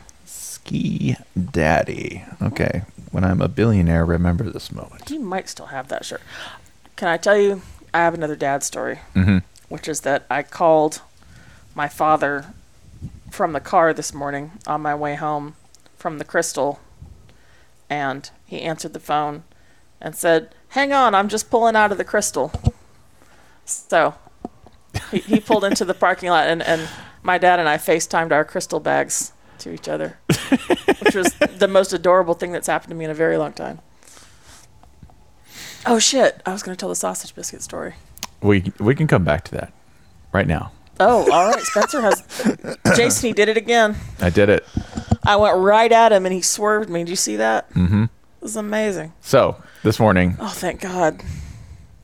Ski 0.66 1.18
Daddy. 1.52 2.24
Okay. 2.42 2.84
When 3.12 3.24
I'm 3.26 3.42
a 3.42 3.48
billionaire, 3.50 4.06
remember 4.06 4.46
this 4.50 4.72
moment. 4.72 5.10
You 5.10 5.20
might 5.20 5.50
still 5.50 5.68
have 5.68 5.90
that 5.90 6.06
shirt. 6.06 6.22
Can 6.96 7.10
I 7.10 7.18
tell 7.18 7.38
you? 7.38 7.62
I 7.94 7.98
have 8.00 8.14
another 8.14 8.36
dad 8.38 8.64
story, 8.64 9.00
Mm-hmm. 9.14 9.40
which 9.70 9.88
is 9.90 10.02
that 10.02 10.26
I 10.30 10.42
called 10.42 11.02
my 11.76 11.88
father 11.90 12.46
from 13.30 13.52
the 13.54 13.60
car 13.60 13.94
this 13.94 14.14
morning 14.14 14.54
on 14.66 14.82
my 14.82 14.96
way 14.96 15.16
home 15.16 15.56
from 15.98 16.18
the 16.18 16.26
Krystal, 16.26 16.80
and 17.90 18.30
he 18.48 18.62
answered 18.62 18.94
the 18.94 19.00
phone 19.00 19.44
and 20.02 20.16
said, 20.16 20.56
"Hang 20.70 20.92
on, 20.94 21.14
I'm 21.14 21.28
just 21.30 21.52
pulling 21.52 21.76
out 21.76 21.92
of 21.92 21.98
the 21.98 22.06
Krystal." 22.06 22.74
So 23.66 24.16
he, 25.12 25.20
he 25.20 25.40
pulled 25.40 25.66
into 25.66 25.86
the 25.86 25.94
parking 25.94 26.30
lot, 26.30 26.48
and, 26.48 26.64
and 26.64 26.88
my 27.22 27.38
dad 27.38 27.60
and 27.60 27.68
I 27.70 27.78
FaceTimed 27.78 28.32
our 28.32 28.46
Krystal 28.46 28.82
bags 28.82 29.34
to 29.64 29.74
each 29.74 29.88
other, 29.90 30.18
which 31.02 31.16
was 31.16 31.34
the 31.58 31.68
most 31.68 31.92
adorable 31.94 32.34
thing 32.34 32.52
that's 32.52 32.68
happened 32.68 32.90
to 32.90 32.96
me 32.96 33.06
in 33.06 33.12
a 33.12 33.16
very 33.16 33.38
long 33.38 33.54
time. 33.54 33.80
Oh 35.86 36.00
shit! 36.00 36.42
I 36.46 36.54
was 36.54 36.64
going 36.64 36.76
to 36.76 36.80
tell 36.80 36.90
the 36.90 36.96
sausage 36.96 37.36
biscuit 37.36 37.62
story. 37.62 37.96
We 38.42 38.72
we 38.80 38.96
can 38.96 39.08
come 39.08 39.24
back 39.24 39.44
to 39.46 39.52
that 39.56 39.74
right 40.32 40.48
now. 40.48 40.72
Oh, 41.00 41.30
all 41.32 41.50
right. 41.52 41.60
Spencer 41.64 42.02
has. 42.02 42.24
Jason, 42.96 43.28
he 43.28 43.34
did 43.34 43.50
it 43.50 43.58
again. 43.58 43.96
I 44.22 44.30
did 44.30 44.48
it. 44.50 44.66
I 45.26 45.36
went 45.38 45.58
right 45.58 45.92
at 45.92 46.12
him 46.12 46.26
and 46.26 46.34
he 46.34 46.42
swerved 46.42 46.90
me. 46.90 47.00
Did 47.00 47.10
you 47.10 47.16
see 47.16 47.36
that? 47.38 47.70
Mm-hmm. 47.72 48.04
It 48.04 48.10
was 48.42 48.56
amazing. 48.56 49.14
So 49.22 49.62
this 49.84 50.00
morning, 50.00 50.36
Oh, 50.40 50.50
thank 50.50 50.82
God. 50.82 51.24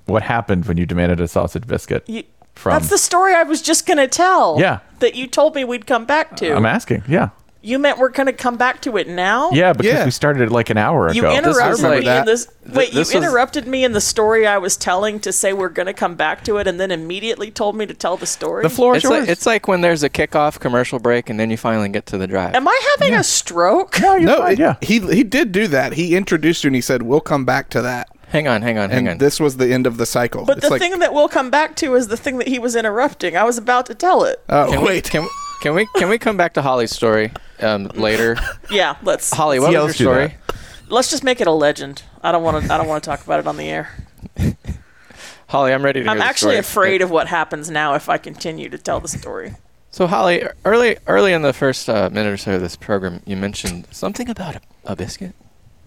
what 0.05 0.23
happened 0.23 0.65
when 0.65 0.77
you 0.77 0.85
demanded 0.85 1.19
a 1.21 1.27
sausage 1.27 1.67
biscuit 1.67 2.03
You, 2.07 2.23
from? 2.55 2.71
that's 2.71 2.89
the 2.89 2.97
story 2.97 3.33
I 3.35 3.43
was 3.43 3.61
just 3.61 3.85
going 3.85 3.97
to 3.97 4.07
tell. 4.07 4.57
Yeah. 4.59 4.79
That 4.99 5.15
you 5.15 5.27
told 5.27 5.53
me 5.55 5.63
we'd 5.65 5.85
come 5.85 6.05
back 6.05 6.35
to. 6.37 6.55
I'm 6.55 6.65
asking. 6.65 7.03
Yeah. 7.07 7.29
You 7.61 7.77
meant 7.77 7.97
we're 7.97 8.09
going 8.09 8.27
to 8.27 8.33
come 8.33 8.55
back 8.57 8.81
to 8.83 8.95
it 8.97 9.07
now? 9.07 9.51
Yeah, 9.51 9.73
because 9.73 10.05
we 10.05 10.11
started 10.11 10.51
like 10.51 10.69
an 10.69 10.77
hour 10.77 11.07
ago. 11.07 11.13
You 11.15 11.25
ago. 11.25 11.35
interrupted 11.37 12.03
me 12.05 12.07
in 12.17 12.25
this. 12.25 12.47
Wait, 12.65 12.93
this 12.93 12.93
you 13.13 13.19
was- 13.19 13.27
interrupted 13.27 13.67
me 13.67 13.83
in 13.83 13.91
the 13.91 14.01
story 14.01 14.47
I 14.47 14.57
was 14.57 14.77
telling 14.77 15.19
to 15.21 15.33
say 15.33 15.51
we're 15.53 15.69
going 15.69 15.87
to 15.87 15.93
come 15.93 16.15
back 16.15 16.43
to 16.45 16.57
it, 16.57 16.67
and 16.67 16.79
then 16.79 16.91
immediately 16.91 17.51
told 17.51 17.75
me 17.75 17.85
to 17.85 17.93
tell 17.93 18.15
the 18.17 18.25
story. 18.25 18.63
The 18.63 18.69
floor 18.69 18.95
is 18.95 19.03
It's 19.03 19.09
Like, 19.11 19.29
it's 19.29 19.45
like 19.45 19.67
when 19.67 19.81
there's 19.81 20.03
a 20.03 20.09
kickoff 20.09 20.59
commercial 20.59 20.99
break 20.99 21.29
and 21.29 21.39
then 21.39 21.49
you 21.49 21.57
finally 21.57 21.89
get 21.89 22.05
to 22.07 22.17
the 22.17 22.27
drive. 22.27 22.55
Am 22.55 22.67
I 22.67 22.95
having 22.97 23.15
a 23.15 23.23
stroke? 23.23 23.99
No, 23.99 24.17
no, 24.17 24.45
it- 24.45 24.77
he 24.81 24.99
he 24.99 25.23
did 25.23 25.51
do 25.51 25.67
that. 25.67 25.93
He 25.93 26.15
introduced 26.15 26.63
you 26.63 26.69
and 26.69 26.75
he 26.75 26.81
said, 26.81 27.01
"We'll 27.03 27.21
come 27.21 27.43
back 27.45 27.69
to 27.71 27.81
that." 27.81 28.09
Hang 28.29 28.47
on, 28.47 28.61
hang 28.61 28.77
on, 28.77 28.85
and 28.85 28.93
hang 28.93 29.09
on. 29.09 29.17
This 29.17 29.39
was 29.39 29.57
the 29.57 29.73
end 29.73 29.87
of 29.87 29.97
the 29.97 30.05
cycle. 30.05 30.45
But 30.45 30.57
It's 30.57 30.67
the 30.67 30.71
like, 30.73 30.79
thing 30.81 30.99
that 30.99 31.15
we'll 31.15 31.27
come 31.27 31.49
back 31.49 31.75
to 31.77 31.95
is 31.95 32.09
the 32.09 32.17
thing 32.17 32.37
that 32.37 32.47
he 32.47 32.59
was 32.59 32.75
interrupting. 32.75 33.35
I 33.35 33.43
was 33.43 33.57
about 33.57 33.87
to 33.87 33.95
tell 33.95 34.23
it. 34.23 34.39
Oh 34.49 34.85
wait, 34.85 35.09
can 35.09 35.23
We, 35.23 35.27
can, 35.27 35.29
can 35.61 35.73
we 35.75 35.87
can 35.95 36.09
we 36.09 36.17
come 36.17 36.37
back 36.37 36.53
to 36.55 36.61
Holly's 36.61 36.91
story 36.91 37.31
um, 37.59 37.85
later? 37.95 38.37
Yeah, 38.71 38.97
let's. 39.01 39.33
Holly, 39.33 39.59
what 39.59 39.71
Yeah, 39.71 39.81
was 39.83 39.99
your 39.99 40.13
story? 40.13 40.35
Let's 40.89 41.09
just 41.09 41.23
make 41.23 41.41
it 41.41 41.47
a 41.47 41.51
legend. 41.51 42.03
I 42.21 42.31
don't 42.31 42.43
want 42.43 42.65
to. 42.65 42.73
I 42.73 42.77
don't 42.77 42.87
want 42.87 43.03
to 43.03 43.09
talk 43.09 43.23
about 43.23 43.39
it 43.39 43.47
on 43.47 43.57
the 43.57 43.67
air. 43.69 43.89
Holly, 45.47 45.73
I'm 45.73 45.83
ready 45.83 46.03
to. 46.03 46.09
I'm 46.09 46.17
hear 46.17 46.23
the 46.23 46.29
actually 46.29 46.61
story. 46.61 46.85
afraid 46.85 47.01
of 47.01 47.09
what 47.09 47.27
happens 47.27 47.69
now 47.71 47.95
if 47.95 48.07
I 48.09 48.17
continue 48.19 48.69
to 48.69 48.77
tell 48.77 48.99
the 48.99 49.07
story. 49.07 49.55
So 49.91 50.05
Holly, 50.05 50.43
early 50.65 50.97
early 51.07 51.33
in 51.33 51.41
the 51.41 51.53
first 51.53 51.89
uh, 51.89 52.09
minute 52.11 52.31
or 52.31 52.37
so 52.37 52.55
of 52.55 52.61
this 52.61 52.75
program, 52.75 53.21
you 53.25 53.35
mentioned 53.35 53.87
something 53.89 54.29
about 54.29 54.57
a, 54.57 54.61
a 54.85 54.95
biscuit. 54.95 55.33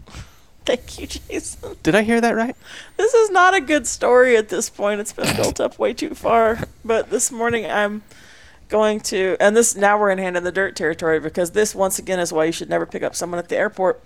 Thank 0.65 0.99
you, 0.99 1.07
Jason. 1.07 1.77
Did 1.85 1.95
I 1.95 2.03
hear 2.03 2.21
that 2.21 2.35
right? 2.35 2.57
This 2.97 3.15
is 3.15 3.31
not 3.31 3.55
a 3.55 3.61
good 3.61 3.87
story 3.87 4.37
at 4.37 4.49
this 4.49 4.69
point. 4.71 5.01
It's 5.01 5.13
been 5.13 5.35
built 5.37 5.61
up 5.61 5.79
way 5.79 5.95
too 5.95 6.15
far. 6.15 6.59
But 6.85 7.11
this 7.11 7.31
morning 7.31 7.65
I'm 7.67 8.03
going 8.73 9.01
to, 9.01 9.37
and 9.39 9.55
this 9.55 9.77
now 9.77 10.01
we're 10.01 10.11
in 10.11 10.19
hand 10.19 10.37
in 10.37 10.43
the 10.43 10.51
dirt 10.51 10.75
territory 10.75 11.21
because 11.21 11.51
this 11.51 11.75
once 11.75 11.99
again 11.99 12.19
is 12.19 12.33
why 12.33 12.45
you 12.47 12.53
should 12.53 12.71
never 12.71 12.87
pick 12.87 13.03
up 13.03 13.15
someone 13.15 13.39
at 13.39 13.49
the 13.49 13.57
airport. 13.57 14.03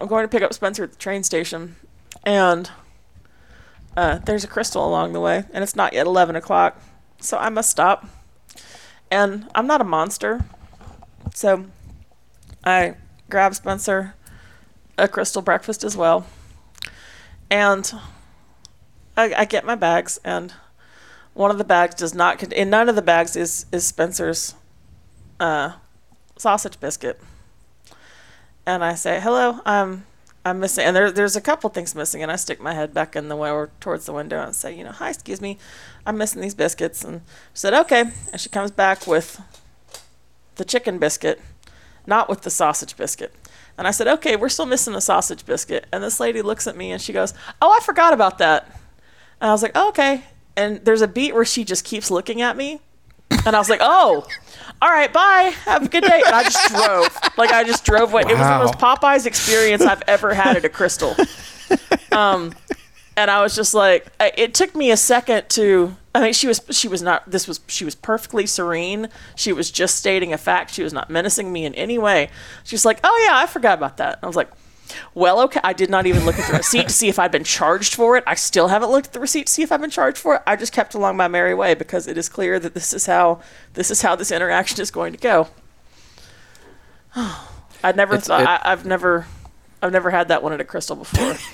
I'm 0.00 0.06
going 0.06 0.24
to 0.24 0.28
pick 0.28 0.42
up 0.42 0.52
Spencer 0.52 0.84
at 0.84 0.92
the 0.92 0.98
train 0.98 1.22
station, 1.22 1.76
and 2.22 2.70
uh, 3.96 4.18
there's 4.18 4.44
a 4.44 4.48
Krystal 4.48 4.86
along 4.86 5.14
the 5.14 5.20
way, 5.20 5.44
and 5.52 5.64
it's 5.64 5.74
not 5.74 5.94
yet 5.94 6.06
11 6.06 6.36
o'clock, 6.36 6.80
so 7.18 7.38
I 7.38 7.48
must 7.48 7.70
stop. 7.70 8.06
And 9.10 9.48
I'm 9.54 9.66
not 9.66 9.80
a 9.80 9.84
monster, 9.84 10.44
so 11.32 11.66
I 12.62 12.96
grab 13.30 13.54
Spencer 13.54 14.14
a 14.98 15.08
Krystal 15.08 15.44
breakfast 15.44 15.82
as 15.82 15.96
well. 15.96 16.26
And 17.50 17.90
I, 19.16 19.32
I 19.34 19.44
get 19.46 19.64
my 19.64 19.76
bags, 19.76 20.20
and 20.24 20.52
one 21.34 21.50
of 21.50 21.58
the 21.58 21.64
bags 21.64 21.96
does 21.96 22.14
not 22.14 22.38
contain, 22.38 22.58
in 22.58 22.70
none 22.70 22.88
of 22.88 22.96
the 22.96 23.02
bags 23.02 23.36
is, 23.36 23.66
is 23.70 23.86
Spencer's 23.86 24.54
uh, 25.38 25.72
sausage 26.36 26.80
biscuit. 26.80 27.20
And 28.66 28.82
I 28.82 28.94
say, 28.94 29.20
hello, 29.20 29.60
I'm, 29.66 30.06
I'm 30.44 30.60
missing, 30.60 30.84
and 30.84 30.96
there, 30.96 31.10
there's 31.10 31.36
a 31.36 31.40
couple 31.40 31.68
things 31.70 31.94
missing, 31.94 32.22
and 32.22 32.32
I 32.32 32.36
stick 32.36 32.60
my 32.60 32.72
head 32.72 32.94
back 32.94 33.14
in 33.14 33.28
the 33.28 33.36
way 33.36 33.66
towards 33.80 34.06
the 34.06 34.12
window 34.12 34.42
and 34.42 34.54
say, 34.54 34.76
you 34.76 34.84
know, 34.84 34.92
hi, 34.92 35.10
excuse 35.10 35.40
me, 35.40 35.58
I'm 36.06 36.16
missing 36.16 36.40
these 36.40 36.54
biscuits. 36.54 37.04
And 37.04 37.20
she 37.52 37.58
said, 37.58 37.74
okay. 37.74 38.04
And 38.32 38.40
she 38.40 38.48
comes 38.48 38.70
back 38.70 39.06
with 39.06 39.40
the 40.54 40.64
chicken 40.64 40.98
biscuit, 40.98 41.40
not 42.06 42.28
with 42.28 42.42
the 42.42 42.50
sausage 42.50 42.96
biscuit. 42.96 43.34
And 43.76 43.88
I 43.88 43.90
said, 43.90 44.06
okay, 44.06 44.36
we're 44.36 44.48
still 44.48 44.66
missing 44.66 44.92
the 44.92 45.00
sausage 45.00 45.44
biscuit. 45.44 45.86
And 45.92 46.04
this 46.04 46.20
lady 46.20 46.42
looks 46.42 46.66
at 46.66 46.76
me 46.76 46.92
and 46.92 47.02
she 47.02 47.12
goes, 47.12 47.34
oh, 47.60 47.76
I 47.76 47.82
forgot 47.82 48.12
about 48.12 48.38
that. 48.38 48.66
And 49.40 49.50
I 49.50 49.52
was 49.52 49.62
like, 49.62 49.72
oh, 49.74 49.88
okay. 49.88 50.22
And 50.56 50.84
there's 50.84 51.02
a 51.02 51.08
beat 51.08 51.34
where 51.34 51.44
she 51.44 51.64
just 51.64 51.84
keeps 51.84 52.10
looking 52.10 52.40
at 52.42 52.56
me. 52.56 52.80
And 53.46 53.56
I 53.56 53.58
was 53.58 53.68
like, 53.68 53.80
oh, 53.82 54.26
all 54.80 54.90
right, 54.90 55.12
bye. 55.12 55.52
Have 55.64 55.84
a 55.84 55.88
good 55.88 56.04
day. 56.04 56.22
And 56.24 56.34
I 56.34 56.44
just 56.44 56.68
drove. 56.68 57.18
Like, 57.36 57.50
I 57.50 57.64
just 57.64 57.84
drove 57.84 58.12
away. 58.12 58.22
It 58.22 58.38
was 58.38 58.46
the 58.46 58.58
most 58.58 58.74
Popeyes 58.74 59.26
experience 59.26 59.82
I've 59.82 60.02
ever 60.06 60.34
had 60.34 60.56
at 60.56 60.64
a 60.64 60.68
Krystal. 60.68 61.18
Um, 62.12 62.54
and 63.16 63.30
I 63.30 63.42
was 63.42 63.54
just 63.56 63.74
like, 63.74 64.06
it 64.20 64.54
took 64.54 64.74
me 64.74 64.90
a 64.90 64.96
second 64.96 65.48
to. 65.50 65.96
I 66.14 66.20
mean, 66.20 66.32
she 66.32 66.46
was 66.46 66.60
she 66.70 66.86
was 66.86 67.02
not. 67.02 67.28
This 67.28 67.48
was 67.48 67.60
she 67.66 67.84
was 67.84 67.96
perfectly 67.96 68.46
serene. 68.46 69.08
She 69.34 69.52
was 69.52 69.70
just 69.72 69.96
stating 69.96 70.32
a 70.32 70.38
fact. 70.38 70.72
She 70.72 70.84
was 70.84 70.92
not 70.92 71.10
menacing 71.10 71.52
me 71.52 71.64
in 71.64 71.74
any 71.74 71.98
way. 71.98 72.30
She's 72.62 72.84
like, 72.84 73.00
oh 73.02 73.26
yeah, 73.26 73.36
I 73.36 73.46
forgot 73.46 73.78
about 73.78 73.96
that. 73.96 74.20
I 74.22 74.26
was 74.28 74.36
like, 74.36 74.48
well, 75.14 75.40
okay. 75.42 75.60
I 75.64 75.72
did 75.72 75.90
not 75.90 76.06
even 76.06 76.24
look 76.24 76.38
at 76.38 76.46
the 76.50 76.56
receipt 76.58 76.88
to 76.88 76.94
see 76.94 77.08
if 77.08 77.18
I'd 77.18 77.32
been 77.32 77.44
charged 77.44 77.94
for 77.94 78.16
it. 78.16 78.24
I 78.26 78.34
still 78.34 78.68
haven't 78.68 78.90
looked 78.90 79.08
at 79.08 79.12
the 79.12 79.20
receipt 79.20 79.46
to 79.46 79.52
see 79.52 79.62
if 79.62 79.72
I've 79.72 79.80
been 79.80 79.90
charged 79.90 80.18
for 80.18 80.36
it. 80.36 80.42
I 80.46 80.56
just 80.56 80.72
kept 80.72 80.94
along 80.94 81.16
my 81.16 81.28
merry 81.28 81.54
way 81.54 81.74
because 81.74 82.06
it 82.06 82.18
is 82.18 82.28
clear 82.28 82.58
that 82.60 82.74
this 82.74 82.92
is 82.92 83.06
how 83.06 83.40
this 83.74 83.90
is 83.90 84.02
how 84.02 84.14
this 84.16 84.30
interaction 84.30 84.80
is 84.80 84.90
going 84.90 85.12
to 85.12 85.18
go. 85.18 85.48
I'd 87.82 87.96
never 87.96 88.14
It's- 88.14 88.26
thought. 88.28 88.42
it- 88.42 88.48
I, 88.48 88.60
I've 88.64 88.86
never, 88.86 89.26
I've 89.82 89.92
never 89.92 90.10
had 90.10 90.28
that 90.28 90.42
one 90.42 90.52
at 90.52 90.60
a 90.60 90.64
Krystal 90.64 90.98
before. 90.98 91.34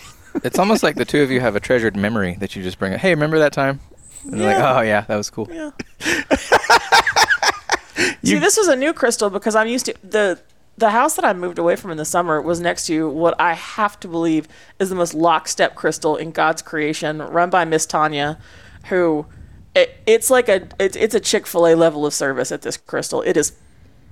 It's 0.45 0.61
almost 0.61 0.85
like 0.85 0.95
the 0.95 1.05
two 1.05 1.25
of 1.25 1.33
you 1.33 1.41
have 1.41 1.57
a 1.57 1.61
treasured 1.61 1.97
memory 1.97 2.37
that 2.39 2.55
you 2.55 2.63
just 2.63 2.79
bring 2.79 2.95
up. 2.95 3.01
Hey, 3.01 3.11
remember 3.11 3.41
that 3.41 3.53
time? 3.53 3.81
And 4.23 4.39
you're 4.39 4.49
Yeah. 4.49 4.63
like, 4.63 4.77
oh 4.77 4.81
yeah, 4.83 5.01
that 5.01 5.17
was 5.17 5.29
cool. 5.29 5.49
Yeah. 5.51 5.73
See, 8.23 8.39
this 8.39 8.57
was 8.57 8.69
a 8.69 8.77
new 8.77 8.93
Krystal 8.93 9.33
because 9.33 9.57
I'm 9.57 9.67
used 9.67 9.87
to 9.87 9.95
the 10.05 10.39
the 10.81 10.91
house 10.91 11.15
that 11.15 11.25
I 11.25 11.33
moved 11.33 11.59
away 11.59 11.77
from 11.77 11.91
in 11.93 11.97
the 11.97 12.05
summer 12.05 12.41
was 12.43 12.61
next 12.61 12.87
to 12.87 13.09
what 13.09 13.41
I 13.41 13.53
have 13.55 14.01
to 14.01 14.09
believe 14.09 14.49
is 14.81 14.89
the 14.89 14.97
most 14.97 15.15
lockstep 15.15 15.77
Krystal 15.77 16.19
in 16.19 16.33
God's 16.33 16.63
creation, 16.63 17.19
run 17.19 17.51
by 17.51 17.65
Miss 17.65 17.87
Tanya, 17.87 18.39
who 18.87 19.27
it, 19.75 19.97
it's 20.07 20.31
like 20.31 20.49
a 20.49 20.67
it's 20.81 20.97
it's 20.97 21.15
a 21.15 21.21
Chick 21.21 21.47
Fil 21.47 21.67
A 21.69 21.75
level 21.77 22.05
of 22.05 22.13
service 22.13 22.51
at 22.51 22.63
this 22.63 22.77
Krystal. 22.77 23.25
It 23.25 23.37
is 23.37 23.53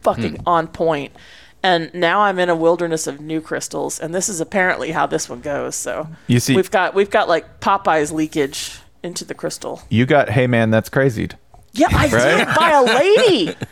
fucking 0.02 0.36
Hmm. 0.36 0.42
on 0.48 0.68
point. 0.68 1.12
And 1.60 1.92
now 1.92 2.20
I'm 2.20 2.38
in 2.38 2.48
a 2.48 2.54
wilderness 2.54 3.08
of 3.08 3.20
new 3.20 3.40
Krystals, 3.40 3.98
and 3.98 4.14
this 4.14 4.28
is 4.28 4.40
apparently 4.40 4.92
how 4.92 5.08
this 5.08 5.28
one 5.28 5.40
goes. 5.40 5.74
So 5.74 6.06
You 6.28 6.38
see- 6.38 6.54
we've 6.54 6.70
got 6.70 6.94
we've 6.94 7.10
got 7.10 7.28
like 7.28 7.58
Popeye's 7.60 8.12
leakage 8.12 8.78
into 9.02 9.24
the 9.24 9.34
Krystal. 9.34 9.82
You 9.88 10.06
got, 10.06 10.28
hey 10.30 10.46
man, 10.46 10.70
that's 10.70 10.88
crazy. 10.88 11.30
Yeah, 11.72 11.88
I 11.90 12.06
Right? 12.12 12.36
did 12.46 12.54
by 12.56 12.70
a 12.70 12.82
lady. 12.82 13.56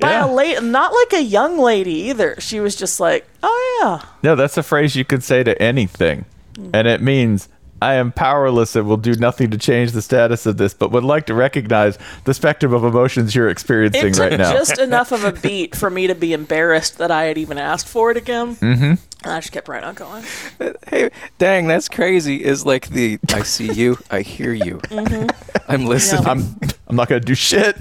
By 0.00 0.10
Yeah. 0.12 0.24
a 0.26 0.28
late, 0.32 0.62
not 0.62 0.92
like 0.92 1.12
a 1.12 1.22
young 1.22 1.58
lady 1.58 2.08
either. 2.10 2.36
She 2.38 2.60
was 2.60 2.74
just 2.76 2.98
like, 3.00 3.26
"Oh 3.42 3.78
yeah." 3.82 4.00
No, 4.22 4.34
that's 4.36 4.56
a 4.56 4.62
phrase 4.62 4.96
you 4.96 5.04
could 5.04 5.22
say 5.22 5.42
to 5.44 5.60
anything. 5.62 6.24
And 6.72 6.86
it 6.86 7.00
means 7.00 7.48
I 7.82 7.94
am 7.94 8.12
powerless 8.12 8.76
and 8.76 8.86
will 8.86 8.96
do 8.96 9.14
nothing 9.16 9.50
to 9.50 9.58
change 9.58 9.90
the 9.92 10.02
status 10.02 10.46
of 10.46 10.56
this, 10.56 10.72
but 10.72 10.92
would 10.92 11.02
like 11.04 11.26
to 11.26 11.34
recognize 11.34 11.98
the 12.24 12.32
spectrum 12.34 12.72
of 12.72 12.84
emotions 12.84 13.34
you're 13.34 13.48
experiencing 13.48 14.06
It 14.06 14.14
took 14.14 14.22
right 14.22 14.38
now. 14.38 14.52
just 14.52 14.78
enough 14.78 15.10
of 15.10 15.24
a 15.24 15.32
beat 15.32 15.74
for 15.74 15.90
me 15.90 16.06
to 16.06 16.14
be 16.14 16.32
embarrassed 16.32 16.98
that 16.98 17.10
I 17.10 17.24
had 17.24 17.38
even 17.38 17.58
asked 17.58 17.88
for 17.88 18.10
it 18.10 18.16
again. 18.16 18.54
mm-hmm. 18.56 18.94
I 19.28 19.38
just 19.40 19.52
kept 19.52 19.68
right 19.68 19.82
on 19.84 19.94
going. 19.94 20.24
Hey, 20.88 21.10
dang, 21.38 21.66
that's 21.68 21.88
crazy. 21.88 22.44
Is 22.44 22.66
like 22.66 22.88
the 22.90 23.18
I 23.30 23.42
see 23.42 23.72
you, 23.72 23.98
I 24.10 24.20
hear 24.20 24.52
you, 24.52 24.78
Mhm. 24.90 25.30
I'm 25.68 25.86
listening. 25.86 26.26
I'm 26.26 26.56
I'm 26.88 26.96
not 26.96 27.08
gonna 27.08 27.20
do 27.20 27.34
shit. 27.34 27.76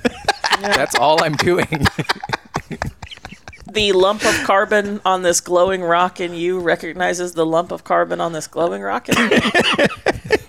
That's 0.62 0.96
all 0.96 1.24
I'm 1.24 1.36
doing. 1.36 1.68
The 3.72 3.94
lump 3.94 4.26
of 4.26 4.36
carbon 4.44 5.00
on 5.06 5.22
this 5.22 5.40
glowing 5.40 5.82
rock 5.82 6.20
in 6.20 6.34
you 6.34 6.60
recognizes 6.60 7.34
the 7.34 7.46
lump 7.46 7.72
of 7.72 7.86
carbon 7.86 8.20
on 8.20 8.34
this 8.34 8.46
glowing 8.46 8.82
rock 8.82 9.08
in 9.08 9.30
me. 9.30 9.40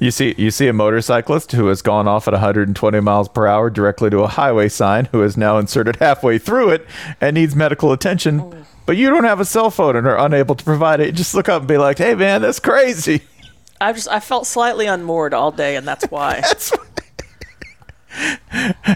You 0.00 0.10
see, 0.12 0.34
you 0.38 0.50
see 0.50 0.68
a 0.68 0.72
motorcyclist 0.72 1.52
who 1.52 1.66
has 1.68 1.82
gone 1.82 2.06
off 2.06 2.28
at 2.28 2.32
120 2.32 3.00
miles 3.00 3.28
per 3.28 3.46
hour 3.46 3.68
directly 3.68 4.10
to 4.10 4.20
a 4.20 4.28
highway 4.28 4.68
sign, 4.68 5.06
who 5.06 5.22
is 5.22 5.36
now 5.36 5.58
inserted 5.58 5.96
halfway 5.96 6.38
through 6.38 6.70
it 6.70 6.86
and 7.20 7.34
needs 7.34 7.56
medical 7.56 7.92
attention. 7.92 8.40
Oh. 8.40 8.54
But 8.86 8.96
you 8.96 9.10
don't 9.10 9.24
have 9.24 9.40
a 9.40 9.44
cell 9.44 9.70
phone 9.70 9.96
and 9.96 10.06
are 10.06 10.18
unable 10.18 10.54
to 10.54 10.64
provide 10.64 11.00
it. 11.00 11.14
Just 11.14 11.34
look 11.34 11.48
up 11.48 11.62
and 11.62 11.68
be 11.68 11.78
like, 11.78 11.98
"Hey, 11.98 12.14
man, 12.14 12.42
that's 12.42 12.60
crazy." 12.60 13.22
I 13.80 13.92
just 13.92 14.08
I 14.08 14.20
felt 14.20 14.46
slightly 14.46 14.86
unmoored 14.86 15.34
all 15.34 15.50
day, 15.50 15.74
and 15.76 15.86
that's 15.86 16.04
why. 16.10 16.42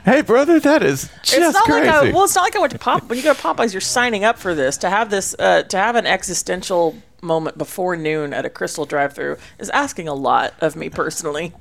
Hey, 0.04 0.22
brother, 0.22 0.58
that 0.60 0.82
is 0.82 1.08
just 1.22 1.34
it's 1.34 1.54
not 1.54 1.64
crazy. 1.64 1.86
like 1.86 1.94
I, 1.94 2.10
well, 2.12 2.24
it's 2.24 2.34
not 2.34 2.42
like 2.42 2.56
I 2.56 2.58
went 2.58 2.72
to 2.72 2.78
Pop. 2.78 3.08
When 3.08 3.16
you 3.16 3.22
go 3.24 3.32
to 3.32 3.40
Popeyes, 3.40 3.72
you're 3.72 3.80
signing 3.80 4.24
up 4.24 4.38
for 4.38 4.54
this 4.54 4.76
to 4.78 4.90
have 4.90 5.10
this 5.10 5.34
uh, 5.38 5.62
to 5.62 5.76
have 5.76 5.94
an 5.96 6.06
existential 6.06 6.96
moment 7.22 7.56
before 7.56 7.96
noon 7.96 8.32
at 8.34 8.44
a 8.44 8.50
Krystal 8.50 8.86
drive-through 8.86 9.36
is 9.58 9.70
asking 9.70 10.08
a 10.08 10.14
lot 10.14 10.54
of 10.60 10.74
me 10.74 10.88
personally. 10.90 11.52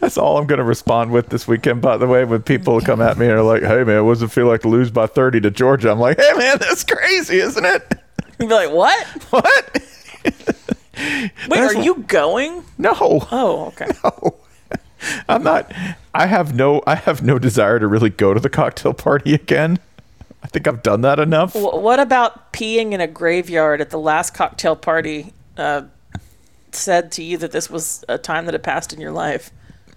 That's 0.00 0.16
all 0.16 0.38
I'm 0.38 0.46
going 0.46 0.58
to 0.58 0.64
respond 0.64 1.10
with 1.10 1.28
this 1.28 1.48
weekend, 1.48 1.82
by 1.82 1.96
the 1.96 2.06
way, 2.06 2.24
when 2.24 2.42
people 2.42 2.80
come 2.80 3.00
at 3.02 3.18
me 3.18 3.26
and 3.26 3.34
are 3.34 3.42
like, 3.42 3.62
hey, 3.62 3.82
man, 3.82 4.06
what 4.06 4.14
does 4.14 4.22
it 4.22 4.30
feel 4.30 4.46
like 4.46 4.62
to 4.62 4.68
lose 4.68 4.92
by 4.92 5.06
30 5.08 5.40
to 5.40 5.50
Georgia? 5.50 5.90
I'm 5.90 5.98
like, 5.98 6.18
hey, 6.20 6.32
man, 6.36 6.58
that's 6.60 6.84
crazy, 6.84 7.40
isn't 7.40 7.64
it? 7.64 7.94
You'd 8.38 8.48
be 8.48 8.54
like, 8.54 8.70
"What? 8.70 9.06
What? 9.30 9.82
Wait, 11.48 11.60
are 11.60 11.74
you 11.74 11.96
going?" 12.06 12.64
No. 12.78 12.94
Oh, 13.30 13.66
okay. 13.66 13.90
I'm 15.28 15.42
not. 15.42 15.72
I 16.14 16.26
have 16.26 16.54
no. 16.54 16.82
I 16.86 16.94
have 16.94 17.22
no 17.22 17.38
desire 17.38 17.78
to 17.78 17.86
really 17.86 18.10
go 18.10 18.32
to 18.34 18.40
the 18.40 18.48
cocktail 18.50 18.94
party 18.94 19.34
again. 19.34 19.78
I 20.42 20.46
think 20.48 20.66
I've 20.68 20.82
done 20.82 21.00
that 21.02 21.18
enough. 21.18 21.52
Wh- 21.54 21.74
what 21.82 21.98
about 22.00 22.52
peeing 22.52 22.92
in 22.92 23.00
a 23.00 23.06
graveyard 23.06 23.80
at 23.80 23.90
the 23.90 23.98
last 23.98 24.32
cocktail 24.34 24.76
party? 24.76 25.32
Uh, 25.56 25.82
said 26.72 27.10
to 27.12 27.22
you 27.22 27.36
that 27.38 27.52
this 27.52 27.70
was 27.70 28.04
a 28.08 28.18
time 28.18 28.44
that 28.44 28.52
had 28.54 28.62
passed 28.62 28.92
in 28.92 29.00
your 29.00 29.12
life. 29.12 29.50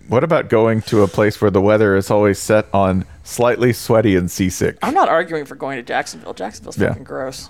What 0.07 0.23
about 0.23 0.49
going 0.49 0.81
to 0.84 1.03
a 1.03 1.07
place 1.07 1.40
where 1.40 1.52
the 1.52 1.61
weather 1.61 1.95
is 1.95 2.10
always 2.10 2.40
set 2.40 2.65
on 2.73 3.06
slightly 3.23 3.73
sweaty 3.73 4.15
and 4.15 4.31
seasick? 4.31 4.77
I'm 4.81 4.94
not 4.94 5.07
arguing 5.10 5.45
for 5.45 5.56
going 5.56 5.77
to 5.77 5.84
Jacksonville. 5.84 6.34
Jacksonville's 6.34 6.77
Yeah. 6.80 6.88
fucking 6.90 7.03
gross. 7.03 7.49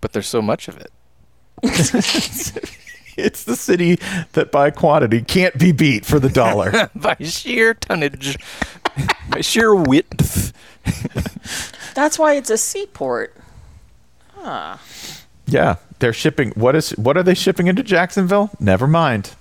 but 0.00 0.12
there's 0.12 0.26
so 0.28 0.40
much 0.42 0.66
of 0.68 0.76
it. 0.78 0.90
It's 3.18 3.44
the 3.44 3.56
city 3.56 3.98
that 4.32 4.52
by 4.52 4.70
quantity 4.70 5.22
can't 5.22 5.58
be 5.58 5.72
beat 5.72 6.06
for 6.06 6.20
the 6.20 6.28
dollar. 6.28 6.90
by 6.94 7.16
sheer 7.20 7.74
tonnage, 7.74 8.38
by 9.30 9.40
sheer 9.40 9.74
width. 9.74 10.52
That's 11.94 12.18
why 12.18 12.34
it's 12.34 12.50
a 12.50 12.56
seaport. 12.56 13.34
Huh. 14.34 14.76
yeah, 15.46 15.76
they're 15.98 16.12
shipping. 16.12 16.52
What 16.52 16.76
is? 16.76 16.90
What 16.90 17.16
are 17.16 17.24
they 17.24 17.34
shipping 17.34 17.66
into 17.66 17.82
Jacksonville? 17.82 18.50
Never 18.60 18.86
mind. 18.86 19.34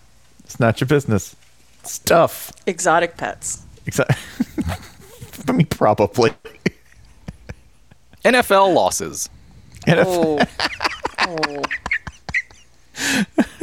It's 0.43 0.59
not 0.59 0.81
your 0.81 0.87
business. 0.87 1.35
Stuff. 1.83 2.51
Exotic 2.65 3.15
pets. 3.15 3.63
Exactly. 3.85 4.15
I 5.47 5.51
mean, 5.51 5.67
probably. 5.67 6.31
NFL 8.25 8.73
losses. 8.73 9.29
Oh. 9.87 10.39
oh. 11.19 11.63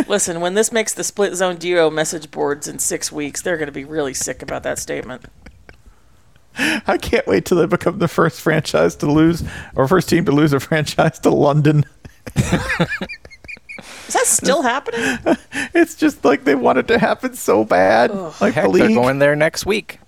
Listen, 0.07 0.41
when 0.41 0.55
this 0.55 0.71
makes 0.73 0.95
the 0.95 1.05
split 1.05 1.35
zone 1.35 1.57
duo 1.57 1.91
message 1.91 2.31
boards 2.31 2.69
in 2.69 2.79
six 2.79 3.11
weeks, 3.11 3.43
they're 3.43 3.57
going 3.57 3.67
to 3.67 3.73
be 3.73 3.85
really 3.85 4.15
sick 4.15 4.43
about 4.43 4.63
that 4.63 4.79
statement. 4.79 5.25
I 6.57 6.99
can't 6.99 7.27
wait 7.27 7.45
till 7.47 7.59
they 7.59 7.67
become 7.67 7.99
the 7.99 8.07
first 8.09 8.41
franchise 8.41 8.95
to 8.97 9.11
lose, 9.11 9.43
or 9.75 9.89
first 9.89 10.09
team 10.09 10.25
to 10.27 10.33
lose 10.33 10.53
a 10.53 10.61
franchise 10.61 11.19
to 11.21 11.31
London. 11.31 11.85
Is 12.37 14.13
that 14.15 14.27
still 14.27 14.63
happening? 14.63 15.19
It's 15.77 15.97
just 15.97 16.25
like 16.25 16.45
they 16.45 16.55
want 16.55 16.79
it 16.79 16.87
to 16.89 16.99
happen 17.01 17.35
so 17.35 17.65
bad. 17.65 18.13
Like 18.41 18.55
Heck, 18.55 18.71
the 18.71 18.79
they're 18.79 18.89
going 18.89 19.19
there 19.19 19.35
next 19.35 19.67
week. 19.67 19.99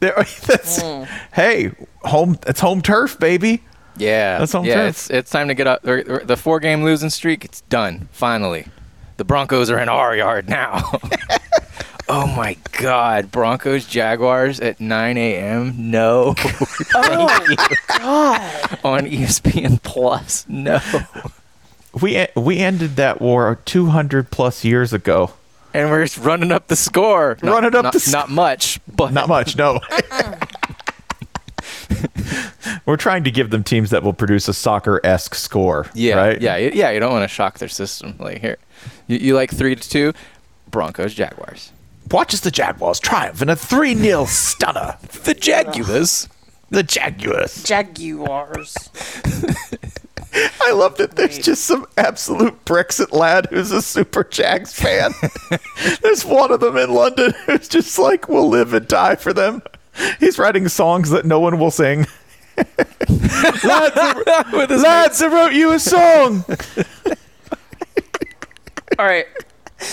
They're- 0.00 0.14
that's, 0.46 0.82
hmm. 0.82 1.04
Hey, 1.32 1.70
home. 2.02 2.38
It's 2.46 2.58
home 2.60 2.82
turf, 2.82 3.18
baby. 3.20 3.62
Yeah, 3.98 4.38
That's 4.38 4.52
home 4.52 4.64
yeah. 4.64 4.74
turf. 4.74 4.88
It's 4.88 5.10
it's 5.10 5.30
time 5.30 5.48
to 5.48 5.54
get 5.54 5.66
up. 5.66 5.86
or- 5.86 6.02
or 6.08 6.20
The 6.24 6.36
four 6.36 6.60
game 6.60 6.82
losing 6.84 7.10
streak. 7.10 7.44
It's 7.44 7.62
done. 7.62 8.08
Finally, 8.12 8.66
the 9.16 9.24
Broncos 9.24 9.70
are 9.70 9.78
in 9.78 9.88
our 9.88 10.14
yard 10.16 10.48
now. 10.48 10.92
Oh 12.08 12.28
my 12.28 12.56
God! 12.80 13.32
Broncos 13.32 13.84
Jaguars 13.84 14.60
at 14.60 14.78
9 14.80 15.16
a.m. 15.18 15.74
No. 15.90 16.36
Oh 16.94 17.56
God! 17.98 18.78
On 18.84 19.00
ESPN 19.06 19.82
Plus. 19.82 20.46
No. 20.48 20.78
We 22.00 22.28
we 22.36 22.58
ended 22.58 22.94
that 22.94 23.20
war 23.20 23.58
200 23.64 24.30
plus 24.30 24.64
years 24.64 24.92
ago. 24.92 25.32
And 25.74 25.90
we're 25.90 26.04
just 26.04 26.18
running 26.18 26.52
up 26.52 26.68
the 26.68 26.76
score. 26.76 27.38
Not- 27.42 27.52
Running 27.52 27.74
up 27.74 27.82
not, 27.84 27.92
the 27.92 28.00
sc- 28.00 28.12
Not 28.12 28.30
much, 28.30 28.78
but 28.86 29.12
Not 29.12 29.28
much, 29.28 29.56
no. 29.56 29.80
Uh-uh. 29.90 30.45
We're 32.86 32.96
trying 32.96 33.24
to 33.24 33.30
give 33.30 33.50
them 33.50 33.64
teams 33.64 33.90
that 33.90 34.02
will 34.02 34.12
produce 34.12 34.48
a 34.48 34.54
soccer 34.54 35.00
esque 35.04 35.34
score. 35.34 35.86
Yeah, 35.94 36.14
right? 36.14 36.40
yeah, 36.40 36.56
yeah. 36.56 36.90
You 36.90 37.00
don't 37.00 37.12
want 37.12 37.24
to 37.24 37.28
shock 37.28 37.58
their 37.58 37.68
system. 37.68 38.16
Like 38.18 38.40
here, 38.40 38.58
you, 39.06 39.18
you 39.18 39.34
like 39.34 39.50
three 39.50 39.74
to 39.74 39.88
two, 39.88 40.12
Broncos 40.70 41.14
Jaguars. 41.14 41.72
Watch 42.10 42.34
as 42.34 42.42
the 42.42 42.50
Jaguars 42.50 43.00
triumph 43.00 43.42
in 43.42 43.48
a 43.48 43.56
3 43.56 43.94
0 43.94 44.26
stunner. 44.26 44.96
The 45.24 45.34
Jaguars. 45.34 46.28
The 46.70 46.82
Jaguars. 46.82 47.62
Jaguars. 47.64 48.90
I 50.60 50.72
love 50.72 50.98
that 50.98 51.16
there's 51.16 51.38
just 51.38 51.64
some 51.64 51.86
absolute 51.96 52.64
Brexit 52.64 53.12
lad 53.12 53.46
who's 53.50 53.72
a 53.72 53.80
super 53.80 54.22
Jags 54.24 54.72
fan. 54.72 55.12
there's 56.02 56.24
one 56.24 56.52
of 56.52 56.60
them 56.60 56.76
in 56.76 56.92
London 56.92 57.32
who's 57.46 57.68
just 57.68 57.98
like, 57.98 58.28
we'll 58.28 58.48
live 58.48 58.74
and 58.74 58.86
die 58.86 59.14
for 59.16 59.32
them. 59.32 59.62
He's 60.20 60.38
writing 60.38 60.68
songs 60.68 61.10
that 61.10 61.24
no 61.24 61.40
one 61.40 61.58
will 61.58 61.70
sing. 61.70 62.06
lads, 62.56 63.62
I, 63.64 64.66
lads, 64.82 65.22
I 65.22 65.26
wrote 65.28 65.52
you 65.52 65.72
a 65.72 65.78
song. 65.78 66.44
All 68.98 69.04
right. 69.04 69.26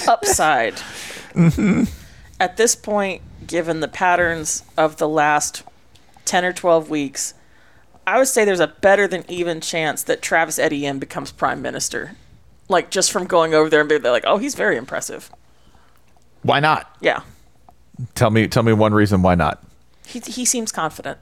Upside. 0.08 0.76
Mhm. 1.34 1.90
At 2.40 2.58
this 2.58 2.76
point, 2.76 3.22
given 3.48 3.80
the 3.80 3.88
patterns 3.88 4.64
of 4.78 4.98
the 4.98 5.10
last 5.10 5.64
10 6.26 6.46
or 6.46 6.54
12 6.54 6.90
weeks, 6.90 7.34
I 8.08 8.18
would 8.18 8.28
say 8.28 8.46
there's 8.46 8.60
a 8.60 8.68
better 8.68 9.08
than 9.08 9.24
even 9.30 9.62
chance 9.62 10.04
that 10.04 10.22
Travis 10.22 10.60
Etienne 10.60 11.00
becomes 11.00 11.32
prime 11.32 11.62
minister. 11.62 12.16
Like, 12.70 12.90
just 12.90 13.12
from 13.12 13.26
going 13.26 13.54
over 13.54 13.70
there 13.70 13.82
and 13.82 13.90
being 13.90 14.02
like, 14.04 14.24
oh, 14.26 14.38
he's 14.38 14.56
very 14.56 14.78
impressive. 14.78 15.30
Why 16.44 16.60
not? 16.60 16.96
Yeah. 17.02 17.24
Tell 18.16 18.30
me, 18.30 18.48
tell 18.48 18.64
me 18.64 18.74
one 18.74 18.94
reason 18.94 19.22
why 19.22 19.36
not. 19.36 19.64
He, 20.06 20.20
he 20.20 20.46
seems 20.46 20.72
confident. 20.72 21.18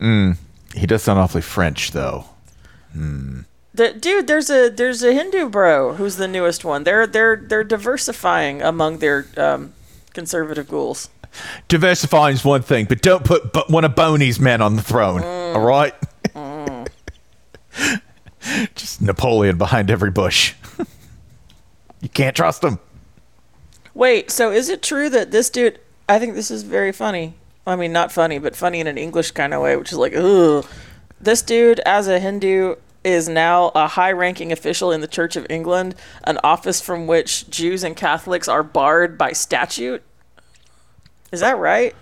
Mm, 0.00 0.36
he 0.74 0.86
does 0.86 1.02
sound 1.02 1.18
awfully 1.18 1.42
French, 1.42 1.92
though. 1.92 2.26
The, 3.74 3.92
dude, 3.92 4.26
there's 4.28 4.50
a 4.50 4.68
there's 4.68 5.02
a 5.02 5.12
Hindu 5.12 5.48
bro 5.48 5.94
who's 5.94 6.16
the 6.16 6.28
newest 6.28 6.64
one. 6.64 6.84
They're 6.84 7.06
they're 7.06 7.36
they're 7.36 7.64
diversifying 7.64 8.62
among 8.62 8.98
their 8.98 9.26
um, 9.36 9.74
conservative 10.12 10.68
ghouls. 10.68 11.10
Diversifying 11.66 12.34
is 12.34 12.44
one 12.44 12.62
thing, 12.62 12.86
but 12.86 13.02
don't 13.02 13.24
put 13.24 13.52
but 13.52 13.68
one 13.70 13.84
of 13.84 13.96
Boney's 13.96 14.38
men 14.38 14.62
on 14.62 14.76
the 14.76 14.82
throne. 14.82 15.22
Mm. 15.22 15.56
All 15.56 15.64
right. 15.64 15.94
Just 18.76 19.02
Napoleon 19.02 19.58
behind 19.58 19.90
every 19.90 20.12
bush. 20.12 20.54
you 22.00 22.08
can't 22.10 22.36
trust 22.36 22.62
him. 22.62 22.78
Wait, 23.94 24.30
so 24.30 24.52
is 24.52 24.68
it 24.68 24.82
true 24.82 25.10
that 25.10 25.32
this 25.32 25.50
dude? 25.50 25.80
I 26.08 26.20
think 26.20 26.34
this 26.34 26.50
is 26.50 26.62
very 26.62 26.92
funny. 26.92 27.34
I 27.66 27.76
mean, 27.76 27.92
not 27.92 28.12
funny, 28.12 28.38
but 28.38 28.54
funny 28.54 28.80
in 28.80 28.86
an 28.86 28.98
English 28.98 29.30
kind 29.30 29.54
of 29.54 29.62
way, 29.62 29.76
which 29.76 29.92
is 29.92 29.98
like, 29.98 30.14
ooh. 30.14 30.64
This 31.20 31.40
dude, 31.40 31.80
as 31.80 32.08
a 32.08 32.18
Hindu, 32.18 32.76
is 33.02 33.28
now 33.28 33.70
a 33.74 33.86
high-ranking 33.86 34.52
official 34.52 34.92
in 34.92 35.00
the 35.00 35.06
Church 35.06 35.36
of 35.36 35.46
England, 35.48 35.94
an 36.24 36.38
office 36.44 36.80
from 36.80 37.06
which 37.06 37.48
Jews 37.48 37.82
and 37.84 37.96
Catholics 37.96 38.48
are 38.48 38.62
barred 38.62 39.16
by 39.16 39.32
statute. 39.32 40.02
Is 41.32 41.40
that 41.40 41.58
right? 41.58 41.94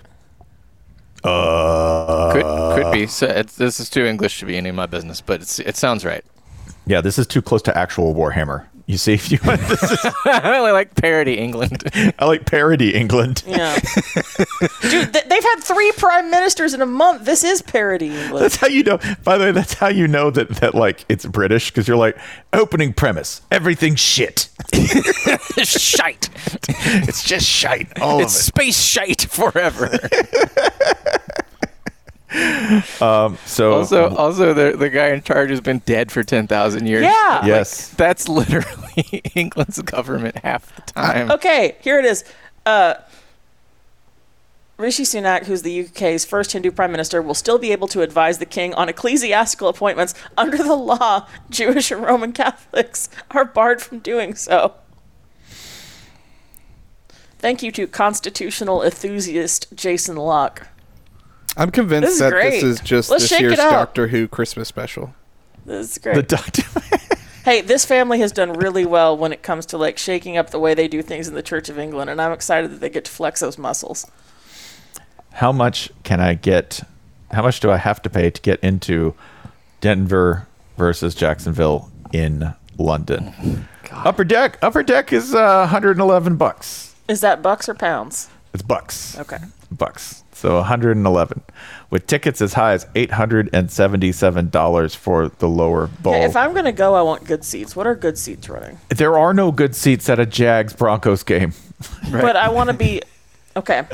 Uh, 1.24 2.32
Could 2.32 2.82
could 2.82 2.92
be. 2.92 3.06
So 3.06 3.26
it's, 3.28 3.54
this 3.56 3.78
is 3.78 3.88
too 3.88 4.04
English 4.04 4.40
to 4.40 4.46
be 4.46 4.56
any 4.56 4.70
of 4.70 4.74
my 4.74 4.86
business, 4.86 5.20
but 5.20 5.40
it's, 5.42 5.60
it 5.60 5.76
sounds 5.76 6.04
right. 6.04 6.24
Yeah, 6.84 7.00
this 7.00 7.16
is 7.16 7.28
too 7.28 7.42
close 7.42 7.62
to 7.62 7.78
actual 7.78 8.12
Warhammer. 8.14 8.66
You 8.86 8.98
see, 8.98 9.12
if 9.14 9.30
you 9.30 9.38
want, 9.44 9.60
this 9.68 9.82
is, 9.82 9.98
I 10.24 10.70
like 10.70 10.94
parody 10.94 11.38
England. 11.38 11.84
I 12.18 12.24
like 12.24 12.46
parody 12.46 12.94
England. 12.94 13.42
Yeah. 13.46 13.74
dude, 14.82 15.12
th- 15.12 15.24
they've 15.24 15.44
had 15.44 15.56
three 15.60 15.92
prime 15.92 16.30
ministers 16.30 16.74
in 16.74 16.82
a 16.82 16.86
month. 16.86 17.24
This 17.24 17.44
is 17.44 17.62
parody 17.62 18.08
England. 18.08 18.44
That's 18.44 18.56
how 18.56 18.66
you 18.66 18.82
know. 18.82 18.98
By 19.24 19.38
the 19.38 19.44
way, 19.44 19.52
that's 19.52 19.74
how 19.74 19.88
you 19.88 20.08
know 20.08 20.30
that 20.30 20.48
that 20.56 20.74
like 20.74 21.04
it's 21.08 21.24
British 21.26 21.70
because 21.70 21.86
you're 21.86 21.96
like 21.96 22.18
opening 22.52 22.92
premise, 22.92 23.42
everything 23.50 23.94
shit. 23.94 24.48
shite. 24.72 26.28
It's 26.68 27.22
just 27.22 27.46
shite. 27.46 28.00
All 28.00 28.20
it's 28.20 28.34
of 28.34 28.40
it. 28.40 28.44
space 28.44 28.82
shite 28.82 29.22
forever. 29.22 29.98
Um, 33.00 33.36
so 33.44 33.74
also, 33.74 34.14
also 34.16 34.54
the 34.54 34.76
the 34.76 34.88
guy 34.88 35.08
in 35.08 35.22
charge 35.22 35.50
has 35.50 35.60
been 35.60 35.78
dead 35.80 36.10
for 36.12 36.22
ten 36.22 36.46
thousand 36.46 36.86
years. 36.86 37.02
Yeah. 37.04 37.38
Like, 37.40 37.46
Yes. 37.46 37.88
that's 37.90 38.28
literally 38.28 39.02
England's 39.34 39.80
government 39.82 40.36
half 40.38 40.74
the 40.76 40.82
time. 40.82 41.30
Okay, 41.30 41.76
here 41.80 41.98
it 41.98 42.04
is. 42.04 42.24
Uh, 42.64 42.94
Rishi 44.78 45.02
Sunak, 45.04 45.44
who's 45.44 45.62
the 45.62 45.84
UK's 45.86 46.24
first 46.24 46.52
Hindu 46.52 46.70
prime 46.72 46.90
minister, 46.90 47.20
will 47.22 47.34
still 47.34 47.58
be 47.58 47.70
able 47.72 47.86
to 47.88 48.00
advise 48.02 48.38
the 48.38 48.46
king 48.46 48.72
on 48.74 48.88
ecclesiastical 48.88 49.68
appointments. 49.68 50.14
Under 50.38 50.56
the 50.56 50.74
law, 50.74 51.26
Jewish 51.50 51.90
and 51.90 52.02
Roman 52.02 52.32
Catholics 52.32 53.08
are 53.30 53.44
barred 53.44 53.82
from 53.82 53.98
doing 53.98 54.34
so. 54.34 54.74
Thank 57.38 57.62
you 57.62 57.70
to 57.72 57.86
constitutional 57.86 58.82
enthusiast 58.82 59.66
Jason 59.74 60.16
Locke. 60.16 60.68
I'm 61.56 61.70
convinced 61.70 62.08
This 62.08 62.18
that 62.20 62.30
great. 62.32 62.50
this 62.50 62.62
is 62.62 62.80
just 62.80 63.10
Let's 63.10 63.28
this 63.28 63.40
year's. 63.40 63.56
Doctor 63.56 64.08
Who 64.08 64.26
Christmas 64.28 64.68
special. 64.68 65.14
This 65.66 65.92
is 65.92 65.98
great. 65.98 66.16
The 66.16 66.22
doctor. 66.22 66.62
hey, 67.44 67.60
this 67.60 67.84
family 67.84 68.20
has 68.20 68.32
done 68.32 68.52
really 68.54 68.86
well 68.86 69.16
when 69.16 69.32
it 69.32 69.42
comes 69.42 69.66
to 69.66 69.78
like 69.78 69.98
shaking 69.98 70.36
up 70.36 70.50
the 70.50 70.58
way 70.58 70.74
they 70.74 70.88
do 70.88 71.02
things 71.02 71.28
in 71.28 71.34
the 71.34 71.42
Church 71.42 71.68
of 71.68 71.78
England, 71.78 72.10
and 72.10 72.20
I'm 72.20 72.32
excited 72.32 72.70
that 72.72 72.80
they 72.80 72.88
get 72.90 73.04
to 73.04 73.10
flex 73.10 73.40
those 73.40 73.58
muscles. 73.58 74.10
how 75.34 75.52
much 75.52 75.90
can 76.04 76.20
I 76.20 76.34
get? 76.34 76.80
How 77.30 77.42
much 77.42 77.60
do 77.60 77.70
I 77.70 77.76
have 77.78 78.02
to 78.02 78.10
pay 78.10 78.30
to 78.30 78.40
get 78.42 78.60
into 78.60 79.14
Denver 79.80 80.46
versus 80.76 81.14
Jacksonville 81.14 81.90
in 82.12 82.54
London? 82.78 83.68
Upper 83.90 84.24
deck. 84.24 84.58
Upper 84.62 84.82
deck 84.82 85.12
is 85.12 85.34
uh, 85.34 85.60
111 85.70 86.36
bucks. 86.36 86.94
Is 87.08 87.20
that 87.20 87.42
bucks 87.42 87.68
or 87.68 87.74
pounds? 87.74 88.28
It's 88.54 88.62
bucks. 88.62 89.18
Okay. 89.18 89.38
Bucks. 89.70 90.21
So 90.42 90.56
111 90.56 91.40
with 91.90 92.08
tickets 92.08 92.42
as 92.42 92.54
high 92.54 92.72
as 92.72 92.84
$877 92.96 94.96
for 94.96 95.28
the 95.28 95.48
lower 95.48 95.86
bowl. 95.86 96.14
Okay, 96.14 96.24
if 96.24 96.34
I'm 96.34 96.52
gonna 96.52 96.72
go, 96.72 96.96
I 96.96 97.02
want 97.02 97.24
good 97.24 97.44
seats. 97.44 97.76
What 97.76 97.86
are 97.86 97.94
good 97.94 98.18
seats 98.18 98.48
running? 98.48 98.80
there 98.88 99.16
are 99.16 99.32
no 99.32 99.52
good 99.52 99.76
seats 99.76 100.08
at 100.08 100.18
a 100.18 100.26
Jags 100.26 100.72
Broncos 100.72 101.22
game. 101.22 101.52
But 102.10 102.34
I 102.34 102.48
want 102.48 102.70
to 102.70 102.74
be 102.74 103.02
okay. 103.56 103.78
Um, 103.80 103.86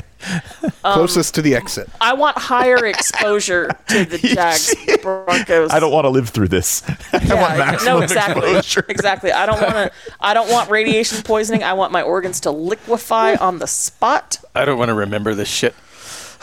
Closest 0.81 1.35
to 1.35 1.43
the 1.43 1.53
exit. 1.53 1.87
I 2.01 2.13
want 2.13 2.35
higher 2.39 2.83
exposure 2.83 3.69
to 3.89 4.05
the 4.05 4.17
Jags 4.33 4.73
Broncos. 5.03 5.69
I 5.71 5.79
don't 5.79 5.93
want 5.93 6.05
to 6.05 6.09
live 6.09 6.29
through 6.29 6.47
this. 6.47 6.81
I 7.13 7.17
want 7.17 7.27
Yeah, 7.29 7.57
maximum 7.59 7.99
no, 7.99 8.01
exactly, 8.01 8.55
exposure. 8.57 8.85
exactly. 8.89 9.31
I 9.31 9.45
don't 9.45 9.61
want 9.61 9.75
to. 9.75 9.91
I 10.19 10.33
don't 10.33 10.49
want 10.49 10.71
radiation 10.71 11.21
poisoning. 11.21 11.61
I 11.61 11.73
want 11.73 11.91
my 11.91 12.01
organs 12.01 12.39
to 12.39 12.49
liquefy 12.49 13.35
on 13.35 13.59
the 13.59 13.67
spot. 13.67 14.39
I 14.55 14.65
don't 14.65 14.79
want 14.79 14.89
to 14.89 14.95
remember 14.95 15.35
this 15.35 15.47
shit. 15.47 15.75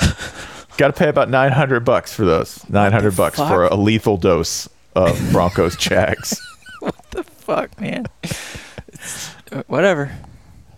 Got 0.76 0.88
to 0.88 0.92
pay 0.92 1.08
about 1.08 1.30
900 1.30 1.80
bucks 1.84 2.12
for 2.12 2.24
those. 2.24 2.68
900 2.68 3.16
bucks 3.16 3.38
fuck? 3.38 3.48
for 3.48 3.64
a 3.64 3.74
lethal 3.74 4.16
dose 4.18 4.68
of 4.94 5.18
Broncos 5.32 5.76
Jags. 5.76 6.40
What 6.80 7.10
the 7.10 7.24
fuck, 7.24 7.80
man. 7.80 8.04
It's, 8.22 9.34
uh, 9.50 9.62
whatever, 9.66 10.12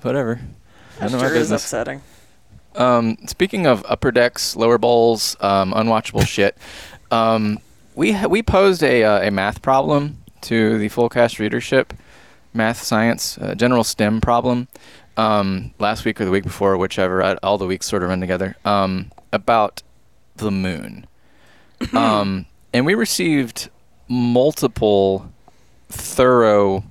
whatever. 0.01 0.41
That 0.99 1.07
None 1.11 1.15
of 1.17 1.21
my 1.21 1.27
sure 1.27 1.37
is 1.37 1.43
business. 1.43 1.65
upsetting. 1.65 2.03
Um, 2.77 3.19
speaking 3.27 3.67
of 3.67 3.85
upper 3.87 4.11
decks, 4.11 4.57
lower 4.57 4.79
bowls, 4.79 5.37
um, 5.41 5.73
unwatchable 5.75 6.27
shit, 6.27 6.57
um, 7.11 7.59
we 7.95 8.13
ha- 8.13 8.29
we 8.29 8.43
posed 8.43 8.83
a 8.83 9.03
uh, 9.05 9.21
a 9.27 9.31
math 9.31 9.61
problem 9.61 10.17
to 10.43 10.79
the 10.79 10.89
full 10.89 11.09
cast 11.11 11.39
readership, 11.41 11.93
math 12.55 12.81
science 12.83 13.37
uh, 13.39 13.55
general 13.55 13.85
STEM 13.85 14.21
problem, 14.23 14.69
um, 15.19 15.75
last 15.79 16.05
week 16.05 16.21
or 16.21 16.25
the 16.25 16.31
week 16.31 16.45
before, 16.45 16.77
whichever. 16.79 17.23
I, 17.23 17.35
all 17.43 17.59
the 17.59 17.67
weeks 17.67 17.87
sort 17.87 18.03
of 18.03 18.09
run 18.09 18.21
together. 18.21 18.57
Um, 18.65 19.11
about 19.33 19.83
the 20.37 20.51
moon, 20.51 21.07
um, 21.93 22.47
and 22.73 22.87
we 22.87 22.95
received 22.95 23.69
multiple 24.09 25.31
thorough 25.91 26.85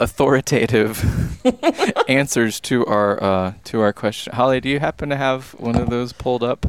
authoritative 0.00 1.44
answers 2.08 2.60
to 2.60 2.84
our 2.86 3.22
uh, 3.22 3.52
to 3.64 3.80
our 3.80 3.92
question. 3.92 4.34
Holly, 4.34 4.60
do 4.60 4.68
you 4.68 4.80
happen 4.80 5.08
to 5.10 5.16
have 5.16 5.52
one 5.52 5.76
of 5.76 5.90
those 5.90 6.12
pulled 6.12 6.42
up? 6.42 6.66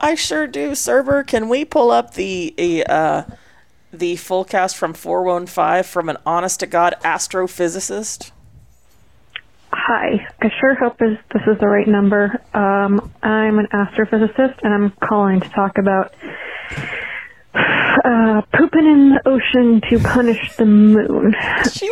I 0.00 0.14
sure 0.14 0.46
do, 0.46 0.74
Server. 0.74 1.24
Can 1.24 1.48
we 1.48 1.64
pull 1.64 1.90
up 1.90 2.14
the 2.14 2.84
uh, 2.88 3.24
the 3.92 4.16
full 4.16 4.44
cast 4.44 4.76
from 4.76 4.94
415 4.94 5.82
from 5.82 6.08
an 6.08 6.16
honest 6.24 6.60
to 6.60 6.66
god 6.66 6.94
astrophysicist? 7.02 8.30
Hi, 9.76 10.24
I 10.40 10.46
sure 10.60 10.76
hope 10.76 10.98
this, 10.98 11.18
this 11.32 11.42
is 11.48 11.58
the 11.60 11.66
right 11.66 11.88
number. 11.88 12.30
Um, 12.54 13.10
I'm 13.22 13.58
an 13.58 13.66
astrophysicist 13.74 14.54
and 14.62 14.72
I'm 14.72 14.92
calling 15.02 15.40
to 15.40 15.48
talk 15.50 15.72
about 15.80 16.14
uh, 17.54 18.42
pooping 18.56 18.86
in 18.86 19.14
the 19.18 19.22
ocean 19.28 19.80
to 19.90 19.98
punish 20.14 20.38
the 20.58 20.64
moon. 20.64 21.34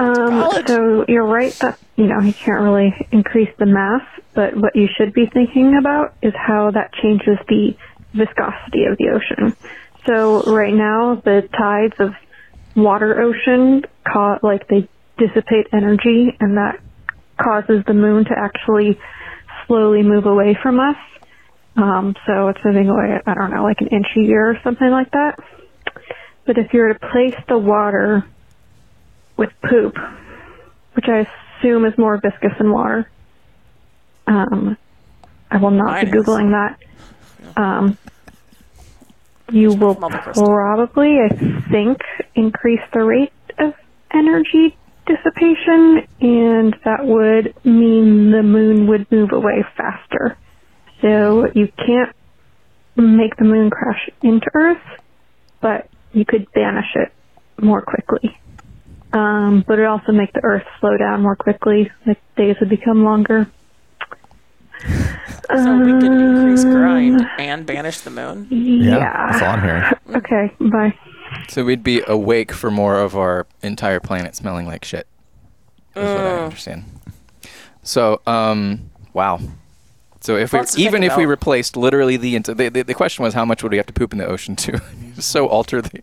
Um, 0.00 0.42
so 0.66 1.04
you're 1.08 1.26
right 1.26 1.54
that, 1.60 1.78
you 1.96 2.06
know, 2.06 2.20
you 2.24 2.32
can't 2.34 2.62
really 2.62 2.94
increase 3.12 3.50
the 3.58 3.66
mass, 3.66 4.02
but 4.34 4.56
what 4.56 4.74
you 4.74 4.86
should 4.96 5.12
be 5.12 5.26
thinking 5.32 5.76
about 5.78 6.14
is 6.22 6.32
how 6.36 6.70
that 6.72 6.92
changes 7.02 7.38
the 7.48 7.76
viscosity 8.14 8.84
of 8.90 8.96
the 8.98 9.10
ocean. 9.14 9.56
So 10.06 10.42
right 10.42 10.74
now, 10.74 11.20
the 11.24 11.42
tides 11.56 11.94
of 12.00 12.10
water 12.74 13.20
ocean, 13.20 13.82
ca- 14.06 14.38
like 14.42 14.66
they 14.68 14.88
dissipate 15.18 15.66
energy 15.72 16.34
and 16.40 16.56
that 16.56 16.80
causes 17.42 17.82
the 17.86 17.94
moon 17.94 18.24
to 18.24 18.34
actually 18.36 18.98
slowly 19.66 20.02
move 20.02 20.26
away 20.26 20.56
from 20.62 20.80
us. 20.80 20.96
Um, 21.76 22.14
so 22.26 22.48
it's 22.48 22.60
moving 22.64 22.88
away, 22.88 23.18
I 23.26 23.34
don't 23.34 23.50
know, 23.50 23.62
like 23.62 23.80
an 23.80 23.88
inch 23.88 24.06
a 24.16 24.20
year 24.20 24.50
or 24.50 24.58
something 24.62 24.90
like 24.90 25.10
that. 25.12 25.38
But 26.44 26.58
if 26.58 26.72
you 26.72 26.80
were 26.80 26.92
to 26.92 26.98
place 26.98 27.34
the 27.48 27.56
water 27.56 28.26
with 29.36 29.50
poop, 29.68 29.96
which 30.94 31.06
I 31.08 31.26
assume 31.58 31.84
is 31.86 31.96
more 31.96 32.18
viscous 32.18 32.52
than 32.58 32.70
water, 32.72 33.10
um, 34.26 34.76
I 35.50 35.56
will 35.58 35.70
not 35.70 35.86
Mine 35.86 36.10
be 36.10 36.18
is. 36.18 36.24
Googling 36.24 36.50
that. 36.50 37.60
Um, 37.60 37.98
you 39.50 39.72
will 39.74 39.94
probably, 39.94 41.18
I 41.20 41.28
think, 41.70 41.98
increase 42.34 42.80
the 42.92 43.04
rate 43.04 43.32
of 43.58 43.74
energy 44.12 44.76
dissipation, 45.06 46.06
and 46.20 46.76
that 46.84 47.04
would 47.04 47.54
mean 47.64 48.30
the 48.30 48.42
moon 48.42 48.86
would 48.88 49.10
move 49.10 49.30
away 49.32 49.64
faster. 49.76 50.36
So 51.00 51.46
you 51.54 51.68
can't 51.76 52.14
make 52.96 53.36
the 53.36 53.44
moon 53.44 53.70
crash 53.70 54.08
into 54.22 54.46
Earth, 54.54 54.82
but 55.60 55.88
you 56.12 56.24
could 56.24 56.46
banish 56.52 56.94
it 56.94 57.12
more 57.62 57.82
quickly. 57.82 58.36
Um, 59.12 59.64
but 59.66 59.78
it 59.78 59.84
also 59.86 60.12
make 60.12 60.32
the 60.32 60.40
Earth 60.42 60.64
slow 60.80 60.96
down 60.96 61.22
more 61.22 61.36
quickly. 61.36 61.90
Like 62.06 62.20
days 62.36 62.56
would 62.60 62.70
become 62.70 63.04
longer. 63.04 63.50
So 64.84 65.78
we 65.84 65.92
could 65.92 66.04
increase 66.04 66.64
grind 66.64 67.16
Um, 67.16 67.26
and 67.38 67.66
banish 67.66 68.00
the 68.00 68.10
moon. 68.10 68.46
Yeah. 68.50 69.32
that's 69.32 69.42
all 69.42 69.50
I'm 69.50 69.62
hearing. 69.62 69.82
Okay, 70.16 70.56
bye. 70.70 70.94
So 71.48 71.64
we'd 71.64 71.82
be 71.82 72.02
awake 72.06 72.52
for 72.52 72.70
more 72.70 72.98
of 72.98 73.16
our 73.16 73.46
entire 73.62 74.00
planet 74.00 74.34
smelling 74.34 74.66
like 74.66 74.84
shit. 74.84 75.06
Is 75.94 76.02
what 76.04 76.06
I 76.06 76.38
understand. 76.44 76.84
So, 77.82 78.20
um, 78.26 78.90
wow. 79.12 79.40
So 80.20 80.36
if 80.36 80.52
we 80.52 80.60
Lots 80.60 80.74
to 80.74 80.80
even 80.80 81.00
think 81.02 81.12
if 81.12 81.16
we 81.16 81.24
about. 81.24 81.30
replaced 81.30 81.76
literally 81.76 82.16
the, 82.16 82.34
enti- 82.36 82.56
the, 82.56 82.68
the 82.68 82.82
the 82.82 82.94
question 82.94 83.24
was 83.24 83.34
how 83.34 83.44
much 83.44 83.62
would 83.62 83.72
we 83.72 83.76
have 83.78 83.86
to 83.86 83.92
poop 83.92 84.12
in 84.12 84.18
the 84.18 84.26
ocean 84.26 84.54
to 84.56 84.80
so 85.18 85.46
alter 85.48 85.82
the, 85.82 86.00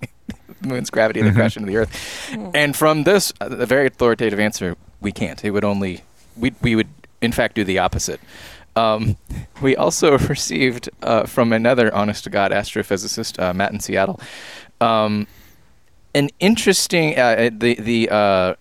the 0.60 0.68
moon's 0.68 0.90
gravity 0.90 1.22
and 1.22 1.30
the 1.30 1.34
crash 1.34 1.56
into 1.58 1.68
the 1.68 1.78
earth? 1.78 2.30
Hmm. 2.30 2.50
And 2.54 2.76
from 2.76 3.04
this, 3.04 3.32
uh, 3.40 3.48
a 3.50 3.66
very 3.66 3.88
authoritative 3.88 4.40
answer, 4.40 4.76
we 5.00 5.12
can't. 5.14 5.44
It 5.44 5.52
would 5.52 5.64
only 5.64 6.02
we 6.36 6.54
we 6.62 6.76
would 6.76 6.90
in 7.22 7.32
fact 7.32 7.56
do 7.56 7.64
the 7.64 7.80
opposite. 7.80 8.20
Um, 8.76 9.18
we 9.62 9.76
also 9.76 10.18
received 10.18 10.90
uh, 11.02 11.26
from 11.26 11.52
another 11.54 11.94
honest 11.94 12.26
to 12.26 12.30
god 12.30 12.52
astrophysicist, 12.52 13.42
uh, 13.42 13.54
Matt 13.54 13.72
in 13.72 13.80
Seattle, 13.80 14.20
um, 14.82 15.28
an 16.14 16.30
interesting 16.40 17.18
uh, 17.18 17.50
the 17.52 17.76
the 17.76 18.10
uh, 18.10 18.54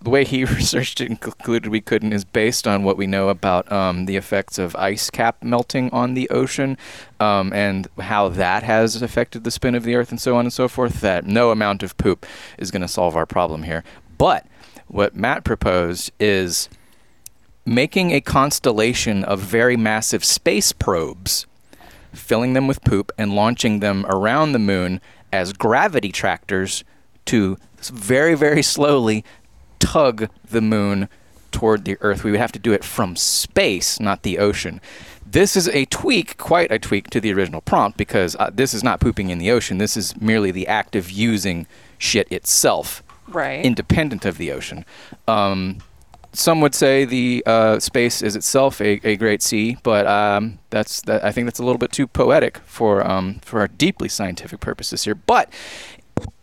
the 0.00 0.10
way 0.10 0.24
he 0.24 0.44
researched 0.44 1.00
it 1.00 1.08
and 1.08 1.20
concluded 1.20 1.70
we 1.70 1.80
couldn't 1.80 2.12
is 2.12 2.24
based 2.24 2.66
on 2.66 2.82
what 2.82 2.96
we 2.96 3.06
know 3.06 3.28
about 3.28 3.70
um, 3.70 4.06
the 4.06 4.16
effects 4.16 4.58
of 4.58 4.74
ice 4.76 5.10
cap 5.10 5.42
melting 5.42 5.90
on 5.90 6.14
the 6.14 6.28
ocean 6.30 6.76
um, 7.20 7.52
and 7.52 7.88
how 7.98 8.28
that 8.28 8.62
has 8.62 9.00
affected 9.02 9.44
the 9.44 9.50
spin 9.50 9.74
of 9.74 9.84
the 9.84 9.94
earth 9.94 10.10
and 10.10 10.20
so 10.20 10.36
on 10.36 10.44
and 10.44 10.52
so 10.52 10.68
forth. 10.68 11.00
That 11.00 11.26
no 11.26 11.50
amount 11.50 11.82
of 11.82 11.96
poop 11.96 12.26
is 12.58 12.70
going 12.70 12.82
to 12.82 12.88
solve 12.88 13.16
our 13.16 13.26
problem 13.26 13.64
here. 13.64 13.84
But 14.16 14.46
what 14.86 15.14
Matt 15.14 15.44
proposed 15.44 16.10
is 16.18 16.68
making 17.64 18.12
a 18.12 18.20
constellation 18.20 19.22
of 19.22 19.40
very 19.40 19.76
massive 19.76 20.24
space 20.24 20.72
probes 20.72 21.46
filling 22.12 22.54
them 22.54 22.66
with 22.66 22.82
poop 22.82 23.12
and 23.18 23.34
launching 23.34 23.80
them 23.80 24.06
around 24.08 24.52
the 24.52 24.58
moon 24.58 25.00
as 25.32 25.52
gravity 25.52 26.12
tractors 26.12 26.84
to 27.26 27.56
very, 27.82 28.34
very 28.34 28.62
slowly 28.62 29.24
tug 29.78 30.28
the 30.50 30.60
moon 30.60 31.08
toward 31.50 31.84
the 31.84 31.96
Earth. 32.00 32.24
We 32.24 32.30
would 32.30 32.40
have 32.40 32.52
to 32.52 32.58
do 32.58 32.72
it 32.72 32.84
from 32.84 33.16
space, 33.16 33.98
not 34.00 34.22
the 34.22 34.38
ocean. 34.38 34.80
This 35.30 35.56
is 35.56 35.68
a 35.68 35.84
tweak, 35.86 36.36
quite 36.38 36.70
a 36.72 36.78
tweak 36.78 37.10
to 37.10 37.20
the 37.20 37.32
original 37.32 37.60
prompt, 37.60 37.98
because 37.98 38.34
uh, 38.36 38.50
this 38.52 38.72
is 38.72 38.82
not 38.82 39.00
pooping 39.00 39.30
in 39.30 39.38
the 39.38 39.50
ocean. 39.50 39.78
This 39.78 39.96
is 39.96 40.18
merely 40.20 40.50
the 40.50 40.66
act 40.66 40.96
of 40.96 41.10
using 41.10 41.66
shit 41.98 42.30
itself, 42.32 43.02
Right. 43.26 43.62
independent 43.64 44.24
of 44.24 44.38
the 44.38 44.50
ocean. 44.52 44.84
Um, 45.26 45.78
some 46.32 46.60
would 46.60 46.74
say 46.74 47.04
the 47.04 47.42
uh, 47.46 47.80
space 47.80 48.22
is 48.22 48.36
itself 48.36 48.80
a, 48.80 49.00
a 49.06 49.16
great 49.16 49.42
sea, 49.42 49.76
but 49.82 50.06
um, 50.06 50.58
that's 50.70 51.00
that, 51.02 51.24
I 51.24 51.32
think 51.32 51.46
that's 51.46 51.58
a 51.58 51.64
little 51.64 51.78
bit 51.78 51.92
too 51.92 52.06
poetic 52.06 52.58
for 52.58 53.06
um, 53.06 53.40
for 53.44 53.60
our 53.60 53.68
deeply 53.68 54.08
scientific 54.08 54.60
purposes 54.60 55.04
here. 55.04 55.14
But 55.14 55.52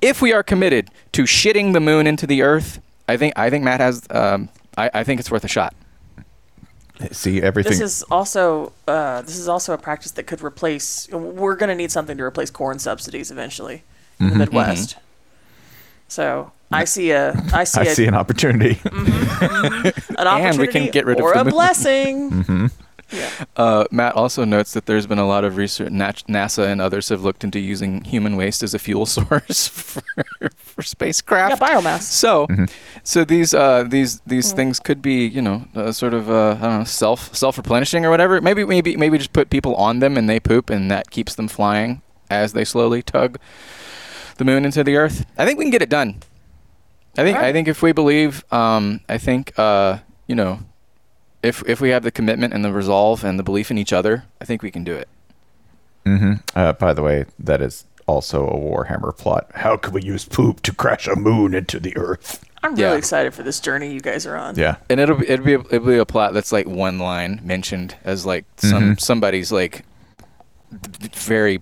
if 0.01 0.21
we 0.21 0.33
are 0.33 0.43
committed 0.43 0.89
to 1.13 1.23
shitting 1.23 1.73
the 1.73 1.79
moon 1.79 2.07
into 2.07 2.25
the 2.27 2.41
Earth, 2.41 2.81
I 3.07 3.17
think 3.17 3.33
I 3.37 3.49
think 3.49 3.63
Matt 3.63 3.79
has. 3.79 4.05
Um, 4.09 4.49
I, 4.77 4.89
I 4.93 5.03
think 5.03 5.19
it's 5.19 5.31
worth 5.31 5.43
a 5.45 5.49
shot. 5.49 5.73
See 7.11 7.41
everything. 7.41 7.71
This 7.73 7.81
is 7.81 8.03
also 8.03 8.71
uh, 8.87 9.21
this 9.21 9.37
is 9.37 9.47
also 9.49 9.73
a 9.73 9.77
practice 9.77 10.11
that 10.11 10.23
could 10.23 10.41
replace. 10.41 11.09
We're 11.11 11.55
going 11.55 11.69
to 11.69 11.75
need 11.75 11.91
something 11.91 12.17
to 12.17 12.23
replace 12.23 12.49
corn 12.49 12.79
subsidies 12.79 13.31
eventually 13.31 13.83
in 14.19 14.27
the 14.29 14.33
Mhm. 14.35 14.37
Midwest. 14.39 14.95
So 16.07 16.51
I 16.81 16.85
see 16.85 17.11
a 17.11 17.33
I 17.53 17.63
see 17.63 17.79
I 17.81 17.83
a, 17.83 17.95
see 17.95 18.05
an 18.05 18.13
opportunity. 18.15 18.79
an 18.85 20.27
opportunity 20.27 20.45
And 20.49 20.57
we 20.59 20.67
can 20.67 20.91
get 20.91 21.05
rid 21.05 21.19
of 21.19 21.23
or 21.25 21.33
the 21.33 21.41
a 21.41 21.43
moon. 21.43 21.53
blessing. 21.53 22.31
mm-hmm. 22.31 22.65
Uh, 23.55 23.85
Matt 23.91 24.15
also 24.15 24.43
notes 24.45 24.73
that 24.73 24.87
there's 24.87 25.05
been 25.05 25.19
a 25.19 25.27
lot 25.27 25.43
of 25.43 25.57
research. 25.57 25.91
NASA 25.91 26.67
and 26.67 26.81
others 26.81 27.09
have 27.09 27.23
looked 27.23 27.43
into 27.43 27.59
using 27.59 28.03
human 28.03 28.35
waste 28.35 28.63
as 28.63 28.73
a 28.73 28.79
fuel 28.79 29.05
source 29.17 29.67
for, 29.67 30.01
for 30.57 30.81
spacecraft. 30.81 31.61
Yeah, 31.61 31.67
biomass. 31.67 32.01
So, 32.01 32.47
so 33.03 33.23
these 33.23 33.53
uh, 33.53 33.83
these 33.87 34.21
these 34.21 34.51
Mm. 34.51 34.55
things 34.55 34.79
could 34.79 35.01
be, 35.03 35.27
you 35.27 35.41
know, 35.41 35.65
uh, 35.75 35.91
sort 35.91 36.15
of 36.15 36.29
uh, 36.31 36.57
I 36.59 36.61
don't 36.63 36.77
know, 36.79 36.83
self 36.83 37.33
self 37.35 37.57
replenishing 37.57 38.05
or 38.05 38.09
whatever. 38.09 38.41
Maybe 38.41 38.65
maybe 38.65 38.97
maybe 38.97 39.19
just 39.19 39.33
put 39.33 39.51
people 39.51 39.75
on 39.75 39.99
them 39.99 40.17
and 40.17 40.27
they 40.27 40.39
poop, 40.39 40.71
and 40.71 40.89
that 40.89 41.11
keeps 41.11 41.35
them 41.35 41.47
flying 41.47 42.01
as 42.31 42.53
they 42.53 42.65
slowly 42.65 43.03
tug 43.03 43.37
the 44.37 44.45
moon 44.45 44.65
into 44.65 44.83
the 44.83 44.95
Earth. 44.97 45.25
I 45.37 45.45
think 45.45 45.59
we 45.59 45.65
can 45.65 45.71
get 45.71 45.83
it 45.83 45.89
done. 45.89 46.21
I 47.17 47.23
think 47.23 47.37
I 47.37 47.51
think 47.53 47.67
if 47.67 47.81
we 47.81 47.91
believe, 47.91 48.43
um, 48.53 48.99
I 49.09 49.17
think 49.17 49.57
uh, 49.57 49.99
you 50.27 50.35
know, 50.35 50.59
if 51.43 51.63
if 51.67 51.79
we 51.81 51.89
have 51.89 52.03
the 52.03 52.11
commitment 52.11 52.53
and 52.53 52.63
the 52.65 52.71
resolve 52.71 53.23
and 53.23 53.39
the 53.39 53.43
belief 53.43 53.71
in 53.71 53.77
each 53.77 53.93
other, 53.93 54.25
I 54.41 54.45
think 54.45 54.61
we 54.61 54.71
can 54.71 54.83
do 54.83 54.93
it. 54.95 55.07
hmm 56.05 56.33
Uh, 56.55 56.73
by 56.73 56.93
the 56.93 57.01
way, 57.01 57.25
that 57.39 57.61
is 57.61 57.85
also 58.07 58.47
a 58.47 58.55
Warhammer 58.55 59.15
plot. 59.17 59.49
How 59.55 59.77
can 59.77 59.93
we 59.93 60.01
use 60.03 60.25
poop 60.25 60.61
to 60.61 60.73
crash 60.73 61.07
a 61.07 61.15
moon 61.15 61.53
into 61.55 61.79
the 61.79 61.95
Earth? 61.97 62.43
I'm 62.61 62.75
really 62.75 62.81
Yeah. 62.91 62.95
excited 62.97 63.33
for 63.33 63.43
this 63.43 63.59
journey 63.59 63.91
you 63.93 63.99
guys 64.01 64.25
are 64.25 64.35
on. 64.35 64.55
Yeah. 64.55 64.75
And 64.89 64.99
it'll 64.99 65.17
be 65.17 65.29
it'll 65.29 65.45
be 65.45 65.53
a, 65.53 65.59
it'll 65.59 65.87
be 65.87 65.97
a 65.97 66.05
plot 66.05 66.33
that's 66.33 66.51
like 66.51 66.67
one 66.67 66.99
line 66.99 67.39
mentioned 67.43 67.95
as 68.03 68.25
like 68.25 68.45
some 68.57 68.95
Mhm. 68.95 68.99
somebody's 68.99 69.51
like 69.51 69.85
d- 70.81 70.89
d- 70.99 71.09
very. 71.13 71.61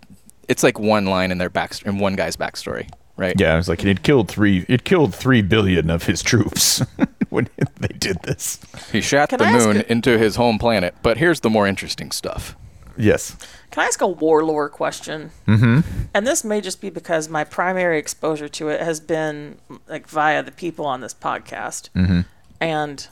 It's 0.49 0.63
like 0.63 0.77
one 0.79 1.05
line 1.05 1.31
in 1.31 1.37
their 1.37 1.49
back 1.49 1.73
in 1.85 1.99
one 1.99 2.15
guy's 2.15 2.35
backstory, 2.35 2.89
right? 3.17 3.35
Yeah, 3.39 3.53
it 3.53 3.57
was 3.57 3.69
like 3.69 3.83
it 3.85 4.03
killed 4.03 4.27
three. 4.29 4.65
It 4.67 4.83
killed 4.83 5.13
three 5.15 5.41
billion 5.41 5.89
of 5.89 6.03
his 6.03 6.21
troops 6.23 6.81
when 7.29 7.47
they 7.79 7.87
did 7.97 8.21
this. 8.23 8.59
He 8.91 9.01
shot 9.01 9.29
Can 9.29 9.39
the 9.39 9.45
I 9.45 9.51
moon 9.53 9.77
a- 9.77 9.91
into 9.91 10.17
his 10.17 10.35
home 10.35 10.57
planet. 10.59 10.95
But 11.01 11.17
here's 11.17 11.39
the 11.41 11.49
more 11.49 11.67
interesting 11.67 12.11
stuff. 12.11 12.55
Yes. 12.95 13.35
Can 13.71 13.81
I 13.83 13.87
ask 13.87 14.01
a 14.01 14.07
war 14.07 14.43
lore 14.45 14.69
question? 14.69 15.31
Mm-hmm. 15.47 15.79
And 16.13 16.27
this 16.27 16.43
may 16.43 16.61
just 16.61 16.79
be 16.79 16.91
because 16.91 17.27
my 17.27 17.43
primary 17.43 17.97
exposure 17.97 18.47
to 18.49 18.69
it 18.69 18.79
has 18.81 18.99
been 18.99 19.57
like 19.87 20.07
via 20.07 20.43
the 20.43 20.51
people 20.51 20.85
on 20.85 21.01
this 21.01 21.13
podcast 21.15 21.89
Mm-hmm. 21.95 22.21
and 22.61 23.07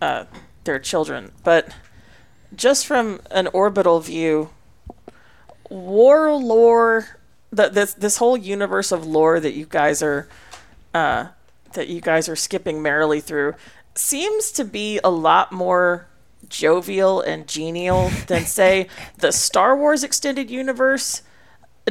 uh, 0.00 0.26
their 0.62 0.78
children. 0.78 1.32
But 1.42 1.74
just 2.54 2.86
from 2.86 3.20
an 3.32 3.48
orbital 3.48 3.98
view, 3.98 4.50
war 5.68 6.32
lore, 6.34 7.18
the, 7.54 7.68
this 7.68 7.94
this 7.94 8.16
whole 8.18 8.36
universe 8.36 8.92
of 8.92 9.06
lore 9.06 9.40
that 9.40 9.54
you 9.54 9.66
guys 9.66 10.02
are 10.02 10.28
uh, 10.92 11.28
that 11.72 11.88
you 11.88 12.00
guys 12.00 12.28
are 12.28 12.36
skipping 12.36 12.82
merrily 12.82 13.20
through 13.20 13.54
seems 13.94 14.50
to 14.52 14.64
be 14.64 14.98
a 15.04 15.10
lot 15.10 15.52
more 15.52 16.06
jovial 16.48 17.20
and 17.20 17.46
genial 17.48 18.10
than 18.26 18.44
say 18.58 18.86
the 19.18 19.32
Star 19.32 19.76
Wars 19.76 20.04
extended 20.04 20.50
universe 20.50 21.22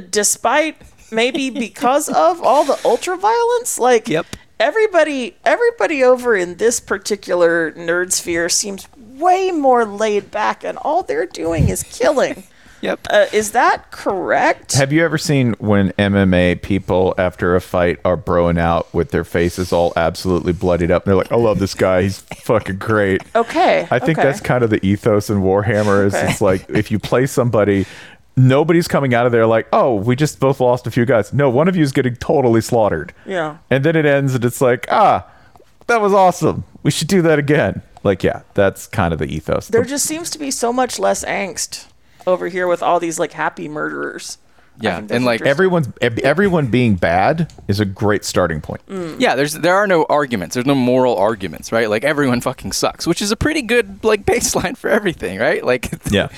despite 0.10 0.78
maybe 1.12 1.50
because 1.68 2.10
of 2.10 2.42
all 2.42 2.64
the 2.64 2.80
ultra 2.86 3.16
violence 3.18 3.78
like 3.80 4.08
Yep. 4.08 4.26
everybody 4.60 5.36
everybody 5.46 6.04
over 6.04 6.36
in 6.36 6.58
this 6.58 6.80
particular 6.80 7.72
nerd 7.74 8.12
sphere 8.12 8.50
seems 8.50 8.88
way 8.98 9.52
more 9.52 9.86
laid 9.86 10.32
back, 10.32 10.64
and 10.64 10.78
all 10.80 11.04
they're 11.04 11.26
doing 11.28 11.70
is 11.70 11.84
killing. 11.84 12.44
Yep. 12.84 13.08
Uh, 13.10 13.26
is 13.32 13.52
that 13.52 13.92
correct? 13.92 14.74
Have 14.74 14.92
you 14.92 15.06
ever 15.06 15.18
seen 15.18 15.54
when 15.54 15.92
MMA 15.92 16.62
people 16.62 17.16
after 17.18 17.56
a 17.56 17.62
fight 17.62 17.98
are 18.04 18.18
broing 18.18 18.60
out 18.60 18.94
with 18.94 19.12
their 19.12 19.24
faces 19.24 19.72
all 19.72 19.94
absolutely 19.96 20.52
bloodied 20.52 20.92
up? 20.92 21.06
They're 21.06 21.16
like, 21.16 21.32
"I 21.32 21.38
love 21.38 21.60
this 21.60 21.76
guy. 21.76 22.02
He's 22.02 22.20
fucking 22.44 22.80
great." 22.80 23.22
Okay. 23.36 23.88
I 23.90 24.00
think 24.00 24.20
okay. 24.20 24.28
that's 24.28 24.42
kind 24.42 24.66
of 24.66 24.70
the 24.70 24.86
ethos 24.86 25.30
in 25.30 25.38
Warhammer. 25.38 26.06
Is 26.08 26.14
Okay. 26.14 26.30
it's 26.30 26.42
like 26.42 26.70
if 26.70 26.92
you 26.92 27.00
play 27.00 27.26
somebody, 27.26 27.86
nobody's 28.36 28.90
coming 28.90 29.14
out 29.14 29.26
of 29.26 29.32
there 29.32 29.48
like, 29.48 29.66
"Oh, 29.72 29.96
we 29.96 30.18
just 30.18 30.42
both 30.42 30.60
lost 30.60 30.86
a 30.86 30.92
few 30.92 31.06
guys." 31.06 31.32
No, 31.32 31.50
one 31.50 31.70
of 31.70 31.78
you 31.78 31.84
is 31.84 31.94
getting 31.94 32.18
totally 32.18 32.60
slaughtered. 32.60 33.14
Yeah. 33.26 33.60
And 33.70 33.86
then 33.86 33.96
it 33.96 34.06
ends, 34.06 34.36
and 34.36 34.44
it's 34.44 34.60
like, 34.60 34.88
"Ah, 34.92 35.26
that 35.88 36.02
was 36.02 36.12
awesome. 36.14 36.66
We 36.84 36.92
should 36.92 37.08
do 37.08 37.22
that 37.22 37.40
again." 37.40 37.82
Like, 38.04 38.24
yeah, 38.24 38.42
that's 38.56 38.88
kind 38.88 39.14
of 39.14 39.20
the 39.20 39.34
ethos. 39.34 39.70
There 39.70 39.86
just 39.86 40.06
seems 40.06 40.30
to 40.32 40.38
be 40.38 40.52
so 40.52 40.74
much 40.74 41.00
less 41.00 41.24
angst 41.24 41.86
over 42.26 42.48
here 42.48 42.68
with 42.68 42.84
all 42.84 43.00
these 43.00 43.20
like 43.20 43.34
happy 43.34 43.68
murderers. 43.68 44.38
Yeah, 44.82 45.02
and 45.10 45.24
like 45.24 45.42
everyone's 45.42 45.88
everyone 46.02 46.68
being 46.68 46.96
bad 46.96 47.54
is 47.68 47.80
a 47.80 47.86
great 47.86 48.26
starting 48.26 48.60
point. 48.60 48.82
Yeah, 49.20 49.36
there's 49.36 49.54
there 49.54 49.76
are 49.76 49.88
no 49.88 50.06
arguments. 50.10 50.56
There's 50.56 50.66
no 50.66 50.76
moral 50.76 51.16
arguments, 51.16 51.72
right? 51.72 51.90
Like 51.90 52.04
everyone 52.04 52.42
fucking 52.42 52.72
sucks, 52.72 53.06
which 53.06 53.22
is 53.22 53.32
a 53.32 53.36
pretty 53.36 53.62
good 53.62 54.04
like 54.04 54.26
baseline 54.26 54.76
for 54.76 54.90
everything, 54.90 55.40
right? 55.40 55.64
Like 55.64 55.94
Yeah. 56.12 56.30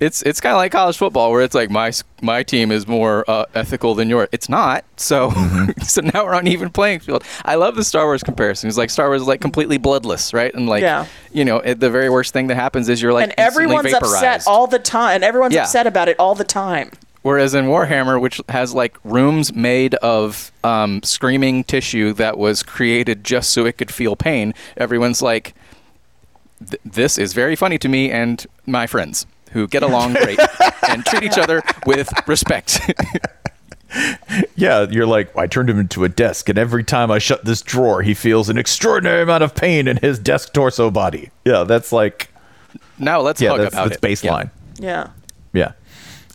it's 0.00 0.22
it's 0.22 0.40
kind 0.40 0.52
of 0.52 0.58
like 0.58 0.72
college 0.72 0.96
football 0.98 1.30
where 1.30 1.42
it's 1.42 1.54
like 1.54 1.70
my 1.70 1.92
my 2.20 2.42
team 2.42 2.72
is 2.72 2.86
more 2.88 3.24
uh, 3.28 3.44
ethical 3.54 3.94
than 3.94 4.08
yours. 4.10 4.28
It's 4.32 4.48
not. 4.48 4.84
So 4.96 5.30
so 5.82 6.00
now 6.02 6.24
we're 6.24 6.34
on 6.34 6.46
even 6.48 6.70
playing 6.70 7.00
field. 7.00 7.22
I 7.44 7.54
love 7.54 7.76
the 7.76 7.84
Star 7.84 8.04
Wars 8.06 8.22
comparison. 8.22 8.68
It's 8.68 8.76
like 8.78 8.90
Star 8.90 9.08
Wars 9.08 9.22
is 9.22 9.28
like 9.28 9.40
completely 9.40 9.78
bloodless, 9.78 10.34
right? 10.34 10.52
And 10.52 10.68
like 10.68 10.82
Yeah. 10.82 11.06
you 11.32 11.44
know, 11.44 11.58
it, 11.58 11.80
the 11.80 11.90
very 11.90 12.10
worst 12.10 12.32
thing 12.32 12.48
that 12.48 12.56
happens 12.56 12.88
is 12.88 13.00
you're 13.00 13.12
like 13.12 13.24
and 13.24 13.34
instantly 13.38 13.76
everyone's 13.76 13.94
upset 13.94 14.44
all 14.46 14.66
the 14.66 14.78
time, 14.80 15.16
and 15.16 15.24
everyone's 15.24 15.54
Yeah. 15.54 15.62
upset 15.62 15.86
about 15.86 16.08
it 16.08 16.18
all 16.18 16.34
the 16.34 16.44
time. 16.44 16.90
Whereas 17.24 17.54
in 17.54 17.64
Warhammer, 17.64 18.20
which 18.20 18.38
has 18.50 18.74
like 18.74 18.98
rooms 19.02 19.54
made 19.54 19.94
of 19.94 20.52
um, 20.62 21.02
screaming 21.02 21.64
tissue 21.64 22.12
that 22.12 22.36
was 22.36 22.62
created 22.62 23.24
just 23.24 23.48
so 23.48 23.64
it 23.64 23.78
could 23.78 23.90
feel 23.90 24.14
pain, 24.14 24.52
everyone's 24.76 25.22
like, 25.22 25.54
"This 26.84 27.16
is 27.16 27.32
very 27.32 27.56
funny 27.56 27.78
to 27.78 27.88
me 27.88 28.10
and 28.10 28.46
my 28.66 28.86
friends 28.86 29.24
who 29.52 29.66
get 29.66 29.82
along 29.82 30.12
great 30.22 30.38
and 30.86 31.02
treat 31.06 31.22
each 31.22 31.38
other 31.38 31.62
with 31.86 32.12
respect." 32.28 32.78
Yeah, 34.56 34.86
you're 34.90 35.06
like, 35.06 35.36
I 35.36 35.46
turned 35.46 35.70
him 35.70 35.78
into 35.78 36.02
a 36.02 36.08
desk, 36.08 36.48
and 36.48 36.58
every 36.58 36.82
time 36.82 37.12
I 37.12 37.18
shut 37.20 37.44
this 37.44 37.62
drawer, 37.62 38.02
he 38.02 38.12
feels 38.12 38.48
an 38.48 38.58
extraordinary 38.58 39.22
amount 39.22 39.44
of 39.44 39.54
pain 39.54 39.86
in 39.86 39.98
his 39.98 40.18
desk 40.18 40.52
torso 40.52 40.90
body. 40.90 41.30
Yeah, 41.44 41.62
that's 41.62 41.92
like, 41.92 42.28
now 42.98 43.20
let's 43.20 43.40
yeah, 43.40 43.50
hug 43.50 43.60
that's, 43.60 43.72
about 43.72 43.90
that's 43.90 44.02
it. 44.02 44.26
baseline. 44.26 44.50
Yeah. 44.80 45.10
Yeah. 45.52 45.72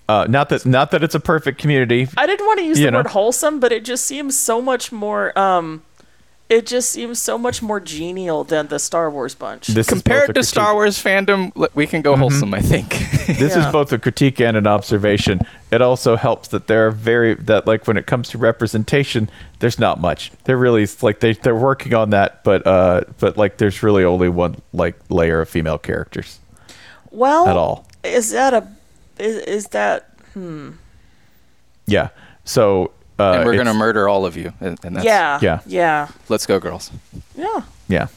Uh, 0.09 0.25
not 0.27 0.49
that 0.49 0.65
not 0.65 0.89
that 0.89 1.03
it's 1.03 1.13
a 1.13 1.19
perfect 1.19 1.59
community. 1.59 2.07
I 2.17 2.25
didn't 2.25 2.47
want 2.47 2.59
to 2.59 2.65
use 2.65 2.79
the 2.79 2.89
know. 2.89 2.97
word 2.97 3.07
wholesome, 3.07 3.59
but 3.59 3.71
it 3.71 3.85
just 3.85 4.05
seems 4.05 4.35
so 4.35 4.59
much 4.59 4.91
more. 4.91 5.37
Um, 5.37 5.83
it 6.49 6.65
just 6.65 6.89
seems 6.89 7.21
so 7.21 7.37
much 7.37 7.61
more 7.61 7.79
genial 7.79 8.43
than 8.43 8.69
the 8.69 8.79
Star 8.79 9.11
Wars 9.11 9.35
bunch. 9.35 9.67
This 9.67 9.87
Compared 9.87 10.33
to 10.33 10.43
Star 10.43 10.73
Wars 10.73 10.97
fandom, 10.97 11.51
we 11.75 11.85
can 11.85 12.01
go 12.01 12.15
wholesome, 12.15 12.55
I 12.55 12.59
think. 12.61 12.89
this 13.27 13.55
Yeah. 13.55 13.67
is 13.67 13.71
both 13.71 13.93
a 13.93 13.99
critique 13.99 14.41
and 14.41 14.57
an 14.57 14.65
observation. 14.65 15.41
It 15.71 15.83
also 15.83 16.15
helps 16.15 16.47
that 16.47 16.65
they're 16.65 16.89
very 16.89 17.35
that 17.35 17.67
like 17.67 17.85
when 17.85 17.97
it 17.97 18.07
comes 18.07 18.29
to 18.29 18.39
representation, 18.39 19.29
there's 19.59 19.77
not 19.77 20.01
much. 20.01 20.31
They're 20.45 20.57
really 20.57 20.81
it's 20.81 21.03
like 21.03 21.19
they 21.19 21.33
they're 21.33 21.55
working 21.55 21.93
on 21.93 22.09
that, 22.09 22.43
but 22.43 22.65
uh, 22.65 23.01
but 23.19 23.37
like 23.37 23.57
there's 23.57 23.83
really 23.83 24.03
only 24.03 24.29
one 24.29 24.59
like 24.73 24.95
layer 25.09 25.41
of 25.41 25.49
female 25.49 25.77
characters 25.77 26.39
well, 27.11 27.47
at 27.47 27.57
all. 27.57 27.85
is 28.03 28.31
that 28.31 28.55
a? 28.55 28.67
Is, 29.19 29.37
is 29.37 29.67
that? 29.67 30.09
Hmm. 30.33 30.71
Yeah. 31.85 32.09
So 32.45 32.91
uh, 33.19 33.33
and 33.33 33.45
we're 33.45 33.57
gonna 33.57 33.73
murder 33.73 34.07
all 34.07 34.25
of 34.25 34.37
you. 34.37 34.53
And, 34.61 34.79
and 34.83 34.95
that's, 34.95 35.05
Yeah. 35.05 35.39
Yeah. 35.41 35.59
Yeah. 35.65 36.07
Let's 36.29 36.45
go, 36.45 36.59
girls. 36.59 36.91
Yeah. 37.35 37.61
Yeah. 37.87 38.07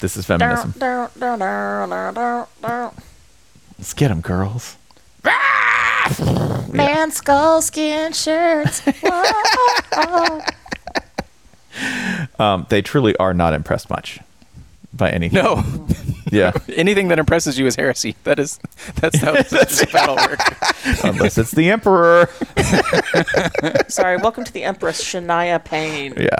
This 0.00 0.16
is 0.16 0.26
feminism. 0.26 0.72
Down, 0.78 1.10
down, 1.18 1.38
down. 1.38 2.94
Let's 3.78 3.94
get 3.94 4.08
them, 4.08 4.20
girls. 4.20 4.76
Man, 6.72 7.10
skull 7.12 7.62
skin 7.62 8.12
shirts. 8.12 8.82
Um, 12.38 12.66
they 12.68 12.82
truly 12.82 13.16
are 13.16 13.32
not 13.32 13.54
impressed 13.54 13.88
much 13.88 14.20
by 14.94 15.10
anything. 15.10 15.42
No. 15.42 15.64
Yeah. 16.30 16.52
Anything 16.68 17.08
that 17.08 17.18
impresses 17.18 17.58
you 17.58 17.66
is 17.66 17.76
heresy. 17.76 18.14
That 18.24 18.38
is 18.38 18.58
that's 18.96 19.18
how 19.18 19.32
this 19.42 19.84
battle 19.92 20.16
works. 20.16 20.44
Unless 21.04 21.36
it's 21.38 21.50
the 21.50 21.68
emperor. 21.70 22.28
Sorry. 23.88 24.16
Welcome 24.16 24.44
to 24.44 24.52
the 24.52 24.64
Empress 24.64 25.02
Shania 25.02 25.62
Payne. 25.62 26.14
Yeah. 26.16 26.36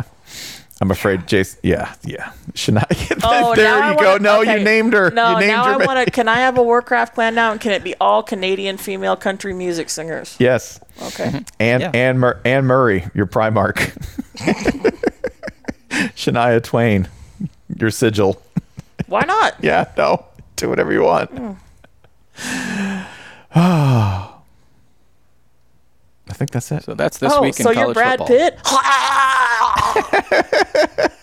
I'm 0.81 0.91
afraid 0.91 1.29
Jason. 1.29 1.61
Yeah, 1.62 1.95
yeah. 2.05 2.33
Shania. 2.55 2.85
Oh, 3.23 3.55
there 3.55 3.91
you 3.93 3.97
go. 3.99 4.12
wanna- 4.12 4.19
No, 4.23 4.41
okay. 4.41 4.59
you 4.59 4.65
named 4.65 4.95
her. 4.95 5.11
No, 5.11 5.33
you 5.35 5.41
named 5.41 5.53
now 5.53 5.65
her. 5.79 5.83
I 5.83 5.87
want 5.87 6.05
to. 6.05 6.11
Can 6.11 6.27
I 6.27 6.37
have 6.37 6.59
a 6.59 6.62
Warcraft 6.62 7.15
clan 7.15 7.35
now? 7.35 7.53
And 7.53 7.61
can 7.61 7.70
it 7.73 7.85
be 7.85 7.95
all 8.01 8.23
Canadian 8.23 8.79
female 8.79 9.15
country 9.16 9.53
music 9.55 9.91
singers? 9.91 10.37
Yes. 10.41 10.81
Okay. 11.03 11.24
Mm-hmm. 11.27 11.39
And 11.61 11.81
Yeah. 11.83 11.91
Anne, 11.95 12.19
Mur- 12.19 12.41
Anne 12.45 12.65
Murray, 12.65 13.07
your 13.15 13.27
Primarch. 13.27 13.77
Shania 15.91 16.62
Twain, 16.62 17.09
your 17.77 17.90
sigil. 17.90 18.43
Why 19.07 19.23
not? 19.23 19.55
Yeah, 19.62 19.90
no. 19.97 20.27
Do 20.57 20.69
whatever 20.69 20.93
you 20.93 21.03
want. 21.03 21.31
Hmm. 21.31 21.53
I 26.32 26.35
think 26.35 26.51
that's 26.51 26.73
it. 26.73 26.85
So 26.85 26.94
that's 26.94 27.19
this 27.19 27.32
oh, 27.32 27.43
week 27.43 27.59
in 27.61 27.65
so 27.65 27.74
college 27.74 27.78
you're 27.78 27.94
Brad 27.94 28.19
football. 28.19 28.39
Pitt? 28.39 28.59